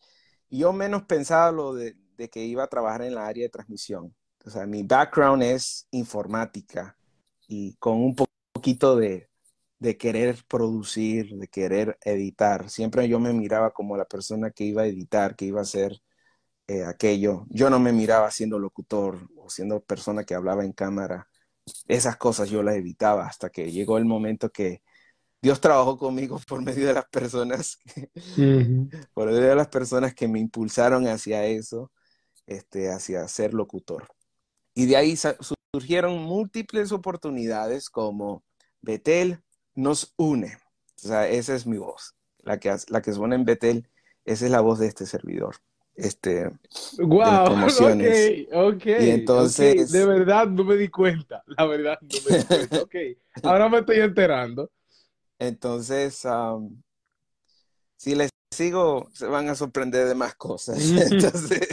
yo 0.49 0.71
menos 0.71 1.03
pensaba 1.03 1.51
lo 1.51 1.73
de, 1.73 1.97
que 2.31 2.45
iba 2.45 2.63
a 2.63 2.67
trabajar 2.67 3.01
en 3.01 3.15
la 3.15 3.27
área 3.27 3.43
de 3.43 3.49
transmisión. 3.49 4.15
O 4.45 4.49
sea, 4.49 4.65
mi 4.65 4.83
background 4.83 5.43
es 5.43 5.87
informática 5.91 6.97
y 7.49 7.75
con 7.75 7.97
un 7.97 8.15
poquito 8.53 8.95
de, 8.95 9.29
de 9.79 9.97
querer 9.97 10.37
producir, 10.47 11.35
de 11.35 11.47
querer 11.49 11.97
editar. 12.01 12.69
Siempre 12.69 13.09
yo 13.09 13.19
me 13.19 13.33
miraba 13.33 13.71
como 13.71 13.97
la 13.97 14.05
persona 14.05 14.51
que 14.51 14.63
iba 14.63 14.83
a 14.83 14.87
editar, 14.87 15.35
que 15.35 15.45
iba 15.45 15.59
a 15.59 15.63
hacer 15.63 16.01
eh, 16.67 16.83
aquello. 16.83 17.45
Yo 17.49 17.69
no 17.69 17.79
me 17.79 17.93
miraba 17.93 18.31
siendo 18.31 18.59
locutor 18.59 19.29
o 19.37 19.49
siendo 19.49 19.81
persona 19.81 20.23
que 20.23 20.35
hablaba 20.35 20.65
en 20.65 20.73
cámara. 20.73 21.27
Esas 21.87 22.17
cosas 22.17 22.49
yo 22.49 22.63
las 22.63 22.75
evitaba 22.75 23.25
hasta 23.25 23.49
que 23.49 23.71
llegó 23.71 23.97
el 23.97 24.05
momento 24.05 24.51
que 24.51 24.81
Dios 25.41 25.61
trabajó 25.61 25.97
conmigo 25.97 26.39
por 26.47 26.61
medio 26.61 26.87
de 26.87 26.93
las 26.93 27.07
personas, 27.07 27.79
por 29.13 29.27
medio 29.27 29.49
de 29.49 29.55
las 29.55 29.67
personas 29.67 30.13
que 30.13 30.27
me 30.27 30.39
impulsaron 30.39 31.07
hacia 31.07 31.45
eso, 31.45 31.91
este, 32.47 32.91
hacia 32.91 33.27
ser 33.27 33.53
locutor. 33.53 34.07
Y 34.73 34.85
de 34.87 34.97
ahí 34.97 35.15
surgieron 35.73 36.21
múltiples 36.21 36.91
oportunidades 36.91 37.89
como 37.89 38.43
Betel 38.81 39.41
nos 39.75 40.13
une. 40.17 40.57
O 41.03 41.07
sea, 41.07 41.27
esa 41.27 41.55
es 41.55 41.65
mi 41.65 41.77
voz. 41.77 42.15
La 42.39 42.59
que, 42.59 42.75
la 42.89 43.01
que 43.01 43.13
suena 43.13 43.35
en 43.35 43.45
Betel, 43.45 43.89
esa 44.25 44.45
es 44.45 44.51
la 44.51 44.61
voz 44.61 44.79
de 44.79 44.87
este 44.87 45.05
servidor. 45.05 45.55
Este, 45.97 46.51
wow, 46.99 47.47
ok, 47.65 48.53
ok. 48.53 48.85
Y 48.85 49.09
entonces. 49.09 49.91
De 49.91 50.05
verdad 50.05 50.47
no 50.47 50.63
me 50.63 50.75
di 50.75 50.89
cuenta. 50.89 51.43
La 51.47 51.65
verdad 51.65 51.97
no 52.01 52.07
me 52.29 52.37
di 52.37 52.45
cuenta. 52.45 52.81
ok, 52.83 52.95
ahora 53.43 53.67
me 53.67 53.79
estoy 53.79 53.99
enterando. 54.01 54.69
Entonces, 55.39 56.23
um, 56.25 56.81
si 57.95 58.13
les 58.13 58.29
sigo, 58.51 59.09
se 59.13 59.25
van 59.25 59.49
a 59.49 59.55
sorprender 59.55 60.07
de 60.07 60.15
más 60.15 60.35
cosas. 60.35 60.77
Entonces, 61.11 61.67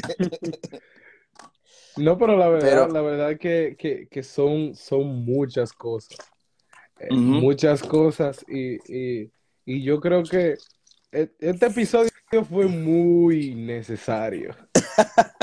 No, 1.96 2.18
pero 2.18 2.36
la 2.36 2.48
verdad, 2.48 2.90
la 2.90 3.02
verdad 3.02 3.38
que, 3.38 3.76
que, 3.78 4.08
que 4.08 4.22
son, 4.22 4.74
son 4.74 5.24
muchas 5.24 5.72
cosas. 5.72 6.18
Eh, 6.98 7.12
muchas 7.12 7.82
cosas. 7.82 8.44
Y, 8.48 8.76
y, 8.92 9.30
y, 9.64 9.82
yo 9.82 10.00
creo 10.00 10.22
que 10.22 10.56
este 11.14 11.66
episodio 11.66 12.10
fue 12.48 12.66
muy 12.66 13.54
necesario. 13.54 14.54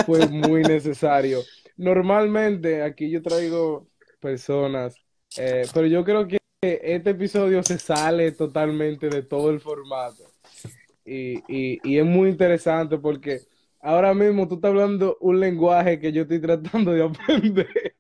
fue 0.06 0.28
muy 0.28 0.64
necesario. 0.64 1.40
Normalmente 1.78 2.84
aquí 2.84 3.10
yo 3.10 3.22
traigo 3.22 3.88
personas, 4.20 4.96
eh, 5.38 5.64
pero 5.74 5.88
yo 5.88 6.04
creo 6.04 6.28
que 6.28 6.40
este 6.62 7.12
episodio 7.12 7.64
se 7.64 7.80
sale 7.80 8.32
totalmente 8.34 9.10
de 9.10 9.24
todo 9.24 9.50
el 9.50 9.60
formato. 9.60 10.24
Y, 11.06 11.40
y, 11.48 11.80
y 11.84 11.98
es 11.98 12.06
muy 12.06 12.30
interesante 12.30 12.98
porque 12.98 13.40
ahora 13.80 14.14
mismo 14.14 14.48
tú 14.48 14.56
estás 14.56 14.70
hablando 14.70 15.18
un 15.22 15.40
lenguaje 15.40 16.00
que 16.00 16.12
yo 16.12 16.24
estoy 16.24 16.40
tratando 16.42 16.92
de 16.92 17.04
aprender. 17.04 17.96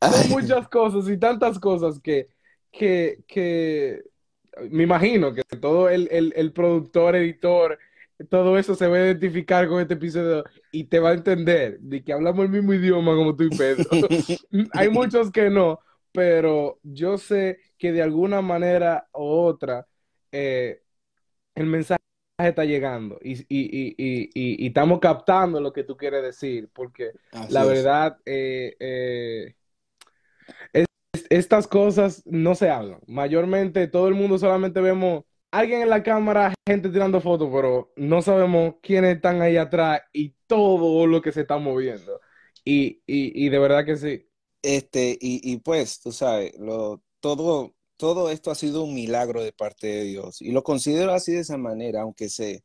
Son 0.00 0.30
muchas 0.30 0.68
cosas 0.68 1.08
y 1.10 1.18
tantas 1.18 1.58
cosas 1.58 1.98
que, 2.00 2.28
que, 2.70 3.18
que 3.26 4.02
me 4.70 4.84
imagino 4.84 5.32
que 5.32 5.42
todo 5.42 5.88
el, 5.88 6.08
el, 6.10 6.32
el, 6.36 6.52
productor, 6.52 7.16
editor, 7.16 7.78
todo 8.28 8.58
eso 8.58 8.74
se 8.74 8.86
va 8.86 8.96
a 8.96 9.06
identificar 9.06 9.68
con 9.68 9.80
este 9.80 9.94
episodio 9.94 10.44
y 10.72 10.84
te 10.84 10.98
va 10.98 11.10
a 11.10 11.14
entender 11.14 11.78
de 11.80 12.02
que 12.02 12.12
hablamos 12.12 12.44
el 12.44 12.50
mismo 12.50 12.74
idioma 12.74 13.14
como 13.14 13.34
tú 13.34 13.44
y 13.44 13.56
Pedro. 13.56 13.84
Hay 14.72 14.88
muchos 14.88 15.30
que 15.30 15.50
no, 15.50 15.80
pero 16.12 16.78
yo 16.82 17.18
sé 17.18 17.58
que 17.78 17.92
de 17.92 18.02
alguna 18.02 18.42
manera 18.42 19.08
u 19.14 19.22
otra 19.22 19.86
eh, 20.32 20.82
el 21.54 21.66
mensaje 21.66 22.00
está 22.38 22.64
llegando 22.64 23.18
y, 23.22 23.34
y, 23.48 23.94
y, 23.98 24.30
y, 24.34 24.66
estamos 24.66 24.98
captando 24.98 25.60
lo 25.60 25.72
que 25.72 25.84
tú 25.84 25.96
quieres 25.96 26.22
decir, 26.22 26.70
porque 26.72 27.12
Así 27.32 27.52
la 27.52 27.64
verdad, 27.64 28.16
eh, 28.24 28.76
eh, 28.80 29.54
es, 30.72 30.86
estas 31.30 31.68
cosas 31.68 32.22
no 32.26 32.56
se 32.56 32.70
hablan. 32.70 33.00
Mayormente 33.08 33.88
todo 33.88 34.08
el 34.08 34.14
mundo 34.14 34.38
solamente 34.38 34.80
vemos 34.82 35.24
alguien 35.52 35.82
en 35.82 35.90
la 35.90 36.02
cámara, 36.02 36.54
gente 36.66 36.90
tirando 36.90 37.20
fotos, 37.22 37.50
pero 37.52 37.92
no 37.96 38.22
sabemos 38.22 38.76
quiénes 38.82 39.16
están 39.16 39.42
ahí 39.42 39.56
atrás 39.58 40.02
y 40.12 40.36
todo 40.48 41.06
lo 41.06 41.22
que 41.22 41.32
se 41.32 41.42
está 41.42 41.58
moviendo. 41.58 42.20
Y, 42.64 43.02
y, 43.06 43.46
y 43.46 43.48
de 43.50 43.58
verdad 43.58 43.84
que 43.86 43.96
sí. 43.96 44.28
Este, 44.62 45.12
y, 45.20 45.40
y 45.52 45.58
pues, 45.58 46.00
tú 46.00 46.12
sabes, 46.12 46.52
lo, 46.58 47.02
todo, 47.20 47.74
todo 47.96 48.30
esto 48.30 48.50
ha 48.50 48.54
sido 48.54 48.82
un 48.84 48.94
milagro 48.94 49.42
de 49.42 49.52
parte 49.52 49.86
de 49.86 50.04
Dios 50.04 50.42
y 50.42 50.52
lo 50.52 50.62
considero 50.62 51.12
así 51.12 51.32
de 51.32 51.40
esa 51.40 51.56
manera, 51.58 52.02
aunque 52.02 52.28
se, 52.28 52.64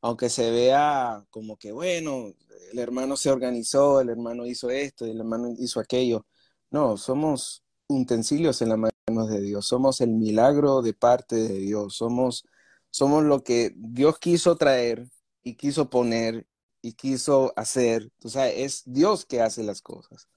aunque 0.00 0.30
se 0.30 0.50
vea 0.50 1.24
como 1.30 1.56
que, 1.56 1.72
bueno, 1.72 2.32
el 2.72 2.78
hermano 2.78 3.16
se 3.16 3.30
organizó, 3.30 4.00
el 4.00 4.10
hermano 4.10 4.46
hizo 4.46 4.70
esto, 4.70 5.06
el 5.06 5.18
hermano 5.18 5.54
hizo 5.58 5.80
aquello. 5.80 6.26
No, 6.70 6.96
somos 6.96 7.64
utensilios 7.88 8.62
en 8.62 8.70
las 8.70 8.78
manos 8.78 9.28
de 9.30 9.40
Dios, 9.40 9.66
somos 9.66 10.00
el 10.00 10.10
milagro 10.10 10.82
de 10.82 10.94
parte 10.94 11.36
de 11.36 11.58
Dios, 11.58 11.96
somos, 11.96 12.44
somos 12.90 13.24
lo 13.24 13.42
que 13.42 13.72
Dios 13.76 14.18
quiso 14.18 14.56
traer 14.56 15.08
y 15.42 15.56
quiso 15.56 15.90
poner 15.90 16.46
y 16.82 16.92
quiso 16.92 17.52
hacer. 17.56 18.10
O 18.24 18.28
sea, 18.28 18.48
es 18.48 18.82
Dios 18.86 19.24
que 19.26 19.40
hace 19.42 19.62
las 19.62 19.82
cosas. 19.82 20.28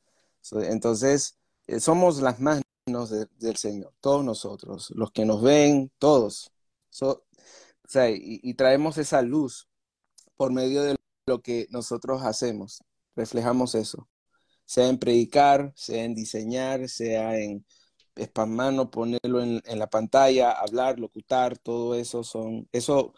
Entonces, 0.51 1.37
eh, 1.67 1.79
somos 1.79 2.21
las 2.21 2.39
manos 2.39 2.63
del 3.39 3.55
Señor, 3.57 3.93
todos 4.01 4.23
nosotros, 4.25 4.91
los 4.95 5.11
que 5.11 5.25
nos 5.25 5.41
ven, 5.41 5.91
todos. 5.99 6.51
y, 7.93 8.53
traemos 8.55 8.97
esa 8.97 9.21
luz 9.21 9.67
por 10.37 10.51
medio 10.51 10.83
de 10.83 10.95
lo 11.27 11.41
que 11.41 11.67
nosotros 11.69 12.23
hacemos, 12.23 12.83
reflejamos 13.15 13.75
eso, 13.75 14.07
sea 14.71 14.87
en 14.87 14.97
predicar, 14.99 15.73
sea 15.75 16.05
en 16.05 16.15
diseñar, 16.15 16.87
sea 16.87 17.37
en 17.37 17.65
espasmarnos, 18.15 18.87
ponerlo 18.87 19.41
en, 19.41 19.61
en, 19.65 19.79
la 19.79 19.89
pantalla, 19.89 20.51
hablar, 20.51 20.97
locutar, 20.97 21.57
todo 21.57 21.93
eso 21.93 22.23
son, 22.23 22.69
eso 22.71 23.13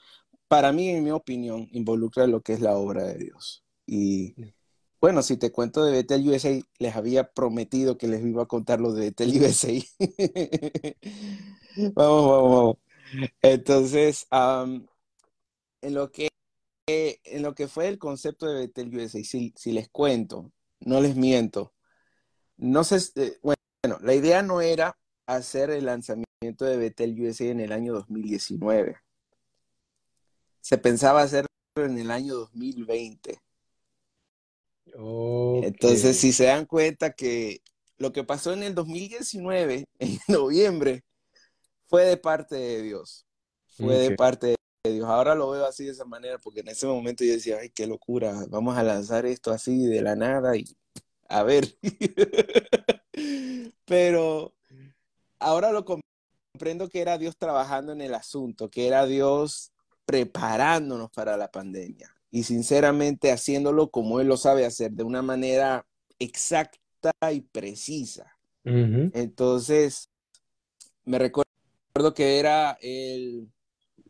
para 0.47 0.71
mí, 0.71 0.89
en 0.89 1.03
mi 1.03 1.11
opinión, 1.11 1.69
involucra 1.71 2.25
lo 2.25 2.41
que 2.41 2.53
es 2.53 2.59
la 2.59 2.75
obra 2.75 3.03
de 3.03 3.19
Dios. 3.19 3.63
Y 3.85 4.33
bueno, 4.99 5.21
si 5.21 5.37
te 5.37 5.51
cuento 5.51 5.85
de 5.85 5.91
Betel 5.91 6.27
USA, 6.27 6.59
les 6.79 6.95
había 6.95 7.31
prometido 7.31 7.99
que 7.99 8.07
les 8.07 8.25
iba 8.25 8.41
a 8.43 8.47
contar 8.47 8.81
lo 8.81 8.91
de 8.91 9.11
Betel 9.11 9.39
USA. 9.39 9.73
vamos, 11.93 12.29
vamos, 12.29 12.51
vamos. 12.51 12.77
Entonces, 13.43 14.25
en, 14.31 15.93
lo 15.93 16.11
que, 16.11 16.29
en 16.87 17.43
lo 17.43 17.53
que 17.53 17.67
fue 17.67 17.89
el 17.89 17.99
concepto 17.99 18.47
de 18.47 18.61
Betel 18.61 18.95
USA, 18.95 19.23
si, 19.23 19.53
si 19.55 19.71
les 19.71 19.87
cuento, 19.89 20.51
no 20.85 21.01
les 21.01 21.15
miento, 21.15 21.73
no 22.57 22.83
sé, 22.83 22.97
eh, 23.15 23.39
bueno, 23.41 23.99
la 24.01 24.13
idea 24.13 24.41
no 24.43 24.61
era 24.61 24.97
hacer 25.25 25.69
el 25.69 25.85
lanzamiento 25.85 26.65
de 26.65 26.77
Betel 26.77 27.19
USA 27.19 27.45
en 27.45 27.59
el 27.59 27.71
año 27.71 27.93
2019. 27.93 28.97
Se 30.61 30.77
pensaba 30.77 31.21
hacerlo 31.21 31.47
en 31.75 31.97
el 31.97 32.11
año 32.11 32.35
2020 32.35 33.41
entonces, 34.95 36.19
si 36.19 36.33
se 36.33 36.45
dan 36.45 36.65
cuenta 36.65 37.13
que 37.13 37.61
lo 37.97 38.11
que 38.11 38.23
pasó 38.23 38.53
en 38.53 38.63
el 38.63 38.75
2019, 38.75 39.85
en 39.99 40.19
noviembre, 40.27 41.03
fue 41.87 42.05
de 42.05 42.17
parte 42.17 42.55
de 42.55 42.81
Dios. 42.81 43.25
Fue 43.67 43.97
de 43.97 44.15
parte 44.15 44.47
de 44.47 44.55
Dios. 44.91 45.07
Ahora 45.07 45.33
lo 45.33 45.49
veo 45.49 45.65
así 45.65 45.85
de 45.85 45.91
esa 45.91 46.03
manera, 46.03 46.37
porque 46.39 46.59
en 46.59 46.67
ese 46.67 46.85
momento 46.85 47.23
yo 47.23 47.31
decía, 47.31 47.59
ay, 47.61 47.69
qué 47.69 47.87
locura, 47.87 48.45
vamos 48.49 48.77
a 48.77 48.83
lanzar 48.83 49.25
esto 49.25 49.51
así 49.51 49.85
de 49.85 50.01
la 50.01 50.17
nada 50.17 50.57
y 50.57 50.65
a 51.29 51.43
ver. 51.43 51.77
Pero 53.85 54.53
ahora 55.39 55.71
lo 55.71 55.85
comprendo 55.85 56.89
que 56.89 56.99
era 56.99 57.17
Dios 57.17 57.37
trabajando 57.37 57.93
en 57.93 58.01
el 58.01 58.13
asunto, 58.13 58.69
que 58.69 58.87
era 58.87 59.05
Dios 59.05 59.71
preparándonos 60.05 61.09
para 61.11 61.37
la 61.37 61.49
pandemia 61.49 62.13
y 62.29 62.43
sinceramente 62.43 63.31
haciéndolo 63.31 63.89
como 63.89 64.19
Él 64.19 64.27
lo 64.27 64.35
sabe 64.35 64.65
hacer, 64.65 64.91
de 64.91 65.03
una 65.03 65.21
manera 65.21 65.85
exacta 66.19 67.11
y 67.31 67.39
precisa. 67.39 68.37
Entonces, 68.65 70.09
me 71.05 71.19
recuerdo 71.19 72.13
que 72.13 72.39
era 72.39 72.77
el, 72.81 73.49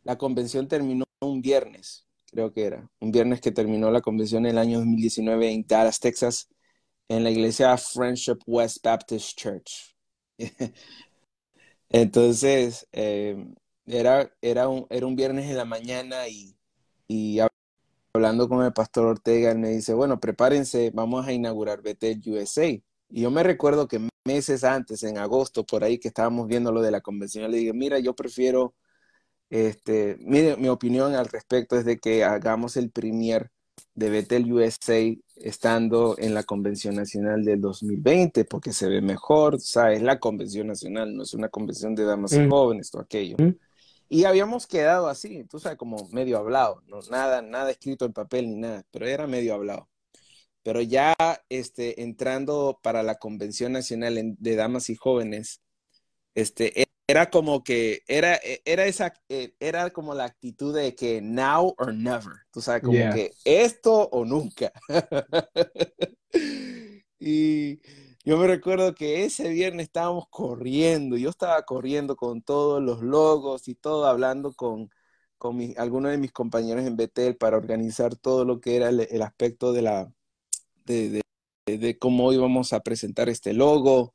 la 0.03 0.17
convención 0.17 0.67
terminó 0.67 1.05
un 1.21 1.41
viernes, 1.41 2.05
creo 2.25 2.53
que 2.53 2.65
era, 2.65 2.89
un 2.99 3.11
viernes 3.11 3.41
que 3.41 3.51
terminó 3.51 3.91
la 3.91 4.01
convención 4.01 4.45
en 4.45 4.51
el 4.51 4.57
año 4.57 4.79
2019 4.79 5.51
en 5.51 5.65
Dallas, 5.67 5.99
Texas, 5.99 6.49
en 7.09 7.23
la 7.23 7.31
iglesia 7.31 7.77
Friendship 7.77 8.39
West 8.45 8.83
Baptist 8.83 9.37
Church. 9.37 9.95
Entonces, 11.89 12.87
eh, 12.91 13.53
era, 13.85 14.31
era, 14.41 14.67
un, 14.67 14.87
era 14.89 15.05
un 15.05 15.15
viernes 15.15 15.49
en 15.49 15.57
la 15.57 15.65
mañana 15.65 16.27
y, 16.27 16.55
y 17.07 17.39
hablando 18.13 18.47
con 18.47 18.63
el 18.63 18.73
pastor 18.73 19.05
Ortega, 19.05 19.51
él 19.51 19.59
me 19.59 19.69
dice, 19.69 19.93
bueno, 19.93 20.19
prepárense, 20.19 20.91
vamos 20.93 21.25
a 21.27 21.33
inaugurar 21.33 21.81
Betel 21.81 22.21
USA. 22.27 22.67
Y 22.67 22.83
yo 23.09 23.31
me 23.31 23.43
recuerdo 23.43 23.87
que 23.87 24.07
meses 24.25 24.63
antes, 24.63 25.03
en 25.03 25.17
agosto, 25.17 25.65
por 25.65 25.83
ahí 25.83 25.99
que 25.99 26.07
estábamos 26.09 26.47
viendo 26.47 26.71
lo 26.71 26.81
de 26.81 26.91
la 26.91 27.01
convención, 27.01 27.49
le 27.51 27.57
dije, 27.57 27.73
mira, 27.73 27.99
yo 27.99 28.15
prefiero, 28.15 28.73
este, 29.53 30.17
mi, 30.19 30.41
mi 30.57 30.67
opinión 30.67 31.13
al 31.13 31.27
respecto 31.27 31.77
es 31.77 31.85
de 31.85 31.99
que 31.99 32.23
hagamos 32.23 32.75
el 32.75 32.89
premier 32.89 33.51
de 33.93 34.09
Betel 34.09 34.51
USA 34.51 34.99
estando 35.35 36.15
en 36.17 36.33
la 36.33 36.41
Convención 36.41 36.95
Nacional 36.95 37.45
del 37.45 37.61
2020, 37.61 38.45
porque 38.45 38.73
se 38.73 38.89
ve 38.89 38.99
mejor, 38.99 39.53
o 39.53 39.59
sea, 39.59 39.91
es 39.91 40.01
la 40.01 40.19
Convención 40.19 40.65
Nacional, 40.65 41.15
no 41.15 41.21
es 41.21 41.35
una 41.35 41.49
convención 41.49 41.93
de 41.93 42.03
damas 42.03 42.33
y 42.33 42.39
mm. 42.39 42.49
jóvenes 42.49 42.95
o 42.95 42.99
aquello. 42.99 43.35
Mm. 43.37 43.51
Y 44.09 44.23
habíamos 44.23 44.65
quedado 44.65 45.07
así, 45.07 45.43
tú 45.43 45.59
sabes, 45.59 45.77
como 45.77 46.09
medio 46.09 46.39
hablado, 46.39 46.81
no, 46.87 47.01
nada, 47.11 47.43
nada 47.43 47.69
escrito 47.69 48.05
en 48.05 48.13
papel 48.13 48.49
ni 48.49 48.55
nada, 48.55 48.83
pero 48.89 49.05
era 49.05 49.27
medio 49.27 49.53
hablado. 49.53 49.87
Pero 50.63 50.81
ya 50.81 51.13
este, 51.49 52.01
entrando 52.01 52.79
para 52.81 53.03
la 53.03 53.19
Convención 53.19 53.71
Nacional 53.71 54.35
de 54.39 54.55
Damas 54.55 54.89
y 54.89 54.95
Jóvenes, 54.95 55.61
este, 56.33 56.81
era 57.07 57.29
como 57.29 57.63
que, 57.63 58.03
era, 58.07 58.39
era 58.65 58.85
esa, 58.85 59.13
eh, 59.29 59.55
era 59.59 59.89
como 59.89 60.13
la 60.13 60.25
actitud 60.25 60.73
de 60.75 60.95
que 60.95 61.21
now 61.21 61.75
or 61.77 61.93
never, 61.93 62.33
tú 62.51 62.61
sabes, 62.61 62.83
como 62.83 62.97
que 63.13 63.33
esto 63.43 64.09
o 64.11 64.25
nunca. 64.25 64.71
y 67.19 67.79
yo 68.25 68.37
me 68.37 68.47
recuerdo 68.47 68.95
que 68.95 69.25
ese 69.25 69.49
viernes 69.49 69.87
estábamos 69.87 70.27
corriendo, 70.29 71.17
yo 71.17 71.29
estaba 71.29 71.61
corriendo 71.63 72.15
con 72.15 72.41
todos 72.41 72.81
los 72.81 73.01
logos 73.01 73.67
y 73.67 73.75
todo, 73.75 74.05
hablando 74.05 74.53
con, 74.53 74.89
con 75.37 75.59
algunos 75.77 76.11
de 76.11 76.17
mis 76.17 76.31
compañeros 76.31 76.85
en 76.85 76.95
Betel 76.95 77.35
para 77.35 77.57
organizar 77.57 78.15
todo 78.15 78.45
lo 78.45 78.61
que 78.61 78.77
era 78.77 78.89
el, 78.89 79.21
aspecto 79.21 79.73
de 79.73 79.81
la, 79.81 80.13
de, 80.85 81.21
de, 81.65 81.99
cómo 81.99 82.31
íbamos 82.31 82.71
a 82.71 82.79
presentar 82.81 83.27
este 83.27 83.51
logo, 83.51 84.13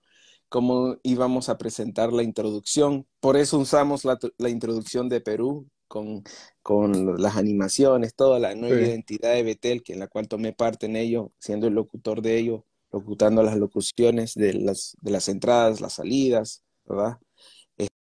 cómo 0.49 0.97
íbamos 1.03 1.49
a 1.49 1.59
presentar 1.59 2.13
la 2.13 2.23
introducción. 2.23 3.07
Por 3.21 3.37
eso 3.37 3.59
usamos 3.59 4.05
la, 4.05 4.19
la 4.39 4.49
introducción 4.49 5.09
de 5.09 5.21
Perú 5.21 5.69
con, 5.89 6.23
con, 6.63 7.21
las 7.21 7.37
animaciones, 7.37 8.15
toda 8.15 8.39
la 8.39 8.55
nueva 8.55 8.81
identidad 8.81 9.33
de 9.35 9.43
Betel, 9.43 9.83
que 9.83 9.95
en 9.95 10.01
la 10.01 10.09
cual 10.09 10.29
tomé 10.29 10.53
parte 10.53 10.87
en 10.87 10.97
ello, 10.97 11.33
siendo 11.39 11.67
el 11.67 11.75
locutor 11.75 12.23
de 12.23 12.39
ello, 12.39 12.65
locutando 12.93 13.43
las 13.43 13.57
locuciones 13.57 14.35
de 14.35 14.55
las, 14.55 14.97
de 15.01 15.11
las 15.11 15.29
entradas, 15.29 15.81
las 15.81 15.95
salidas, 15.95 16.63
¿verdad? 16.85 17.19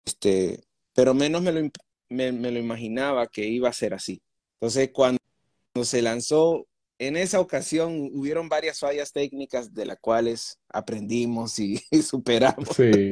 Este, 0.05 0.63
pero 0.93 1.13
menos 1.13 1.41
me 1.41 1.51
lo, 1.51 1.69
me, 2.09 2.31
me 2.31 2.51
lo 2.51 2.59
imaginaba 2.59 3.27
que 3.27 3.45
iba 3.45 3.69
a 3.69 3.73
ser 3.73 3.93
así. 3.93 4.21
Entonces, 4.59 4.91
cuando 4.93 5.19
se 5.83 6.01
lanzó 6.01 6.67
en 7.07 7.17
esa 7.17 7.39
ocasión 7.39 8.09
hubieron 8.13 8.49
varias 8.49 8.79
fallas 8.79 9.11
técnicas 9.11 9.73
de 9.73 9.85
las 9.85 9.99
cuales 9.99 10.59
aprendimos 10.69 11.59
y, 11.59 11.77
superamos. 12.03 12.69
Sí, 12.75 13.11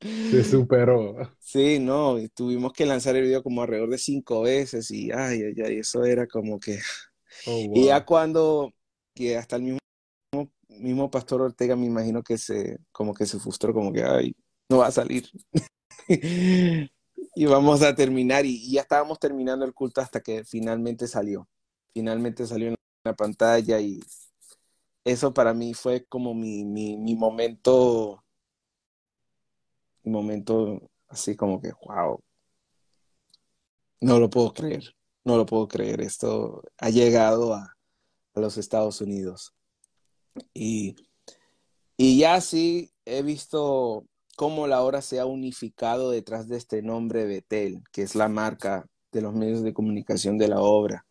se 0.00 0.44
superó. 0.44 1.16
Sí, 1.38 1.78
no, 1.78 2.16
tuvimos 2.34 2.72
que 2.72 2.86
lanzar 2.86 3.16
el 3.16 3.24
video 3.24 3.42
como 3.42 3.62
alrededor 3.62 3.90
de 3.90 3.98
cinco 3.98 4.42
veces 4.42 4.90
y 4.90 5.10
ay, 5.10 5.42
ay, 5.42 5.54
ay, 5.64 5.78
eso 5.78 6.04
era 6.04 6.26
como 6.26 6.58
que... 6.58 6.78
Oh, 7.46 7.70
y 7.74 7.86
ya 7.86 8.04
cuando, 8.04 8.72
que 9.14 9.36
hasta 9.36 9.56
el 9.56 9.62
mismo, 9.62 9.78
mismo 10.68 11.10
pastor 11.10 11.40
Ortega 11.40 11.76
me 11.76 11.86
imagino 11.86 12.22
que 12.22 12.36
se, 12.36 12.78
como 12.92 13.14
que 13.14 13.26
se 13.26 13.38
frustró, 13.38 13.72
como 13.72 13.92
que, 13.92 14.02
ay, 14.02 14.36
no 14.68 14.78
va 14.78 14.88
a 14.88 14.92
salir. 14.92 15.28
y 16.08 17.44
vamos 17.46 17.82
a 17.82 17.94
terminar 17.94 18.44
y, 18.44 18.56
y 18.56 18.72
ya 18.72 18.82
estábamos 18.82 19.18
terminando 19.18 19.64
el 19.64 19.72
culto 19.72 20.00
hasta 20.00 20.20
que 20.20 20.44
finalmente 20.44 21.06
salió. 21.06 21.48
Finalmente 21.94 22.46
salió 22.46 22.68
en 22.68 22.74
la 23.04 23.14
pantalla 23.14 23.80
y 23.80 24.00
eso 25.04 25.34
para 25.34 25.52
mí 25.52 25.74
fue 25.74 26.04
como 26.04 26.34
mi, 26.34 26.64
mi, 26.64 26.96
mi 26.96 27.16
momento, 27.16 28.22
mi 30.04 30.12
momento 30.12 30.80
así 31.08 31.36
como 31.36 31.60
que, 31.60 31.72
wow, 31.84 32.20
no 34.00 34.18
lo 34.18 34.30
puedo 34.30 34.52
creer, 34.52 34.94
no 35.24 35.36
lo 35.36 35.46
puedo 35.46 35.68
creer, 35.68 36.00
esto 36.00 36.62
ha 36.78 36.90
llegado 36.90 37.54
a, 37.54 37.76
a 38.34 38.40
los 38.40 38.56
Estados 38.56 39.00
Unidos. 39.00 39.52
Y, 40.54 40.96
y 41.96 42.18
ya 42.18 42.40
sí 42.40 42.92
he 43.04 43.22
visto 43.22 44.06
cómo 44.36 44.66
la 44.66 44.82
obra 44.82 45.02
se 45.02 45.20
ha 45.20 45.26
unificado 45.26 46.10
detrás 46.10 46.48
de 46.48 46.56
este 46.56 46.82
nombre 46.82 47.26
Betel, 47.26 47.82
que 47.92 48.02
es 48.02 48.14
la 48.14 48.28
marca 48.28 48.86
de 49.10 49.20
los 49.20 49.34
medios 49.34 49.62
de 49.62 49.74
comunicación 49.74 50.38
de 50.38 50.48
la 50.48 50.60
obra. 50.60 51.04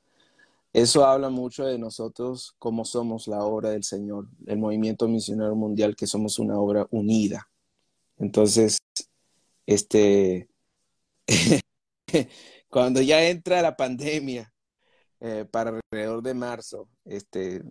Eso 0.74 1.06
habla 1.06 1.30
mucho 1.30 1.66
de 1.66 1.78
nosotros, 1.78 2.56
cómo 2.58 2.86
somos 2.86 3.28
la 3.28 3.44
obra 3.44 3.72
del 3.72 3.84
Señor, 3.84 4.28
el 4.46 4.58
movimiento 4.58 5.08
misionero 5.08 5.56
mundial, 5.56 5.96
que 5.96 6.08
somos 6.08 6.40
una 6.40 6.58
obra 6.58 6.88
unida. 6.92 7.50
Entonces, 8.18 8.78
este, 9.66 10.50
cuando 12.70 13.02
ya 13.02 13.28
entra 13.28 13.62
la 13.62 13.76
pandemia, 13.76 14.54
eh, 15.20 15.46
para 15.46 15.80
alrededor 15.92 16.24
de 16.24 16.34
marzo, 16.34 16.90
este, 17.06 17.62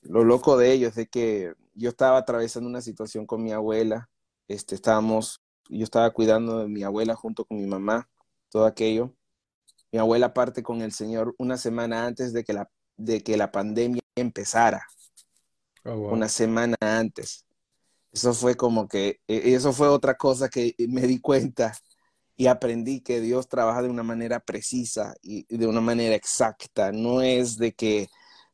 lo 0.00 0.24
loco 0.24 0.56
de 0.56 0.72
ello 0.72 0.88
es 0.88 0.94
de 0.94 1.06
que 1.06 1.52
yo 1.74 1.90
estaba 1.90 2.16
atravesando 2.16 2.68
una 2.68 2.80
situación 2.80 3.26
con 3.26 3.42
mi 3.42 3.52
abuela, 3.52 4.08
este, 4.48 4.74
estábamos, 4.74 5.42
yo 5.68 5.84
estaba 5.84 6.10
cuidando 6.10 6.60
de 6.60 6.68
mi 6.68 6.84
abuela 6.84 7.14
junto 7.14 7.44
con 7.44 7.58
mi 7.58 7.66
mamá, 7.66 8.08
todo 8.48 8.64
aquello, 8.64 9.14
mi 9.92 9.98
abuela 9.98 10.34
parte 10.34 10.62
con 10.62 10.82
el 10.82 10.92
Señor 10.92 11.34
una 11.38 11.56
semana 11.56 12.06
antes 12.06 12.32
de 12.32 12.44
que 12.44 12.52
la, 12.52 12.70
de 12.96 13.22
que 13.22 13.36
la 13.36 13.50
pandemia 13.50 14.02
empezara. 14.16 14.84
Oh, 15.84 16.12
una 16.12 16.28
semana 16.28 16.76
antes. 16.80 17.44
Eso 18.12 18.34
fue 18.34 18.56
como 18.56 18.88
que, 18.88 19.20
e, 19.28 19.54
eso 19.54 19.72
fue 19.72 19.88
otra 19.88 20.16
cosa 20.16 20.48
que 20.48 20.74
me 20.88 21.02
di 21.02 21.20
cuenta 21.20 21.72
y 22.36 22.46
aprendí 22.46 23.00
que 23.00 23.20
Dios 23.20 23.48
trabaja 23.48 23.82
de 23.82 23.88
una 23.88 24.02
manera 24.02 24.40
precisa 24.40 25.14
y 25.22 25.44
de 25.56 25.66
una 25.66 25.80
manera 25.80 26.14
exacta. 26.14 26.92
No 26.92 27.22
es 27.22 27.56
de 27.58 27.72
que, 27.74 28.08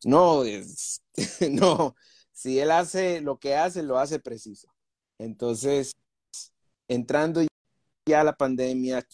no, 0.04 0.44
es, 0.44 1.02
no, 1.50 1.94
si 2.32 2.58
Él 2.60 2.70
hace 2.70 3.20
lo 3.20 3.38
que 3.38 3.56
hace, 3.56 3.82
lo 3.82 3.98
hace 3.98 4.18
preciso. 4.20 4.68
Entonces, 5.18 5.92
entrando 6.88 7.42
ya 8.06 8.20
a 8.20 8.24
la 8.24 8.36
pandemia, 8.36 9.06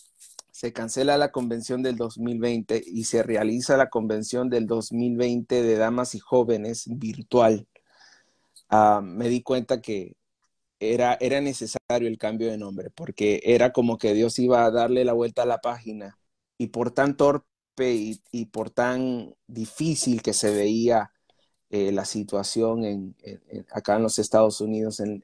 se 0.60 0.74
cancela 0.74 1.16
la 1.16 1.32
convención 1.32 1.82
del 1.82 1.96
2020 1.96 2.82
y 2.86 3.04
se 3.04 3.22
realiza 3.22 3.78
la 3.78 3.88
convención 3.88 4.50
del 4.50 4.66
2020 4.66 5.62
de 5.62 5.76
damas 5.76 6.14
y 6.14 6.18
jóvenes 6.18 6.84
virtual, 6.86 7.66
ah, 8.68 9.00
me 9.02 9.30
di 9.30 9.42
cuenta 9.42 9.80
que 9.80 10.16
era, 10.78 11.16
era 11.20 11.40
necesario 11.40 12.08
el 12.08 12.18
cambio 12.18 12.50
de 12.50 12.58
nombre, 12.58 12.90
porque 12.90 13.40
era 13.44 13.72
como 13.72 13.96
que 13.96 14.12
Dios 14.12 14.38
iba 14.38 14.66
a 14.66 14.70
darle 14.70 15.06
la 15.06 15.14
vuelta 15.14 15.44
a 15.44 15.46
la 15.46 15.62
página 15.62 16.18
y 16.58 16.66
por 16.68 16.90
tan 16.90 17.16
torpe 17.16 17.46
y, 18.32 18.46
por 18.52 18.68
tan 18.70 19.34
difícil 19.46 20.20
que 20.20 20.34
se 20.34 20.50
veía 20.54 21.12
eh, 21.70 21.90
la 21.92 22.04
situación 22.04 22.84
en, 22.84 23.16
acá 23.72 23.96
en 23.96 24.02
los 24.02 24.18
Estados 24.18 24.60
Unidos 24.60 25.00
en, 25.00 25.22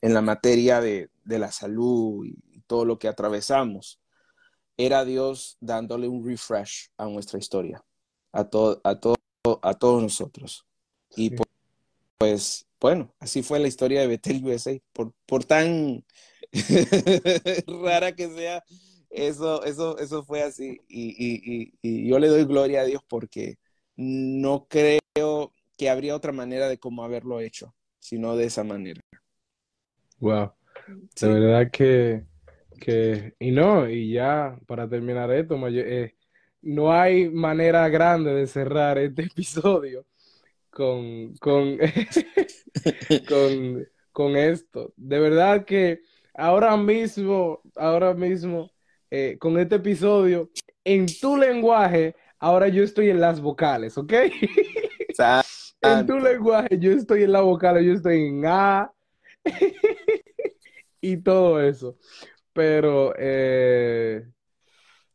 la 0.00 0.22
materia 0.22 0.80
de, 0.80 1.10
de 1.24 1.38
la 1.40 1.50
salud 1.50 2.24
y 2.24 2.60
todo 2.68 2.84
lo 2.84 3.00
que 3.00 3.08
atravesamos 3.08 4.00
era 4.86 5.04
Dios 5.04 5.56
dándole 5.60 6.08
un 6.08 6.26
refresh 6.26 6.88
a 6.96 7.06
nuestra 7.06 7.38
historia, 7.38 7.84
a, 8.32 8.44
todo, 8.44 8.80
a, 8.84 8.98
todo, 8.98 9.16
a 9.62 9.74
todos 9.74 10.02
nosotros. 10.02 10.66
Y 11.16 11.34
pues, 12.18 12.66
bueno, 12.80 13.14
así 13.18 13.42
fue 13.42 13.60
la 13.60 13.68
historia 13.68 14.00
de 14.00 14.06
Betel 14.06 14.44
USA. 14.44 14.78
Por, 14.92 15.12
por 15.26 15.44
tan 15.44 16.04
rara 17.82 18.14
que 18.14 18.28
sea, 18.28 18.64
eso, 19.10 19.64
eso, 19.64 19.98
eso 19.98 20.24
fue 20.24 20.42
así. 20.42 20.80
Y, 20.88 21.72
y, 21.82 22.08
yo 22.08 22.18
le 22.18 22.28
doy 22.28 22.44
gloria 22.44 22.82
a 22.82 22.84
Dios 22.84 23.02
porque 23.08 23.58
no 23.96 24.66
creo 24.68 25.52
que 25.76 25.90
habría 25.90 26.16
otra 26.16 26.32
manera 26.32 26.68
de 26.68 26.78
cómo 26.78 27.04
haberlo 27.04 27.40
hecho, 27.40 27.74
sino 27.98 28.36
de 28.36 28.46
esa 28.46 28.64
manera. 28.64 29.00
Wow. 30.18 30.52
De 31.20 31.28
verdad 31.28 31.70
que 31.70 32.24
que, 32.80 33.34
y 33.38 33.52
no, 33.52 33.88
y 33.88 34.12
ya 34.12 34.58
para 34.66 34.88
terminar 34.88 35.30
esto, 35.30 35.56
eh, 35.68 36.16
no 36.62 36.92
hay 36.92 37.28
manera 37.30 37.88
grande 37.88 38.34
de 38.34 38.46
cerrar 38.46 38.98
este 38.98 39.22
episodio 39.30 40.06
con, 40.70 41.34
con, 41.36 41.78
con, 43.28 43.86
con 44.12 44.36
esto. 44.36 44.92
De 44.96 45.20
verdad 45.20 45.64
que 45.64 46.00
ahora 46.34 46.76
mismo, 46.76 47.60
ahora 47.76 48.14
mismo, 48.14 48.70
eh, 49.10 49.36
con 49.38 49.58
este 49.58 49.76
episodio, 49.76 50.50
en 50.84 51.06
tu 51.20 51.36
lenguaje, 51.36 52.16
ahora 52.38 52.68
yo 52.68 52.82
estoy 52.82 53.10
en 53.10 53.20
las 53.20 53.40
vocales, 53.40 53.98
¿ok? 53.98 54.12
en 55.82 56.06
tu 56.06 56.18
lenguaje, 56.18 56.78
yo 56.78 56.92
estoy 56.92 57.24
en 57.24 57.32
la 57.32 57.40
vocal, 57.40 57.84
yo 57.84 57.92
estoy 57.92 58.28
en 58.28 58.46
A 58.46 58.92
y 61.00 61.16
todo 61.18 61.60
eso. 61.60 61.96
Pero 62.60 63.14
eh, 63.16 64.22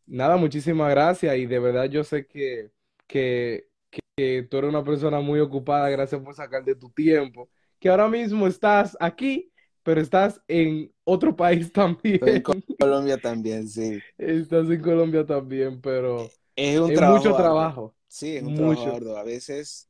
nada, 0.08 0.36
muchísimas 0.36 0.90
gracias 0.90 1.38
y 1.38 1.46
de 1.46 1.60
verdad 1.60 1.86
yo 1.86 2.04
sé 2.04 2.26
que, 2.26 2.72
que, 3.06 3.68
que 3.92 4.48
tú 4.50 4.58
eres 4.58 4.72
una 4.72 4.84
persona 4.84 5.20
muy 5.20 5.40
ocupada, 5.40 5.88
gracias 5.90 6.20
por 6.24 6.34
sacar 6.34 6.66
de 6.66 6.74
tu 6.74 6.90
tiempo, 6.90 7.48
que 7.78 7.88
ahora 7.88 8.08
mismo 8.08 8.48
estás 8.48 8.98
aquí, 9.00 9.52
pero 9.84 10.02
estás 10.02 10.42
en 10.48 10.92
otro 11.04 11.36
país 11.36 11.72
también. 11.72 12.20
En 12.24 12.42
Colombia 12.80 13.20
también, 13.20 13.70
sí. 13.70 14.00
Estás 14.18 14.68
en 14.68 14.82
Colombia 14.82 15.24
también, 15.24 15.80
pero 15.82 16.28
es, 16.56 16.80
un 16.80 16.96
mucho 16.96 17.36
trabajo. 17.36 17.96
Sí, 18.08 18.38
es 18.38 18.42
un 18.42 18.56
mucho. 18.56 18.92
trabajo 18.92 19.18
A 19.18 19.24
veces, 19.24 19.88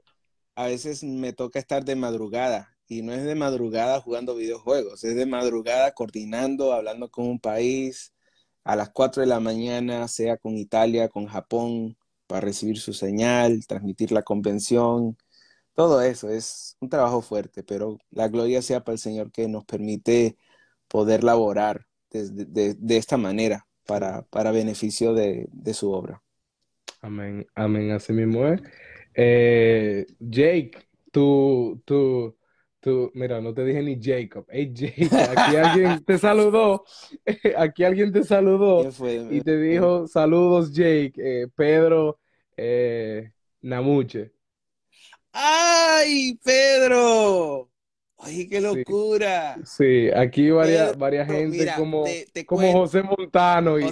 a 0.56 0.66
veces 0.66 1.06
me 1.06 1.32
toca 1.32 1.58
estar 1.58 1.86
de 1.86 1.96
madrugada 1.96 2.75
y 2.88 3.02
no 3.02 3.14
es 3.14 3.24
de 3.24 3.36
madrugada 3.36 4.02
jugando 4.02 4.36
videojuegos, 4.36 5.04
es 5.04 5.16
de 5.16 5.26
madrugada 5.26 5.94
coordinando, 5.94 6.74
hablando 6.74 7.10
con 7.10 7.28
un 7.28 7.40
país 7.40 8.14
a 8.64 8.76
las 8.76 8.90
4 8.90 9.22
de 9.22 9.28
la 9.28 9.40
mañana, 9.40 10.08
sea 10.08 10.38
con 10.38 10.58
Italia, 10.58 11.10
con 11.10 11.28
Japón, 11.28 11.98
para 12.28 12.42
recibir 12.42 12.80
su 12.80 12.94
señal, 12.94 13.66
transmitir 13.68 14.12
la 14.12 14.24
convención. 14.24 15.18
Todo 15.74 16.02
eso 16.02 16.30
es 16.30 16.78
un 16.80 16.90
trabajo 16.90 17.22
fuerte, 17.22 17.64
pero 17.64 18.00
la 18.12 18.28
gloria 18.28 18.62
sea 18.62 18.84
para 18.84 18.94
el 18.94 19.00
Señor 19.00 19.32
que 19.32 19.48
nos 19.48 19.66
permite 19.66 20.38
poder 20.88 21.24
laborar 21.24 21.86
de, 22.12 22.98
esta 22.98 23.18
manera 23.18 23.68
para, 23.86 24.24
para 24.24 24.52
beneficio 24.52 25.14
de, 25.14 25.48
su 25.74 25.92
obra. 25.92 26.22
Amén, 27.02 27.46
amén, 27.56 27.92
así 27.92 28.14
mismo 28.14 28.48
es. 28.48 28.62
Eh, 29.14 30.06
Jake, 30.20 30.72
tú, 31.12 31.82
tú, 31.86 32.36
tú, 32.86 33.10
mira, 33.16 33.42
no 33.42 33.52
te 33.52 33.66
dije 33.66 33.82
ni 33.82 33.98
Jacob. 34.00 34.46
Hey, 34.48 34.72
Jake, 34.72 35.10
aquí 35.12 35.56
alguien 35.56 36.06
te 36.06 36.20
saludó, 36.20 36.86
aquí 37.58 37.84
alguien 37.84 38.14
te 38.14 38.24
saludó 38.24 38.88
y 39.32 39.42
te 39.42 39.58
dijo 39.58 40.06
saludos, 40.06 40.72
Jake, 40.72 41.14
eh, 41.18 41.48
Pedro 41.56 42.20
eh, 42.56 43.32
Namuche. 43.62 44.34
¡Ay, 45.34 46.40
Pedro! 46.44 47.72
¡Ay, 48.18 48.48
qué 48.48 48.62
locura! 48.62 49.58
Sí, 49.66 50.10
aquí 50.16 50.50
varias, 50.50 50.98
varias 50.98 51.28
gente 51.28 51.68
como, 51.78 52.06
como 52.46 52.72
José 52.72 53.04
Montano. 53.04 53.80
Y... 53.80 53.84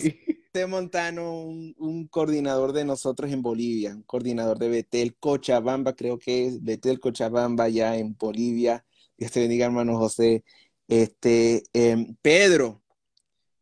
José 0.53 0.67
Montano, 0.67 1.41
un, 1.41 2.07
coordinador 2.09 2.73
de 2.73 2.85
nosotros 2.85 3.31
en 3.31 3.41
Bolivia, 3.41 3.95
un 3.95 4.03
coordinador 4.03 4.59
de 4.59 4.69
Betel 4.69 5.15
Cochabamba, 5.17 5.93
creo 5.93 6.19
que 6.19 6.45
es 6.45 6.63
Betel 6.63 6.99
Cochabamba 6.99 7.67
ya 7.69 7.97
en 7.97 8.15
Bolivia. 8.15 8.85
Dios 9.17 9.31
te 9.31 9.41
bendiga, 9.41 9.65
hermano 9.65 9.97
José. 9.97 10.43
Este, 10.87 11.63
em, 11.73 12.15
Pedro, 12.21 12.83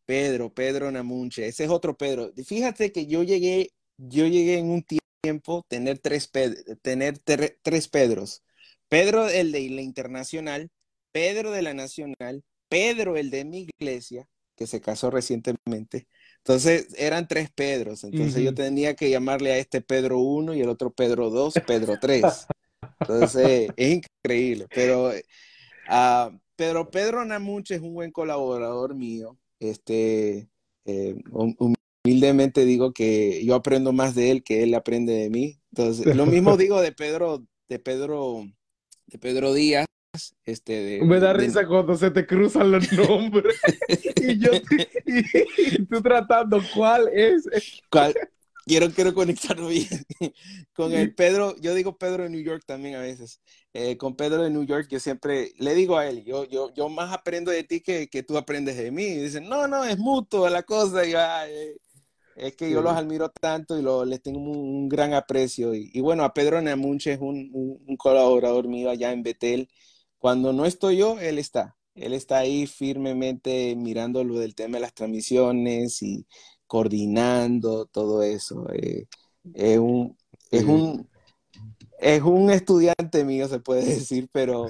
Pedro, 0.06 0.54
Pedro 0.54 0.92
Namunche, 0.92 1.48
ese 1.48 1.64
es 1.64 1.70
otro 1.70 1.96
Pedro. 1.98 2.34
Fíjate 2.46 2.92
que 2.92 3.08
yo 3.08 3.24
llegué, 3.24 3.72
yo 3.98 4.28
llegué 4.28 4.58
en 4.58 4.70
un 4.70 4.86
tiempo 5.24 5.66
tener 5.70 6.00
tres, 6.00 6.30
tener 6.82 7.20
tres 7.20 7.88
Pedros. 7.88 8.44
Pedro, 8.92 9.30
el 9.30 9.54
de 9.54 9.70
la 9.70 9.82
internacional, 9.82 10.70
Pedro 11.14 11.52
de 11.52 11.62
la 11.62 11.74
nacional, 11.74 12.44
Pedro, 12.68 13.16
el 13.16 13.30
de 13.32 13.46
mi 13.46 13.70
iglesia, 13.80 14.28
que 14.58 14.68
se 14.68 14.82
casó 14.82 15.10
recientemente. 15.10 16.10
Entonces 16.40 16.88
eran 16.98 17.26
tres 17.26 17.50
Pedros. 17.56 18.04
Entonces 18.04 18.44
yo 18.44 18.54
tenía 18.54 18.94
que 18.94 19.10
llamarle 19.10 19.54
a 19.54 19.58
este 19.58 19.80
Pedro 19.80 20.20
1 20.20 20.56
y 20.56 20.62
el 20.62 20.68
otro 20.68 20.92
Pedro 20.92 21.30
2, 21.30 21.54
Pedro 21.66 22.00
3. 22.02 22.48
Entonces 23.00 23.70
es 23.78 24.04
increíble. 24.04 24.68
Pero 24.76 25.12
uh, 25.12 26.38
Pedro, 26.58 26.92
Pedro 26.92 27.24
Namuche 27.24 27.76
es 27.76 27.82
un 27.82 27.94
buen 27.94 28.12
colaborador 28.12 28.94
mío. 28.94 29.38
Este, 29.62 30.50
eh, 30.84 31.16
humildemente 32.04 32.66
digo 32.66 32.92
que 32.92 33.42
yo 33.46 33.56
aprendo 33.56 33.94
más 33.94 34.16
de 34.16 34.32
él 34.32 34.44
que 34.44 34.64
él 34.64 34.74
aprende 34.74 35.14
de 35.14 35.30
mí. 35.30 35.62
Entonces, 35.72 36.14
lo 36.14 36.26
mismo 36.26 36.58
digo 36.58 36.82
de 36.82 36.92
Pedro, 36.92 37.46
de 37.70 37.80
Pedro 37.80 38.44
de 39.12 39.20
Pedro 39.20 39.54
Díaz. 39.54 39.86
Este, 40.46 40.74
de, 40.74 41.02
Me 41.04 41.20
da 41.20 41.32
risa 41.32 41.66
cuando 41.66 41.96
se 41.96 42.12
te 42.12 42.28
cruzan 42.28 42.70
los 42.72 42.92
nombres 43.10 43.56
y 44.18 44.38
yo 44.40 44.52
y, 45.06 45.86
tú 45.86 46.02
tratando 46.02 46.62
cuál 46.74 47.08
es. 47.14 47.48
¿Cuál? 47.90 48.14
Quiero, 48.66 48.92
quiero 48.92 49.14
conectarlo 49.14 49.70
bien 49.70 49.88
con 50.74 50.92
el 50.92 51.16
Pedro. 51.16 51.56
Yo 51.62 51.74
digo 51.74 51.98
Pedro 51.98 52.24
de 52.24 52.30
New 52.30 52.42
York 52.42 52.64
también 52.66 52.96
a 52.96 53.02
veces. 53.02 53.42
Eh, 53.74 53.98
con 53.98 54.16
Pedro 54.16 54.44
de 54.44 54.50
New 54.50 54.66
York, 54.66 54.88
yo 54.90 55.00
siempre 55.00 55.54
le 55.58 55.74
digo 55.74 55.98
a 55.98 56.08
él, 56.08 56.24
yo, 56.26 56.44
yo, 56.44 56.74
yo 56.74 56.90
más 56.90 57.14
aprendo 57.14 57.52
de 57.52 57.64
ti 57.64 57.80
que, 57.80 58.08
que 58.08 58.22
tú 58.22 58.38
aprendes 58.38 58.78
de 58.78 58.92
mí. 58.92 59.04
Y 59.04 59.22
dicen, 59.24 59.48
no, 59.48 59.68
no, 59.68 59.86
es 59.86 59.98
mutuo 59.98 60.50
la 60.50 60.64
cosa. 60.64 61.06
Y, 61.06 61.14
es 62.36 62.56
que 62.56 62.70
yo 62.70 62.82
los 62.82 62.94
admiro 62.94 63.30
tanto 63.30 63.78
y 63.78 63.82
lo, 63.82 64.06
les 64.06 64.22
tengo 64.22 64.40
un, 64.40 64.90
gran 64.90 65.14
aprecio. 65.14 65.74
Y, 65.74 66.00
bueno, 66.02 66.24
a 66.24 66.34
Pedro 66.34 66.62
Namunche 66.62 67.14
es 67.14 67.20
un, 67.20 67.50
un, 67.54 67.98
colaborador 67.98 68.68
mío 68.68 68.90
allá 68.90 69.12
en 69.12 69.24
Betel. 69.24 69.70
Cuando 70.18 70.54
no 70.54 70.66
estoy 70.66 70.98
yo, 70.98 71.20
él 71.20 71.40
está. 71.40 71.78
Él 71.96 72.14
está 72.14 72.40
ahí 72.40 72.68
firmemente 72.68 73.76
mirando 73.76 74.24
lo 74.24 74.40
del 74.40 74.56
tema 74.56 74.78
de 74.78 74.82
las 74.82 74.94
transmisiones 74.94 76.02
y 76.02 76.26
coordinando 76.68 77.86
todo 77.86 78.24
eso. 78.24 78.68
Eh, 78.74 79.06
es, 79.54 79.78
un, 79.78 80.18
es, 80.52 80.64
un, 80.64 81.10
es 82.00 82.22
un 82.22 82.50
estudiante 82.50 83.26
mío, 83.26 83.48
se 83.48 83.60
puede 83.60 83.84
decir, 83.86 84.30
pero 84.32 84.68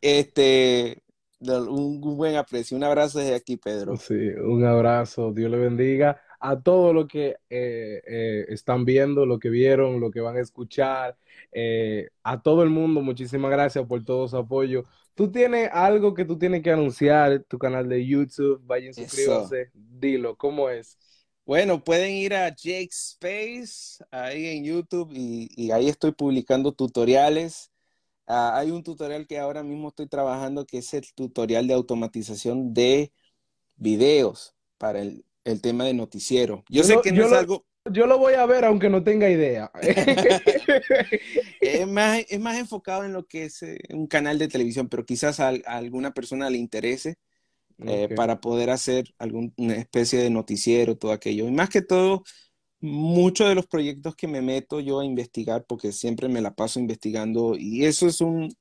este, 0.00 1.02
un, 1.40 2.00
un, 2.02 2.16
buen 2.16 2.36
aprecio. 2.36 2.76
Un 2.76 2.84
abrazo 2.84 3.18
desde 3.18 3.34
aquí, 3.34 3.56
Pedro. 3.56 3.96
Sí, 3.96 4.14
un 4.14 4.64
abrazo. 4.64 5.32
Dios 5.32 5.50
le 5.50 5.58
bendiga 5.58 6.20
a 6.40 6.60
todo 6.60 6.92
lo 6.94 7.06
que 7.06 7.36
eh, 7.50 8.02
eh, 8.06 8.46
están 8.48 8.84
viendo, 8.86 9.26
lo 9.26 9.38
que 9.38 9.50
vieron, 9.50 10.00
lo 10.00 10.10
que 10.10 10.20
van 10.20 10.36
a 10.36 10.40
escuchar, 10.40 11.16
eh, 11.52 12.08
a 12.22 12.42
todo 12.42 12.62
el 12.62 12.70
mundo, 12.70 13.02
muchísimas 13.02 13.50
gracias 13.50 13.86
por 13.86 14.04
todo 14.04 14.26
su 14.26 14.38
apoyo. 14.38 14.84
Tú 15.14 15.30
tienes 15.30 15.68
algo 15.70 16.14
que 16.14 16.24
tú 16.24 16.38
tienes 16.38 16.62
que 16.62 16.72
anunciar, 16.72 17.44
tu 17.44 17.58
canal 17.58 17.88
de 17.88 18.06
YouTube, 18.06 18.60
vayan, 18.64 18.94
suscríbanse, 18.94 19.70
dilo, 19.74 20.34
¿cómo 20.36 20.70
es? 20.70 20.98
Bueno, 21.44 21.84
pueden 21.84 22.12
ir 22.12 22.32
a 22.32 22.48
Jake 22.48 22.90
Space 22.90 24.02
ahí 24.10 24.46
en 24.46 24.64
YouTube 24.64 25.10
y, 25.12 25.70
ahí 25.72 25.88
estoy 25.88 26.12
publicando 26.12 26.72
tutoriales. 26.72 27.70
Ah, 28.26 28.56
hay 28.58 28.70
un 28.70 28.82
tutorial 28.82 29.26
que 29.26 29.38
ahora 29.38 29.62
mismo 29.62 29.88
estoy 29.88 30.06
trabajando 30.06 30.64
que 30.64 30.78
es 30.78 30.94
el 30.94 31.12
tutorial 31.14 31.66
de 31.66 31.74
automatización 31.74 32.72
de 32.72 33.12
videos 33.76 34.54
para 34.78 35.00
el 35.02 35.24
el 35.44 35.60
tema 35.60 35.84
de 35.84 35.94
noticiero. 35.94 36.64
Yo, 36.68 36.84
sé 36.84 36.98
que 37.02 37.12
no 37.12 37.26
es 37.26 37.32
algo... 37.32 37.64
Yo 37.90 38.06
lo 38.06 38.18
voy 38.18 38.34
a 38.34 38.44
ver 38.44 38.66
aunque 38.66 38.90
no 38.90 39.02
tenga 39.02 39.30
idea. 39.30 39.70
es, 41.60 41.88
más, 41.88 42.24
es 42.28 42.38
más 42.38 42.58
enfocado 42.58 43.04
en 43.04 43.14
lo 43.14 43.26
que 43.26 43.44
es 43.44 43.62
eh, 43.62 43.78
un 43.90 44.06
canal 44.06 44.38
de 44.38 44.48
televisión, 44.48 44.88
pero 44.88 45.06
quizás 45.06 45.40
a, 45.40 45.48
alguna 45.48 46.12
persona 46.12 46.50
le 46.50 46.58
interese 46.58 47.16
eh, 47.86 48.10
para 48.14 48.40
poder 48.40 48.68
hacer 48.68 49.06
alguna 49.18 49.74
especie 49.76 50.18
de 50.18 50.28
noticiero, 50.28 50.98
todo 50.98 51.12
aquello. 51.12 51.48
Y 51.48 51.50
más 51.52 51.70
que 51.70 51.80
todo, 51.80 52.22
muchos 52.80 53.48
de 53.48 53.54
los 53.54 53.66
proyectos 53.66 54.14
que 54.14 54.28
me 54.28 54.42
meto 54.42 54.80
yo 54.80 55.00
a 55.00 55.04
investigar, 55.04 55.64
porque 55.66 55.92
siempre 55.92 56.28
me 56.28 56.42
la 56.42 56.54
paso 56.54 56.80
investigando, 56.80 57.56
y 57.56 57.86
eso 57.86 58.06
es 58.06 58.20
un, 58.20 58.54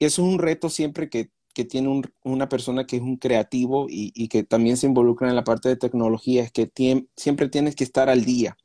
eso 0.00 0.22
es 0.22 0.28
un 0.28 0.38
reto 0.38 0.68
siempre 0.68 1.08
que 1.08 1.30
que 1.54 1.64
tiene 1.64 2.02
una 2.22 2.48
persona 2.48 2.86
que 2.86 2.96
es 2.96 3.02
un 3.02 3.16
creativo 3.16 3.86
y, 3.88 4.28
que 4.28 4.42
también 4.44 4.76
se 4.76 4.86
involucra 4.86 5.28
en 5.28 5.36
la 5.36 5.44
parte 5.44 5.68
de 5.68 5.76
tecnología 5.76 6.42
es 6.42 6.52
que 6.52 6.70
siempre 7.16 7.48
tienes 7.48 7.76
que 7.76 7.84
estar 7.84 8.10
al 8.10 8.24
día 8.24 8.56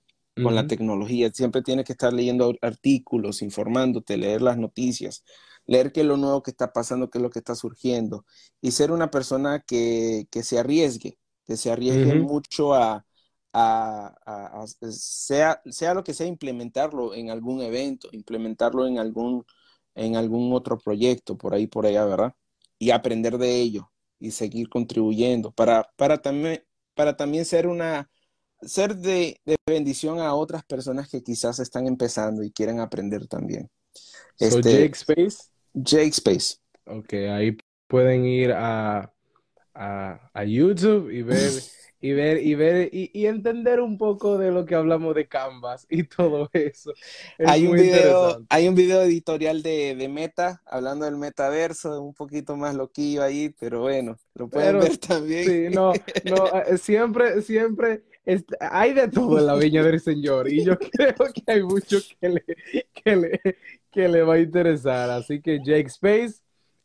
con 0.44 0.56
la 0.56 0.68
tecnología, 0.68 1.32
siempre 1.34 1.62
tienes 1.62 1.86
que 1.86 1.92
estar 1.92 2.14
leyendo 2.14 2.54
artículos, 2.62 3.42
informándote, 3.42 4.18
leer 4.18 4.42
las 4.42 4.58
noticias, 4.58 5.24
leer 5.66 5.92
qué 5.92 6.02
es 6.02 6.06
lo 6.06 6.18
nuevo 6.18 6.42
que 6.44 6.52
está 6.52 6.72
pasando, 6.72 7.10
qué 7.10 7.18
es 7.18 7.22
lo 7.22 7.30
que 7.30 7.40
está 7.40 7.56
surgiendo 7.56 8.26
y 8.62 8.72
ser 8.72 8.92
una 8.92 9.12
persona 9.12 9.60
que, 9.60 10.28
se 10.32 10.60
arriesgue, 10.60 11.20
que 11.46 11.58
se 11.58 11.72
arriesgue 11.72 12.16
mucho 12.16 12.74
a, 12.74 13.06
sea, 14.92 15.62
sea 15.66 15.94
lo 15.94 16.04
que 16.04 16.14
sea, 16.14 16.28
implementarlo 16.28 17.14
en 17.14 17.30
algún 17.30 17.62
evento, 17.62 18.10
implementarlo 18.12 18.88
en 18.88 18.98
algún, 18.98 19.46
en 19.96 20.16
algún 20.16 20.54
otro 20.54 20.78
proyecto, 20.78 21.38
por 21.38 21.54
ahí, 21.54 21.68
por 21.68 21.86
allá, 21.86 22.06
¿verdad? 22.06 22.34
Y 22.80 22.92
aprender 22.92 23.38
de 23.38 23.58
ello 23.58 23.92
y 24.20 24.32
seguir 24.32 24.70
contribuyendo 24.70 25.52
para, 25.52 25.88
para, 25.96 26.18
también, 26.22 26.64
para 26.96 27.16
también 27.16 27.46
ser 27.46 27.68
una 27.68 28.10
ser 28.62 28.96
de, 28.96 29.40
bendición 29.66 30.20
a 30.20 30.34
otras 30.34 30.64
personas 30.64 31.10
que 31.10 31.22
quizás 31.22 31.60
están 31.60 31.88
empezando 31.88 32.44
y 32.44 32.52
quieren 32.52 32.80
aprender 32.80 33.28
también. 33.28 33.70
Este, 34.38 34.72
Jake 34.72 34.96
Space. 34.96 35.50
Jake 35.74 36.10
Space. 36.10 36.58
Ok, 36.86 37.14
ahí 37.14 37.58
pueden 37.88 38.26
ir 38.26 38.52
a, 38.52 39.14
a, 39.74 40.44
YouTube 40.46 41.10
y 41.12 41.22
ver 41.22 41.52
y 42.02 42.14
ver, 42.14 42.42
y 42.46 42.56
ver, 42.56 42.90
y, 42.94 43.12
y 43.14 43.26
entender 43.28 43.82
un 43.82 43.98
poco 43.98 44.38
de 44.38 44.52
lo 44.52 44.66
que 44.66 44.76
hablamos 44.76 45.16
de 45.16 45.28
Canvas 45.28 45.86
y 45.90 46.04
todo 46.04 46.50
eso. 46.54 46.94
Es 47.38 47.56
Hay 47.56 47.68
un 47.68 47.76
video, 47.76 48.46
hay 48.50 48.68
un 48.68 48.76
video 48.76 49.02
editorial 49.04 49.64
de, 49.64 49.96
de 49.96 50.10
Meta 50.10 50.62
hablando 50.66 51.06
del 51.06 51.18
metaverso, 51.18 52.02
un 52.02 52.14
poquito 52.14 52.56
más 52.58 52.76
loquillo 52.76 53.24
ahí, 53.24 53.50
pero 53.60 53.82
bueno, 53.82 54.18
lo 54.36 54.50
pueden 54.50 54.78
Pero 54.78 54.80
ver 54.80 54.98
también. 55.00 55.46
sí, 55.46 55.70
no, 55.70 56.04
no, 56.22 56.48
eh, 56.54 56.78
siempre, 56.78 57.42
siempre 57.42 58.04
hay 58.60 58.94
de 58.94 59.08
todo 59.10 59.40
en 59.40 59.46
la 59.46 59.56
Viña 59.56 59.84
del 59.84 60.00
Señor 60.00 60.52
y 60.52 60.64
yo 60.64 60.78
creo 60.92 61.16
que 61.34 61.44
hay 61.48 61.64
mucho 61.64 61.98
que 62.20 62.30
le, 62.30 62.44
que 62.94 63.16
le, 63.16 63.42
que 63.92 64.08
le 64.10 64.24
va 64.24 64.36
a 64.36 64.40
interesar. 64.40 65.10
Así 65.10 65.42
que 65.42 65.60
Jake 65.64 65.88
Space 65.88 66.42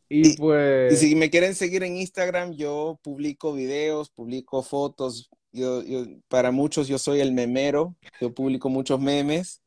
y 0.09 0.27
Y- 0.27 0.31
Y 0.33 0.35
pues, 0.37 0.99
si 0.99 1.15
me 1.15 1.29
quieren 1.29 1.55
seguir 1.55 1.83
en 1.83 1.97
Instagram, 1.97 2.53
yo 2.53 2.99
publico 3.03 3.53
videos, 3.53 4.09
publico 4.09 4.61
fotos. 4.63 5.29
Yo, 5.51 5.83
yo- 5.83 6.05
para 6.27 6.51
muchos 6.51 6.87
yo 6.87 6.97
soy 6.99 7.21
el 7.21 7.31
memero, 7.31 7.95
yo 8.21 8.33
publico 8.33 8.69
muchos 8.69 8.99
memes. 8.99 9.61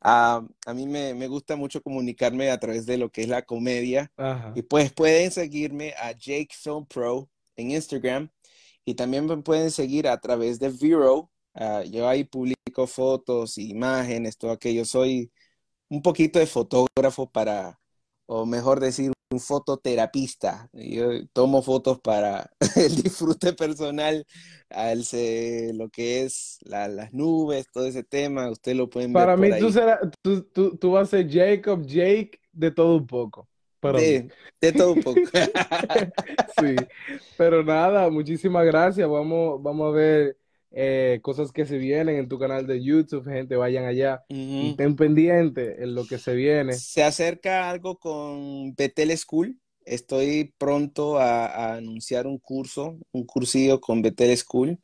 Ah, 0.00 0.44
a 0.66 0.74
mí 0.74 0.86
me, 0.86 1.14
me 1.14 1.28
gusta 1.28 1.54
mucho 1.56 1.80
comunicarme 1.80 2.50
a 2.50 2.58
través 2.58 2.86
de 2.86 2.98
lo 2.98 3.10
que 3.10 3.22
es 3.22 3.28
la 3.28 3.42
comedia. 3.42 4.10
ajá, 4.16 4.52
Y 4.56 4.62
pues 4.62 4.92
pueden 4.92 5.30
seguirme 5.30 5.94
a 5.98 6.12
Jake 6.12 6.48
Film 6.50 6.84
Pro 6.86 7.28
en 7.56 7.70
Instagram 7.70 8.28
y 8.84 8.94
también 8.94 9.26
me 9.26 9.36
pueden 9.38 9.70
seguir 9.70 10.08
a 10.08 10.18
través 10.20 10.58
de 10.58 10.70
Vero. 10.70 11.30
Ah, 11.54 11.82
yo 11.84 12.08
ahí 12.08 12.24
publico 12.24 12.86
fotos, 12.86 13.58
imágenes, 13.58 14.36
todo 14.36 14.50
aquello. 14.50 14.84
Soy 14.84 15.30
un 15.88 16.02
poquito 16.02 16.38
de 16.38 16.46
fotógrafo 16.46 17.30
para, 17.30 17.78
o 18.32 18.46
mejor 18.46 18.80
decir, 18.80 19.12
un 19.30 19.40
fototerapista. 19.40 20.68
Yo 20.72 21.26
tomo 21.32 21.62
fotos 21.62 22.00
para 22.00 22.50
el 22.76 23.02
disfrute 23.02 23.52
personal, 23.52 24.26
al 24.70 25.04
lo 25.74 25.88
que 25.88 26.22
es 26.22 26.58
la- 26.62 26.88
las 26.88 27.12
nubes, 27.12 27.66
todo 27.72 27.86
ese 27.86 28.04
tema. 28.04 28.50
Ustedes 28.50 28.76
lo 28.76 28.88
pueden 28.90 29.12
ver 29.12 29.24
para 29.24 29.36
por 29.36 29.44
mí 29.46 29.48
tú, 29.58 29.66
ahí. 29.66 29.72
serás, 29.72 30.00
tú, 30.22 30.42
tú, 30.44 30.76
tú 30.76 30.92
vas 30.92 31.08
a 31.08 31.10
ser 31.18 31.30
Jacob, 31.30 31.84
Jake, 31.86 32.40
de 32.52 32.70
todo 32.70 32.96
un 32.96 33.06
poco. 33.06 33.48
Para 33.80 33.98
mí. 33.98 34.04
De, 34.04 34.28
de 34.60 34.72
todo 34.72 34.92
un 34.92 35.00
poco. 35.00 35.20
Sí, 36.56 36.76
pero 37.36 37.62
nada, 37.64 38.08
muchísimas 38.10 38.64
gracias. 38.66 39.08
Vamos, 39.08 39.62
vamos 39.62 39.88
a 39.88 39.96
ver 39.96 40.36
eh, 40.74 41.20
cosas 41.22 41.52
que 41.52 41.66
se 41.66 41.78
vienen 41.78 42.16
en 42.16 42.28
tu 42.28 42.38
canal 42.38 42.66
de 42.66 42.82
YouTube, 42.82 43.24
gente, 43.28 43.56
vayan 43.56 43.84
allá 43.86 44.22
y 44.58 44.68
Ujú. 44.68 44.70
estén 44.70 44.96
pendientes 44.96 45.78
en 45.80 45.94
lo 45.94 46.06
que 46.06 46.18
se 46.18 46.34
viene. 46.34 46.82
Se 46.84 47.02
acerca 47.02 47.68
algo 47.70 47.98
con 47.98 48.74
Betel 48.74 49.16
School. 49.18 49.58
Estoy 49.84 50.54
pronto 50.58 51.18
a, 51.18 51.46
a 51.46 51.74
anunciar 51.74 52.26
un 52.26 52.38
curso, 52.38 52.98
un 53.12 53.26
cursillo 53.26 53.80
con 53.80 54.00
Betel 54.02 54.36
School. 54.36 54.78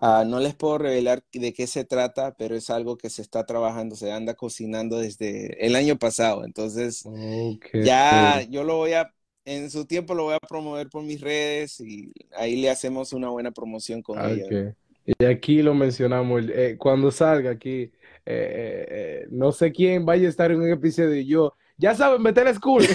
Ah, 0.00 0.24
no 0.26 0.40
les 0.40 0.54
puedo 0.56 0.78
revelar 0.78 1.24
de 1.32 1.52
qué 1.54 1.66
se 1.66 1.84
trata, 1.84 2.34
pero 2.36 2.56
es 2.56 2.70
algo 2.70 2.96
que 2.98 3.10
se 3.10 3.22
está 3.22 3.46
trabajando, 3.46 3.96
se 3.96 4.12
anda 4.12 4.34
cocinando 4.34 4.98
desde 4.98 5.66
el 5.66 5.76
año 5.76 5.98
pasado. 5.98 6.44
Entonces, 6.44 7.10
Ok. 7.12 7.74
ya 7.74 8.42
yo 8.50 8.64
lo 8.64 8.76
voy 8.78 8.94
a, 8.94 9.12
en 9.44 9.70
su 9.70 9.86
tiempo 9.86 10.14
lo 10.14 10.24
voy 10.24 10.34
a 10.36 10.40
promover 10.40 10.88
por 10.90 11.02
mis 11.04 11.20
redes 11.20 11.80
y 11.80 12.12
ahí 12.36 12.56
le 12.60 12.70
hacemos 12.70 13.12
una 13.12 13.30
buena 13.30 13.52
promoción 13.52 14.02
con 14.02 14.22
ella. 14.24 14.46
Ok. 14.46 14.74
Y 15.06 15.24
aquí 15.24 15.62
lo 15.62 15.74
mencionamos, 15.74 16.44
eh, 16.48 16.76
cuando 16.78 17.10
salga 17.10 17.50
aquí, 17.50 17.92
eh, 18.24 18.26
eh, 18.26 19.26
no 19.30 19.52
sé 19.52 19.70
quién 19.70 20.06
vaya 20.06 20.26
a 20.26 20.30
estar 20.30 20.50
en 20.50 20.60
un 20.60 20.70
episodio 20.70 21.14
y 21.14 21.26
yo, 21.26 21.54
ya 21.76 21.94
saben, 21.94 22.22
meter 22.22 22.48
a 22.48 22.54
school. 22.54 22.84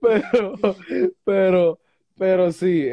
Pero, 0.00 0.54
pero, 1.24 1.78
pero 2.18 2.52
sí, 2.52 2.86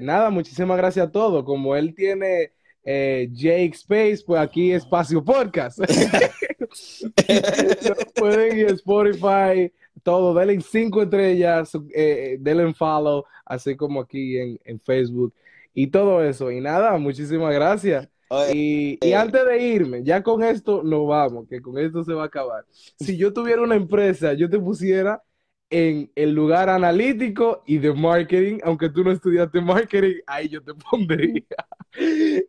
nada, 0.00 0.30
muchísimas 0.30 0.76
gracias 0.76 1.06
a 1.06 1.10
todos. 1.10 1.44
Como 1.44 1.76
él 1.76 1.94
tiene 1.94 2.52
Jake 2.84 3.72
Space, 3.74 4.22
pues 4.26 4.40
aquí 4.40 4.72
Espacio 4.72 5.22
Podcast. 5.22 5.78
Pueden 8.14 8.58
ir 8.58 8.68
a 8.68 8.72
Spotify, 8.72 9.72
todo, 10.02 10.34
denle 10.34 10.60
cinco 10.60 11.02
estrellas, 11.02 11.72
eh, 11.94 12.36
denle 12.40 12.64
en 12.64 12.74
follow, 12.74 13.24
así 13.44 13.76
como 13.76 14.00
aquí 14.00 14.38
en, 14.38 14.60
en 14.64 14.80
Facebook 14.80 15.34
y 15.74 15.88
todo 15.88 16.22
eso. 16.22 16.50
Y 16.50 16.60
nada, 16.60 16.96
muchísimas 16.98 17.54
gracias. 17.54 18.08
Y, 18.52 18.98
y 19.06 19.12
antes 19.12 19.44
de 19.44 19.62
irme, 19.62 20.02
ya 20.02 20.22
con 20.22 20.42
esto 20.42 20.82
nos 20.82 21.06
vamos, 21.06 21.46
que 21.48 21.60
con 21.60 21.78
esto 21.78 22.02
se 22.02 22.14
va 22.14 22.22
a 22.22 22.26
acabar. 22.26 22.64
Si 22.98 23.16
yo 23.18 23.32
tuviera 23.32 23.60
una 23.62 23.74
empresa, 23.74 24.32
yo 24.32 24.48
te 24.48 24.58
pusiera 24.58 25.22
en 25.68 26.10
el 26.14 26.32
lugar 26.34 26.68
analítico 26.68 27.62
y 27.66 27.78
de 27.78 27.92
marketing, 27.92 28.58
aunque 28.62 28.90
tú 28.90 29.04
no 29.04 29.10
estudiaste 29.10 29.60
marketing, 29.60 30.16
ahí 30.26 30.48
yo 30.48 30.62
te 30.62 30.72
pondría. 30.90 31.42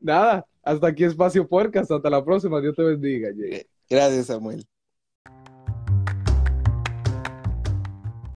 Nada, 0.02 0.46
hasta 0.62 0.88
aquí 0.88 1.04
Espacio 1.04 1.48
Podcast, 1.48 1.92
hasta 1.92 2.10
la 2.10 2.24
próxima, 2.24 2.62
Dios 2.62 2.76
te 2.76 2.84
bendiga, 2.84 3.30
Jay. 3.36 3.64
gracias, 3.90 4.28
Samuel. 4.28 4.66